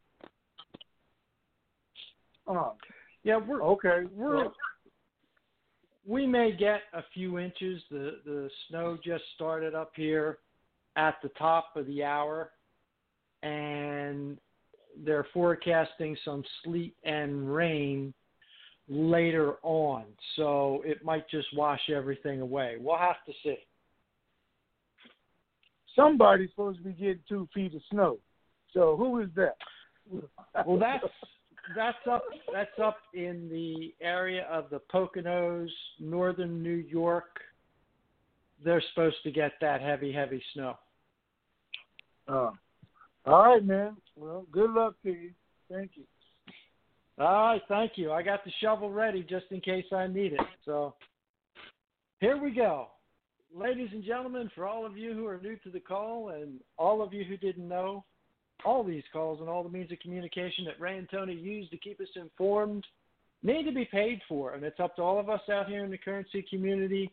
Oh, 2.46 2.74
Yeah, 3.24 3.38
we're 3.38 3.60
okay. 3.64 4.02
we're 4.14 4.36
Well, 4.36 4.54
we 6.06 6.24
may 6.24 6.52
get 6.52 6.82
a 6.92 7.02
few 7.12 7.40
inches. 7.40 7.82
The 7.90 8.20
the 8.24 8.48
snow 8.68 8.96
just 9.04 9.24
started 9.34 9.74
up 9.74 9.90
here 9.96 10.38
at 10.94 11.16
the 11.24 11.30
top 11.30 11.70
of 11.74 11.86
the 11.86 12.04
hour, 12.04 12.52
and 13.42 14.38
they're 15.04 15.26
forecasting 15.34 16.16
some 16.24 16.44
sleet 16.62 16.94
and 17.02 17.52
rain 17.52 18.14
later 18.88 19.54
on. 19.64 20.04
So 20.36 20.82
it 20.84 21.04
might 21.04 21.28
just 21.28 21.48
wash 21.56 21.90
everything 21.92 22.42
away. 22.42 22.76
We'll 22.78 22.98
have 22.98 23.24
to 23.26 23.32
see. 23.42 23.58
Somebody's 25.94 26.50
supposed 26.50 26.78
to 26.78 26.84
be 26.84 26.92
getting 26.92 27.20
two 27.28 27.48
feet 27.54 27.74
of 27.74 27.82
snow. 27.90 28.18
So 28.72 28.96
who 28.96 29.20
is 29.20 29.28
that? 29.36 29.56
Well, 30.66 30.78
that's 30.78 31.04
that's 31.76 31.96
up 32.10 32.24
that's 32.52 32.78
up 32.82 32.96
in 33.14 33.48
the 33.50 33.94
area 34.04 34.46
of 34.50 34.70
the 34.70 34.80
Poconos, 34.92 35.68
northern 36.00 36.62
New 36.62 36.70
York. 36.70 37.40
They're 38.64 38.82
supposed 38.94 39.16
to 39.24 39.30
get 39.30 39.52
that 39.60 39.80
heavy, 39.80 40.12
heavy 40.12 40.42
snow. 40.54 40.78
Oh. 42.28 42.52
All 43.24 43.54
right, 43.54 43.64
man. 43.64 43.96
Well, 44.16 44.46
good 44.52 44.70
luck 44.70 44.94
to 45.04 45.10
you. 45.10 45.30
Thank 45.70 45.92
you. 45.94 46.04
All 47.18 47.46
right, 47.46 47.62
thank 47.68 47.92
you. 47.96 48.10
I 48.10 48.22
got 48.22 48.44
the 48.44 48.50
shovel 48.60 48.90
ready 48.90 49.22
just 49.22 49.46
in 49.50 49.60
case 49.60 49.84
I 49.92 50.06
need 50.06 50.32
it. 50.32 50.40
So 50.64 50.94
here 52.20 52.40
we 52.40 52.50
go. 52.52 52.88
Ladies 53.54 53.90
and 53.92 54.02
gentlemen, 54.02 54.50
for 54.54 54.66
all 54.66 54.86
of 54.86 54.96
you 54.96 55.12
who 55.12 55.26
are 55.26 55.38
new 55.38 55.56
to 55.56 55.70
the 55.70 55.80
call 55.80 56.30
and 56.30 56.60
all 56.78 57.02
of 57.02 57.12
you 57.12 57.24
who 57.24 57.36
didn't 57.36 57.68
know, 57.68 58.02
all 58.64 58.82
these 58.82 59.02
calls 59.12 59.40
and 59.40 59.48
all 59.48 59.62
the 59.62 59.68
means 59.68 59.92
of 59.92 59.98
communication 59.98 60.64
that 60.64 60.80
Ray 60.80 60.96
and 60.96 61.06
Tony 61.10 61.34
use 61.34 61.68
to 61.70 61.76
keep 61.76 62.00
us 62.00 62.08
informed 62.16 62.86
need 63.42 63.64
to 63.64 63.72
be 63.72 63.84
paid 63.84 64.22
for. 64.28 64.54
And 64.54 64.64
it's 64.64 64.80
up 64.80 64.96
to 64.96 65.02
all 65.02 65.20
of 65.20 65.28
us 65.28 65.42
out 65.50 65.68
here 65.68 65.84
in 65.84 65.90
the 65.90 65.98
currency 65.98 66.42
community 66.48 67.10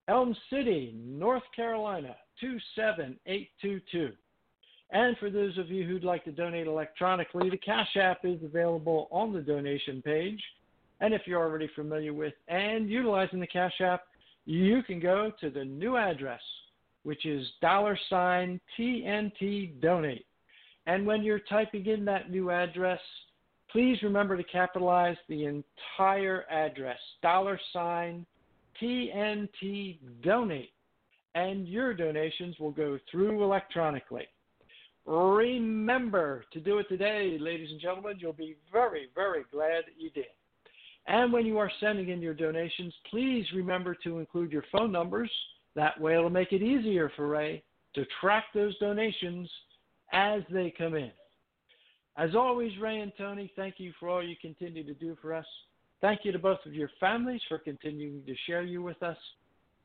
Elm 0.07 0.35
City, 0.49 0.95
North 1.05 1.43
Carolina 1.55 2.15
27822. 2.39 4.11
And 4.91 5.17
for 5.17 5.29
those 5.29 5.57
of 5.57 5.69
you 5.69 5.85
who'd 5.85 6.05
like 6.05 6.23
to 6.23 6.31
donate 6.31 6.65
electronically, 6.65 7.49
the 7.49 7.57
Cash 7.57 7.97
App 7.97 8.19
is 8.23 8.41
available 8.41 9.09
on 9.11 9.33
the 9.33 9.41
donation 9.41 10.01
page. 10.01 10.41
And 11.01 11.13
if 11.13 11.23
you're 11.25 11.43
already 11.43 11.69
familiar 11.75 12.13
with 12.13 12.33
and 12.47 12.89
utilizing 12.89 13.41
the 13.41 13.47
Cash 13.47 13.81
App, 13.81 14.03
you 14.47 14.81
can 14.81 15.01
go 15.01 15.29
to 15.41 15.49
the 15.49 15.65
new 15.65 15.97
address, 15.97 16.39
which 17.03 17.25
is 17.25 17.45
dollar 17.61 17.99
sign 18.09 18.61
TNT 18.79 19.81
donate. 19.81 20.25
And 20.85 21.05
when 21.05 21.21
you're 21.21 21.41
typing 21.49 21.85
in 21.85 22.05
that 22.05 22.31
new 22.31 22.49
address, 22.49 23.01
please 23.69 24.01
remember 24.01 24.37
to 24.37 24.43
capitalize 24.45 25.17
the 25.27 25.43
entire 25.43 26.45
address, 26.49 26.97
dollar 27.21 27.59
sign 27.73 28.25
TNT 28.81 29.99
donate. 30.23 30.71
And 31.35 31.67
your 31.67 31.93
donations 31.93 32.55
will 32.57 32.71
go 32.71 32.97
through 33.11 33.43
electronically. 33.43 34.27
Remember 35.05 36.45
to 36.53 36.61
do 36.61 36.79
it 36.79 36.87
today, 36.87 37.37
ladies 37.37 37.69
and 37.69 37.81
gentlemen. 37.81 38.15
You'll 38.17 38.31
be 38.31 38.55
very, 38.71 39.09
very 39.13 39.43
glad 39.51 39.83
that 39.87 39.99
you 39.99 40.09
did. 40.11 40.36
And 41.07 41.31
when 41.31 41.45
you 41.45 41.57
are 41.57 41.71
sending 41.79 42.09
in 42.09 42.21
your 42.21 42.33
donations, 42.33 42.93
please 43.09 43.45
remember 43.55 43.95
to 44.03 44.19
include 44.19 44.51
your 44.51 44.65
phone 44.71 44.91
numbers. 44.91 45.31
That 45.75 45.99
way, 45.99 46.15
it'll 46.15 46.29
make 46.29 46.51
it 46.51 46.61
easier 46.61 47.11
for 47.15 47.27
Ray 47.27 47.63
to 47.95 48.05
track 48.19 48.45
those 48.53 48.77
donations 48.79 49.49
as 50.11 50.41
they 50.51 50.73
come 50.77 50.95
in. 50.95 51.11
As 52.17 52.35
always, 52.35 52.71
Ray 52.79 52.99
and 52.99 53.11
Tony, 53.17 53.51
thank 53.55 53.75
you 53.77 53.93
for 53.99 54.09
all 54.09 54.23
you 54.23 54.35
continue 54.41 54.83
to 54.83 54.93
do 54.93 55.15
for 55.21 55.33
us. 55.33 55.45
Thank 56.01 56.21
you 56.23 56.31
to 56.31 56.39
both 56.39 56.59
of 56.65 56.73
your 56.73 56.89
families 56.99 57.41
for 57.47 57.57
continuing 57.57 58.23
to 58.25 58.35
share 58.45 58.63
you 58.63 58.81
with 58.81 59.01
us. 59.01 59.17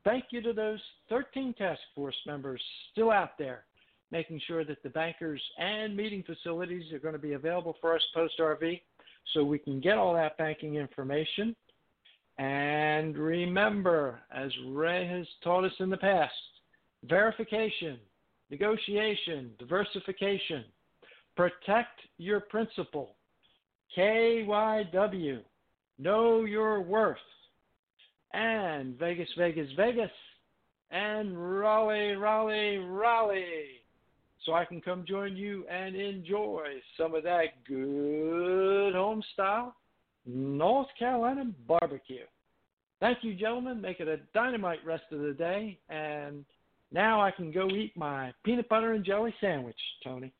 Thank 0.03 0.25
you 0.31 0.41
to 0.41 0.51
those 0.51 0.79
13 1.09 1.53
task 1.53 1.79
force 1.95 2.15
members 2.27 2.61
still 2.91 3.11
out 3.11 3.37
there, 3.37 3.65
making 4.11 4.41
sure 4.45 4.65
that 4.65 4.83
the 4.83 4.89
bankers 4.89 5.41
and 5.57 5.95
meeting 5.95 6.23
facilities 6.23 6.91
are 6.91 6.99
going 6.99 7.13
to 7.13 7.19
be 7.19 7.33
available 7.33 7.75
for 7.79 7.95
us 7.95 8.01
post 8.13 8.33
RV 8.39 8.81
so 9.33 9.43
we 9.43 9.57
can 9.57 9.79
get 9.79 9.97
all 9.97 10.13
that 10.13 10.37
banking 10.37 10.75
information. 10.75 11.55
And 12.37 13.17
remember, 13.17 14.21
as 14.33 14.51
Ray 14.67 15.07
has 15.07 15.27
taught 15.43 15.65
us 15.65 15.73
in 15.79 15.89
the 15.89 15.97
past, 15.97 16.33
verification, 17.03 17.99
negotiation, 18.49 19.51
diversification, 19.59 20.65
protect 21.35 21.99
your 22.17 22.39
principal, 22.39 23.15
KYW, 23.95 25.39
know 25.99 26.43
your 26.43 26.81
worth, 26.81 27.17
and 28.33 28.97
Vegas, 28.97 29.29
Vegas, 29.37 29.69
Vegas, 29.77 30.11
and 30.89 31.59
Raleigh, 31.59 32.15
Raleigh, 32.15 32.77
Raleigh 32.77 33.82
so 34.45 34.53
I 34.53 34.65
can 34.65 34.81
come 34.81 35.05
join 35.07 35.35
you 35.35 35.65
and 35.67 35.95
enjoy 35.95 36.65
some 36.97 37.15
of 37.15 37.23
that 37.23 37.63
good 37.67 38.93
home 38.93 39.23
style 39.33 39.75
North 40.25 40.87
Carolina 40.97 41.45
barbecue. 41.67 42.25
Thank 42.99 43.19
you, 43.21 43.35
gentlemen. 43.35 43.81
Make 43.81 43.99
it 43.99 44.07
a 44.07 44.17
dynamite 44.33 44.79
rest 44.85 45.03
of 45.11 45.19
the 45.19 45.33
day. 45.33 45.77
And 45.89 46.45
now 46.91 47.21
I 47.21 47.31
can 47.31 47.51
go 47.51 47.67
eat 47.67 47.95
my 47.97 48.33
peanut 48.45 48.69
butter 48.69 48.93
and 48.93 49.03
jelly 49.03 49.33
sandwich, 49.41 49.79
Tony. 50.03 50.31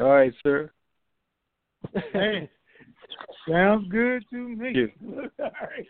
All 0.00 0.08
right, 0.08 0.32
sir. 0.42 0.70
Hey, 2.12 2.48
sounds 3.46 3.86
good 3.90 4.24
to 4.30 4.36
me. 4.36 4.72
You. 4.74 4.90
All 5.38 5.50
right. 5.60 5.86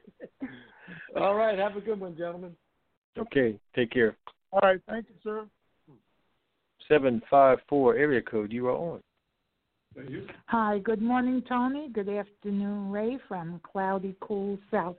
All 1.16 1.34
right. 1.36 1.56
Have 1.56 1.76
a 1.76 1.80
good 1.80 2.00
one, 2.00 2.16
gentlemen. 2.16 2.56
Okay, 3.16 3.56
take 3.76 3.92
care. 3.92 4.16
All 4.52 4.60
right. 4.60 4.80
Thank 4.88 5.06
you, 5.08 5.14
sir. 5.22 5.46
754 6.88 7.96
area 7.96 8.22
code, 8.22 8.52
you 8.52 8.68
are 8.68 8.76
on. 8.76 9.00
Hi, 10.46 10.78
good 10.78 11.00
morning, 11.00 11.42
Tony. 11.48 11.88
Good 11.92 12.08
afternoon, 12.08 12.90
Ray, 12.90 13.18
from 13.28 13.60
cloudy, 13.62 14.16
cool 14.20 14.58
South 14.70 14.96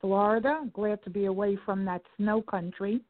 Florida. 0.00 0.60
Glad 0.72 1.02
to 1.02 1.10
be 1.10 1.24
away 1.24 1.58
from 1.64 1.84
that 1.84 2.02
snow 2.16 2.42
country. 2.42 3.00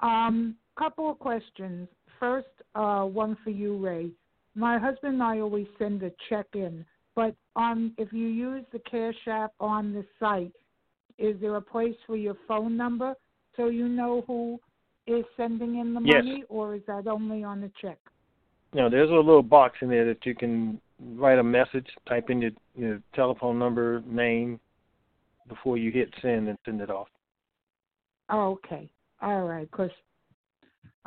Um, 0.00 0.56
couple 0.78 1.10
of 1.10 1.18
questions. 1.18 1.88
First, 2.18 2.46
uh, 2.74 3.02
one 3.02 3.36
for 3.44 3.50
you, 3.50 3.76
Ray. 3.78 4.10
My 4.54 4.78
husband 4.78 5.14
and 5.14 5.22
I 5.22 5.40
always 5.40 5.66
send 5.78 6.02
a 6.02 6.10
check 6.28 6.46
in, 6.54 6.84
but 7.14 7.34
on 7.54 7.92
if 7.98 8.12
you 8.12 8.26
use 8.26 8.64
the 8.72 8.78
Cash 8.90 9.26
App 9.26 9.52
on 9.60 9.92
the 9.92 10.04
site, 10.18 10.52
is 11.18 11.38
there 11.40 11.56
a 11.56 11.62
place 11.62 11.96
for 12.06 12.16
your 12.16 12.36
phone 12.48 12.76
number 12.76 13.14
so 13.56 13.68
you 13.68 13.88
know 13.88 14.24
who 14.26 14.58
is 15.06 15.24
sending 15.36 15.78
in 15.78 15.94
the 15.94 16.00
Yes. 16.00 16.24
money, 16.24 16.44
or 16.48 16.74
is 16.74 16.82
that 16.86 17.06
only 17.06 17.44
on 17.44 17.60
the 17.60 17.70
check? 17.80 17.98
Now, 18.72 18.88
there's 18.88 19.10
a 19.10 19.14
little 19.14 19.42
box 19.42 19.78
in 19.80 19.88
there 19.88 20.04
that 20.06 20.26
you 20.26 20.34
can 20.34 20.80
write 20.98 21.38
a 21.38 21.42
message, 21.42 21.86
type 22.06 22.30
in 22.30 22.42
your, 22.42 22.50
your 22.74 23.02
telephone 23.14 23.58
number, 23.58 24.02
name, 24.06 24.60
before 25.48 25.76
you 25.76 25.90
hit 25.90 26.12
send 26.20 26.48
and 26.48 26.58
send 26.64 26.80
it 26.80 26.90
off. 26.90 27.08
Oh, 28.28 28.52
okay. 28.52 28.90
All 29.22 29.44
right. 29.44 29.70
Because 29.70 29.90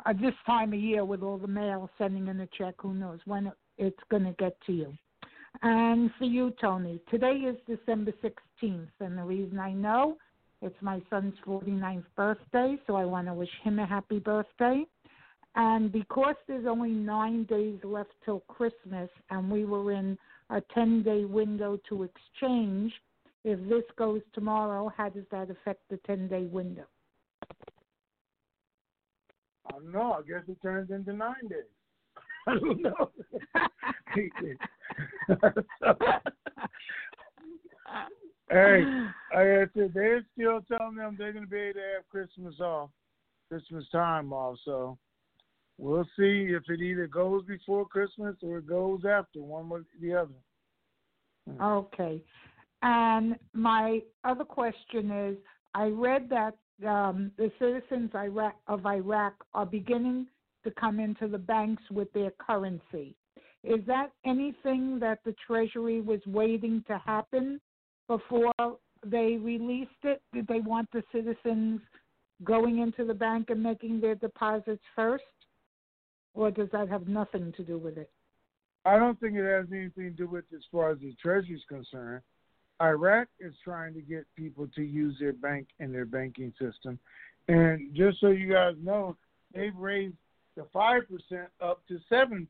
uh, 0.06 0.12
this 0.14 0.34
time 0.46 0.72
of 0.72 0.80
year, 0.80 1.04
with 1.04 1.22
all 1.22 1.38
the 1.38 1.46
mail 1.46 1.90
sending 1.98 2.28
in 2.28 2.38
the 2.38 2.48
check, 2.56 2.74
who 2.78 2.94
knows 2.94 3.20
when 3.26 3.48
it, 3.48 3.54
it's 3.76 4.00
going 4.10 4.24
to 4.24 4.32
get 4.32 4.56
to 4.66 4.72
you. 4.72 4.92
And 5.62 6.10
for 6.18 6.24
you, 6.24 6.54
Tony, 6.60 7.00
today 7.10 7.34
is 7.34 7.56
December 7.66 8.12
16th, 8.22 8.88
and 9.00 9.18
the 9.18 9.22
reason 9.22 9.58
I 9.58 9.72
know 9.72 10.16
it's 10.62 10.76
my 10.82 11.00
son's 11.08 11.34
49th 11.46 12.04
birthday, 12.16 12.76
so 12.86 12.96
I 12.96 13.04
want 13.04 13.26
to 13.28 13.34
wish 13.34 13.50
him 13.62 13.78
a 13.78 13.86
happy 13.86 14.18
birthday. 14.18 14.84
And 15.56 15.90
because 15.90 16.36
there's 16.46 16.66
only 16.66 16.90
nine 16.90 17.44
days 17.44 17.78
left 17.82 18.10
till 18.24 18.40
Christmas, 18.40 19.08
and 19.30 19.50
we 19.50 19.64
were 19.64 19.92
in 19.92 20.16
a 20.50 20.60
10 20.74 21.02
day 21.02 21.24
window 21.24 21.78
to 21.88 22.04
exchange, 22.04 22.92
if 23.44 23.58
this 23.68 23.84
goes 23.96 24.20
tomorrow, 24.34 24.92
how 24.94 25.08
does 25.08 25.24
that 25.30 25.50
affect 25.50 25.80
the 25.88 25.96
10 26.06 26.28
day 26.28 26.44
window? 26.44 26.84
I 29.66 29.72
don't 29.72 29.92
know. 29.92 30.12
I 30.12 30.22
guess 30.22 30.42
it 30.48 30.60
turns 30.62 30.90
into 30.90 31.12
nine 31.12 31.48
days. 31.48 31.64
I 32.46 32.54
don't 32.58 32.82
know. 32.82 33.10
hey, 38.50 38.82
I 39.36 39.64
said, 39.74 39.92
they're 39.94 40.24
still 40.34 40.60
telling 40.68 40.96
them 40.96 41.16
they're 41.18 41.32
going 41.32 41.44
to 41.44 41.50
be 41.50 41.58
able 41.58 41.74
to 41.74 41.80
have 41.94 42.08
Christmas 42.10 42.60
off, 42.60 42.90
Christmas 43.48 43.84
time 43.92 44.32
off. 44.32 44.58
So 44.64 44.98
we'll 45.78 46.04
see 46.18 46.48
if 46.50 46.62
it 46.68 46.80
either 46.80 47.06
goes 47.06 47.44
before 47.46 47.86
Christmas 47.86 48.36
or 48.42 48.58
it 48.58 48.66
goes 48.66 49.00
after, 49.08 49.40
one 49.40 49.70
or 49.70 49.84
the 50.00 50.14
other. 50.14 51.60
Okay. 51.62 52.22
And 52.82 53.36
my 53.52 54.00
other 54.24 54.44
question 54.44 55.10
is 55.10 55.36
I 55.74 55.86
read 55.86 56.30
that 56.30 56.56
um, 56.86 57.30
the 57.36 57.50
citizens 57.58 58.10
Iraq, 58.14 58.54
of 58.66 58.86
Iraq 58.86 59.34
are 59.54 59.66
beginning 59.66 60.26
to 60.64 60.70
come 60.72 61.00
into 61.00 61.28
the 61.28 61.38
banks 61.38 61.82
with 61.90 62.12
their 62.12 62.30
currency. 62.32 63.14
Is 63.62 63.80
that 63.86 64.10
anything 64.24 64.98
that 65.00 65.18
the 65.24 65.34
Treasury 65.46 66.00
was 66.00 66.20
waiting 66.26 66.82
to 66.88 66.98
happen 67.04 67.60
before 68.10 68.52
they 69.06 69.38
released 69.40 70.02
it? 70.02 70.20
Did 70.34 70.48
they 70.48 70.58
want 70.58 70.88
the 70.92 71.04
citizens 71.12 71.80
going 72.42 72.78
into 72.78 73.04
the 73.04 73.14
bank 73.14 73.50
and 73.50 73.62
making 73.62 74.00
their 74.00 74.16
deposits 74.16 74.82
first? 74.96 75.22
Or 76.34 76.50
does 76.50 76.68
that 76.72 76.88
have 76.88 77.06
nothing 77.06 77.52
to 77.56 77.62
do 77.62 77.78
with 77.78 77.96
it? 77.96 78.10
I 78.84 78.98
don't 78.98 79.18
think 79.20 79.36
it 79.36 79.44
has 79.44 79.66
anything 79.70 80.04
to 80.04 80.10
do 80.10 80.26
with 80.26 80.44
as 80.52 80.62
far 80.72 80.90
as 80.90 80.98
the 80.98 81.14
Treasury 81.22 81.54
is 81.54 81.62
concerned. 81.68 82.22
Iraq 82.82 83.28
is 83.38 83.54
trying 83.62 83.94
to 83.94 84.00
get 84.00 84.26
people 84.36 84.66
to 84.74 84.82
use 84.82 85.16
their 85.20 85.34
bank 85.34 85.68
and 85.78 85.94
their 85.94 86.06
banking 86.06 86.52
system. 86.60 86.98
And 87.46 87.94
just 87.94 88.20
so 88.20 88.28
you 88.28 88.52
guys 88.52 88.74
know, 88.82 89.16
they've 89.54 89.76
raised 89.76 90.16
the 90.56 90.62
5% 90.74 91.02
up 91.60 91.82
to 91.86 92.00
7% 92.10 92.48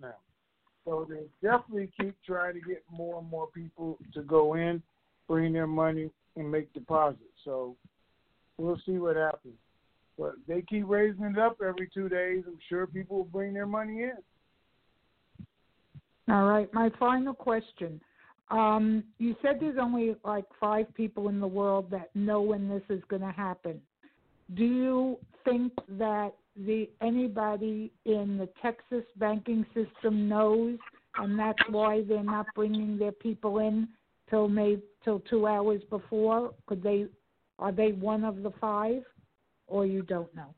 now. 0.00 0.14
So 0.86 1.06
they 1.08 1.24
definitely 1.46 1.90
keep 2.00 2.14
trying 2.24 2.54
to 2.54 2.60
get 2.60 2.82
more 2.90 3.18
and 3.18 3.28
more 3.28 3.48
people 3.48 3.98
to 4.14 4.22
go 4.22 4.54
in, 4.54 4.82
bring 5.28 5.52
their 5.52 5.66
money, 5.66 6.10
and 6.36 6.50
make 6.50 6.72
deposits. 6.72 7.22
So 7.44 7.76
we'll 8.58 8.80
see 8.86 8.98
what 8.98 9.16
happens. 9.16 9.54
But 10.18 10.34
they 10.46 10.62
keep 10.62 10.84
raising 10.86 11.24
it 11.24 11.38
up 11.38 11.58
every 11.66 11.88
two 11.92 12.08
days. 12.08 12.44
I'm 12.46 12.58
sure 12.68 12.86
people 12.86 13.18
will 13.18 13.24
bring 13.24 13.54
their 13.54 13.66
money 13.66 14.02
in. 14.02 14.16
All 16.32 16.44
right. 16.44 16.72
My 16.72 16.90
final 16.98 17.34
question. 17.34 18.00
Um, 18.50 19.04
you 19.18 19.34
said 19.42 19.58
there's 19.60 19.78
only 19.80 20.14
like 20.24 20.44
five 20.60 20.92
people 20.94 21.28
in 21.28 21.40
the 21.40 21.46
world 21.46 21.90
that 21.90 22.14
know 22.14 22.42
when 22.42 22.68
this 22.68 22.82
is 22.90 23.02
going 23.08 23.22
to 23.22 23.32
happen. 23.32 23.80
Do 24.54 24.64
you 24.64 25.18
think 25.44 25.72
that 25.88 26.32
the 26.56 26.88
anybody 27.00 27.90
in 28.04 28.36
the 28.36 28.48
Texas 28.60 29.04
banking 29.16 29.64
system 29.72 30.28
knows, 30.28 30.78
and 31.16 31.38
that's 31.38 31.62
why 31.70 32.02
they're 32.06 32.22
not 32.22 32.46
bringing 32.54 32.98
their 32.98 33.12
people 33.12 33.58
in 33.60 33.88
till 34.32 34.48
May 34.48 34.78
till 35.04 35.20
two 35.20 35.46
hours 35.46 35.82
before? 35.90 36.54
Could 36.66 36.82
they? 36.82 37.06
Are 37.58 37.70
they 37.70 37.92
one 37.92 38.24
of 38.24 38.42
the 38.42 38.50
five, 38.60 39.02
or 39.66 39.84
you 39.84 40.02
don't 40.02 40.34
know? 40.34 40.54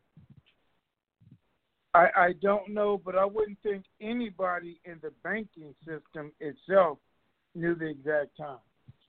I, 1.92 2.06
I 2.16 2.32
don't 2.40 2.70
know, 2.70 3.00
but 3.04 3.16
I 3.16 3.24
wouldn't 3.24 3.58
think 3.62 3.84
anybody 4.00 4.80
in 4.84 4.98
the 5.02 5.10
banking 5.22 5.74
system 5.86 6.32
itself 6.40 6.98
knew 7.54 7.74
the 7.74 7.88
exact 7.88 8.36
time. 8.36 8.58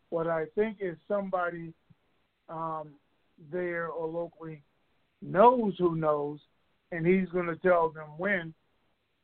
What 0.10 0.28
I 0.28 0.46
think 0.56 0.78
is 0.80 0.98
somebody 1.08 1.74
um, 2.50 2.90
there 3.52 3.88
or 3.88 4.08
locally 4.08 4.62
knows 5.22 5.74
who 5.78 5.96
knows, 5.96 6.40
and 6.92 7.06
he's 7.06 7.30
going 7.30 7.48
to 7.48 7.56
tell 7.58 7.90
them 7.90 8.10
when 8.18 8.54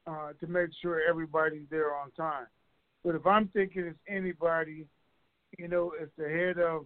uh, 0.07 0.33
to 0.39 0.47
make 0.47 0.69
sure 0.81 1.01
everybody's 1.07 1.67
there 1.69 1.95
on 1.95 2.11
time. 2.11 2.47
But 3.03 3.15
if 3.15 3.25
I'm 3.25 3.47
thinking 3.49 3.83
it's 3.83 3.99
anybody, 4.07 4.85
you 5.57 5.67
know, 5.67 5.93
it's 5.99 6.11
the 6.17 6.29
head 6.29 6.57
of 6.59 6.85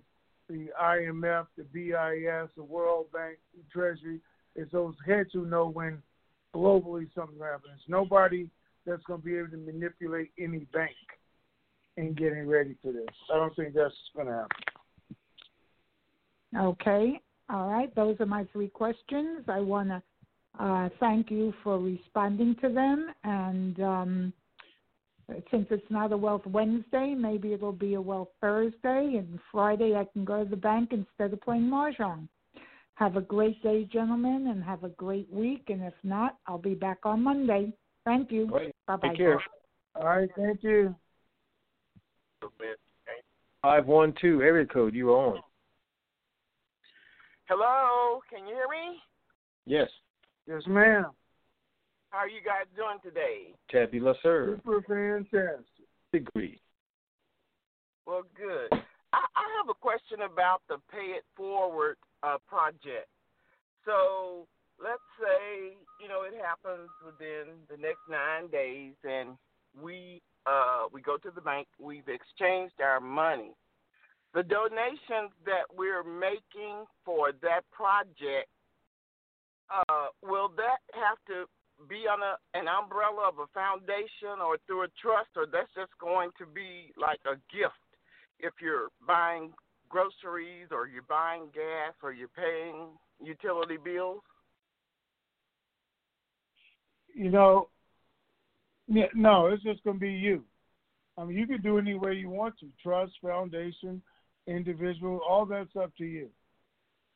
the 0.50 0.68
IMF, 0.82 1.48
the 1.58 1.64
BIS, 1.64 2.50
the 2.56 2.64
World 2.64 3.12
Bank, 3.12 3.38
the 3.56 3.64
Treasury, 3.72 4.20
it's 4.56 4.72
those 4.72 4.96
heads 5.06 5.30
who 5.34 5.46
know 5.46 5.68
when 5.68 6.02
globally 6.54 7.08
something 7.14 7.40
happens. 7.40 7.82
Nobody 7.88 8.50
that's 8.86 9.04
going 9.04 9.20
to 9.22 9.26
be 9.26 9.38
able 9.38 9.50
to 9.50 9.58
manipulate 9.58 10.32
any 10.40 10.66
bank 10.74 10.96
in 11.98 12.14
getting 12.14 12.48
ready 12.48 12.76
for 12.82 12.92
this. 12.92 13.06
I 13.34 13.38
don't 13.38 13.56
think 13.56 13.74
that's 13.74 13.94
going 14.16 14.28
to 14.28 14.34
happen. 14.34 14.50
Okay. 16.58 17.20
All 17.50 17.68
right. 17.68 17.94
Those 17.96 18.16
are 18.20 18.26
my 18.26 18.46
three 18.54 18.70
questions. 18.70 19.44
I 19.48 19.60
want 19.60 19.90
to 19.90 20.02
uh, 20.60 20.90
thank 21.00 21.30
you 21.30 21.54
for 21.64 21.80
responding 21.80 22.56
to 22.62 22.70
them. 22.70 23.08
And 23.24 23.80
um, 23.82 24.34
since 25.52 25.68
it's 25.70 25.90
not 25.90 26.12
a 26.12 26.18
Wealth 26.18 26.46
Wednesday, 26.46 27.16
maybe 27.18 27.54
it'll 27.54 27.72
be 27.72 27.96
a 27.96 28.02
Wealth 28.02 28.30
Thursday. 28.42 29.16
And 29.18 29.40
Friday, 29.52 29.96
I 29.96 30.06
can 30.14 30.24
go 30.26 30.44
to 30.44 30.50
the 30.50 30.56
bank 30.56 30.92
instead 30.92 31.34
of 31.34 31.42
playing 31.42 31.64
Mahjong. 31.64 32.28
Have 32.96 33.18
a 33.18 33.22
great 33.22 33.62
day, 33.62 33.86
gentlemen, 33.92 34.48
and 34.48 34.64
have 34.64 34.84
a 34.84 34.90
great 34.90 35.32
week. 35.32 35.66
And 35.68 35.84
if 35.84 35.94
not, 36.04 36.38
I'll 36.48 36.58
be 36.58 36.76
back 36.76 37.00
on 37.04 37.24
Monday. 37.24 37.74
Thank 38.06 38.32
you. 38.32 38.48
Bye 38.88 38.96
bye. 38.96 39.10
Take 39.10 39.18
care. 39.18 39.42
All 39.96 40.08
right. 40.08 40.30
Thank 40.36 40.64
you. 40.64 40.96
Five 43.62 43.88
one 43.88 44.14
two 44.22 44.42
area 44.42 44.66
code. 44.66 44.94
You 44.94 45.12
are 45.12 45.34
on. 45.34 45.42
Hello, 47.48 48.22
can 48.30 48.48
you 48.48 48.56
hear 48.56 48.68
me? 48.70 49.00
Yes. 49.66 49.90
Yes, 50.48 50.62
ma'am. 50.68 51.08
How 52.16 52.22
are 52.22 52.30
you 52.30 52.40
guys 52.40 52.64
doing 52.78 52.96
today? 53.04 53.52
Tabula 53.70 54.16
sir. 54.24 54.56
Super 54.64 54.82
fantastic. 54.88 55.84
Degree. 56.14 56.62
Well, 58.08 58.24
good. 58.38 58.72
I, 59.12 59.20
I 59.20 59.46
have 59.60 59.68
a 59.68 59.74
question 59.74 60.22
about 60.22 60.62
the 60.70 60.78
Pay 60.90 61.20
It 61.20 61.26
Forward 61.36 61.98
uh, 62.24 62.38
project. 62.48 63.12
So 63.84 64.48
let's 64.82 65.04
say 65.20 65.76
you 66.02 66.08
know 66.08 66.22
it 66.24 66.40
happens 66.42 66.88
within 67.06 67.60
the 67.70 67.76
next 67.76 68.08
nine 68.10 68.48
days, 68.48 68.94
and 69.04 69.36
we 69.84 70.22
uh, 70.46 70.88
we 70.94 71.02
go 71.02 71.18
to 71.18 71.32
the 71.36 71.42
bank. 71.42 71.68
We've 71.82 72.08
exchanged 72.08 72.80
our 72.80 73.02
money. 73.02 73.52
The 74.34 74.44
donations 74.44 75.36
that 75.44 75.68
we're 75.76 76.06
making 76.06 76.86
for 77.04 77.34
that 77.42 77.68
project 77.74 78.48
uh, 79.68 80.08
will 80.24 80.48
that 80.56 80.80
have 80.94 81.18
to 81.28 81.44
be 81.90 82.08
on 82.08 82.22
a, 82.24 82.38
an 82.58 82.68
umbrella 82.68 83.28
of 83.28 83.40
a 83.40 83.48
foundation 83.54 84.42
or 84.44 84.58
through 84.66 84.84
a 84.84 84.88
trust, 85.02 85.30
or 85.36 85.46
that's 85.46 85.74
just 85.76 85.92
going 86.00 86.32
to 86.38 86.46
be 86.46 86.94
like 86.98 87.20
a 87.26 87.36
gift 87.56 87.76
if 88.40 88.54
you're 88.62 88.90
buying 89.06 89.52
groceries 89.90 90.68
or 90.72 90.88
you're 90.88 91.04
buying 91.08 91.48
gas 91.54 91.94
or 92.02 92.14
you're 92.14 92.28
paying 92.30 92.90
utility 93.24 93.78
bills? 93.84 94.22
You 97.14 97.30
know, 97.30 97.70
no, 98.88 99.48
it's 99.48 99.64
just 99.64 99.84
going 99.84 99.98
to 99.98 100.02
be 100.02 100.12
you. 100.12 100.44
I 101.18 101.24
mean, 101.24 101.38
you 101.38 101.48
can 101.48 101.62
do 101.62 101.78
any 101.78 101.94
way 101.96 102.14
you 102.14 102.30
want 102.30 102.60
to 102.60 102.68
trust, 102.84 103.14
foundation, 103.22 104.02
individual, 104.48 105.22
all 105.28 105.46
that's 105.46 105.76
up 105.82 105.96
to 105.98 106.04
you. 106.04 106.30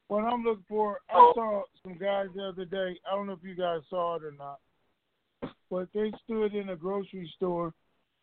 What 0.09 0.25
I'm 0.25 0.43
looking 0.43 0.65
for, 0.67 1.01
I 1.11 1.31
saw 1.35 1.61
some 1.83 1.95
guys 1.95 2.27
the 2.35 2.47
other 2.47 2.65
day. 2.65 2.99
I 3.07 3.15
don't 3.15 3.27
know 3.27 3.33
if 3.33 3.43
you 3.43 3.55
guys 3.55 3.81
saw 3.91 4.15
it 4.15 4.23
or 4.23 4.31
not, 4.31 4.59
but 5.69 5.87
they 5.93 6.11
stood 6.25 6.55
in 6.55 6.69
a 6.69 6.75
grocery 6.75 7.31
store 7.35 7.73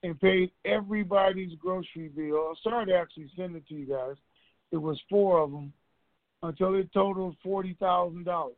and 0.02 0.20
paid 0.20 0.50
everybody's 0.64 1.56
grocery 1.60 2.08
bill. 2.08 2.50
I 2.50 2.54
started 2.60 2.90
to 2.90 2.98
actually 2.98 3.30
send 3.36 3.54
it 3.54 3.68
to 3.68 3.74
you 3.74 3.86
guys. 3.86 4.16
It 4.72 4.78
was 4.78 5.00
four 5.08 5.38
of 5.38 5.52
them 5.52 5.72
until 6.42 6.74
it 6.74 6.92
totaled 6.92 7.36
forty 7.42 7.74
thousand 7.78 8.24
dollars. 8.24 8.56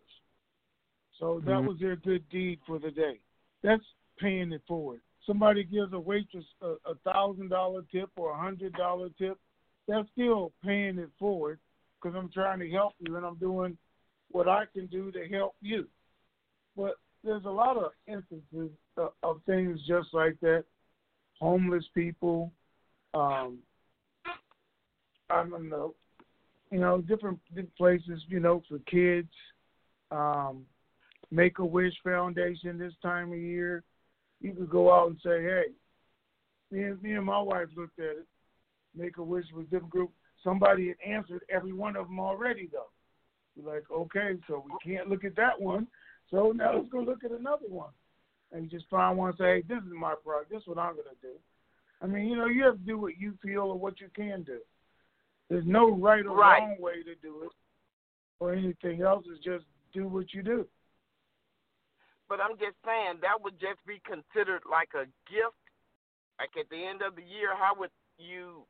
So 1.19 1.41
that 1.41 1.61
Mhm. 1.61 1.67
was 1.67 1.79
their 1.79 1.97
good 1.97 2.27
deed 2.31 2.61
for 2.67 2.79
the 2.79 2.91
day. 2.91 3.21
That's 3.61 3.85
paying 4.17 4.53
it 4.53 4.65
forward. 4.67 5.03
Somebody 5.27 5.65
gives 5.65 5.93
a 5.93 6.01
waitress 6.01 6.47
a 6.63 6.77
a 6.87 6.95
thousand 7.05 7.49
dollar 7.51 7.83
tip 7.93 8.11
or 8.17 8.31
a 8.31 8.39
hundred 8.39 8.73
dollar 8.73 9.11
tip. 9.11 9.39
That's 9.87 10.09
still 10.13 10.55
paying 10.63 10.99
it 10.99 11.11
forward 11.19 11.61
because 12.01 12.17
I'm 12.17 12.31
trying 12.31 12.61
to 12.61 12.71
help 12.71 12.95
you 13.01 13.17
and 13.17 13.25
I'm 13.25 13.37
doing 13.37 13.77
what 14.31 14.49
I 14.49 14.65
can 14.73 14.87
do 14.87 15.11
to 15.13 15.29
help 15.29 15.55
you. 15.61 15.87
But 16.77 16.95
there's 17.25 17.45
a 17.45 17.51
lot 17.51 17.77
of 17.77 17.93
instances 18.07 18.71
of, 18.97 19.13
of 19.23 19.41
things 19.47 19.81
just 19.87 20.09
like 20.13 20.39
that. 20.41 20.65
Homeless 21.41 21.85
people, 21.95 22.53
um, 23.15 23.59
I 25.31 25.45
don't 25.45 25.69
know, 25.69 25.95
you 26.71 26.81
know, 26.81 27.01
different, 27.01 27.39
different 27.49 27.75
places, 27.77 28.23
you 28.29 28.41
know, 28.41 28.63
for 28.69 28.79
kids. 28.81 29.29
Um, 30.11 30.65
Make 31.31 31.59
a 31.59 31.65
Wish 31.65 31.93
Foundation 32.03 32.79
this 32.79 32.95
time 33.03 33.33
of 33.33 33.39
year. 33.39 33.85
You 34.41 34.53
could 34.55 34.71
go 34.71 34.93
out 34.93 35.09
and 35.09 35.19
say, 35.23 35.43
hey, 35.43 35.65
me 36.71 36.85
and, 36.85 37.03
me 37.03 37.13
and 37.13 37.27
my 37.27 37.41
wife 37.41 37.69
looked 37.77 37.99
at 37.99 38.17
it. 38.17 38.27
Make 38.97 39.19
a 39.19 39.23
Wish 39.23 39.45
was 39.55 39.67
a 39.67 39.71
different 39.71 39.91
group. 39.91 40.11
Somebody 40.45 40.89
had 40.89 40.97
answered 41.07 41.43
every 41.51 41.73
one 41.73 41.97
of 41.97 42.07
them 42.07 42.21
already, 42.21 42.69
though. 42.73 42.91
You're 43.57 43.75
like, 43.75 43.85
okay, 43.91 44.35
so 44.47 44.65
we 44.65 44.73
can't 44.95 45.09
look 45.09 45.25
at 45.25 45.37
that 45.37 45.61
one. 45.61 45.87
So 46.31 46.53
now 46.55 46.77
let's 46.77 46.89
go 46.91 47.01
look 47.01 47.25
at 47.25 47.33
another 47.33 47.67
one. 47.69 47.91
And 48.53 48.65
you 48.65 48.71
just 48.71 48.89
find 48.89 49.19
one 49.19 49.31
and 49.31 49.39
say, 49.39 49.45
hey, 49.45 49.63
this 49.69 49.83
is 49.83 49.93
my 49.93 50.15
product. 50.25 50.51
This 50.51 50.63
is 50.63 50.69
what 50.69 50.79
I'm 50.79 50.95
going 50.95 51.07
to 51.07 51.27
do. 51.27 51.35
I 52.01 52.07
mean, 52.07 52.29
you 52.29 52.37
know, 52.37 52.47
you 52.47 52.65
have 52.65 52.75
to 52.75 52.87
do 52.87 52.99
what 52.99 53.19
you 53.19 53.35
feel 53.43 53.63
or 53.63 53.79
what 53.79 54.01
you 54.01 54.09
can 54.15 54.43
do. 54.43 54.59
There's 55.49 55.67
no 55.67 55.91
right 55.91 56.25
or 56.25 56.37
Right. 56.37 56.61
wrong 56.61 56.77
way 56.79 57.03
to 57.03 57.15
do 57.17 57.43
it 57.45 57.53
or 58.39 58.55
anything 58.55 59.03
else. 59.03 59.25
It's 59.29 59.43
just 59.43 59.65
do 59.93 60.07
what 60.07 60.33
you 60.33 60.43
do. 60.43 60.67
But 62.29 62.41
I'm 62.41 62.57
just 62.59 62.77
saying 62.85 63.19
that 63.23 63.43
would 63.43 63.59
just 63.59 63.81
be 63.87 64.01
considered 64.05 64.63
like 64.71 64.91
a 64.95 65.07
gift. 65.27 65.57
Like 66.39 66.51
at 66.61 66.69
the 66.71 66.85
end 66.85 67.03
of 67.03 67.17
the 67.17 67.23
year, 67.25 67.57
how 67.57 67.75
would 67.79 67.91
you 68.19 68.63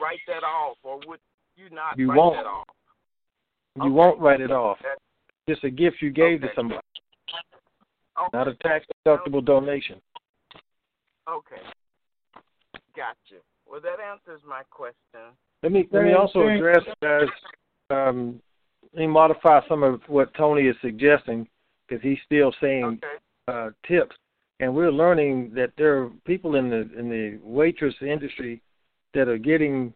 write 0.00 0.20
that 0.26 0.44
off, 0.44 0.76
or 0.82 1.00
would 1.06 1.20
you 1.56 1.70
not 1.70 1.98
You 1.98 2.08
write 2.10 2.16
won't. 2.18 2.36
that 2.36 2.46
off? 2.46 2.66
You 3.76 3.92
won't 3.92 4.18
write 4.20 4.40
it 4.40 4.50
off. 4.50 4.78
That- 4.82 4.98
Just 5.48 5.64
a 5.64 5.70
gift 5.70 6.02
you 6.02 6.10
gave 6.10 6.40
to 6.42 6.48
somebody, 6.54 6.80
Okay. 8.18 8.28
not 8.36 8.48
a 8.48 8.54
tax 8.56 8.84
deductible 9.06 9.42
donation. 9.44 10.00
Okay. 11.28 11.62
Gotcha. 12.94 13.40
Well, 13.66 13.80
that 13.80 14.00
answers 14.00 14.40
my 14.46 14.62
question. 14.70 15.36
Let 15.62 15.72
me 15.72 15.86
let 15.90 16.04
me 16.04 16.12
also 16.12 16.46
address 16.48 16.84
guys. 17.02 17.28
Um, 17.90 18.40
let 18.92 19.00
me 19.00 19.06
modify 19.06 19.60
some 19.68 19.82
of 19.82 20.00
what 20.08 20.32
Tony 20.34 20.66
is 20.66 20.76
suggesting 20.80 21.48
because 21.86 22.02
he's 22.02 22.18
still 22.24 22.52
saying 22.60 23.00
uh, 23.48 23.70
tips, 23.86 24.16
and 24.60 24.74
we're 24.74 24.90
learning 24.92 25.50
that 25.54 25.72
there 25.76 26.02
are 26.02 26.10
people 26.26 26.56
in 26.56 26.68
the 26.70 26.88
in 26.98 27.08
the 27.08 27.38
waitress 27.42 27.94
industry 28.02 28.60
that 29.18 29.26
are 29.26 29.36
getting 29.36 29.92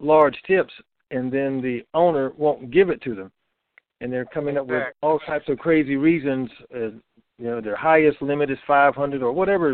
large 0.00 0.36
tips, 0.44 0.72
and 1.12 1.30
then 1.30 1.62
the 1.62 1.84
owner 1.94 2.32
won't 2.36 2.72
give 2.72 2.90
it 2.90 3.00
to 3.02 3.14
them, 3.14 3.30
and 4.00 4.12
they're 4.12 4.24
coming 4.24 4.56
up 4.58 4.66
with 4.66 4.82
all 5.02 5.20
types 5.20 5.48
of 5.48 5.56
crazy 5.56 5.94
reasons. 5.94 6.50
Uh, 6.74 6.90
you 7.38 7.46
know, 7.46 7.60
their 7.60 7.76
highest 7.76 8.20
limit 8.20 8.50
is 8.50 8.58
five 8.66 8.96
hundred 8.96 9.22
or 9.22 9.30
whatever, 9.30 9.72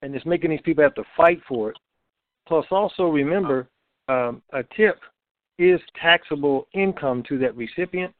and 0.00 0.14
it's 0.14 0.24
making 0.24 0.48
these 0.48 0.62
people 0.64 0.82
have 0.82 0.94
to 0.94 1.04
fight 1.14 1.40
for 1.46 1.70
it. 1.70 1.76
Plus, 2.48 2.64
also 2.70 3.04
remember, 3.04 3.68
um, 4.08 4.40
a 4.54 4.62
tip 4.74 4.98
is 5.58 5.78
taxable 6.00 6.66
income 6.72 7.22
to 7.28 7.36
that 7.38 7.54
recipient. 7.54 8.14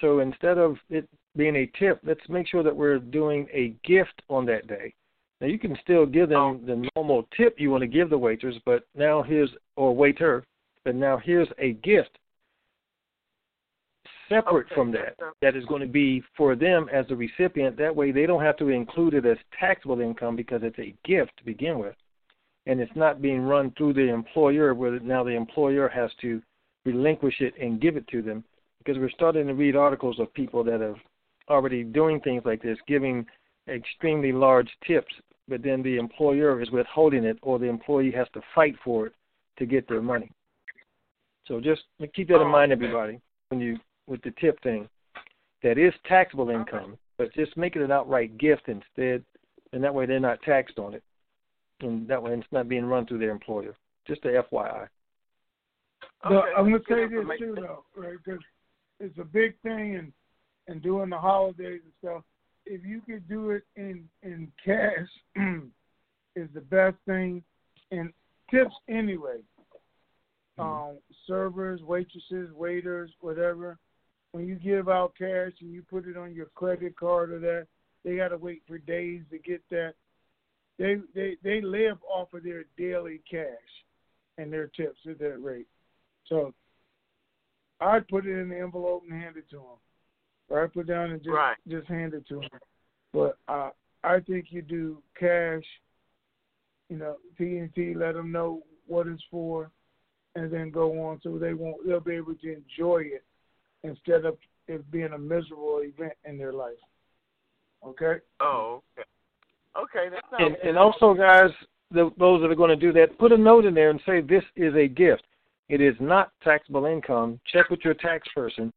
So 0.00 0.20
instead 0.20 0.56
of 0.56 0.76
it 0.88 1.08
being 1.36 1.56
a 1.56 1.66
tip, 1.76 1.98
let's 2.04 2.28
make 2.28 2.46
sure 2.46 2.62
that 2.62 2.76
we're 2.76 3.00
doing 3.00 3.48
a 3.52 3.74
gift 3.84 4.22
on 4.28 4.46
that 4.46 4.68
day. 4.68 4.94
Now 5.40 5.46
you 5.46 5.58
can 5.58 5.76
still 5.82 6.06
give 6.06 6.28
them 6.28 6.38
oh. 6.38 6.60
the 6.66 6.88
normal 6.96 7.26
tip 7.36 7.56
you 7.58 7.70
want 7.70 7.82
to 7.82 7.86
give 7.86 8.10
the 8.10 8.18
waitress, 8.18 8.56
but 8.64 8.84
now 8.94 9.22
here's 9.22 9.50
or 9.76 9.94
waiter, 9.94 10.44
but 10.84 10.94
now 10.94 11.18
here's 11.18 11.48
a 11.58 11.72
gift 11.74 12.18
separate 14.30 14.68
from 14.74 14.92
that 14.92 15.16
that 15.42 15.56
is 15.56 15.64
going 15.66 15.82
to 15.82 15.88
be 15.88 16.22
for 16.36 16.54
them 16.54 16.88
as 16.92 17.04
a 17.10 17.16
recipient. 17.16 17.76
That 17.76 17.94
way 17.94 18.12
they 18.12 18.26
don't 18.26 18.42
have 18.42 18.56
to 18.58 18.68
include 18.68 19.14
it 19.14 19.26
as 19.26 19.36
taxable 19.58 20.00
income 20.00 20.36
because 20.36 20.60
it's 20.62 20.78
a 20.78 20.94
gift 21.04 21.32
to 21.38 21.44
begin 21.44 21.78
with. 21.78 21.96
And 22.66 22.80
it's 22.80 22.94
not 22.94 23.20
being 23.20 23.42
run 23.42 23.72
through 23.76 23.94
the 23.94 24.08
employer 24.08 24.72
where 24.74 25.00
now 25.00 25.24
the 25.24 25.30
employer 25.30 25.88
has 25.88 26.10
to 26.20 26.40
relinquish 26.84 27.40
it 27.40 27.54
and 27.60 27.80
give 27.80 27.96
it 27.96 28.06
to 28.08 28.22
them 28.22 28.44
because 28.78 28.98
we're 28.98 29.10
starting 29.10 29.48
to 29.48 29.54
read 29.54 29.76
articles 29.76 30.18
of 30.20 30.32
people 30.32 30.62
that 30.64 30.80
are 30.80 30.94
already 31.48 31.82
doing 31.82 32.20
things 32.20 32.42
like 32.44 32.62
this, 32.62 32.78
giving 32.86 33.26
extremely 33.68 34.32
large 34.32 34.68
tips, 34.86 35.12
but 35.48 35.62
then 35.62 35.82
the 35.82 35.96
employer 35.96 36.60
is 36.60 36.70
withholding 36.70 37.24
it, 37.24 37.38
or 37.42 37.58
the 37.58 37.66
employee 37.66 38.12
has 38.12 38.28
to 38.34 38.40
fight 38.54 38.74
for 38.84 39.06
it 39.06 39.14
to 39.58 39.66
get 39.66 39.88
their 39.88 40.02
money. 40.02 40.30
So 41.46 41.60
just 41.60 41.82
keep 42.14 42.28
that 42.28 42.40
in 42.40 42.48
mind, 42.48 42.72
everybody, 42.72 43.20
when 43.48 43.60
you 43.60 43.78
with 44.06 44.20
the 44.22 44.32
tip 44.40 44.62
thing. 44.62 44.88
That 45.62 45.78
is 45.78 45.92
taxable 46.06 46.50
income, 46.50 46.96
but 47.18 47.34
just 47.34 47.56
make 47.56 47.76
it 47.76 47.82
an 47.82 47.92
outright 47.92 48.36
gift 48.38 48.68
instead, 48.68 49.22
and 49.72 49.84
that 49.84 49.94
way 49.94 50.06
they're 50.06 50.18
not 50.18 50.42
taxed 50.42 50.78
on 50.78 50.94
it, 50.94 51.02
and 51.80 52.08
that 52.08 52.22
way 52.22 52.32
it's 52.32 52.46
not 52.50 52.68
being 52.68 52.86
run 52.86 53.06
through 53.06 53.18
their 53.18 53.30
employer. 53.30 53.76
Just 54.06 54.24
a 54.24 54.42
FYI. 54.42 54.88
But 56.22 56.44
I'm 56.56 56.70
gonna 56.70 56.78
say 56.88 57.06
this 57.06 57.38
too, 57.38 57.54
though, 57.56 57.84
right? 57.94 58.16
Because 58.24 58.40
it's 59.00 59.18
a 59.18 59.24
big 59.24 59.54
thing, 59.62 59.96
and 59.96 60.12
and 60.66 60.80
during 60.82 61.10
the 61.10 61.18
holidays 61.18 61.80
and 61.84 61.92
stuff, 62.02 62.22
if 62.70 62.84
you 62.84 63.00
could 63.00 63.28
do 63.28 63.50
it 63.50 63.64
in 63.76 64.08
in 64.22 64.50
cash, 64.64 65.08
is 66.36 66.48
the 66.54 66.60
best 66.60 66.96
thing. 67.06 67.42
And 67.90 68.12
tips 68.50 68.74
anyway. 68.88 69.38
Um, 70.58 70.98
servers, 71.26 71.80
waitresses, 71.82 72.52
waiters, 72.54 73.10
whatever. 73.20 73.78
When 74.32 74.46
you 74.46 74.56
give 74.56 74.88
out 74.88 75.14
cash 75.18 75.52
and 75.60 75.72
you 75.72 75.82
put 75.82 76.06
it 76.06 76.18
on 76.18 76.34
your 76.34 76.46
credit 76.54 76.96
card 76.96 77.32
or 77.32 77.38
that, 77.40 77.66
they 78.04 78.16
got 78.16 78.28
to 78.28 78.36
wait 78.36 78.62
for 78.68 78.76
days 78.76 79.22
to 79.30 79.38
get 79.38 79.62
that. 79.70 79.94
They 80.78 80.96
they 81.14 81.36
they 81.42 81.60
live 81.60 81.98
off 82.08 82.34
of 82.34 82.44
their 82.44 82.64
daily 82.76 83.20
cash 83.28 83.46
and 84.38 84.52
their 84.52 84.68
tips 84.68 85.00
at 85.08 85.18
that 85.18 85.42
rate. 85.42 85.66
So 86.26 86.54
I'd 87.80 88.06
put 88.08 88.26
it 88.26 88.38
in 88.38 88.50
the 88.50 88.58
envelope 88.58 89.02
and 89.08 89.20
hand 89.20 89.36
it 89.36 89.48
to 89.50 89.56
them. 89.56 89.78
Or 90.50 90.62
I 90.62 90.66
put 90.66 90.86
down 90.86 91.12
and 91.12 91.22
just 91.22 91.32
Right. 91.32 91.56
just 91.68 91.86
hand 91.86 92.12
it 92.12 92.26
to 92.28 92.42
him. 92.42 92.50
But 93.12 93.38
uh, 93.48 93.70
I 94.04 94.20
think 94.20 94.46
you 94.50 94.62
do 94.62 95.02
cash. 95.18 95.64
You 96.88 96.96
know, 96.96 97.16
TNT. 97.38 97.96
Let 97.96 98.14
them 98.14 98.32
know 98.32 98.64
what 98.86 99.06
it's 99.06 99.22
for, 99.30 99.70
and 100.34 100.52
then 100.52 100.70
go 100.70 101.00
on 101.06 101.20
so 101.22 101.38
they 101.38 101.54
won't. 101.54 101.86
They'll 101.86 102.00
be 102.00 102.16
able 102.16 102.34
to 102.34 102.52
enjoy 102.52 103.04
it 103.04 103.24
instead 103.84 104.24
of 104.24 104.36
it 104.66 104.90
being 104.90 105.12
a 105.12 105.18
miserable 105.18 105.80
event 105.82 106.14
in 106.24 106.36
their 106.36 106.52
life. 106.52 106.74
Okay. 107.84 108.16
Oh, 108.40 108.82
okay. 108.98 109.08
Okay, 109.76 110.08
that 110.10 110.24
sounds 110.30 110.56
And, 110.60 110.68
and 110.68 110.78
also, 110.78 111.14
guys, 111.14 111.50
the, 111.90 112.10
those 112.18 112.40
that 112.42 112.50
are 112.50 112.56
going 112.56 112.70
to 112.70 112.76
do 112.76 112.92
that, 112.92 113.16
put 113.18 113.32
a 113.32 113.38
note 113.38 113.64
in 113.64 113.74
there 113.74 113.90
and 113.90 114.00
say 114.04 114.20
this 114.20 114.44
is 114.56 114.74
a 114.74 114.88
gift. 114.88 115.22
It 115.68 115.80
is 115.80 115.94
not 116.00 116.32
taxable 116.42 116.86
income. 116.86 117.40
Check 117.52 117.70
with 117.70 117.80
your 117.84 117.94
tax 117.94 118.26
person, 118.34 118.72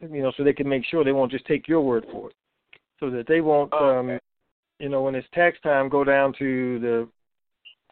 you 0.00 0.22
know, 0.22 0.32
so 0.36 0.44
they 0.44 0.52
can 0.52 0.68
make 0.68 0.84
sure 0.84 1.04
they 1.04 1.12
won't 1.12 1.32
just 1.32 1.46
take 1.46 1.68
your 1.68 1.80
word 1.80 2.06
for 2.10 2.30
it, 2.30 2.36
so 3.00 3.10
that 3.10 3.26
they 3.26 3.40
won't, 3.40 3.72
um, 3.72 4.18
you 4.78 4.88
know, 4.88 5.02
when 5.02 5.14
it's 5.14 5.28
tax 5.32 5.58
time, 5.62 5.88
go 5.88 6.04
down 6.04 6.34
to 6.38 6.78
the 6.80 7.08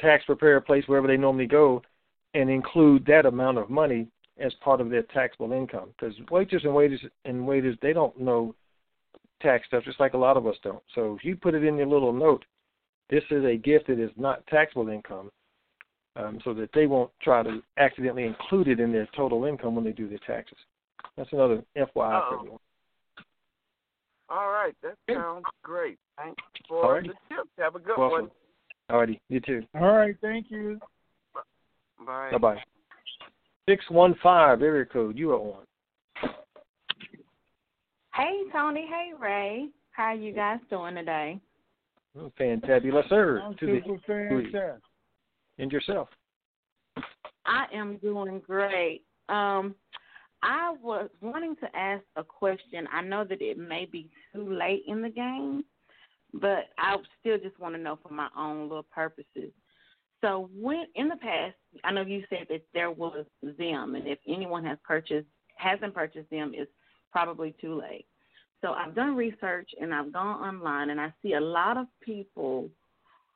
tax 0.01 0.25
preparer 0.25 0.61
place 0.61 0.85
wherever 0.87 1.07
they 1.07 1.17
normally 1.17 1.47
go, 1.47 1.83
and 2.35 2.51
include 2.51 3.05
that 3.07 3.27
amount 3.27 3.59
of 3.59 3.71
money 3.71 4.07
as 4.39 4.53
part 4.55 4.81
of 4.81 4.91
their 4.91 5.03
taxable 5.03 5.53
income. 5.53 5.91
Because 5.99 6.15
waiters 6.31 6.65
and 6.65 6.75
waiters 6.75 7.01
and 7.25 7.47
waiters, 7.47 7.77
they 7.81 7.93
don't 7.93 8.19
know 8.21 8.55
tax 9.41 9.67
stuff, 9.67 9.85
just 9.85 10.01
like 10.01 10.15
a 10.15 10.19
lot 10.19 10.37
of 10.37 10.47
us 10.47 10.57
don't. 10.63 10.83
So 10.95 11.15
if 11.15 11.25
you 11.25 11.37
put 11.37 11.55
it 11.55 11.65
in 11.65 11.77
your 11.77 11.87
little 11.87 12.13
note, 12.13 12.45
this 13.11 13.23
is 13.31 13.45
a 13.45 13.57
gift 13.57 13.87
that 13.87 14.01
is 14.01 14.11
not 14.17 14.47
taxable 14.47 14.89
income, 14.89 15.31
um, 16.17 16.41
so 16.45 16.55
that 16.55 16.71
they 16.75 16.87
won't 16.87 17.11
try 17.23 17.43
to 17.43 17.63
accidentally 17.79 18.25
include 18.25 18.69
it 18.69 18.81
in 18.81 18.93
their 18.93 19.09
total 19.17 19.45
income 19.45 19.75
when 19.75 19.85
they 19.85 19.93
do 19.93 20.09
their 20.09 20.19
taxes. 20.27 20.59
That's 21.17 21.33
another 21.33 21.63
FYI 21.77 21.87
for 21.93 22.05
Uh-oh. 22.05 22.37
everyone. 22.39 22.59
All 24.31 24.49
right, 24.51 24.75
that 24.83 24.95
sounds 25.13 25.45
great. 25.63 25.99
Thanks 26.17 26.43
for 26.69 26.85
Alrighty. 26.85 27.09
the 27.09 27.37
tips. 27.37 27.51
Have 27.59 27.75
a 27.75 27.79
good 27.79 27.97
Welcome. 27.99 28.31
Alrighty, 28.91 29.21
you 29.29 29.41
too. 29.41 29.63
All 29.75 29.93
right. 29.93 30.15
Thank 30.21 30.51
you. 30.51 30.79
Bye. 32.05 32.31
Bye 32.33 32.39
bye. 32.39 32.63
Six 33.69 33.85
one 33.91 34.15
five 34.23 34.63
area 34.63 34.85
code. 34.87 35.17
You 35.17 35.33
are 35.33 35.39
on. 35.39 35.65
Hey 38.15 38.43
Tony, 38.53 38.87
hey 38.89 39.13
Ray. 39.19 39.69
How 39.93 40.05
are 40.05 40.15
you 40.15 40.33
guys 40.33 40.59
doing 40.71 40.95
today? 40.95 41.39
Oh, 42.19 42.31
Fantabulous, 42.39 43.09
sir. 43.09 43.41
I'm 43.43 43.55
To 43.57 43.67
the 43.67 43.81
super 43.87 44.29
fantastic. 44.29 44.83
and 45.59 45.73
yourself. 45.73 46.09
I 47.47 47.65
am 47.73 47.97
doing 47.99 48.41
great. 48.47 49.03
Um 49.29 49.75
I 50.45 50.75
was 50.83 51.09
wanting 51.23 51.57
to 51.57 51.77
ask 51.77 52.05
a 52.17 52.23
question. 52.23 52.87
I 52.93 53.01
know 53.01 53.25
that 53.25 53.41
it 53.41 53.59
may 53.59 53.87
be 53.87 54.11
too 54.35 54.53
late 54.53 54.85
in 54.87 55.01
the 55.01 55.09
game, 55.09 55.65
but 56.35 56.67
I 56.79 56.97
still 57.21 57.39
just 57.39 57.59
want 57.59 57.75
to 57.75 57.81
know 57.81 57.99
for 58.03 58.13
my 58.13 58.29
own 58.37 58.65
little 58.65 58.83
purposes. 58.83 59.53
So 60.21 60.51
when 60.55 60.85
in 60.95 61.09
the 61.09 61.17
past, 61.17 61.55
I 61.83 61.93
know 61.93 62.03
you 62.03 62.25
said 62.29 62.47
that 62.51 62.63
there 62.75 62.91
was 62.91 63.25
them, 63.43 63.95
and 63.95 64.07
if 64.07 64.19
anyone 64.29 64.65
has 64.65 64.79
purchased 64.85 65.27
hasn't 65.57 65.95
purchased 65.95 66.31
them, 66.31 66.53
it's 66.55 66.71
probably 67.11 67.55
too 67.61 67.81
late. 67.81 68.07
So 68.61 68.73
I've 68.73 68.95
done 68.95 69.15
research 69.15 69.71
and 69.81 69.95
I've 69.95 70.13
gone 70.13 70.41
online 70.41 70.91
and 70.91 71.01
I 71.01 71.13
see 71.23 71.35
a 71.35 71.41
lot 71.41 71.77
of 71.77 71.87
people 72.03 72.69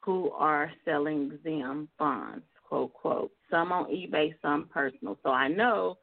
who 0.00 0.30
are 0.32 0.70
selling 0.84 1.38
them 1.44 1.88
bonds, 1.98 2.44
quote 2.66 2.92
quote. 2.92 3.30
Some 3.50 3.72
on 3.72 3.86
eBay, 3.86 4.34
some 4.42 4.68
personal. 4.72 5.18
So 5.22 5.30
I 5.30 5.48
know 5.48 5.98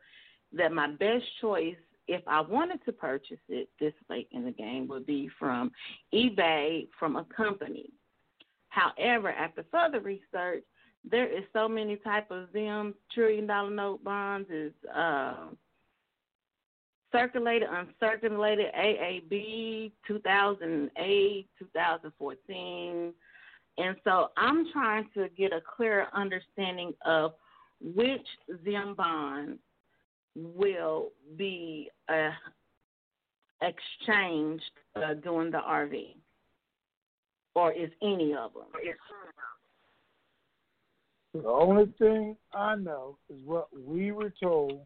that 0.53 0.71
my 0.71 0.87
best 0.87 1.25
choice 1.41 1.75
if 2.07 2.21
I 2.27 2.41
wanted 2.41 2.83
to 2.85 2.91
purchase 2.91 3.39
it 3.49 3.69
this 3.79 3.93
late 4.09 4.27
in 4.31 4.45
the 4.45 4.51
game 4.51 4.87
would 4.87 5.05
be 5.05 5.29
from 5.39 5.71
eBay 6.13 6.87
from 6.99 7.15
a 7.15 7.25
company. 7.35 7.89
However, 8.69 9.29
after 9.29 9.65
further 9.71 10.01
research, 10.01 10.63
there 11.09 11.27
is 11.27 11.43
so 11.53 11.67
many 11.67 11.95
type 11.97 12.29
of 12.31 12.51
them 12.53 12.93
trillion 13.13 13.47
dollar 13.47 13.69
note 13.69 14.03
bonds 14.03 14.49
is 14.51 14.73
uh, 14.95 15.47
circulated, 17.11 17.69
uncirculated, 17.69 18.75
AAB, 18.75 19.91
2008, 20.07 21.47
2014. 21.59 23.13
And 23.77 23.95
so 24.03 24.29
I'm 24.37 24.71
trying 24.71 25.09
to 25.13 25.29
get 25.37 25.53
a 25.53 25.61
clearer 25.75 26.07
understanding 26.13 26.93
of 27.05 27.33
which 27.81 28.25
Zim 28.63 28.95
bond 28.95 29.59
will 30.35 31.11
be 31.37 31.89
uh, 32.09 32.31
exchanged 33.61 34.63
uh, 34.95 35.13
during 35.15 35.51
the 35.51 35.57
RV, 35.57 36.15
or 37.55 37.71
is 37.71 37.89
any 38.01 38.33
of 38.33 38.53
them? 38.53 38.63
The 41.33 41.49
only 41.49 41.93
thing 41.97 42.37
I 42.53 42.75
know 42.75 43.17
is 43.29 43.37
what 43.43 43.67
we 43.77 44.11
were 44.11 44.33
told. 44.41 44.79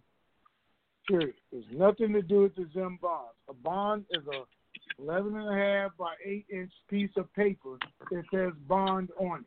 Period. 1.08 1.34
It's 1.52 1.66
nothing 1.72 2.14
to 2.14 2.22
do 2.22 2.42
with 2.42 2.56
the 2.56 2.68
Zim 2.74 3.00
bonds. 3.02 3.34
A 3.50 3.54
bond 3.54 4.06
is 4.12 4.24
a 4.28 5.02
eleven 5.02 5.36
and 5.36 5.50
a 5.50 5.58
half 5.58 5.98
by 5.98 6.14
eight 6.24 6.46
inch 6.52 6.72
piece 6.90 7.10
of 7.18 7.34
paper 7.34 7.78
that 8.12 8.24
says 8.32 8.54
bond 8.68 9.10
on 9.20 9.40
it. 9.40 9.46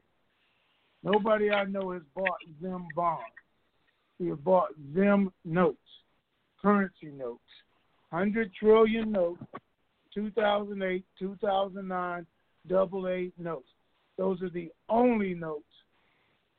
Nobody 1.05 1.51
I 1.51 1.65
know 1.65 1.93
has 1.93 2.03
bought 2.15 2.39
Zim 2.61 2.87
bonds. 2.95 3.23
We 4.23 4.29
have 4.29 4.45
bought 4.45 4.69
Zim 4.95 5.33
notes, 5.45 5.79
currency 6.61 7.11
notes, 7.13 7.41
hundred 8.13 8.53
trillion 8.55 9.11
notes, 9.11 9.43
two 10.15 10.31
thousand 10.31 10.81
eight, 10.85 11.05
two 11.19 11.37
thousand 11.43 11.89
nine, 11.89 12.25
double 12.69 13.09
A 13.09 13.33
notes. 13.37 13.67
Those 14.17 14.41
are 14.41 14.49
the 14.49 14.71
only 14.89 15.35
notes 15.35 15.65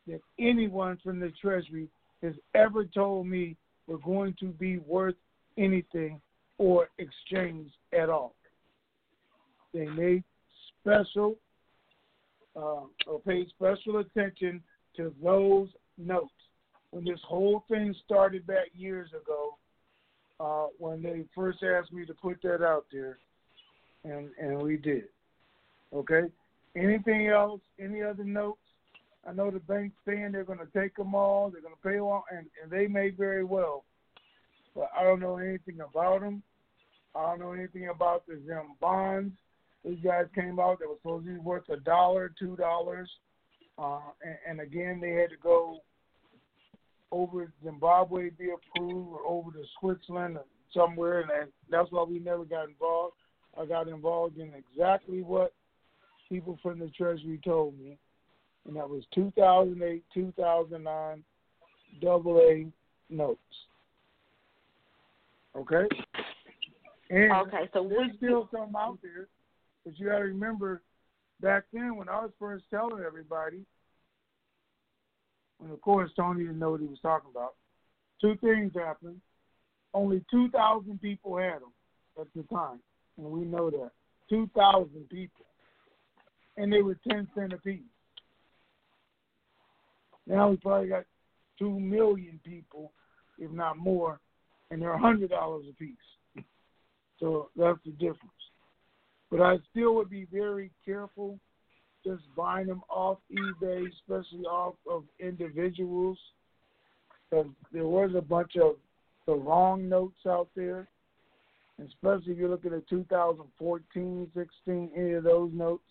that 0.08 0.20
anyone 0.38 1.00
from 1.02 1.22
the 1.22 1.32
Treasury 1.42 1.88
has 2.22 2.34
ever 2.54 2.84
told 2.84 3.28
me 3.28 3.56
were 3.88 4.00
going 4.00 4.36
to 4.42 4.48
be 4.48 4.80
worth 4.80 5.16
anything 5.58 6.20
or 6.58 6.90
exchanged 6.98 7.76
at 7.98 8.10
all. 8.10 8.36
They 9.74 9.86
made 9.86 10.26
special 10.82 11.36
uh, 12.58 12.88
or 13.08 13.20
paid 13.26 13.48
special 13.52 14.00
attention 14.00 14.62
to 14.98 15.14
those 15.24 15.70
notes. 15.98 16.34
When 16.94 17.06
this 17.06 17.20
whole 17.28 17.66
thing 17.68 17.96
started 18.06 18.46
back 18.46 18.68
years 18.76 19.10
ago, 19.20 19.58
uh, 20.40 20.68
when 20.78 21.02
they 21.02 21.26
first 21.34 21.64
asked 21.64 21.92
me 21.92 22.06
to 22.06 22.14
put 22.14 22.40
that 22.44 22.64
out 22.64 22.86
there, 22.92 23.18
and 24.04 24.30
and 24.40 24.62
we 24.62 24.78
did. 24.78 25.06
Okay. 25.92 26.30
Anything 26.76 27.30
else? 27.30 27.62
Any 27.80 28.04
other 28.04 28.24
notes? 28.24 28.60
I 29.28 29.34
know 29.34 29.50
the 29.50 29.60
bank's 29.60 29.96
saying 30.06 30.34
they're 30.34 30.44
going 30.44 30.60
to 30.60 30.80
take 30.80 30.96
them 30.96 31.16
all. 31.16 31.50
They're 31.50 31.62
going 31.62 31.74
to 31.74 31.82
pay 31.82 31.96
them 31.96 32.04
all, 32.04 32.26
and, 32.30 32.46
and 32.62 32.72
they 32.72 32.86
may 32.86 33.10
very 33.10 33.44
well. 33.44 33.86
But 34.76 34.90
I 34.96 35.04
don't 35.04 35.20
know 35.20 35.38
anything 35.38 35.80
about 35.82 36.22
them. 36.22 36.44
I 37.16 37.22
don't 37.24 37.40
know 37.40 37.54
anything 37.54 37.90
about 37.90 38.28
the 38.28 38.40
Zim 38.46 38.76
bonds. 38.80 39.34
These 39.84 40.00
guys 40.04 40.26
came 40.36 40.60
out. 40.60 40.78
They 40.80 40.86
were 40.86 40.98
supposed 41.02 41.26
to 41.26 41.34
be 41.34 41.40
worth 41.40 41.70
a 41.70 41.78
dollar, 41.78 42.32
two 42.38 42.56
dollars, 42.56 43.10
uh, 43.80 44.00
and, 44.24 44.38
and 44.48 44.60
again 44.60 45.00
they 45.02 45.12
had 45.12 45.32
to 45.32 45.38
go 45.42 45.80
over 47.14 47.54
Zimbabwe, 47.64 48.32
be 48.32 48.50
approved, 48.50 49.10
or 49.10 49.22
over 49.26 49.52
to 49.52 49.64
Switzerland 49.80 50.38
or 50.38 50.46
somewhere, 50.74 51.22
and 51.22 51.30
that- 51.30 51.52
that's 51.70 51.92
why 51.92 52.04
we 52.04 52.20
never 52.20 52.44
got 52.44 52.68
involved. 52.68 53.16
I 53.56 53.66
got 53.66 53.88
involved 53.88 54.40
in 54.40 54.54
exactly 54.54 55.22
what 55.22 55.54
people 56.28 56.58
from 56.58 56.80
the 56.80 56.90
Treasury 56.90 57.38
told 57.46 57.78
me, 57.78 58.00
and 58.66 58.76
that 58.76 58.90
was 58.90 59.06
2008, 59.14 60.04
2009 60.12 61.24
double 62.02 62.40
A 62.40 62.72
notes. 63.10 63.68
Okay? 65.56 65.88
And 67.12 67.32
okay, 67.32 67.70
so 67.74 67.88
there's 67.88 68.16
still 68.18 68.50
some 68.52 68.76
out 68.76 68.98
there, 69.04 69.28
but 69.86 70.00
you 70.00 70.08
got 70.08 70.18
to 70.18 70.24
remember 70.24 70.82
back 71.42 71.66
then 71.72 71.96
when 71.96 72.10
I 72.10 72.22
was 72.22 72.32
first 72.40 72.68
telling 72.72 73.04
everybody, 73.04 73.64
and 75.64 75.72
of 75.72 75.82
course 75.82 76.12
Tony 76.16 76.44
didn't 76.44 76.60
know 76.60 76.72
what 76.72 76.82
he 76.82 76.88
was 76.88 77.00
talking 77.02 77.32
about, 77.32 77.54
two 78.22 78.36
things 78.42 78.74
happened. 78.76 79.22
Only 79.94 80.24
2,000 80.32 81.00
people 81.02 81.38
had 81.38 81.62
them 81.62 81.74
at 82.20 82.28
the 82.36 82.44
time, 82.54 82.80
and 83.18 83.28
we 83.28 83.42
know 83.42 83.70
that. 83.70 83.92
2,000 84.30 85.10
people. 85.10 85.46
And 86.58 86.72
they 86.72 86.82
were 86.82 86.98
10 87.08 87.28
cent 87.36 87.54
apiece. 87.54 87.82
Now 90.26 90.50
we 90.50 90.58
probably 90.58 90.90
got 90.90 91.04
2 91.60 91.80
million 91.80 92.40
people, 92.44 92.92
if 93.38 93.52
not 93.52 93.78
more, 93.78 94.20
and 94.72 94.82
they're 94.82 94.98
$100 94.98 95.30
a 95.32 95.74
piece. 95.74 96.46
So 97.20 97.50
that's 97.56 97.80
the 97.86 97.92
difference. 97.92 98.20
But 99.30 99.42
I 99.42 99.58
still 99.72 99.96
would 99.96 100.10
be 100.10 100.28
very 100.32 100.72
careful 100.86 101.40
just 102.04 102.24
buying 102.36 102.68
them 102.68 102.82
off 102.90 103.18
eBay, 103.32 103.90
especially 103.92 104.46
off 104.46 104.76
of 104.90 105.04
individuals. 105.20 106.18
Because 107.30 107.48
there 107.72 107.88
was 107.88 108.12
a 108.16 108.22
bunch 108.22 108.56
of 108.58 108.76
the 109.26 109.34
wrong 109.34 109.88
notes 109.88 110.20
out 110.28 110.50
there, 110.56 110.88
especially 111.84 112.34
if 112.34 112.38
you're 112.38 112.50
looking 112.50 112.74
at 112.74 112.88
2014, 112.90 114.32
16, 114.36 114.90
any 114.96 115.12
of 115.14 115.24
those 115.24 115.52
notes. 115.54 115.84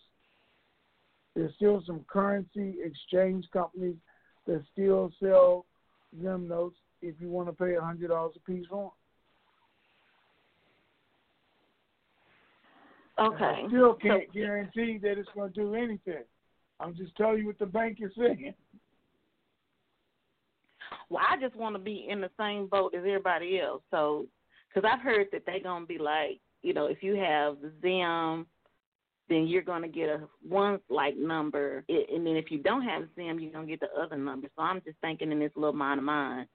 There's 1.34 1.54
still 1.56 1.82
some 1.86 2.04
currency 2.08 2.76
exchange 2.84 3.46
companies 3.52 3.96
that 4.46 4.62
still 4.72 5.10
sell 5.20 5.64
them 6.12 6.46
notes 6.46 6.76
if 7.00 7.14
you 7.20 7.30
want 7.30 7.48
to 7.48 7.52
pay 7.52 7.74
a 7.74 7.80
hundred 7.80 8.08
dollars 8.08 8.34
a 8.36 8.50
piece 8.50 8.66
for 8.68 8.82
them. 8.82 9.01
Okay. 13.18 13.44
I 13.44 13.68
still 13.68 13.94
can't 13.94 14.24
So- 14.26 14.32
guarantee 14.32 14.98
that 14.98 15.18
it's 15.18 15.28
going 15.34 15.52
to 15.52 15.60
do 15.60 15.74
anything. 15.74 16.24
I'm 16.80 16.94
just 16.96 17.14
telling 17.16 17.38
you 17.38 17.46
what 17.46 17.58
the 17.58 17.66
bank 17.66 17.98
is 18.00 18.10
saying. 18.16 18.54
Well, 21.08 21.22
I 21.28 21.36
just 21.36 21.54
want 21.56 21.76
to 21.76 21.78
be 21.78 22.06
in 22.08 22.20
the 22.20 22.30
same 22.38 22.66
boat 22.66 22.94
as 22.94 23.00
everybody 23.00 23.60
else. 23.60 23.82
So, 23.90 24.26
because 24.68 24.88
I've 24.90 25.02
heard 25.02 25.28
that 25.32 25.44
they're 25.46 25.60
gonna 25.60 25.86
be 25.86 25.98
like, 25.98 26.40
you 26.62 26.72
know, 26.72 26.86
if 26.86 27.02
you 27.02 27.14
have 27.16 27.56
Zim, 27.82 28.46
then 29.28 29.46
you're 29.46 29.62
gonna 29.62 29.88
get 29.88 30.08
a 30.08 30.28
one 30.46 30.80
like 30.88 31.16
number, 31.16 31.84
and 31.88 32.26
then 32.26 32.36
if 32.36 32.50
you 32.50 32.58
don't 32.58 32.82
have 32.82 33.08
Zim, 33.14 33.38
you're 33.38 33.52
gonna 33.52 33.66
get 33.66 33.80
the 33.80 33.92
other 34.00 34.16
number. 34.16 34.48
So 34.56 34.62
I'm 34.62 34.80
just 34.82 34.98
thinking 35.00 35.32
in 35.32 35.38
this 35.38 35.52
little 35.54 35.74
mind 35.74 35.98
of 35.98 36.04
mine 36.04 36.46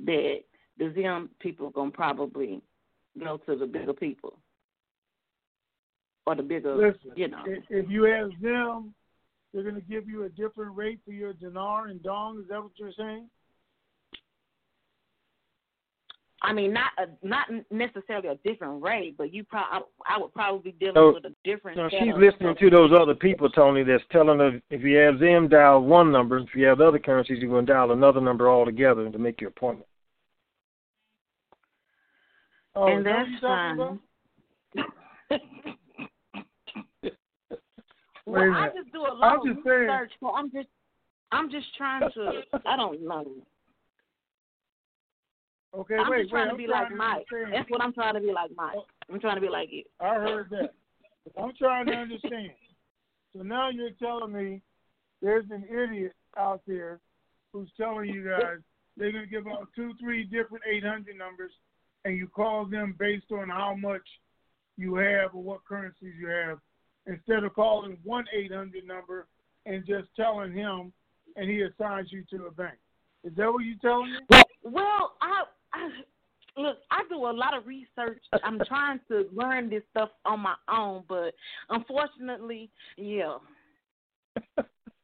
that 0.00 0.40
the 0.78 0.92
Zim 0.94 1.30
people 1.40 1.68
are 1.68 1.72
gonna 1.72 1.90
probably 1.90 2.62
go 3.18 3.36
to 3.38 3.56
the 3.56 3.66
bigger 3.66 3.94
people 3.94 4.38
or 6.26 6.34
the 6.34 6.42
bigger, 6.42 6.74
Listen, 6.74 7.12
you 7.14 7.28
know. 7.28 7.42
if, 7.46 7.62
if 7.70 7.88
you 7.88 8.06
ask 8.08 8.30
them, 8.40 8.92
they're 9.54 9.62
going 9.62 9.76
to 9.76 9.80
give 9.80 10.08
you 10.08 10.24
a 10.24 10.28
different 10.28 10.76
rate 10.76 11.00
for 11.04 11.12
your 11.12 11.32
dinar 11.32 11.86
and 11.86 12.02
dong. 12.02 12.40
Is 12.40 12.48
that 12.48 12.60
what 12.62 12.72
you're 12.76 12.92
saying? 12.92 13.28
I 16.42 16.52
mean, 16.52 16.72
not 16.72 16.90
a 16.98 17.26
not 17.26 17.46
necessarily 17.70 18.28
a 18.28 18.34
different 18.48 18.82
rate, 18.82 19.16
but 19.16 19.32
you 19.32 19.42
probably 19.42 19.88
I 20.06 20.18
would 20.18 20.34
probably 20.34 20.70
be 20.72 20.76
dealing 20.78 20.94
So- 20.94 21.14
with 21.14 21.24
a 21.24 21.34
different. 21.44 21.78
No, 21.78 21.88
she's 21.88 22.14
listening 22.14 22.54
to 22.56 22.70
those 22.70 22.92
other 22.92 23.14
people, 23.14 23.48
Tony, 23.48 23.82
that's 23.82 24.04
telling 24.10 24.38
her 24.38 24.60
if 24.70 24.82
you 24.82 24.96
have 24.98 25.18
them 25.18 25.48
dial 25.48 25.82
one 25.82 26.12
number, 26.12 26.38
if 26.38 26.54
you 26.54 26.66
have 26.66 26.80
other 26.80 26.98
currencies, 26.98 27.38
you're 27.40 27.50
going 27.50 27.66
to 27.66 27.72
dial 27.72 27.92
another 27.92 28.20
number 28.20 28.50
altogether 28.50 29.10
to 29.10 29.18
make 29.18 29.40
your 29.40 29.48
appointment. 29.48 29.88
Oh, 32.74 32.86
and 32.86 32.98
is 33.00 33.04
that 33.04 33.16
what 33.16 34.00
that's 34.74 34.74
you're 34.74 34.84
talking 34.84 34.90
fine. 35.30 35.80
Well, 38.26 38.52
I 38.52 38.68
just 38.76 38.92
do 38.92 39.00
a 39.00 39.14
lot 39.14 39.40
I'm 39.40 39.50
of 39.50 39.56
research. 39.64 40.10
So 40.20 40.34
I'm 40.34 40.50
just, 40.50 40.68
I'm 41.32 41.50
just 41.50 41.66
trying 41.76 42.10
to. 42.12 42.42
I 42.66 42.76
don't 42.76 43.02
know. 43.02 43.24
Okay, 45.74 45.96
I'm 45.96 46.10
wait, 46.10 46.22
just 46.22 46.30
trying 46.30 46.46
wait. 46.46 46.52
to 46.52 46.56
be 46.56 46.66
like 46.66 46.88
to 46.88 46.94
Mike. 46.94 47.26
understand. 47.30 47.54
That's 47.54 47.70
what 47.70 47.82
I'm 47.82 47.92
trying 47.92 48.14
to 48.14 48.20
be 48.20 48.32
like 48.32 48.50
Mike. 48.56 48.76
I'm 49.12 49.20
trying 49.20 49.36
to 49.36 49.40
be 49.40 49.48
like 49.48 49.68
you. 49.70 49.84
I 50.00 50.14
heard 50.14 50.48
that. 50.50 50.74
I'm 51.40 51.52
trying 51.58 51.86
to 51.86 51.92
understand. 51.92 52.50
So 53.36 53.42
now 53.42 53.68
you're 53.68 53.90
telling 53.90 54.32
me 54.32 54.62
there's 55.22 55.44
an 55.50 55.64
idiot 55.70 56.14
out 56.36 56.62
there 56.66 57.00
who's 57.52 57.68
telling 57.76 58.08
you 58.08 58.28
guys 58.28 58.58
they're 58.96 59.12
going 59.12 59.24
to 59.24 59.30
give 59.30 59.46
out 59.46 59.68
two, 59.76 59.92
three 60.00 60.24
different 60.24 60.64
800 60.68 61.16
numbers, 61.18 61.52
and 62.04 62.16
you 62.16 62.28
call 62.28 62.64
them 62.64 62.94
based 62.98 63.30
on 63.30 63.50
how 63.50 63.74
much 63.74 64.02
you 64.78 64.94
have 64.96 65.34
or 65.34 65.42
what 65.42 65.64
currencies 65.64 66.14
you 66.18 66.28
have, 66.28 66.58
instead 67.06 67.44
of 67.44 67.54
calling 67.54 67.96
one 68.04 68.24
800 68.32 68.86
number 68.86 69.26
and 69.64 69.84
just 69.86 70.08
telling 70.16 70.52
him, 70.52 70.92
and 71.36 71.50
he 71.50 71.62
assigns 71.62 72.10
you 72.10 72.24
to 72.30 72.46
a 72.46 72.50
bank. 72.50 72.74
Is 73.24 73.32
that 73.36 73.52
what 73.52 73.64
you're 73.64 73.76
telling 73.82 74.12
me? 74.12 74.18
Well, 74.30 74.44
well, 74.62 75.12
I, 75.20 75.44
I 75.72 76.60
look. 76.60 76.78
I 76.90 77.02
do 77.08 77.16
a 77.16 77.32
lot 77.32 77.56
of 77.56 77.66
research. 77.66 78.22
I'm 78.44 78.60
trying 78.66 79.00
to 79.08 79.26
learn 79.34 79.68
this 79.68 79.82
stuff 79.90 80.10
on 80.24 80.40
my 80.40 80.54
own, 80.68 81.04
but 81.08 81.34
unfortunately, 81.68 82.70
yeah. 82.96 83.36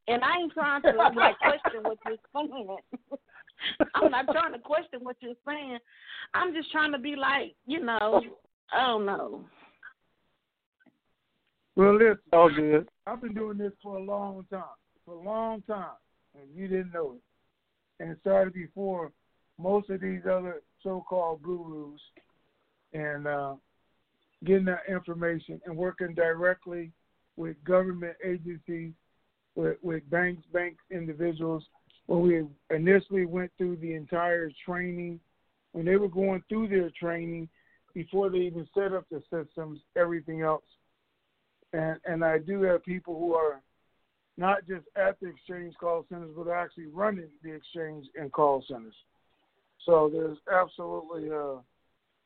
And 0.08 0.22
I 0.22 0.40
ain't 0.40 0.52
trying 0.52 0.82
to 0.82 0.92
like 1.16 1.38
question 1.38 1.82
what 1.82 1.98
you're 2.06 2.16
saying. 2.34 2.76
I'm 3.94 4.10
not 4.10 4.26
trying 4.32 4.52
to 4.52 4.58
question 4.58 5.00
what 5.02 5.16
you're 5.20 5.34
saying. 5.46 5.78
I'm 6.34 6.54
just 6.54 6.70
trying 6.72 6.92
to 6.92 6.98
be 6.98 7.14
like, 7.16 7.54
you 7.66 7.84
know, 7.84 8.20
I 8.72 8.86
don't 8.86 9.06
know. 9.06 9.44
Well, 11.74 11.94
listen. 11.94 12.18
All 12.32 12.50
good. 12.50 12.88
I've 13.06 13.22
been 13.22 13.34
doing 13.34 13.56
this 13.56 13.72
for 13.82 13.96
a 13.96 14.02
long 14.02 14.44
time, 14.50 14.62
for 15.06 15.14
a 15.14 15.22
long 15.22 15.62
time, 15.62 15.96
and 16.34 16.44
you 16.54 16.68
didn't 16.68 16.92
know 16.92 17.14
it. 17.14 18.02
And 18.02 18.10
it 18.10 18.18
started 18.20 18.52
before 18.52 19.10
most 19.58 19.88
of 19.88 20.00
these 20.00 20.22
other 20.24 20.60
so-called 20.82 21.42
gurus, 21.42 22.00
and 22.92 23.26
uh, 23.26 23.54
getting 24.44 24.66
that 24.66 24.82
information 24.88 25.60
and 25.64 25.76
working 25.76 26.14
directly 26.14 26.90
with 27.36 27.56
government 27.64 28.16
agencies, 28.22 28.92
with, 29.54 29.78
with 29.82 30.08
banks, 30.10 30.42
banks, 30.52 30.82
individuals. 30.90 31.64
When 32.06 32.20
we 32.20 32.44
initially 32.74 33.24
went 33.24 33.50
through 33.56 33.76
the 33.76 33.94
entire 33.94 34.50
training, 34.66 35.20
when 35.72 35.86
they 35.86 35.96
were 35.96 36.08
going 36.08 36.42
through 36.50 36.68
their 36.68 36.90
training 36.98 37.48
before 37.94 38.28
they 38.28 38.38
even 38.38 38.68
set 38.74 38.92
up 38.92 39.06
the 39.10 39.22
systems, 39.30 39.80
everything 39.96 40.42
else 40.42 40.64
and 41.72 41.98
and 42.04 42.24
I 42.24 42.38
do 42.38 42.62
have 42.62 42.84
people 42.84 43.18
who 43.18 43.34
are 43.34 43.60
not 44.36 44.66
just 44.66 44.86
at 44.96 45.18
the 45.20 45.28
exchange 45.28 45.74
call 45.78 46.06
centers, 46.08 46.30
but 46.36 46.48
actually 46.48 46.86
running 46.86 47.28
the 47.42 47.52
exchange 47.52 48.06
and 48.18 48.32
call 48.32 48.64
centers. 48.68 48.94
So 49.84 50.10
there's 50.12 50.38
absolutely 50.52 51.30
uh, 51.30 51.60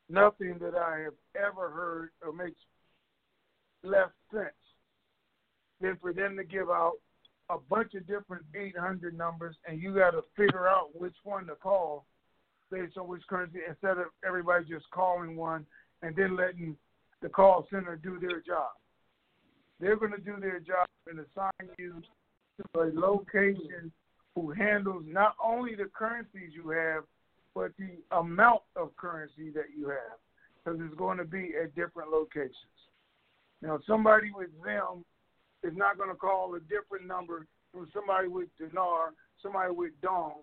nothing 0.09 0.59
that 0.61 0.75
I 0.75 1.01
have 1.01 1.15
ever 1.37 1.71
heard 1.71 2.11
or 2.25 2.33
makes 2.33 2.61
less 3.83 4.11
sense 4.33 4.51
than 5.81 5.97
for 6.01 6.13
them 6.13 6.37
to 6.37 6.45
give 6.45 6.71
out 6.71 6.95
a 7.51 7.59
bunch 7.59 7.95
of 7.95 8.07
different 8.07 8.45
800 8.55 9.17
numbers, 9.17 9.57
and 9.69 9.81
you 9.81 9.95
got 9.95 10.11
to 10.11 10.23
figure 10.37 10.69
out 10.69 10.89
which 10.95 11.15
one 11.23 11.47
to 11.47 11.55
call 11.55 12.05
based 12.71 12.99
on 12.99 13.09
which 13.09 13.23
currency, 13.29 13.59
instead 13.69 13.99
of 13.99 14.07
everybody 14.27 14.65
just 14.65 14.91
calling 14.91 15.37
one 15.37 15.65
and 16.03 16.15
then 16.17 16.37
letting 16.37 16.77
the 17.23 17.29
call 17.29 17.67
center 17.71 17.97
do 17.97 18.19
their 18.19 18.41
job 18.41 18.71
they're 19.81 19.97
going 19.97 20.13
to 20.13 20.19
do 20.19 20.37
their 20.41 20.61
job 20.61 20.87
and 21.07 21.21
assign 21.21 21.71
you 21.79 22.03
to 22.59 22.81
a 22.81 22.91
location 22.95 23.93
who 24.35 24.51
handles 24.51 25.05
not 25.07 25.35
only 25.43 25.75
the 25.75 25.89
currencies 25.95 26.51
you 26.53 26.71
have, 26.71 27.05
but 27.55 27.73
the 27.79 27.99
amount 28.17 28.63
of 28.77 28.95
currency 28.97 29.51
that 29.55 29.67
you 29.77 29.89
have, 29.89 30.19
because 30.63 30.79
it's 30.85 30.95
going 30.97 31.19
to 31.19 31.25
be 31.25 31.53
at 31.63 31.75
different 31.75 32.11
locations. 32.11 32.77
Now, 33.63 33.79
somebody 33.87 34.31
with 34.35 34.51
them 34.63 35.05
is 35.63 35.73
not 35.75 35.97
going 35.97 36.11
to 36.11 36.17
call 36.17 36.55
a 36.55 36.61
different 36.61 37.07
number 37.07 37.47
from 37.73 37.89
somebody 37.95 38.29
with 38.29 38.49
dinar, 38.59 39.13
somebody 39.43 39.73
with 39.73 39.93
dong. 40.03 40.43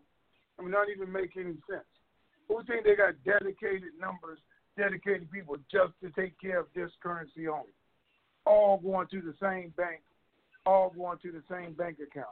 I 0.58 0.64
mean, 0.64 0.72
not 0.72 0.88
even 0.90 1.12
make 1.12 1.38
any 1.38 1.58
sense. 1.70 1.86
Who 2.48 2.64
think 2.64 2.86
they 2.86 2.96
got 2.96 3.14
dedicated 3.24 3.94
numbers, 4.00 4.40
dedicated 4.78 5.32
people 5.32 5.56
just 5.72 5.94
to 6.02 6.10
take 6.20 6.40
care 6.40 6.60
of 6.60 6.68
this 6.76 6.92
currency 7.02 7.48
only? 7.48 7.74
All 8.46 8.78
going 8.78 9.08
to 9.08 9.22
the 9.22 9.34
same 9.42 9.74
bank, 9.78 10.02
all 10.66 10.94
going 10.96 11.18
to 11.20 11.32
the 11.32 11.44
same 11.50 11.74
bank 11.74 11.98
account. 12.00 12.28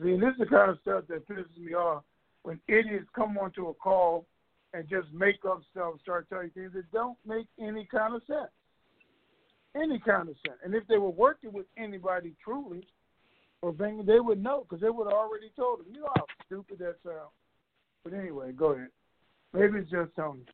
See, 0.00 0.16
this 0.16 0.32
is 0.32 0.38
the 0.38 0.46
kind 0.46 0.70
of 0.70 0.78
stuff 0.82 1.04
that 1.08 1.28
pisses 1.28 1.58
me 1.58 1.74
off 1.74 2.04
when 2.42 2.60
idiots 2.68 3.08
come 3.14 3.36
onto 3.36 3.68
a 3.68 3.74
call 3.74 4.24
and 4.72 4.88
just 4.88 5.12
make 5.12 5.44
up 5.46 5.60
stuff, 5.72 5.94
start 6.00 6.28
telling 6.28 6.50
things 6.50 6.72
that 6.74 6.90
don't 6.92 7.18
make 7.26 7.46
any 7.60 7.84
kind 7.90 8.14
of 8.14 8.22
sense. 8.26 8.50
any 9.74 9.98
kind 9.98 10.28
of 10.28 10.36
sense. 10.46 10.58
And 10.64 10.74
if 10.74 10.86
they 10.88 10.98
were 10.98 11.10
working 11.10 11.52
with 11.52 11.66
anybody 11.76 12.34
truly, 12.42 12.86
or 13.62 13.72
Wenger, 13.72 14.02
they 14.02 14.20
would 14.20 14.42
know 14.42 14.64
because 14.66 14.80
they 14.80 14.90
would 14.90 15.06
have 15.06 15.12
already 15.12 15.50
told 15.54 15.80
them. 15.80 15.86
You 15.92 16.00
know 16.00 16.12
how 16.16 16.24
stupid 16.46 16.78
that 16.78 16.96
sounds. 17.04 17.30
But 18.02 18.14
anyway, 18.14 18.52
go 18.52 18.72
ahead. 18.72 18.88
Maybe 19.52 19.78
it's 19.78 19.90
just 19.90 20.14
Tony. 20.16 20.44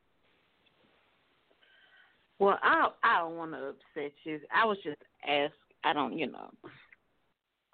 Well, 2.39 2.59
I 2.63 2.89
I 3.03 3.19
don't 3.21 3.37
want 3.37 3.53
to 3.53 3.59
upset 3.59 4.13
you. 4.25 4.41
I 4.55 4.65
was 4.65 4.79
just 4.85 4.99
ask. 5.27 5.53
I 5.85 5.93
don't, 5.93 6.19
you 6.19 6.31
know. 6.31 6.51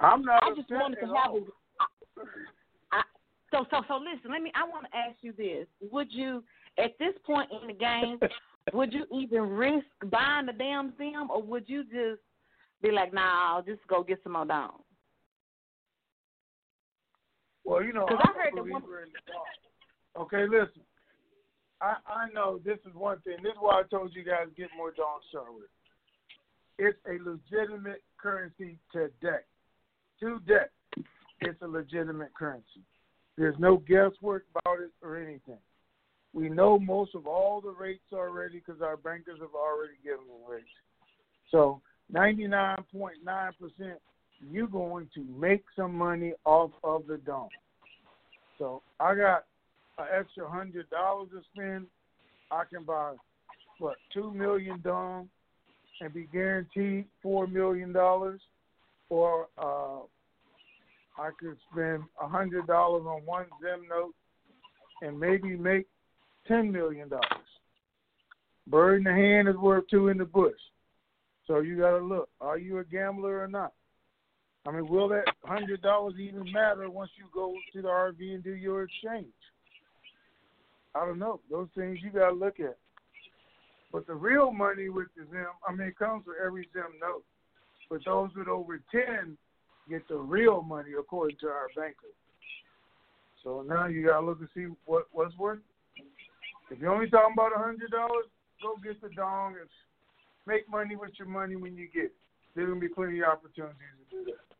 I'm 0.00 0.22
not. 0.22 0.42
I 0.42 0.54
just 0.54 0.70
wanted 0.70 0.96
to 1.00 1.06
have. 1.06 1.34
A, 1.34 2.24
I, 2.92 3.02
so 3.50 3.66
so 3.70 3.82
so 3.88 3.96
listen. 3.96 4.30
Let 4.30 4.42
me. 4.42 4.52
I 4.54 4.68
want 4.68 4.86
to 4.90 4.96
ask 4.96 5.16
you 5.22 5.32
this. 5.32 5.66
Would 5.90 6.12
you, 6.12 6.44
at 6.78 6.98
this 6.98 7.14
point 7.24 7.50
in 7.50 7.68
the 7.68 7.74
game, 7.74 8.18
would 8.72 8.92
you 8.92 9.06
even 9.12 9.48
risk 9.48 9.86
buying 10.10 10.46
the 10.46 10.52
damn 10.52 10.92
Zim, 10.96 11.30
or 11.30 11.42
would 11.42 11.68
you 11.68 11.84
just 11.84 12.20
be 12.82 12.90
like, 12.90 13.12
nah, 13.12 13.54
I'll 13.54 13.62
just 13.62 13.86
go 13.88 14.02
get 14.02 14.20
some 14.22 14.32
more 14.32 14.44
dong? 14.44 14.82
Well, 17.64 17.82
you 17.82 17.92
know, 17.92 18.06
I'm 18.08 18.18
I 18.18 18.32
heard 18.34 18.52
a 18.52 18.56
believer 18.56 18.78
one- 18.78 19.02
in 19.04 19.08
the. 19.12 20.20
Okay, 20.20 20.44
listen. 20.46 20.82
I 21.82 21.96
I 22.06 22.32
know 22.32 22.60
this 22.64 22.78
is 22.88 22.94
one 22.94 23.18
thing. 23.20 23.36
This 23.42 23.52
is 23.52 23.58
why 23.60 23.80
I 23.80 23.82
told 23.90 24.14
you 24.14 24.24
guys 24.24 24.46
get 24.56 24.68
more 24.76 24.92
Dawn 24.92 25.20
Sharwood. 25.34 25.68
It's 26.78 26.98
a 27.06 27.18
legitimate 27.28 28.02
currency 28.16 28.78
today. 28.92 29.42
Today, 30.20 30.70
it's 31.40 31.60
a 31.60 31.66
legitimate 31.66 32.32
currency. 32.34 32.82
There's 33.36 33.58
no 33.58 33.78
guesswork 33.78 34.44
about 34.54 34.80
it 34.80 34.90
or 35.02 35.16
anything. 35.16 35.58
We 36.32 36.48
know 36.48 36.78
most 36.78 37.14
of 37.14 37.26
all 37.26 37.60
the 37.60 37.74
rates 37.78 38.12
already 38.12 38.62
because 38.64 38.80
our 38.80 38.96
bankers 38.96 39.38
have 39.40 39.54
already 39.54 39.94
given 40.02 40.24
the 40.26 40.52
rates. 40.52 40.66
So 41.50 41.82
99.9%, 42.12 43.52
you're 44.50 44.66
going 44.66 45.08
to 45.14 45.24
make 45.38 45.64
some 45.76 45.94
money 45.94 46.32
off 46.44 46.70
of 46.84 47.06
the 47.06 47.18
dong. 47.18 47.48
So 48.58 48.82
I 49.00 49.14
got 49.14 49.44
an 50.02 50.08
extra 50.20 50.48
hundred 50.48 50.88
dollars 50.90 51.28
to 51.32 51.42
spend. 51.52 51.86
I 52.50 52.64
can 52.70 52.84
buy 52.84 53.14
what 53.78 53.96
two 54.12 54.32
million 54.32 54.80
dong 54.82 55.28
and 56.00 56.12
be 56.12 56.28
guaranteed 56.32 57.06
four 57.22 57.46
million 57.46 57.92
dollars, 57.92 58.40
or 59.08 59.48
uh, 59.58 60.00
I 61.18 61.30
could 61.38 61.56
spend 61.70 62.02
a 62.20 62.28
hundred 62.28 62.66
dollars 62.66 63.04
on 63.06 63.22
one 63.24 63.46
Zim 63.60 63.86
note 63.88 64.14
and 65.02 65.18
maybe 65.18 65.56
make 65.56 65.86
ten 66.46 66.70
million 66.70 67.08
dollars. 67.08 67.26
Bird 68.66 68.98
in 68.98 69.04
the 69.04 69.12
hand 69.12 69.48
is 69.48 69.56
worth 69.56 69.84
two 69.90 70.08
in 70.08 70.18
the 70.18 70.24
bush. 70.24 70.52
So 71.46 71.60
you 71.60 71.78
got 71.78 71.98
to 71.98 72.04
look: 72.04 72.28
are 72.40 72.58
you 72.58 72.78
a 72.78 72.84
gambler 72.84 73.42
or 73.42 73.48
not? 73.48 73.72
I 74.66 74.70
mean, 74.70 74.86
will 74.88 75.08
that 75.08 75.24
hundred 75.44 75.82
dollars 75.82 76.14
even 76.20 76.50
matter 76.52 76.88
once 76.88 77.10
you 77.18 77.24
go 77.34 77.54
to 77.72 77.82
the 77.82 77.88
RV 77.88 78.34
and 78.34 78.44
do 78.44 78.52
your 78.52 78.84
exchange? 78.84 79.26
I 80.94 81.06
don't 81.06 81.18
know. 81.18 81.40
Those 81.50 81.68
things 81.76 81.98
you 82.02 82.10
got 82.10 82.30
to 82.30 82.34
look 82.34 82.60
at. 82.60 82.76
But 83.92 84.06
the 84.06 84.14
real 84.14 84.52
money 84.52 84.88
with 84.88 85.08
the 85.16 85.24
Zim, 85.30 85.46
I 85.68 85.72
mean, 85.72 85.88
it 85.88 85.98
comes 85.98 86.24
with 86.26 86.36
every 86.44 86.68
Zim 86.72 86.98
note. 87.00 87.24
But 87.90 88.00
those 88.06 88.30
with 88.34 88.48
over 88.48 88.80
ten 88.90 89.36
get 89.88 90.06
the 90.08 90.16
real 90.16 90.62
money 90.62 90.90
according 90.98 91.36
to 91.40 91.48
our 91.48 91.68
banker. 91.76 92.06
So 93.42 93.64
now 93.66 93.86
you 93.86 94.06
got 94.06 94.20
to 94.20 94.26
look 94.26 94.38
and 94.40 94.48
see 94.54 94.66
what 94.86 95.08
what's 95.12 95.36
worth. 95.36 95.58
If 96.70 96.78
you're 96.78 96.92
only 96.92 97.10
talking 97.10 97.34
about 97.34 97.52
a 97.54 97.58
hundred 97.58 97.90
dollars, 97.90 98.26
go 98.62 98.76
get 98.82 99.00
the 99.02 99.10
dong 99.10 99.56
and 99.60 99.68
make 100.46 100.68
money 100.70 100.96
with 100.96 101.10
your 101.18 101.28
money 101.28 101.56
when 101.56 101.76
you 101.76 101.88
get. 101.92 102.12
There's 102.54 102.68
gonna 102.68 102.80
be 102.80 102.88
plenty 102.88 103.20
of 103.20 103.28
opportunities 103.28 103.76
to 104.10 104.16
do 104.16 104.24
that. 104.24 104.51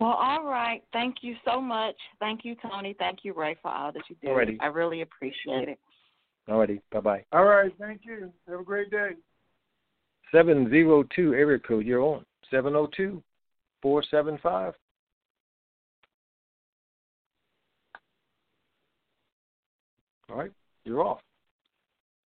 Well, 0.00 0.12
all 0.12 0.44
right. 0.44 0.82
Thank 0.94 1.16
you 1.20 1.36
so 1.44 1.60
much. 1.60 1.94
Thank 2.20 2.42
you, 2.42 2.56
Tony. 2.62 2.96
Thank 2.98 3.18
you, 3.22 3.34
Ray, 3.34 3.56
for 3.60 3.70
all 3.70 3.92
that 3.92 4.02
you 4.08 4.16
do. 4.22 4.28
Alrighty. 4.28 4.56
I 4.58 4.66
really 4.66 5.02
appreciate 5.02 5.68
it. 5.68 5.78
Alrighty, 6.48 6.80
bye 6.90 7.00
bye. 7.00 7.24
All 7.32 7.44
right, 7.44 7.70
thank 7.78 8.00
you. 8.04 8.32
Have 8.48 8.60
a 8.60 8.64
great 8.64 8.90
day. 8.90 9.10
Seven 10.32 10.70
zero 10.70 11.04
two 11.14 11.34
area 11.34 11.58
code. 11.58 11.84
You're 11.84 12.00
on. 12.00 12.24
Seven 12.50 12.72
zero 12.72 12.88
two 12.96 13.22
four 13.82 14.02
seven 14.10 14.38
five. 14.42 14.72
All 20.30 20.38
right, 20.38 20.50
you're 20.84 21.02
off. 21.02 21.20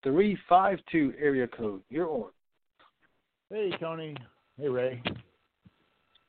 Three 0.03 0.37
five 0.47 0.79
two 0.89 1.13
area 1.19 1.47
code. 1.47 1.81
You're 1.89 2.09
on. 2.09 2.29
Hey, 3.49 3.71
Tony. 3.79 4.15
Hey, 4.57 4.69
Ray. 4.69 5.01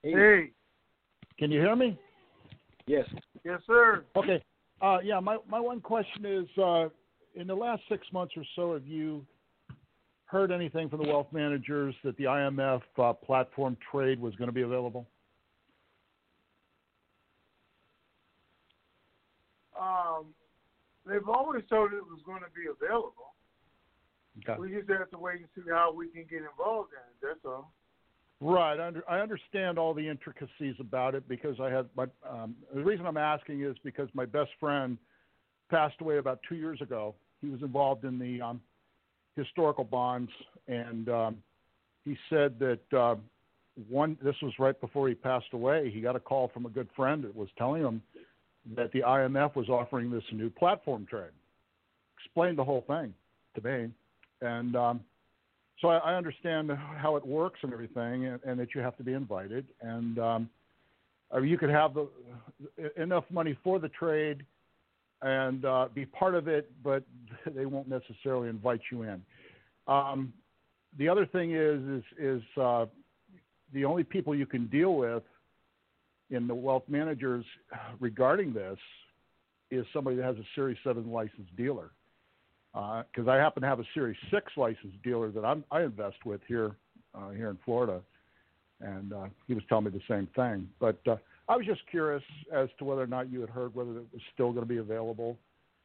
Hey. 0.03 0.51
Can 1.39 1.53
you 1.53 1.61
hear 1.61 1.77
me? 1.77 1.99
Yes. 2.87 3.07
Yes, 3.45 3.61
sir. 3.67 4.05
Okay. 4.17 4.43
Uh, 4.81 4.99
yeah, 5.03 5.21
my, 5.21 5.39
my 5.49 5.61
one 5.61 5.81
question 5.81 6.25
is 6.25 6.47
uh, 6.59 6.89
in 7.35 7.47
the 7.47 7.55
last 7.55 7.83
six 7.89 8.07
months 8.13 8.35
or 8.37 8.45
so, 8.57 8.75
have 8.75 8.87
you 8.87 9.25
heard 10.27 10.51
anything 10.51 10.89
from 10.89 11.03
the 11.03 11.09
wealth 11.09 11.29
managers 11.33 11.95
that 12.05 12.17
the 12.17 12.25
IMF 12.25 12.83
uh, 12.99 13.13
platform 13.13 13.77
trade 13.91 14.21
was 14.21 14.35
going 14.37 14.49
to 14.49 14.53
be 14.53 14.63
available? 14.63 15.07
Um, 19.81 20.27
they've 21.07 21.29
always 21.29 21.63
told 21.71 21.93
it 21.93 22.03
was 22.03 22.21
going 22.27 22.41
to 22.41 22.51
be 22.51 22.67
available. 22.71 23.35
Okay. 24.39 24.61
We 24.61 24.71
just 24.77 24.89
have 24.91 25.11
to 25.11 25.19
wait 25.19 25.41
and 25.41 25.49
see 25.55 25.71
how 25.71 25.93
we 25.95 26.09
can 26.09 26.25
get 26.29 26.43
involved 26.43 26.91
in 26.93 26.99
it. 26.99 27.35
That's 27.35 27.45
all. 27.45 27.73
Right. 28.41 28.79
I, 28.79 28.87
under, 28.87 29.03
I 29.09 29.19
understand 29.19 29.79
all 29.79 29.95
the 29.95 30.09
intricacies 30.09 30.77
about 30.79 31.15
it 31.15 31.29
because 31.29 31.59
I 31.61 31.71
had 31.71 31.89
my. 31.97 32.05
Um, 32.29 32.55
the 32.73 32.85
reason 32.85 33.05
I'm 33.05 33.17
asking 33.17 33.63
is 33.65 33.77
because 33.83 34.09
my 34.15 34.27
best 34.27 34.51
friend 34.61 34.97
passed 35.71 36.01
away 36.01 36.19
about 36.19 36.39
two 36.49 36.55
years 36.55 36.81
ago. 36.81 37.15
He 37.41 37.49
was 37.49 37.63
involved 37.63 38.05
in 38.05 38.19
the 38.19 38.41
um, 38.41 38.61
historical 39.35 39.85
bonds, 39.85 40.31
and 40.69 41.09
um, 41.09 41.37
he 42.05 42.17
said 42.31 42.61
that 42.61 42.97
uh, 42.97 43.17
one. 43.89 44.17
This 44.23 44.37
was 44.41 44.53
right 44.61 44.81
before 44.81 45.09
he 45.09 45.15
passed 45.15 45.53
away. 45.53 45.91
He 45.93 46.01
got 46.01 46.15
a 46.15 46.21
call 46.21 46.49
from 46.55 46.65
a 46.65 46.71
good 46.71 46.89
friend 46.95 47.25
that 47.25 47.35
was 47.35 47.49
telling 47.59 47.83
him 47.83 48.03
that 48.77 48.93
the 48.93 49.01
IMF 49.01 49.57
was 49.57 49.69
offering 49.69 50.13
this 50.13 50.25
new 50.33 50.49
platform 50.51 51.07
trade. 51.11 51.33
Explained 52.25 52.57
the 52.59 52.65
whole 52.65 52.85
thing 52.87 53.13
to 53.57 53.69
me, 53.69 53.91
and 54.43 54.77
um, 54.77 55.01
so 55.81 55.89
I, 55.89 55.99
I 55.99 56.15
understand 56.15 56.71
how 56.97 57.17
it 57.17 57.27
works 57.27 57.61
and 57.63 57.73
everything, 57.73 58.27
and, 58.27 58.41
and 58.45 58.59
that 58.59 58.75
you 58.75 58.81
have 58.81 58.97
to 58.97 59.05
be 59.05 59.13
invited, 59.13 59.67
and 59.81 60.19
um, 60.19 60.51
or 61.31 61.45
you 61.45 61.59
could 61.59 61.71
have 61.71 61.95
the, 61.95 62.09
enough 62.97 63.25
money 63.31 63.57
for 63.63 63.79
the 63.79 63.89
trade 63.91 64.45
and 65.23 65.65
uh, 65.65 65.89
be 65.95 66.07
part 66.07 66.35
of 66.35 66.49
it, 66.49 66.71
but 66.83 67.03
they 67.55 67.67
won't 67.67 67.89
necessarily 67.89 68.49
invite 68.49 68.81
you 68.91 69.03
in. 69.03 69.23
Um, 69.87 70.33
the 70.99 71.09
other 71.09 71.27
thing 71.27 71.55
is 71.55 71.81
is 71.83 72.05
is 72.19 72.43
uh, 72.61 72.87
the 73.73 73.85
only 73.85 74.05
people 74.05 74.35
you 74.35 74.47
can 74.47 74.67
deal 74.67 74.95
with 74.95 75.23
in 76.31 76.47
the 76.47 76.55
wealth 76.55 76.85
managers 76.89 77.45
regarding 78.01 78.53
this 78.53 78.79
is 79.71 79.87
somebody 79.93 80.17
that 80.17 80.25
has 80.25 80.37
a 80.37 80.45
Series 80.55 80.77
Seven 80.83 81.11
licensed 81.11 81.55
dealer 81.57 81.91
because 83.13 83.29
I 83.29 83.37
happen 83.37 83.63
to 83.63 83.69
have 83.69 83.81
a 83.81 83.85
Series 83.95 84.17
Six 84.31 84.53
licensed 84.57 85.03
dealer 85.03 85.31
that 85.31 85.45
I'm, 85.45 85.65
I 85.71 85.83
invest 85.83 86.25
with 86.25 86.41
here 86.47 86.77
uh, 87.15 87.31
here 87.31 87.51
in 87.51 87.59
Florida, 87.65 88.01
and 88.81 89.13
uh, 89.13 89.27
he 89.47 89.55
was 89.55 89.63
telling 89.69 89.87
me 89.87 89.91
the 89.91 90.01
same 90.09 90.29
thing. 90.37 90.69
But 90.79 90.99
uh, 91.09 91.17
I 91.49 91.57
was 91.57 91.67
just 91.67 91.81
curious 91.91 92.23
as 92.55 92.69
to 92.79 92.85
whether 92.85 93.03
or 93.03 93.07
not 93.07 93.33
you 93.33 93.41
had 93.41 93.51
heard 93.51 93.75
whether 93.75 93.91
it 93.91 94.07
was 94.13 94.23
still 94.35 94.53
going 94.53 94.65
to 94.65 94.69
be 94.69 94.79
available, 94.79 95.37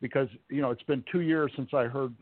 because 0.01 0.27
you 0.49 0.61
know 0.61 0.71
it's 0.71 0.83
been 0.83 1.03
two 1.11 1.21
years 1.21 1.51
since 1.55 1.69
I 1.73 1.85
heard 1.85 2.13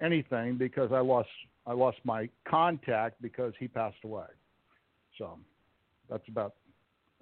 anything 0.00 0.56
because 0.58 0.92
I 0.92 1.00
lost 1.00 1.28
I 1.66 1.72
lost 1.72 1.98
my 2.04 2.28
contact 2.46 3.20
because 3.20 3.52
he 3.58 3.66
passed 3.68 4.04
away. 4.04 4.26
So 5.18 5.38
that's 6.10 6.26
about 6.28 6.54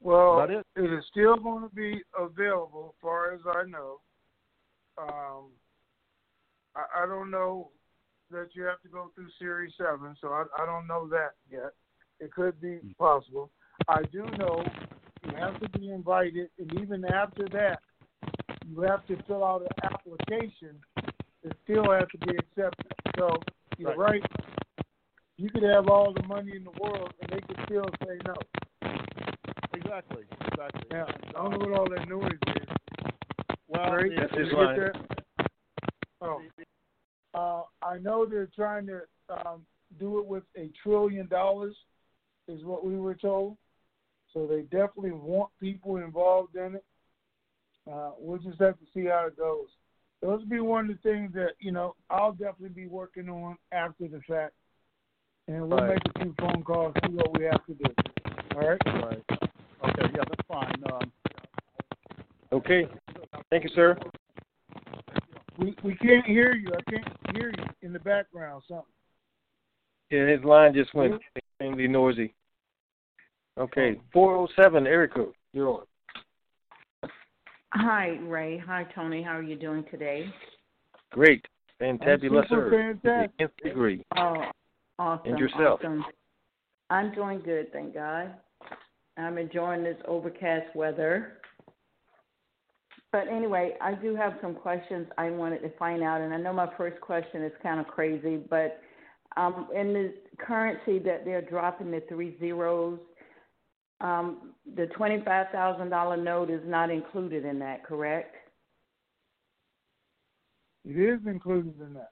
Well, 0.01 0.35
about 0.35 0.51
it. 0.51 0.67
it 0.77 0.93
is 0.93 1.05
still 1.11 1.37
going 1.37 1.69
to 1.69 1.75
be 1.75 2.03
available, 2.19 2.95
as 2.95 3.01
far 3.01 3.33
as 3.33 3.41
I 3.47 3.63
know. 3.69 4.01
Um, 4.99 5.45
I, 6.77 7.05
I 7.05 7.07
don't 7.07 7.31
know 7.31 7.71
that 8.31 8.49
you 8.55 8.63
have 8.65 8.81
to 8.83 8.89
go 8.89 9.11
through 9.15 9.29
Series 9.39 9.73
7, 9.77 10.17
so 10.21 10.29
I, 10.29 10.45
I 10.59 10.67
don't 10.67 10.87
know 10.87 11.09
that 11.09 11.33
yet. 11.51 11.73
It 12.21 12.33
could 12.33 12.61
be 12.61 12.77
hmm. 12.77 12.91
possible. 12.99 13.51
I 13.89 14.03
do 14.13 14.25
know 14.39 14.65
you 15.25 15.37
have 15.37 15.59
to 15.61 15.69
be 15.79 15.91
invited, 15.91 16.49
and 16.59 16.73
even 16.81 17.05
after 17.05 17.49
that, 17.51 17.81
you 18.67 18.81
have 18.83 19.07
to 19.07 19.17
fill 19.27 19.45
out 19.45 19.63
an 19.63 19.91
application. 19.91 20.79
It 21.43 21.57
still 21.65 21.91
has 21.91 22.05
to 22.13 22.19
be 22.27 22.37
accepted. 22.37 22.93
So 23.19 23.37
you're 23.77 23.97
right. 23.97 24.23
You 25.37 25.51
could 25.51 25.65
have 25.65 25.89
all 25.89 26.13
the 26.15 26.23
money 26.27 26.53
in 26.55 26.65
the 26.65 26.71
world, 26.81 27.13
and 27.21 27.31
they 27.33 27.41
could 27.47 27.59
still 27.67 27.89
say 28.05 28.19
no. 28.25 28.35
Exactly. 29.75 30.25
Exactly. 30.53 30.83
Yeah, 30.91 31.05
I 31.29 31.33
don't 31.33 31.51
know 31.53 31.59
what 31.59 31.79
all 31.79 31.89
that 31.89 32.09
noise 32.09 32.33
is. 32.47 33.13
Well, 33.67 33.91
Great. 33.91 34.15
the- 34.15 34.21
Did 34.21 34.31
you 34.33 34.39
his 34.39 34.49
get 34.51 34.59
line. 34.59 34.77
that? 34.79 35.13
Oh. 36.23 36.43
Uh, 37.35 37.63
I 37.85 37.99
know 37.99 38.27
they're 38.27 38.51
trying 38.55 38.87
to 38.87 39.01
um, 39.29 39.65
do 39.99 40.19
it 40.19 40.27
with 40.27 40.45
a 40.57 40.71
trillion 40.83 41.27
dollars, 41.29 41.75
is 42.49 42.65
what 42.65 42.85
we 42.85 42.97
were 42.97 43.15
told. 43.15 43.57
So 44.33 44.47
they 44.47 44.63
definitely 44.63 45.13
want 45.13 45.51
people 45.61 45.97
involved 45.97 46.57
in 46.57 46.77
it. 46.77 46.85
Uh, 47.91 48.13
we'll 48.19 48.39
just 48.39 48.61
have 48.61 48.79
to 48.79 48.85
see 48.95 49.07
how 49.07 49.27
it 49.27 49.37
goes. 49.37 49.67
Those 50.21 50.41
will 50.41 50.49
be 50.49 50.61
one 50.61 50.89
of 50.89 50.97
the 50.97 51.11
things 51.11 51.33
that 51.35 51.55
you 51.59 51.73
know 51.73 51.97
I'll 52.09 52.33
definitely 52.33 52.69
be 52.69 52.87
working 52.87 53.29
on 53.29 53.57
after 53.73 54.07
the 54.07 54.21
fact, 54.29 54.55
and 55.49 55.69
we'll 55.69 55.81
Right. 55.81 55.99
make 56.05 56.17
a 56.17 56.21
few 56.21 56.35
phone 56.39 56.63
calls, 56.63 56.95
see 57.05 57.13
what 57.13 57.37
we 57.37 57.45
have 57.45 57.65
to 57.67 57.75
do. 57.75 57.95
All 58.55 58.61
right. 58.61 58.79
Right. 58.87 59.25
Okay. 59.83 60.13
Yeah, 60.15 60.23
that's 60.29 60.47
fine. 60.47 60.83
Um, 60.93 61.13
Okay. 62.53 62.87
Thank 63.49 63.65
you, 63.65 63.71
sir. 63.71 63.97
We 65.63 65.77
we 65.85 65.95
can't 65.97 66.27
hear 66.27 66.55
you. 66.55 66.69
I 66.77 66.91
can't 66.91 67.37
hear 67.37 67.51
you 67.51 67.65
in 67.83 67.93
the 67.93 68.01
background. 68.01 68.63
Something. 68.67 68.85
Yeah, 70.11 70.27
his 70.27 70.45
line 70.45 70.75
just 70.75 70.93
went 70.95 71.21
extremely 71.37 71.89
noisy. 71.89 72.35
Okay, 73.59 74.01
407 74.13 74.87
area 74.87 75.09
code. 75.09 75.35
You're 75.53 75.69
on. 75.69 75.83
Hi, 77.75 78.19
Ray. 78.23 78.59
Hi, 78.59 78.87
Tony. 78.95 79.23
How 79.23 79.37
are 79.37 79.43
you 79.43 79.57
doing 79.57 79.85
today? 79.91 80.27
Great. 81.11 81.47
Fantabulous. 81.81 82.49
super 82.49 82.71
sir. 82.71 82.99
fantastic. 83.03 83.31
Nth 83.39 83.57
degree. 83.63 84.05
Oh, 84.17 84.45
awesome. 84.99 85.31
And 85.31 85.39
yourself? 85.39 85.81
Awesome. 85.81 86.05
I'm 86.91 87.15
doing 87.15 87.41
good, 87.41 87.73
thank 87.73 87.95
God. 87.95 88.35
I'm 89.17 89.39
enjoying 89.39 89.83
this 89.83 89.97
overcast 90.07 90.75
weather. 90.75 91.39
But 93.13 93.29
anyway, 93.29 93.77
I 93.81 93.93
do 93.93 94.17
have 94.17 94.39
some 94.41 94.55
questions 94.55 95.07
I 95.19 95.31
wanted 95.31 95.61
to 95.61 95.71
find 95.79 96.03
out, 96.03 96.23
and 96.23 96.33
I 96.33 96.39
know 96.39 96.55
my 96.55 96.69
first 96.79 96.99
question 97.03 97.43
is 97.45 97.53
kind 97.63 97.79
of 97.79 97.87
crazy, 97.87 98.39
but 98.49 98.81
um, 99.37 99.69
in 99.75 99.93
the 99.93 100.15
currency 100.39 100.99
that 101.01 101.27
they're 101.27 101.43
dropping 101.43 101.91
the 101.91 102.03
three 102.09 102.37
zeros, 102.41 102.99
um, 104.01 104.55
the 104.77 104.87
twenty-five 104.97 105.47
thousand 105.53 105.91
dollar 105.91 106.17
note 106.17 106.51
is 106.51 106.63
not 106.65 106.91
included 106.91 107.45
in 107.45 107.59
that, 107.59 107.85
correct? 107.85 108.35
It 110.85 110.99
is 110.99 111.21
included 111.27 111.75
in 111.81 111.95
that. 111.95 112.11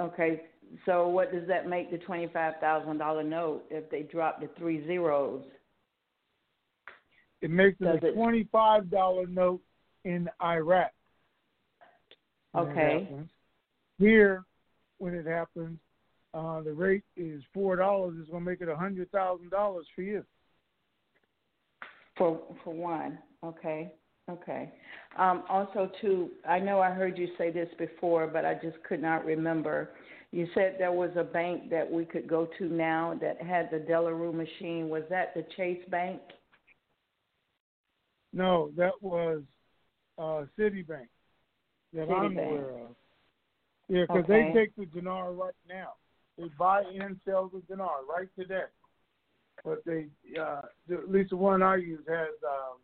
Okay, 0.00 0.42
so 0.86 1.08
what 1.08 1.32
does 1.32 1.46
that 1.48 1.68
make 1.68 1.90
the 1.90 1.98
twenty-five 1.98 2.54
thousand 2.60 2.98
dollar 2.98 3.24
note 3.24 3.64
if 3.70 3.90
they 3.90 4.02
drop 4.02 4.40
the 4.40 4.48
three 4.56 4.86
zeros? 4.86 5.42
It 7.40 7.50
makes 7.50 7.76
it 7.80 8.02
a 8.02 8.12
twenty-five 8.12 8.90
dollar 8.90 9.26
note 9.26 9.60
in 10.04 10.28
Iraq. 10.42 10.90
Okay. 12.56 13.08
Here, 13.98 14.44
when 14.98 15.14
it 15.14 15.26
happens, 15.26 15.78
uh, 16.34 16.60
the 16.62 16.72
rate 16.72 17.04
is 17.16 17.42
four 17.54 17.76
dollars. 17.76 18.16
It's 18.18 18.30
going 18.30 18.44
to 18.44 18.50
make 18.50 18.60
it 18.60 18.68
a 18.68 18.76
hundred 18.76 19.10
thousand 19.12 19.50
dollars 19.50 19.86
for 19.94 20.02
you. 20.02 20.24
For 22.16 22.40
for 22.64 22.74
one, 22.74 23.18
okay, 23.44 23.92
okay. 24.28 24.72
Um, 25.16 25.44
also, 25.48 25.90
too, 26.00 26.30
I 26.48 26.58
know 26.58 26.80
I 26.80 26.90
heard 26.90 27.16
you 27.16 27.28
say 27.38 27.52
this 27.52 27.68
before, 27.78 28.26
but 28.26 28.44
I 28.44 28.54
just 28.54 28.82
could 28.82 29.00
not 29.00 29.24
remember. 29.24 29.90
You 30.32 30.48
said 30.54 30.76
there 30.78 30.92
was 30.92 31.10
a 31.16 31.24
bank 31.24 31.70
that 31.70 31.88
we 31.90 32.04
could 32.04 32.28
go 32.28 32.48
to 32.58 32.64
now 32.64 33.16
that 33.20 33.40
had 33.40 33.70
the 33.70 33.78
De 33.78 34.00
La 34.00 34.10
Rue 34.10 34.32
machine. 34.32 34.88
Was 34.88 35.04
that 35.10 35.32
the 35.34 35.46
Chase 35.56 35.82
Bank? 35.90 36.20
No, 38.32 38.70
that 38.76 38.92
was 39.00 39.42
uh, 40.18 40.44
Citibank 40.58 41.08
that 41.94 42.10
I'm 42.10 42.36
aware 42.36 42.70
of. 42.70 42.96
Yeah, 43.88 44.02
because 44.02 44.24
Okay. 44.24 44.52
they 44.52 44.60
take 44.60 44.76
the 44.76 44.86
dinar 44.86 45.32
right 45.32 45.54
now. 45.68 45.94
They 46.36 46.48
buy 46.58 46.82
and 46.82 47.18
sell 47.24 47.48
the 47.48 47.60
dinar 47.62 48.04
right 48.08 48.28
today. 48.38 48.64
But 49.64 49.82
they, 49.84 50.06
uh, 50.38 50.62
at 50.92 51.10
least 51.10 51.30
the 51.30 51.36
one 51.36 51.62
I 51.62 51.76
use 51.76 52.04
has 52.08 52.28
um, 52.46 52.78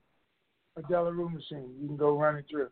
a 0.77 0.83
De 0.89 1.01
La 1.01 1.09
Rue 1.11 1.29
machine. 1.29 1.73
You 1.81 1.89
can 1.89 1.97
go 1.97 2.19
run 2.19 2.37
it 2.37 2.47
through. 2.51 2.71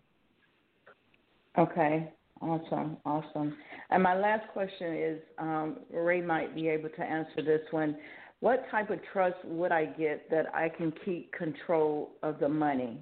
Okay, 1.59 2.12
awesome, 2.40 2.97
awesome. 3.05 3.55
And 3.90 4.03
my 4.03 4.16
last 4.19 4.49
question 4.53 4.97
is, 4.97 5.20
um, 5.39 5.77
Ray 5.90 6.23
might 6.23 6.55
be 6.55 6.69
able 6.69 6.89
to 6.89 7.03
answer 7.03 7.43
this 7.44 7.61
one. 7.70 7.97
What 8.43 8.69
type 8.73 8.90
of 8.90 8.98
trust 9.12 9.36
would 9.44 9.70
I 9.70 9.85
get 9.85 10.28
that 10.32 10.52
I 10.52 10.69
can 10.69 10.93
keep 11.05 11.31
control 11.31 12.10
of 12.24 12.40
the 12.40 12.48
money, 12.48 12.98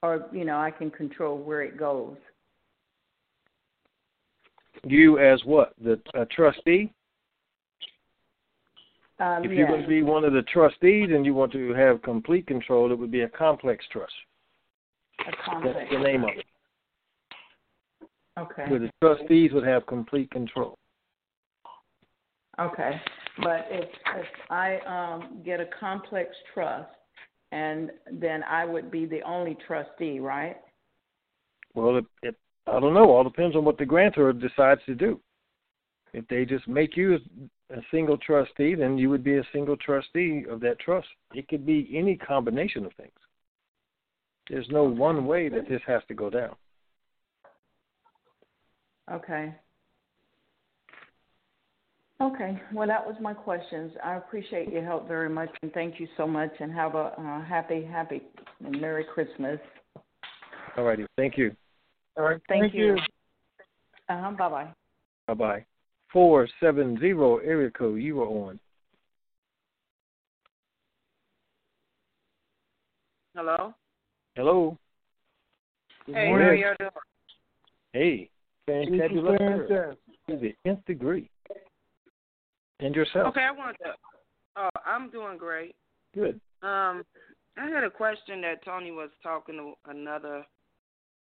or 0.00 0.28
you 0.32 0.44
know, 0.44 0.60
I 0.60 0.70
can 0.70 0.92
control 0.92 1.38
where 1.38 1.62
it 1.62 1.76
goes? 1.76 2.14
You 4.84 5.18
as 5.18 5.42
what? 5.44 5.72
The 5.82 6.00
uh, 6.14 6.24
trustee? 6.30 6.92
Um, 9.18 9.42
if 9.42 9.50
you're 9.50 9.66
going 9.66 9.82
to 9.82 9.88
be 9.88 10.04
one 10.04 10.24
of 10.24 10.32
the 10.32 10.42
trustees 10.42 11.08
and 11.12 11.26
you 11.26 11.34
want 11.34 11.50
to 11.50 11.74
have 11.74 12.00
complete 12.02 12.46
control, 12.46 12.92
it 12.92 12.94
would 12.96 13.10
be 13.10 13.22
a 13.22 13.28
complex 13.28 13.84
trust. 13.90 14.12
a 15.18 15.24
That's 15.24 15.36
complex. 15.44 15.90
the 15.90 15.98
name 15.98 16.22
of 16.22 16.30
it. 16.36 16.46
Okay. 18.38 18.70
Where 18.70 18.78
the 18.78 18.90
trustees 19.02 19.50
would 19.52 19.66
have 19.66 19.84
complete 19.88 20.30
control. 20.30 20.76
Okay, 22.60 23.00
but 23.42 23.66
if 23.70 23.88
if 24.16 24.26
I 24.50 24.78
um 24.86 25.42
get 25.44 25.60
a 25.60 25.66
complex 25.78 26.30
trust, 26.52 26.90
and 27.52 27.90
then 28.12 28.42
I 28.44 28.64
would 28.64 28.90
be 28.90 29.06
the 29.06 29.22
only 29.22 29.56
trustee, 29.66 30.20
right? 30.20 30.56
Well, 31.74 31.96
it, 31.96 32.04
it, 32.22 32.34
I 32.66 32.80
don't 32.80 32.94
know. 32.94 33.10
All 33.10 33.24
depends 33.24 33.56
on 33.56 33.64
what 33.64 33.78
the 33.78 33.86
grantor 33.86 34.32
decides 34.32 34.80
to 34.86 34.94
do. 34.94 35.20
If 36.12 36.26
they 36.28 36.44
just 36.44 36.66
make 36.66 36.96
you 36.96 37.14
a, 37.70 37.76
a 37.76 37.82
single 37.90 38.16
trustee, 38.18 38.74
then 38.74 38.98
you 38.98 39.10
would 39.10 39.22
be 39.22 39.36
a 39.36 39.46
single 39.52 39.76
trustee 39.76 40.44
of 40.50 40.60
that 40.60 40.78
trust. 40.80 41.08
It 41.34 41.48
could 41.48 41.66
be 41.66 41.90
any 41.94 42.16
combination 42.16 42.84
of 42.84 42.92
things. 42.94 43.12
There's 44.48 44.68
no 44.70 44.84
one 44.84 45.26
way 45.26 45.48
that 45.48 45.68
this 45.68 45.82
has 45.86 46.02
to 46.08 46.14
go 46.14 46.30
down. 46.30 46.54
Okay. 49.10 49.54
Okay. 52.20 52.60
Well, 52.72 52.88
that 52.88 53.06
was 53.06 53.14
my 53.20 53.32
questions. 53.32 53.92
I 54.04 54.16
appreciate 54.16 54.72
your 54.72 54.84
help 54.84 55.06
very 55.06 55.28
much, 55.28 55.50
and 55.62 55.72
thank 55.72 56.00
you 56.00 56.08
so 56.16 56.26
much. 56.26 56.50
And 56.58 56.72
have 56.72 56.96
a 56.96 57.14
uh, 57.16 57.44
happy, 57.44 57.84
happy, 57.84 58.22
and 58.64 58.80
Merry 58.80 59.04
Christmas. 59.04 59.60
All 60.76 60.84
righty. 60.84 61.06
Thank 61.16 61.38
you. 61.38 61.54
All 62.16 62.24
right. 62.24 62.40
Thank, 62.48 62.74
you. 62.74 62.96
Uh 64.08 64.20
huh. 64.20 64.30
Bye 64.32 64.48
bye. 64.48 64.68
Bye 65.28 65.34
bye. 65.34 65.64
Four 66.12 66.48
seven 66.58 66.98
zero 66.98 67.38
area 67.38 67.70
code. 67.70 68.00
You 68.00 68.20
are 68.22 68.26
on. 68.26 68.58
Hello. 73.36 73.72
Hello. 74.34 74.76
Good 76.06 76.16
Hey, 76.16 76.24
how 76.24 76.30
morning. 76.30 76.60
y'all 76.60 76.74
doing? 76.80 76.90
Hey. 77.92 78.30
This 78.66 78.88
is 78.88 79.00
Fantabulous. 79.00 79.68
fantastic. 79.68 79.98
To 80.28 80.36
the 80.36 80.54
nth 80.68 80.84
degree. 80.86 81.30
And 82.80 82.94
yourself. 82.94 83.28
Okay, 83.28 83.42
I 83.42 83.50
want 83.50 83.76
to. 83.84 83.92
Oh, 84.56 84.68
I'm 84.86 85.10
doing 85.10 85.36
great. 85.36 85.74
Good. 86.14 86.40
Um, 86.62 87.04
I 87.56 87.68
had 87.72 87.84
a 87.84 87.90
question 87.90 88.40
that 88.42 88.64
Tony 88.64 88.92
was 88.92 89.10
talking 89.22 89.56
to 89.56 89.90
another 89.90 90.44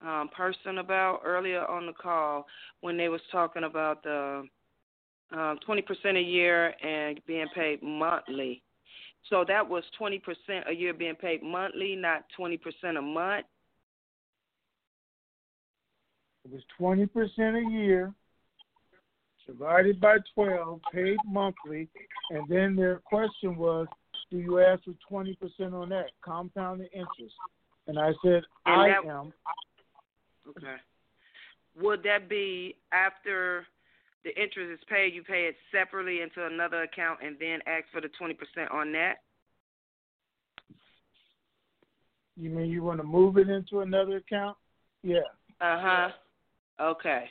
um, 0.03 0.29
person 0.37 0.79
about 0.79 1.21
earlier 1.25 1.65
on 1.67 1.87
the 1.87 1.93
call 1.93 2.47
when 2.81 2.97
they 2.97 3.09
was 3.09 3.21
talking 3.31 3.65
about 3.65 4.03
the 4.03 4.45
um, 5.33 5.59
20% 5.69 5.83
a 6.17 6.21
year 6.21 6.75
and 6.85 7.21
being 7.27 7.47
paid 7.55 7.83
monthly. 7.83 8.63
So 9.31 9.45
that 9.49 9.67
was 9.67 9.85
20% 10.01 10.21
a 10.69 10.73
year 10.73 10.93
being 10.93 11.15
paid 11.15 11.43
monthly, 11.43 11.97
not 11.97 12.25
20% 12.39 12.59
a 12.99 13.03
month. 13.03 13.47
It 16.45 16.53
was 16.53 16.63
twenty 16.77 17.07
percent 17.07 17.57
a 17.57 17.71
year, 17.71 18.13
divided 19.47 20.01
by 20.01 20.17
twelve, 20.35 20.81
paid 20.93 21.19
monthly, 21.27 21.89
and 22.31 22.49
then 22.49 22.77
their 22.77 22.97
question 22.99 23.57
was, 23.57 23.87
do 24.31 24.39
you 24.39 24.61
ask 24.61 24.85
for 24.85 24.95
twenty 25.09 25.35
percent 25.37 25.75
on 25.75 25.89
that 25.91 26.07
compounded 26.23 26.89
interest? 26.93 27.35
And 27.87 27.99
I 27.99 28.13
said, 28.23 28.43
And 28.67 28.81
I 28.83 28.89
that- 28.89 29.05
am. 29.07 29.33
Okay. 30.49 30.77
Would 31.81 32.03
that 32.05 32.29
be 32.29 32.77
after 32.93 33.67
the 34.23 34.31
interest 34.41 34.81
is 34.81 34.85
paid, 34.89 35.13
you 35.13 35.23
pay 35.23 35.47
it 35.47 35.57
separately 35.73 36.21
into 36.21 36.47
another 36.47 36.83
account 36.83 37.21
and 37.23 37.37
then 37.41 37.61
ask 37.67 37.85
for 37.93 38.01
the 38.01 38.09
20% 38.21 38.73
on 38.73 38.93
that? 38.93 39.17
You 42.37 42.51
mean 42.51 42.67
you 42.71 42.83
want 42.83 43.01
to 43.01 43.05
move 43.07 43.39
it 43.39 43.49
into 43.49 43.81
another 43.81 44.17
account? 44.17 44.57
Yeah. 45.03 45.19
Uh 45.61 45.81
huh. 45.81 46.09
Okay. 46.81 47.25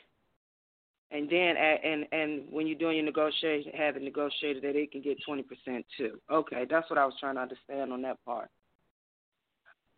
And 1.13 1.29
then, 1.29 1.55
and 1.57 2.05
and 2.11 2.41
when 2.49 2.65
you're 2.65 2.77
doing 2.77 2.95
your 2.97 3.05
negotiation, 3.05 3.71
have 3.77 3.95
it 3.95 4.01
negotiated 4.01 4.63
that 4.63 4.75
it 4.75 4.91
can 4.91 5.01
get 5.01 5.23
twenty 5.23 5.43
percent 5.43 5.85
too. 5.95 6.19
Okay, 6.31 6.65
that's 6.67 6.89
what 6.89 6.97
I 6.97 7.05
was 7.05 7.13
trying 7.19 7.35
to 7.35 7.41
understand 7.41 7.93
on 7.93 8.01
that 8.01 8.17
part. 8.25 8.49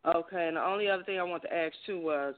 Okay, 0.06 0.48
and 0.48 0.58
the 0.58 0.64
only 0.64 0.90
other 0.90 1.04
thing 1.04 1.18
I 1.18 1.24
want 1.24 1.42
to 1.44 1.54
ask 1.54 1.74
too 1.86 2.02
was, 2.02 2.36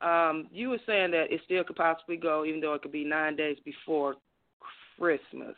um, 0.00 0.46
you 0.52 0.68
were 0.70 0.78
saying 0.86 1.10
that 1.10 1.32
it 1.32 1.40
still 1.44 1.64
could 1.64 1.74
possibly 1.74 2.16
go, 2.16 2.44
even 2.44 2.60
though 2.60 2.74
it 2.74 2.82
could 2.82 2.92
be 2.92 3.04
nine 3.04 3.34
days 3.34 3.58
before 3.64 4.14
Christmas. 4.98 5.56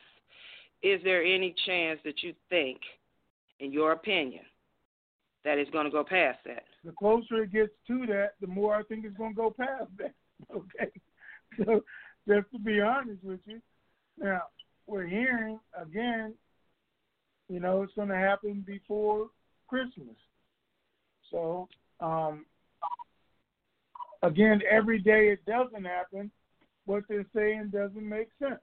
Is 0.82 1.00
there 1.04 1.22
any 1.22 1.54
chance 1.66 2.00
that 2.04 2.22
you 2.22 2.32
think, 2.48 2.80
in 3.60 3.72
your 3.72 3.92
opinion, 3.92 4.42
that 5.44 5.58
it's 5.58 5.70
going 5.70 5.84
to 5.84 5.90
go 5.90 6.02
past 6.02 6.38
that? 6.46 6.64
The 6.82 6.92
closer 6.92 7.42
it 7.42 7.52
gets 7.52 7.72
to 7.88 8.06
that, 8.06 8.32
the 8.40 8.46
more 8.46 8.74
I 8.74 8.82
think 8.84 9.04
it's 9.04 9.16
going 9.18 9.34
to 9.34 9.36
go 9.36 9.50
past 9.50 9.90
that. 9.98 10.14
Okay, 10.54 10.90
so 11.64 11.80
just 12.28 12.50
to 12.52 12.58
be 12.58 12.80
honest 12.80 13.22
with 13.22 13.40
you, 13.46 13.60
now 14.18 14.42
we're 14.86 15.06
hearing 15.06 15.58
again, 15.80 16.34
you 17.48 17.60
know, 17.60 17.82
it's 17.82 17.94
going 17.94 18.08
to 18.08 18.16
happen 18.16 18.64
before 18.66 19.28
Christmas. 19.68 20.16
So, 21.30 21.68
um, 22.00 22.46
again, 24.22 24.62
every 24.70 24.98
day 24.98 25.28
it 25.28 25.44
doesn't 25.46 25.84
happen, 25.84 26.30
what 26.86 27.04
they're 27.08 27.26
saying 27.34 27.70
doesn't 27.72 28.08
make 28.08 28.28
sense. 28.38 28.60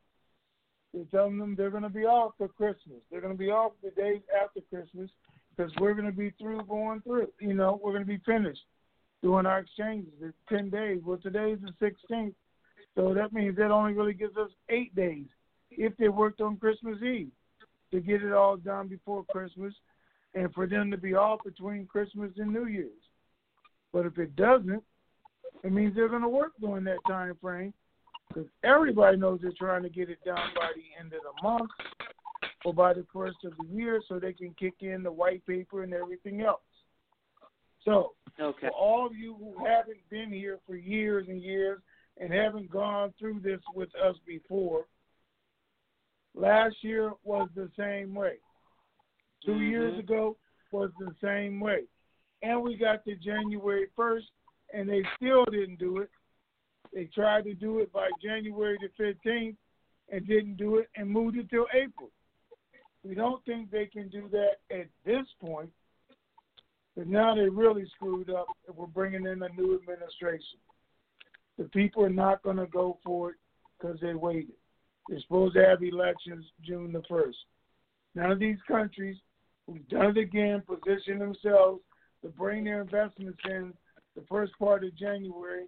They're 0.94 1.06
telling 1.06 1.38
them 1.38 1.56
they're 1.56 1.70
going 1.70 1.84
to 1.84 1.90
be 1.90 2.06
off 2.06 2.34
for 2.38 2.48
Christmas. 2.48 3.00
They're 3.10 3.22
going 3.22 3.34
to 3.34 3.40
be 3.40 3.50
off 3.50 3.72
the 3.84 3.92
days 3.92 4.22
after 4.42 4.60
Christmas 4.70 5.10
because 5.56 5.72
we're 5.80 5.94
going 5.94 6.06
to 6.06 6.18
be 6.18 6.32
through 6.40 6.64
going 6.64 7.02
through. 7.02 7.30
You 7.40 7.54
know, 7.54 7.80
we're 7.82 7.94
going 7.94 8.04
to 8.04 8.08
be 8.08 8.22
finished 8.26 8.62
doing 9.22 9.46
our 9.46 9.60
exchanges. 9.60 10.14
It's 10.22 10.36
10 10.50 10.70
days. 10.70 11.02
Well, 11.06 11.18
today's 11.18 11.60
the 11.62 11.94
16th. 12.12 12.34
So 12.96 13.14
that 13.14 13.34
means 13.34 13.56
that 13.58 13.72
only 13.72 13.94
really 13.94 14.14
gives 14.14 14.38
us 14.38 14.50
eight 14.70 14.94
days 14.96 15.26
if 15.70 15.96
they 15.98 16.10
worked 16.10 16.42
on 16.42 16.58
Christmas 16.58 17.02
Eve 17.02 17.32
to 17.92 18.00
get 18.00 18.24
it 18.24 18.34
all 18.34 18.58
done 18.58 18.88
before 18.88 19.24
Christmas 19.30 19.74
and 20.34 20.54
for 20.54 20.68
them 20.68 20.92
to 20.92 20.98
be 20.98 21.14
off 21.14 21.40
between 21.44 21.86
Christmas 21.86 22.32
and 22.38 22.54
New 22.54 22.66
Year's. 22.66 22.92
But 23.94 24.06
if 24.06 24.18
it 24.18 24.36
doesn't, 24.36 24.84
it 25.64 25.72
means 25.72 25.96
they're 25.96 26.10
going 26.10 26.22
to 26.22 26.30
work 26.30 26.54
during 26.60 26.84
that 26.86 27.00
time 27.08 27.38
frame 27.42 27.74
because 28.28 28.50
everybody 28.64 29.18
knows 29.18 29.40
they're 29.42 29.52
trying 29.58 29.84
to 29.84 29.90
get 29.90 30.10
it 30.10 30.20
done 30.26 30.50
by 30.56 30.70
the 30.76 31.00
end 31.00 31.14
of 31.14 31.20
the 31.22 31.44
month 31.44 31.70
or 32.64 32.74
by 32.74 32.94
the 32.94 33.06
first 33.14 33.38
of 33.44 33.54
the 33.58 33.76
year 33.76 34.02
so 34.08 34.20
they 34.20 34.34
can 34.34 34.56
kick 34.58 34.76
in 34.82 35.04
the 35.04 35.12
white 35.12 35.46
paper 35.46 35.84
and 35.84 35.94
everything 35.94 36.42
else. 36.42 36.62
So, 37.84 38.14
okay. 38.40 38.68
for 38.68 38.70
all 38.70 39.06
of 39.06 39.16
you 39.16 39.36
who 39.38 39.66
haven't 39.66 39.98
been 40.10 40.32
here 40.32 40.60
for 40.66 40.76
years 40.76 41.28
and 41.28 41.42
years 41.42 41.82
and 42.20 42.32
haven't 42.32 42.70
gone 42.70 43.14
through 43.20 43.40
this 43.40 43.62
with 43.74 43.90
us 43.96 44.16
before, 44.26 44.86
last 46.36 46.76
year 46.82 47.12
was 47.24 47.50
the 47.56 47.70
same 47.78 48.14
way. 48.14 48.36
2 49.46 49.52
Mm-hmm. 49.52 49.64
years 49.70 50.00
ago 50.00 50.38
was 50.72 50.92
the 51.00 51.14
same 51.22 51.60
way. 51.60 51.84
And 52.44 52.62
we 52.62 52.76
got 52.76 53.04
to 53.06 53.16
January 53.16 53.88
1st, 53.98 54.30
and 54.74 54.88
they 54.90 55.04
still 55.16 55.46
didn't 55.46 55.80
do 55.80 56.00
it. 56.00 56.10
They 56.94 57.06
tried 57.06 57.46
to 57.46 57.54
do 57.54 57.80
it 57.80 57.92
by 57.92 58.10
January 58.22 58.78
the 58.82 59.04
15th 59.04 59.56
and 60.12 60.28
didn't 60.28 60.58
do 60.58 60.78
it 60.78 60.90
and 60.96 61.10
moved 61.10 61.38
it 61.38 61.50
till 61.50 61.68
April. 61.74 62.10
We 63.04 63.16
don't 63.16 63.44
think 63.46 63.72
they 63.72 63.86
can 63.88 64.10
do 64.10 64.30
that 64.32 64.58
at 64.72 64.88
this 65.06 65.26
point, 65.40 65.72
but 66.96 67.08
now 67.08 67.34
they 67.34 67.50
really 67.50 67.86
screwed 67.96 68.30
up 68.30 68.46
if 68.68 68.76
we're 68.76 68.88
bringing 68.88 69.26
in 69.26 69.42
a 69.42 69.50
new 69.50 69.76
administration. 69.76 70.60
The 71.58 71.66
people 71.66 72.04
are 72.04 72.10
not 72.10 72.44
going 72.44 72.58
to 72.58 72.68
go 72.68 72.98
for 73.04 73.32
it 73.32 73.36
because 73.80 74.00
they 74.00 74.14
waited. 74.14 74.54
They're 75.10 75.20
supposed 75.22 75.56
to 75.56 75.66
have 75.66 75.84
elections 75.84 76.46
June 76.66 76.92
the 76.92 77.02
1st. 77.12 77.36
None 78.16 78.32
of 78.32 78.40
these 78.40 78.58
countries 78.68 79.18
who've 79.66 79.88
done 79.90 80.18
it 80.18 80.18
again 80.18 80.62
position 80.68 81.20
themselves 81.20 81.82
to 82.24 82.30
bring 82.30 82.64
their 82.64 82.82
investments 82.82 83.40
in 83.46 83.74
the 84.16 84.24
first 84.30 84.54
part 84.60 84.84
of 84.84 84.96
January 84.96 85.66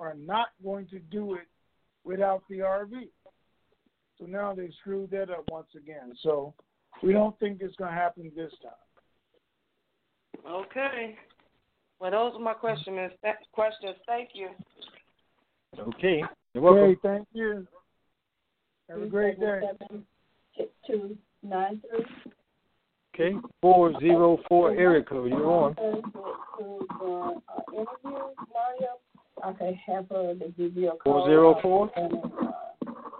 are 0.00 0.14
not 0.14 0.48
going 0.62 0.86
to 0.88 0.98
do 0.98 1.34
it 1.34 1.46
without 2.04 2.42
the 2.48 2.58
RV. 2.58 3.08
So 4.18 4.26
now 4.26 4.54
they 4.54 4.70
screwed 4.80 5.10
that 5.10 5.30
up 5.30 5.44
once 5.50 5.68
again. 5.76 6.12
So 6.22 6.54
we 7.02 7.12
don't 7.12 7.38
think 7.38 7.58
it's 7.60 7.76
going 7.76 7.92
to 7.92 7.96
happen 7.96 8.32
this 8.34 8.52
time. 8.62 8.72
Okay. 10.48 11.16
Well, 12.00 12.10
those 12.10 12.32
are 12.34 12.40
my 12.40 12.54
questions. 12.54 13.12
Questions. 13.52 13.96
Thank 14.06 14.30
you. 14.34 14.48
Okay. 15.78 16.22
You're 16.54 16.62
welcome. 16.62 16.82
Okay, 16.82 16.98
thank 17.02 17.28
you. 17.32 17.66
Have 18.90 19.02
a 19.02 19.06
great 19.06 19.40
day. 19.40 19.60
Two 20.86 21.16
nine 21.42 21.80
three. 21.88 22.04
Okay. 23.14 23.36
Four 23.60 23.98
zero 24.00 24.38
four 24.48 24.72
area 24.72 25.02
code. 25.02 25.30
You're 25.30 25.50
on. 25.50 25.74
To 25.76 26.02
the. 26.98 27.42
Okay, 29.44 29.80
have 29.86 30.08
her 30.10 30.34
to 30.34 30.48
give 30.56 30.76
you 30.76 30.90
a 30.90 30.96
Four 31.02 31.20
call. 31.20 31.26
zero 31.26 31.58
four. 31.62 31.90
And, 31.96 32.12
uh, 32.14 32.52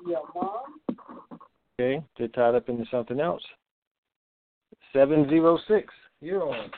your 0.07 0.23
mom. 0.35 0.63
Okay. 1.81 2.03
They're 2.19 2.29
tied 2.29 2.55
up 2.55 2.69
into 2.69 2.85
something 2.91 3.19
else. 3.19 3.43
Seven 4.93 5.29
zero 5.29 5.59
six. 5.67 5.93
You're 6.21 6.43
on. 6.43 6.71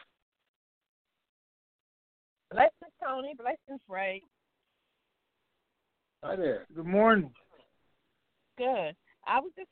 Blessings, 2.50 2.92
Tony. 3.04 3.34
Blessings, 3.36 3.80
Ray. 3.88 4.22
Hi 6.24 6.36
there. 6.36 6.64
Good 6.74 6.86
morning. 6.86 7.30
Good. 8.56 8.96
I 9.26 9.40
was 9.40 9.52
just, 9.58 9.68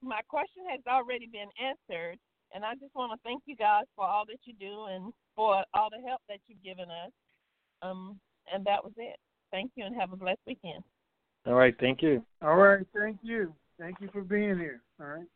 my 0.00 0.20
question 0.28 0.62
has 0.70 0.78
already 0.86 1.26
been 1.26 1.48
answered, 1.58 2.16
and 2.54 2.64
I 2.64 2.74
just 2.74 2.94
want 2.94 3.10
to 3.10 3.18
thank 3.24 3.42
you 3.46 3.56
guys 3.56 3.86
for 3.96 4.06
all 4.06 4.24
that 4.26 4.38
you 4.44 4.54
do 4.54 4.84
and 4.84 5.12
for 5.34 5.64
all 5.74 5.88
the 5.90 6.06
help 6.06 6.20
that 6.28 6.38
you've 6.46 6.62
given 6.62 6.84
us. 6.84 7.10
Um, 7.82 8.20
and 8.54 8.64
that 8.66 8.84
was 8.84 8.92
it. 8.96 9.16
Thank 9.50 9.72
you, 9.74 9.84
and 9.84 9.96
have 9.96 10.12
a 10.12 10.16
blessed 10.16 10.38
weekend. 10.46 10.84
All 11.44 11.54
right. 11.54 11.74
Thank 11.80 12.02
you. 12.02 12.24
All 12.40 12.54
right, 12.54 12.86
thank 12.96 13.18
you. 13.22 13.52
Thank 13.76 13.96
you 14.00 14.08
for 14.12 14.22
being 14.22 14.58
here. 14.58 14.82
All 15.00 15.06
right. 15.06 15.26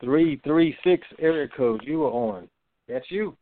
Three 0.00 0.40
three 0.44 0.74
six 0.82 1.06
area 1.18 1.48
code. 1.54 1.82
You 1.84 1.98
were 1.98 2.10
on. 2.10 2.48
That's 2.88 3.10
you. 3.10 3.36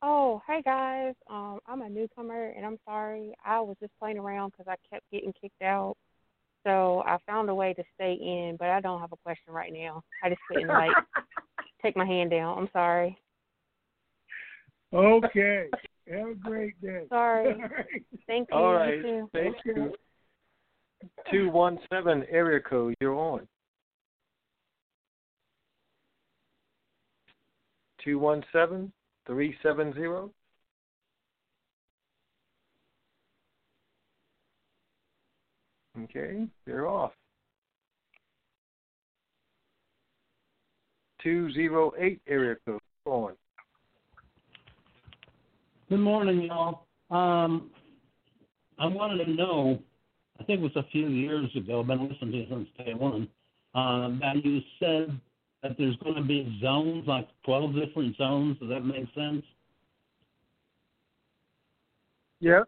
Oh, 0.00 0.40
hey 0.46 0.62
guys. 0.62 1.14
Um, 1.28 1.58
I'm 1.66 1.82
a 1.82 1.88
newcomer, 1.88 2.52
and 2.56 2.64
I'm 2.64 2.78
sorry. 2.86 3.34
I 3.44 3.60
was 3.60 3.76
just 3.80 3.92
playing 3.98 4.18
around 4.18 4.52
because 4.52 4.66
I 4.68 4.76
kept 4.94 5.10
getting 5.10 5.32
kicked 5.40 5.62
out. 5.62 5.96
So 6.64 7.02
I 7.06 7.18
found 7.26 7.48
a 7.50 7.54
way 7.54 7.74
to 7.74 7.82
stay 7.94 8.12
in, 8.12 8.56
but 8.58 8.68
I 8.68 8.80
don't 8.80 9.00
have 9.00 9.12
a 9.12 9.16
question 9.16 9.52
right 9.52 9.72
now. 9.72 10.02
I 10.22 10.28
just 10.28 10.40
couldn't 10.48 10.68
like 10.68 10.92
take 11.82 11.96
my 11.96 12.04
hand 12.04 12.30
down. 12.30 12.58
I'm 12.58 12.68
sorry. 12.72 13.18
Okay. 14.92 15.66
Have 16.10 16.28
a 16.28 16.34
great 16.34 16.80
day. 16.80 17.04
Sorry. 17.10 17.52
All 17.52 17.60
right. 17.60 18.02
Thank 18.26 18.48
you. 18.50 18.56
All 18.56 18.86
You 18.86 19.02
too. 19.02 19.30
Thank 19.34 19.56
you. 19.66 19.92
Two 21.30 21.50
one 21.50 21.78
seven 21.90 22.24
area 22.30 22.60
code. 22.60 22.94
You're 23.00 23.14
on. 23.14 23.46
Two 28.02 28.18
one 28.18 28.42
seven 28.52 28.90
three 29.28 29.54
seven 29.62 29.92
zero. 29.92 30.32
Okay, 36.04 36.46
they're 36.64 36.86
off. 36.86 37.12
Two 41.22 41.52
zero 41.52 41.92
eight 41.98 42.20
area 42.26 42.56
code. 42.64 42.80
On. 43.04 43.32
Good 45.88 46.00
morning, 46.00 46.42
y'all. 46.42 46.86
Um, 47.10 47.70
I 48.78 48.86
wanted 48.86 49.24
to 49.24 49.30
know, 49.32 49.78
I 50.38 50.44
think 50.44 50.60
it 50.60 50.62
was 50.62 50.76
a 50.76 50.86
few 50.90 51.08
years 51.08 51.48
ago, 51.56 51.80
I've 51.80 51.86
been 51.86 52.06
listening 52.06 52.32
to 52.32 52.36
you 52.36 52.46
since 52.50 52.68
day 52.76 52.92
one, 52.92 53.28
uh, 53.74 54.10
that 54.20 54.44
you 54.44 54.60
said 54.78 55.18
that 55.62 55.76
there's 55.78 55.96
going 55.96 56.14
to 56.14 56.22
be 56.22 56.58
zones, 56.62 57.06
like 57.06 57.28
12 57.44 57.74
different 57.74 58.16
zones. 58.16 58.58
Does 58.58 58.68
that 58.68 58.80
make 58.80 59.06
sense? 59.14 59.42
Yeah. 62.40 62.62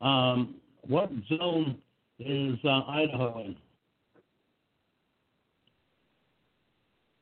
Um, 0.00 0.54
what 0.82 1.10
zone 1.28 1.78
is 2.20 2.56
uh, 2.64 2.82
Idaho 2.88 3.40
in? 3.44 3.56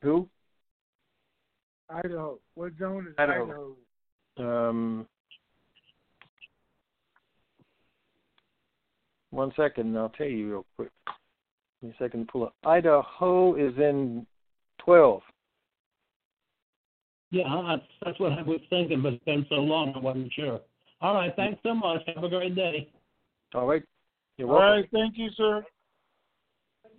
Who? 0.03 0.29
Idaho. 1.89 2.37
What 2.53 2.73
zone 2.79 3.07
is 3.09 3.15
Idaho. 3.17 3.75
Idaho? 4.37 4.69
Um, 4.69 5.07
one 9.31 9.51
second, 9.55 9.87
and 9.87 9.97
I'll 9.97 10.09
tell 10.09 10.27
you 10.27 10.49
real 10.49 10.65
quick. 10.75 10.91
Give 11.81 11.89
me 11.89 11.95
a 11.99 12.03
second 12.03 12.25
to 12.25 12.31
pull 12.31 12.43
up. 12.43 12.55
Idaho 12.65 13.55
is 13.55 13.75
in 13.77 14.25
12. 14.79 15.21
Yeah, 17.29 17.43
that's, 17.67 17.81
that's 18.03 18.19
what 18.19 18.31
I 18.33 18.41
was 18.41 18.61
thinking, 18.69 19.01
but 19.01 19.13
it's 19.13 19.25
been 19.25 19.45
so 19.49 19.55
long 19.55 19.93
I 19.95 19.99
wasn't 19.99 20.31
sure. 20.33 20.61
All 21.01 21.13
right, 21.13 21.33
thanks 21.35 21.59
so 21.63 21.75
much. 21.75 22.01
Have 22.13 22.23
a 22.23 22.29
great 22.29 22.55
day. 22.55 22.89
All 23.53 23.67
right. 23.67 23.83
You're 24.37 24.47
welcome. 24.47 24.65
right, 24.65 24.89
thank 24.91 25.17
you, 25.17 25.29
sir. 25.35 25.63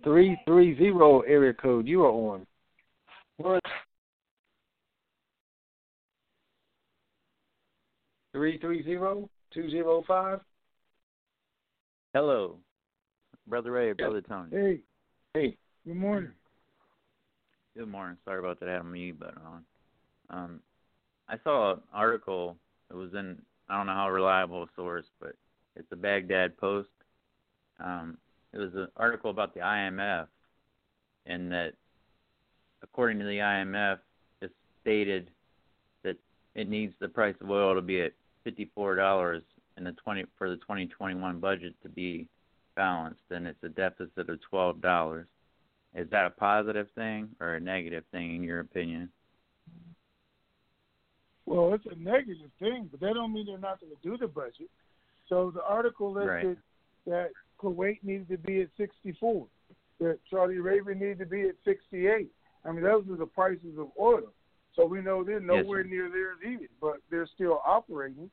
330 0.03 1.27
area 1.27 1.53
code. 1.53 1.87
You 1.87 2.03
are 2.03 2.11
on. 2.11 2.45
Where 3.37 3.59
330? 8.33 9.27
two 9.53 9.69
zero 9.69 10.03
five. 10.07 10.39
Hello, 12.13 12.57
brother 13.49 13.71
Ray, 13.71 13.93
brother 13.93 14.21
Tony. 14.21 14.49
Hey. 14.51 14.79
Hey. 15.33 15.57
Good 15.85 15.95
morning. 15.95 16.31
Good 17.75 17.87
morning. 17.87 18.17
Sorry 18.23 18.39
about 18.39 18.59
that. 18.59 18.69
I 18.69 18.73
had 18.73 18.83
my 18.83 18.91
mute 18.91 19.19
button 19.19 19.41
on. 19.45 19.63
Um, 20.29 20.59
I 21.27 21.35
saw 21.43 21.73
an 21.73 21.79
article. 21.93 22.57
It 22.91 22.95
was 22.95 23.13
in 23.13 23.41
I 23.69 23.77
don't 23.77 23.87
know 23.87 23.93
how 23.93 24.09
reliable 24.09 24.63
a 24.63 24.67
source, 24.75 25.05
but 25.19 25.33
it's 25.75 25.91
a 25.91 25.95
Baghdad 25.95 26.57
Post. 26.57 26.89
Um, 27.83 28.17
it 28.53 28.57
was 28.57 28.73
an 28.75 28.87
article 28.97 29.29
about 29.31 29.53
the 29.53 29.61
IMF, 29.61 30.27
and 31.25 31.51
that 31.51 31.73
according 32.83 33.19
to 33.19 33.25
the 33.25 33.37
IMF, 33.37 33.99
it's 34.41 34.53
stated 34.81 35.29
that 36.03 36.17
it 36.55 36.69
needs 36.69 36.93
the 36.99 37.07
price 37.07 37.35
of 37.41 37.49
oil 37.49 37.75
to 37.75 37.81
be 37.81 38.01
at 38.01 38.11
fifty-four 38.43 38.95
dollars 38.95 39.41
in 39.77 39.83
the 39.83 39.93
twenty 39.93 40.25
for 40.37 40.49
the 40.49 40.57
2021 40.57 41.39
budget 41.39 41.73
to 41.81 41.89
be 41.89 42.27
balanced, 42.79 43.19
and 43.29 43.45
it's 43.45 43.61
a 43.61 43.67
deficit 43.67 44.29
of 44.29 44.39
twelve 44.49 44.79
dollars. 44.81 45.27
Is 45.93 46.09
that 46.11 46.25
a 46.25 46.29
positive 46.29 46.87
thing 46.95 47.27
or 47.41 47.55
a 47.55 47.59
negative 47.59 48.05
thing 48.13 48.35
in 48.37 48.43
your 48.43 48.61
opinion? 48.61 49.09
Well, 51.45 51.73
it's 51.73 51.85
a 51.91 51.95
negative 51.95 52.51
thing, 52.59 52.87
but 52.89 53.01
that 53.01 53.15
don't 53.15 53.33
mean 53.33 53.47
they're 53.47 53.57
not 53.57 53.81
going 53.81 53.91
to 53.91 54.01
do 54.01 54.17
the 54.17 54.27
budget. 54.27 54.69
So 55.27 55.51
the 55.53 55.63
article 55.63 56.13
listed 56.13 56.29
Right. 56.29 56.57
that 57.05 57.31
Kuwait 57.61 58.01
needed 58.03 58.29
to 58.29 58.37
be 58.37 58.61
at 58.61 58.69
64, 58.77 59.47
that 59.99 60.19
Saudi 60.29 60.55
Arabia 60.55 60.95
needed 60.95 61.19
to 61.19 61.25
be 61.25 61.49
at 61.49 61.55
68. 61.65 62.29
I 62.63 62.71
mean, 62.71 62.83
those 62.83 63.03
are 63.09 63.17
the 63.17 63.25
prices 63.25 63.77
of 63.77 63.89
oil. 63.99 64.31
So 64.75 64.85
we 64.85 65.01
know 65.01 65.23
they're 65.23 65.39
nowhere 65.41 65.83
sir. 65.83 65.89
near 65.89 66.09
there 66.09 66.49
either, 66.49 66.69
but 66.79 66.97
they're 67.09 67.27
still 67.35 67.61
operating 67.65 68.29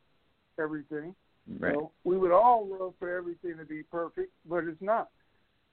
everything. 0.59 1.15
Right. 1.59 1.75
So 1.75 1.93
we 2.05 2.19
would 2.19 2.33
all 2.33 2.67
love 2.67 2.95
for 2.99 3.15
everything 3.17 3.57
to 3.59 3.65
be 3.65 3.83
perfect, 3.83 4.33
but 4.49 4.65
it's 4.65 4.81
not. 4.83 5.11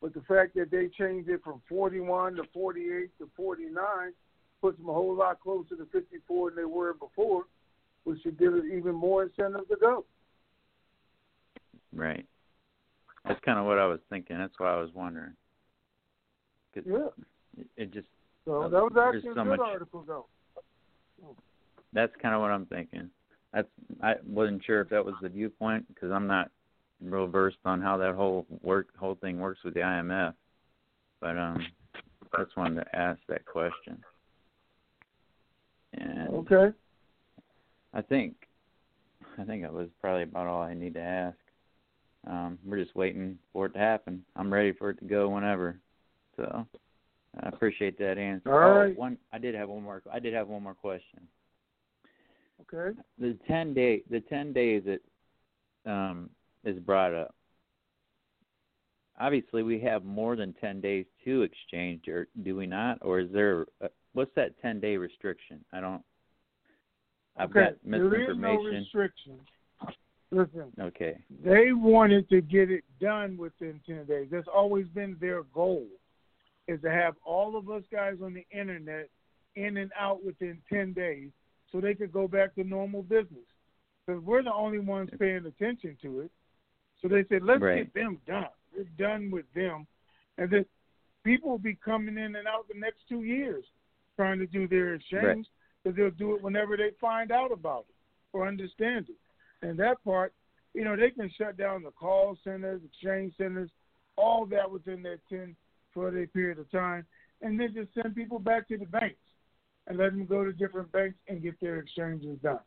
But 0.01 0.13
the 0.13 0.21
fact 0.21 0.53
that 0.55 0.69
they 0.69 0.87
changed 0.89 1.29
it 1.29 1.43
from 1.43 1.61
41 1.69 2.35
to 2.35 2.43
48 2.53 3.17
to 3.19 3.29
49 3.35 4.13
puts 4.61 4.77
them 4.77 4.89
a 4.89 4.93
whole 4.93 5.15
lot 5.15 5.39
closer 5.39 5.75
to 5.75 5.85
54 5.91 6.51
than 6.51 6.57
they 6.57 6.65
were 6.65 6.93
before, 6.93 7.43
which 8.03 8.21
should 8.21 8.37
give 8.37 8.53
it 8.53 8.65
even 8.65 8.93
more 8.93 9.23
incentive 9.23 9.67
to 9.67 9.75
go. 9.77 10.05
Right. 11.93 12.25
That's 13.25 13.39
kind 13.45 13.59
of 13.59 13.65
what 13.65 13.79
I 13.79 13.85
was 13.85 13.99
thinking. 14.09 14.37
That's 14.37 14.57
why 14.57 14.73
I 14.73 14.77
was 14.77 14.91
wondering. 14.93 15.35
'Cause 16.73 16.85
Yeah. 16.85 17.09
It, 17.77 17.91
just 17.91 18.07
So 18.45 18.67
that 18.67 18.83
was 18.83 18.97
actually 18.97 19.29
a 19.29 19.33
so 19.35 19.43
good 19.43 19.45
much. 19.45 19.59
article, 19.59 20.03
though. 20.03 20.27
That's 21.93 22.13
kind 22.17 22.33
of 22.33 22.41
what 22.41 22.49
I'm 22.51 22.65
thinking. 22.65 23.11
That's 23.53 23.67
I 24.01 24.15
wasn't 24.25 24.63
sure 24.65 24.81
if 24.81 24.89
that 24.89 25.05
was 25.05 25.15
the 25.21 25.29
viewpoint 25.29 25.87
because 25.87 26.11
I'm 26.11 26.27
not 26.27 26.49
real 27.01 27.27
versed 27.27 27.57
on 27.65 27.81
how 27.81 27.97
that 27.97 28.15
whole 28.15 28.45
work 28.61 28.87
whole 28.97 29.15
thing 29.15 29.39
works 29.39 29.59
with 29.63 29.75
the 29.75 29.81
IMF. 29.81 30.33
But 31.21 31.37
um, 31.37 31.65
I 32.33 32.43
just 32.43 32.57
wanted 32.57 32.83
to 32.83 32.95
ask 32.95 33.19
that 33.29 33.45
question. 33.45 34.03
And 35.93 36.29
Okay. 36.29 36.71
I 37.93 38.01
think 38.01 38.35
I 39.37 39.43
think 39.43 39.61
that 39.61 39.73
was 39.73 39.89
probably 40.01 40.23
about 40.23 40.47
all 40.47 40.61
I 40.61 40.73
need 40.73 40.95
to 40.95 41.01
ask. 41.01 41.37
Um, 42.25 42.57
we're 42.65 42.81
just 42.81 42.95
waiting 42.95 43.37
for 43.51 43.67
it 43.67 43.73
to 43.73 43.79
happen. 43.79 44.23
I'm 44.35 44.51
ready 44.51 44.71
for 44.71 44.89
it 44.89 44.99
to 44.99 45.05
go 45.05 45.29
whenever. 45.29 45.77
So 46.37 46.65
I 47.41 47.49
appreciate 47.49 47.97
that 47.99 48.17
answer. 48.17 48.51
All 48.51 48.69
oh, 48.69 48.79
right. 48.81 48.97
one 48.97 49.17
I 49.31 49.37
did 49.37 49.53
have 49.53 49.69
one 49.69 49.83
more 49.83 50.01
I 50.11 50.19
did 50.19 50.33
have 50.33 50.47
one 50.47 50.63
more 50.63 50.73
question. 50.73 51.27
Okay. 52.71 52.97
The 53.19 53.37
ten 53.47 53.73
day 53.73 54.03
the 54.09 54.21
ten 54.21 54.53
days 54.53 54.83
that 54.85 55.91
um 55.91 56.29
is 56.63 56.79
brought 56.79 57.13
up. 57.13 57.35
Obviously 59.19 59.63
we 59.63 59.79
have 59.81 60.03
more 60.03 60.35
than 60.35 60.53
ten 60.53 60.81
days 60.81 61.05
to 61.25 61.43
exchange 61.43 62.07
or 62.07 62.27
do 62.43 62.55
we 62.55 62.65
not? 62.65 62.97
Or 63.01 63.19
is 63.19 63.31
there 63.31 63.65
a, 63.81 63.89
what's 64.13 64.33
that 64.35 64.59
ten 64.61 64.79
day 64.79 64.97
restriction? 64.97 65.63
I 65.73 65.81
don't 65.81 66.03
I've 67.37 67.49
okay. 67.49 67.59
got 67.59 67.73
There 67.83 68.05
is 68.05 68.37
no 68.37 68.53
misinformation. 68.53 68.73
restriction. 68.81 69.39
Listen, 70.31 70.71
Okay. 70.79 71.17
they 71.43 71.73
wanted 71.73 72.27
to 72.29 72.41
get 72.41 72.71
it 72.71 72.83
done 72.99 73.37
within 73.37 73.79
10 73.85 74.05
days. 74.05 74.29
That's 74.31 74.47
always 74.47 74.87
been 74.87 75.15
their 75.21 75.43
goal, 75.43 75.85
is 76.67 76.81
to 76.81 76.89
have 76.89 77.13
all 77.23 77.55
of 77.55 77.69
us 77.69 77.83
guys 77.91 78.17
on 78.23 78.33
the 78.33 78.45
internet 78.51 79.09
in 79.55 79.77
and 79.77 79.91
out 79.95 80.23
within 80.25 80.59
10 80.71 80.93
days 80.93 81.29
so 81.73 81.81
they 81.81 81.95
could 81.95 82.13
go 82.13 82.27
back 82.27 82.55
to 82.55 82.63
normal 82.63 83.01
business. 83.01 83.43
Because 84.05 84.23
we're 84.23 84.43
the 84.43 84.53
only 84.53 84.79
ones 84.79 85.09
paying 85.19 85.45
attention 85.45 85.97
to 86.03 86.21
it. 86.21 86.31
So 87.01 87.07
they 87.07 87.25
said, 87.25 87.41
let's 87.41 87.61
Right. 87.61 87.83
get 87.83 87.93
them 87.93 88.21
done. 88.25 88.47
We're 88.75 88.83
done 88.97 89.31
with 89.31 89.51
them. 89.53 89.87
And 90.37 90.49
then 90.49 90.65
people 91.23 91.49
will 91.49 91.57
be 91.57 91.75
coming 91.75 92.17
in 92.17 92.35
and 92.35 92.47
out 92.47 92.67
the 92.67 92.79
next 92.79 93.07
two 93.09 93.23
years 93.23 93.65
trying 94.15 94.39
to 94.39 94.45
do 94.45 94.67
their 94.67 94.93
exchange 94.93 95.47
because 95.83 95.97
they'll 95.97 96.11
do 96.11 96.35
it 96.35 96.43
whenever 96.43 96.77
they 96.77 96.91
find 97.01 97.31
out 97.31 97.51
about 97.51 97.85
it 97.89 97.95
or 98.33 98.47
understand 98.47 99.09
it. 99.09 99.67
And 99.67 99.77
that 99.79 100.03
part, 100.03 100.33
you 100.73 100.83
know, 100.83 100.95
they 100.95 101.09
can 101.09 101.29
shut 101.29 101.57
down 101.57 101.83
the 101.83 101.91
call 101.91 102.37
centers, 102.43 102.81
exchange 102.83 103.35
centers, 103.37 103.71
all 104.15 104.45
that 104.47 104.69
within 104.69 105.01
that 105.03 105.19
10 105.29 105.55
for 105.93 106.15
a 106.17 106.27
period 106.27 106.59
of 106.59 106.69
time, 106.71 107.05
and 107.41 107.59
then 107.59 107.73
just 107.73 107.93
send 107.93 108.15
people 108.15 108.39
back 108.39 108.67
to 108.67 108.77
the 108.77 108.85
banks 108.85 109.17
and 109.87 109.97
let 109.97 110.11
them 110.11 110.25
go 110.25 110.43
to 110.43 110.53
different 110.53 110.91
banks 110.91 111.17
and 111.27 111.41
get 111.41 111.59
their 111.59 111.79
exchanges 111.79 112.37
done. 112.41 112.59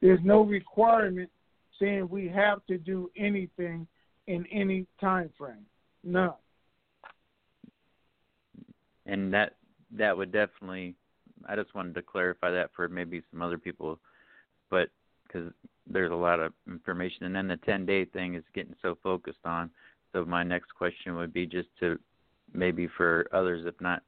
There's 0.00 0.20
no 0.22 0.42
requirement 0.42 1.30
saying 1.80 2.08
we 2.10 2.28
have 2.28 2.64
to 2.66 2.78
do 2.78 3.10
anything 3.16 3.86
in 4.26 4.44
any 4.52 4.86
time 5.00 5.30
frame. 5.38 5.66
None. 6.04 6.34
and 9.08 9.32
that 9.32 9.54
that 9.90 10.16
would 10.16 10.30
definitely 10.30 10.94
i 11.48 11.56
just 11.56 11.74
wanted 11.74 11.94
to 11.94 12.02
clarify 12.02 12.50
that 12.50 12.70
for 12.76 12.88
maybe 12.88 13.22
some 13.30 13.42
other 13.42 13.58
people 13.58 13.98
but 14.70 14.88
because 15.26 15.50
there's 15.86 16.12
a 16.12 16.14
lot 16.14 16.38
of 16.38 16.52
information 16.68 17.24
and 17.24 17.34
then 17.34 17.48
the 17.48 17.56
10 17.56 17.86
day 17.86 18.04
thing 18.04 18.34
is 18.34 18.44
getting 18.54 18.74
so 18.80 18.96
focused 19.02 19.44
on 19.44 19.70
so 20.12 20.24
my 20.24 20.42
next 20.42 20.72
question 20.74 21.16
would 21.16 21.32
be 21.32 21.46
just 21.46 21.68
to 21.80 21.98
maybe 22.52 22.88
for 22.96 23.26
others 23.32 23.64
if 23.66 23.74
not 23.80 24.02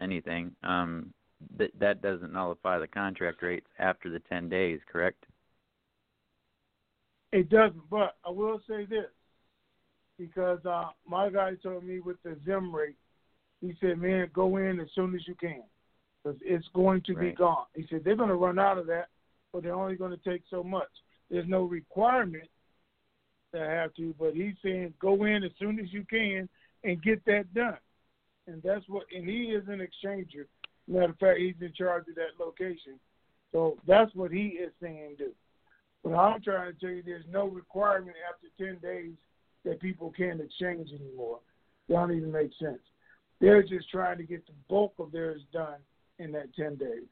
anything 0.00 0.50
um 0.64 1.12
that 1.56 1.70
that 1.78 2.02
doesn't 2.02 2.32
nullify 2.32 2.78
the 2.78 2.86
contract 2.86 3.42
rates 3.42 3.66
after 3.78 4.10
the 4.10 4.20
10 4.20 4.48
days 4.48 4.80
correct 4.90 5.24
It 7.32 7.48
doesn't, 7.48 7.88
but 7.90 8.16
I 8.24 8.30
will 8.30 8.60
say 8.68 8.86
this 8.86 9.06
because 10.18 10.64
uh, 10.66 10.90
my 11.08 11.30
guy 11.30 11.52
told 11.62 11.84
me 11.84 12.00
with 12.00 12.22
the 12.22 12.36
Zim 12.44 12.74
rate, 12.74 12.96
he 13.60 13.74
said, 13.80 13.98
"Man, 13.98 14.28
go 14.34 14.56
in 14.58 14.80
as 14.80 14.88
soon 14.94 15.14
as 15.14 15.26
you 15.26 15.34
can 15.34 15.62
because 16.22 16.38
it's 16.44 16.66
going 16.74 17.02
to 17.06 17.14
be 17.14 17.32
gone." 17.32 17.66
He 17.74 17.86
said 17.88 18.02
they're 18.04 18.16
going 18.16 18.28
to 18.28 18.34
run 18.34 18.58
out 18.58 18.78
of 18.78 18.86
that, 18.86 19.08
but 19.52 19.62
they're 19.62 19.74
only 19.74 19.96
going 19.96 20.10
to 20.10 20.30
take 20.30 20.42
so 20.50 20.62
much. 20.62 20.88
There's 21.30 21.48
no 21.48 21.62
requirement 21.62 22.48
to 23.54 23.60
have 23.60 23.94
to, 23.94 24.14
but 24.18 24.34
he's 24.34 24.54
saying 24.62 24.94
go 25.00 25.24
in 25.24 25.42
as 25.44 25.52
soon 25.58 25.78
as 25.78 25.92
you 25.92 26.04
can 26.08 26.48
and 26.84 27.02
get 27.02 27.24
that 27.24 27.52
done. 27.54 27.78
And 28.46 28.62
that's 28.62 28.84
what, 28.88 29.04
and 29.14 29.28
he 29.28 29.52
is 29.52 29.64
an 29.68 29.80
exchanger. 29.80 30.46
Matter 30.90 31.10
of 31.10 31.18
fact, 31.18 31.38
he's 31.38 31.54
in 31.60 31.72
charge 31.72 32.08
of 32.08 32.16
that 32.16 32.44
location. 32.44 32.98
So 33.52 33.78
that's 33.86 34.14
what 34.14 34.32
he 34.32 34.58
is 34.60 34.72
saying 34.82 35.14
do. 35.18 35.30
But 36.02 36.14
I'm 36.14 36.42
trying 36.42 36.72
to 36.72 36.80
tell 36.80 36.90
you 36.90 37.02
there's 37.04 37.24
no 37.30 37.46
requirement 37.46 38.16
after 38.28 38.48
10 38.58 38.80
days 38.80 39.12
that 39.64 39.80
people 39.80 40.12
can't 40.16 40.40
exchange 40.40 40.88
anymore. 40.92 41.38
That 41.88 41.94
don't 41.94 42.16
even 42.16 42.32
make 42.32 42.50
sense. 42.58 42.80
They're 43.40 43.62
just 43.62 43.88
trying 43.90 44.18
to 44.18 44.24
get 44.24 44.46
the 44.46 44.52
bulk 44.68 44.94
of 44.98 45.12
theirs 45.12 45.42
done 45.52 45.78
in 46.18 46.32
that 46.32 46.54
10 46.56 46.76
days. 46.76 47.08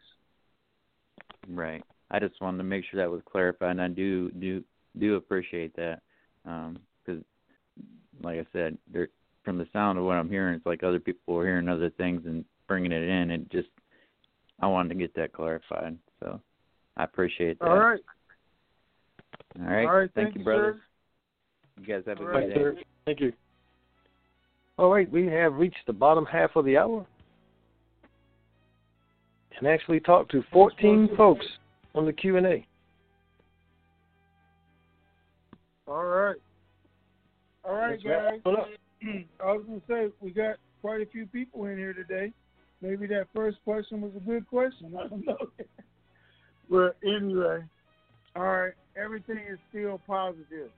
Right. 1.49 1.83
I 2.11 2.19
just 2.19 2.41
wanted 2.41 2.59
to 2.59 2.65
make 2.65 2.85
sure 2.91 3.01
that 3.01 3.11
was 3.11 3.23
clarified, 3.31 3.73
and 3.73 3.83
I 3.83 3.89
do 3.89 4.31
do 4.33 4.65
do 4.99 5.17
appreciate 5.17 5.77
that 5.77 6.01
um, 6.47 6.79
because, 7.05 7.23
like 8.23 8.39
I 8.39 8.47
said, 8.53 8.79
there, 8.91 9.09
from 9.45 9.59
the 9.59 9.67
sound 9.73 9.99
of 9.99 10.05
what 10.05 10.17
I'm 10.17 10.31
hearing, 10.31 10.55
it's 10.55 10.67
like 10.67 10.83
other 10.83 11.01
people 11.01 11.37
are 11.37 11.45
hearing 11.45 11.69
other 11.69 11.91
things 11.91 12.23
and 12.25 12.45
bringing 12.69 12.93
it 12.93 13.03
in. 13.03 13.31
It 13.31 13.51
just 13.51 13.69
I 14.61 14.67
wanted 14.67 14.91
to 14.91 14.95
get 14.95 15.15
that 15.15 15.33
clarified, 15.33 15.97
so 16.21 16.41
I 16.97 17.05
appreciate 17.05 17.59
that. 17.59 17.69
All 17.69 17.79
right. 17.79 18.01
All 19.59 19.67
right. 19.67 19.87
All 19.87 19.97
right. 19.97 20.11
Thank, 20.15 20.29
Thank 20.29 20.35
you, 20.37 20.41
you, 20.41 20.45
brother. 20.45 20.81
You 21.81 21.87
guys 21.87 22.03
have 22.07 22.19
a 22.19 22.21
All 22.21 22.27
good 22.27 22.35
right, 22.35 22.49
day. 22.49 22.55
sir. 22.55 22.77
Thank 23.07 23.21
you. 23.21 23.33
All 24.79 24.93
right, 24.93 25.11
we 25.11 25.27
have 25.27 25.55
reached 25.55 25.85
the 25.89 25.93
bottom 25.93 26.25
half 26.25 26.55
of 26.55 26.65
the 26.65 26.77
hour 26.77 27.05
and 29.59 29.67
actually 29.67 29.99
talked 29.99 30.31
to 30.31 30.45
14 30.53 31.11
folks 31.17 31.45
on 31.97 32.07
the 32.07 32.13
Q&A. 32.13 32.65
All 35.89 36.05
right. 36.05 36.37
All 37.65 37.75
right, 37.75 37.91
Let's 37.91 38.05
guys. 38.05 38.41
it 38.45 38.59
up. 38.59 38.69
I 39.43 39.53
was 39.53 39.65
going 39.67 39.81
to 39.81 39.87
say, 39.89 40.13
we 40.21 40.31
got 40.31 40.57
quite 40.81 41.01
a 41.01 41.07
few 41.07 41.27
people 41.27 41.65
in 41.65 41.77
here 41.77 41.93
today. 41.93 42.33
Maybe 42.81 43.07
that 43.09 43.27
first 43.35 43.59
question 43.65 44.01
was 44.01 44.13
a 44.17 44.21
good 44.21 44.47
question. 44.49 44.95
I 44.99 45.09
don't 45.09 45.27
know. 45.27 45.37
but 46.71 46.97
anyway, 47.05 47.65
all 48.37 48.43
right. 48.43 48.73
everything 48.97 49.39
is 49.51 49.59
still 49.71 50.01
positive. 50.07 50.71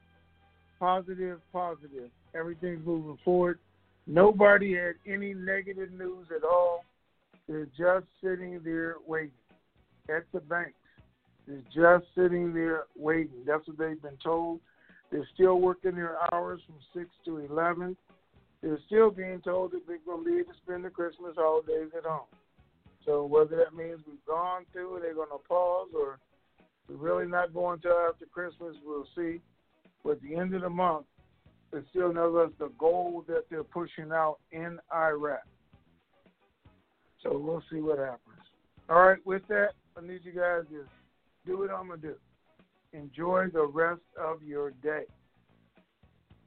Positive, 0.78 1.40
positive. 1.52 2.10
Everything's 2.34 2.86
moving 2.86 3.18
forward. 3.24 3.58
Nobody 4.06 4.74
had 4.74 4.94
any 5.06 5.34
negative 5.34 5.92
news 5.92 6.26
at 6.34 6.42
all. 6.42 6.84
They're 7.46 7.66
just 7.76 8.06
sitting 8.22 8.60
there 8.64 8.96
waiting 9.06 9.32
at 10.08 10.24
the 10.32 10.40
banks. 10.40 10.72
They're 11.46 11.62
just 11.74 12.06
sitting 12.14 12.54
there 12.54 12.84
waiting. 12.96 13.44
That's 13.46 13.66
what 13.66 13.78
they've 13.78 14.00
been 14.00 14.18
told. 14.22 14.60
They're 15.10 15.28
still 15.34 15.60
working 15.60 15.96
their 15.96 16.16
hours 16.32 16.60
from 16.66 16.76
6 16.94 17.10
to 17.26 17.38
11. 17.38 17.96
They're 18.62 18.78
still 18.86 19.10
being 19.10 19.40
told 19.40 19.72
that 19.72 19.86
they're 19.86 19.98
going 20.04 20.24
to 20.24 20.30
be 20.30 20.44
to 20.44 20.58
spend 20.62 20.84
the 20.84 20.90
Christmas 20.90 21.34
holidays 21.36 21.90
at 21.96 22.04
home. 22.04 22.26
So 23.06 23.24
whether 23.24 23.56
that 23.56 23.74
means 23.74 24.00
we've 24.06 24.24
gone 24.26 24.66
through, 24.72 24.98
they're 25.00 25.14
going 25.14 25.30
to 25.30 25.48
pause, 25.48 25.88
or 25.94 26.18
we're 26.88 26.96
really 26.96 27.26
not 27.26 27.54
going 27.54 27.80
till 27.80 27.96
after 28.08 28.26
Christmas, 28.26 28.76
we'll 28.84 29.06
see. 29.16 29.40
But 30.04 30.12
at 30.12 30.22
the 30.22 30.36
end 30.36 30.54
of 30.54 30.62
the 30.62 30.70
month, 30.70 31.06
it 31.72 31.84
still 31.90 32.12
knows 32.12 32.52
the 32.58 32.70
goal 32.78 33.24
that 33.28 33.44
they're 33.48 33.64
pushing 33.64 34.12
out 34.12 34.38
in 34.52 34.78
Iraq. 34.94 35.42
So 37.22 37.38
we'll 37.38 37.62
see 37.70 37.80
what 37.80 37.98
happens. 37.98 38.20
All 38.88 39.00
right, 39.02 39.18
with 39.24 39.42
that, 39.48 39.70
I 39.96 40.00
need 40.00 40.20
you 40.24 40.32
guys 40.32 40.64
to 40.70 40.84
do 41.46 41.58
what 41.58 41.70
I'm 41.70 41.88
going 41.88 42.00
to 42.00 42.08
do. 42.08 42.14
Enjoy 42.92 43.46
the 43.52 43.66
rest 43.66 44.00
of 44.20 44.42
your 44.42 44.72
day. 44.82 45.04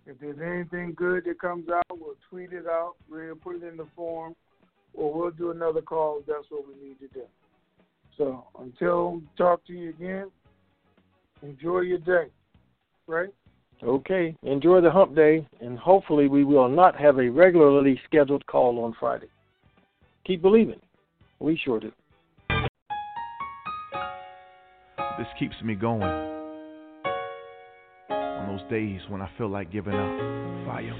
If 0.05 0.19
there's 0.19 0.39
anything 0.39 0.93
good 0.95 1.23
that 1.25 1.39
comes 1.39 1.69
out, 1.69 1.85
we'll 1.91 2.15
tweet 2.29 2.51
it 2.51 2.65
out, 2.67 2.93
we'll 3.09 3.35
put 3.35 3.55
it 3.55 3.63
in 3.63 3.77
the 3.77 3.87
form, 3.95 4.35
or 4.93 5.13
we'll 5.13 5.31
do 5.31 5.51
another 5.51 5.81
call 5.81 6.19
if 6.19 6.25
that's 6.25 6.45
what 6.49 6.63
we 6.67 6.73
need 6.87 6.99
to 6.99 7.07
do. 7.07 7.23
So 8.17 8.45
until 8.59 9.15
we 9.15 9.21
talk 9.37 9.65
to 9.67 9.73
you 9.73 9.89
again, 9.89 10.29
enjoy 11.41 11.81
your 11.81 11.99
day. 11.99 12.27
Right? 13.07 13.29
Okay. 13.81 14.35
Enjoy 14.43 14.81
the 14.81 14.91
hump 14.91 15.15
day, 15.15 15.47
and 15.61 15.77
hopefully 15.77 16.27
we 16.27 16.43
will 16.43 16.69
not 16.69 16.95
have 16.99 17.17
a 17.17 17.29
regularly 17.29 17.99
scheduled 18.05 18.45
call 18.45 18.83
on 18.83 18.93
Friday. 18.99 19.27
Keep 20.25 20.41
believing. 20.41 20.79
We 21.39 21.59
sure 21.63 21.79
do. 21.79 21.91
This 25.17 25.27
keeps 25.37 25.55
me 25.63 25.75
going. 25.75 26.32
Those 28.63 28.69
days 28.69 29.01
when 29.09 29.21
I 29.21 29.29
feel 29.37 29.49
like 29.49 29.71
giving 29.71 29.93
up. 29.93 30.65
Fire. 30.65 30.93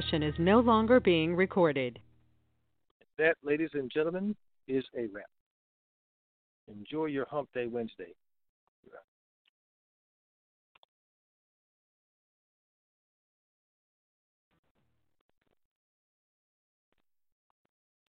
session 0.00 0.22
is 0.22 0.34
no 0.38 0.60
longer 0.60 1.00
being 1.00 1.34
recorded. 1.34 1.98
That, 3.16 3.36
ladies 3.42 3.70
and 3.74 3.90
gentlemen, 3.90 4.36
is 4.66 4.84
a 4.96 5.06
wrap. 5.12 5.26
Enjoy 6.68 7.06
your 7.06 7.26
hump 7.26 7.48
day 7.54 7.66
Wednesday. 7.66 8.14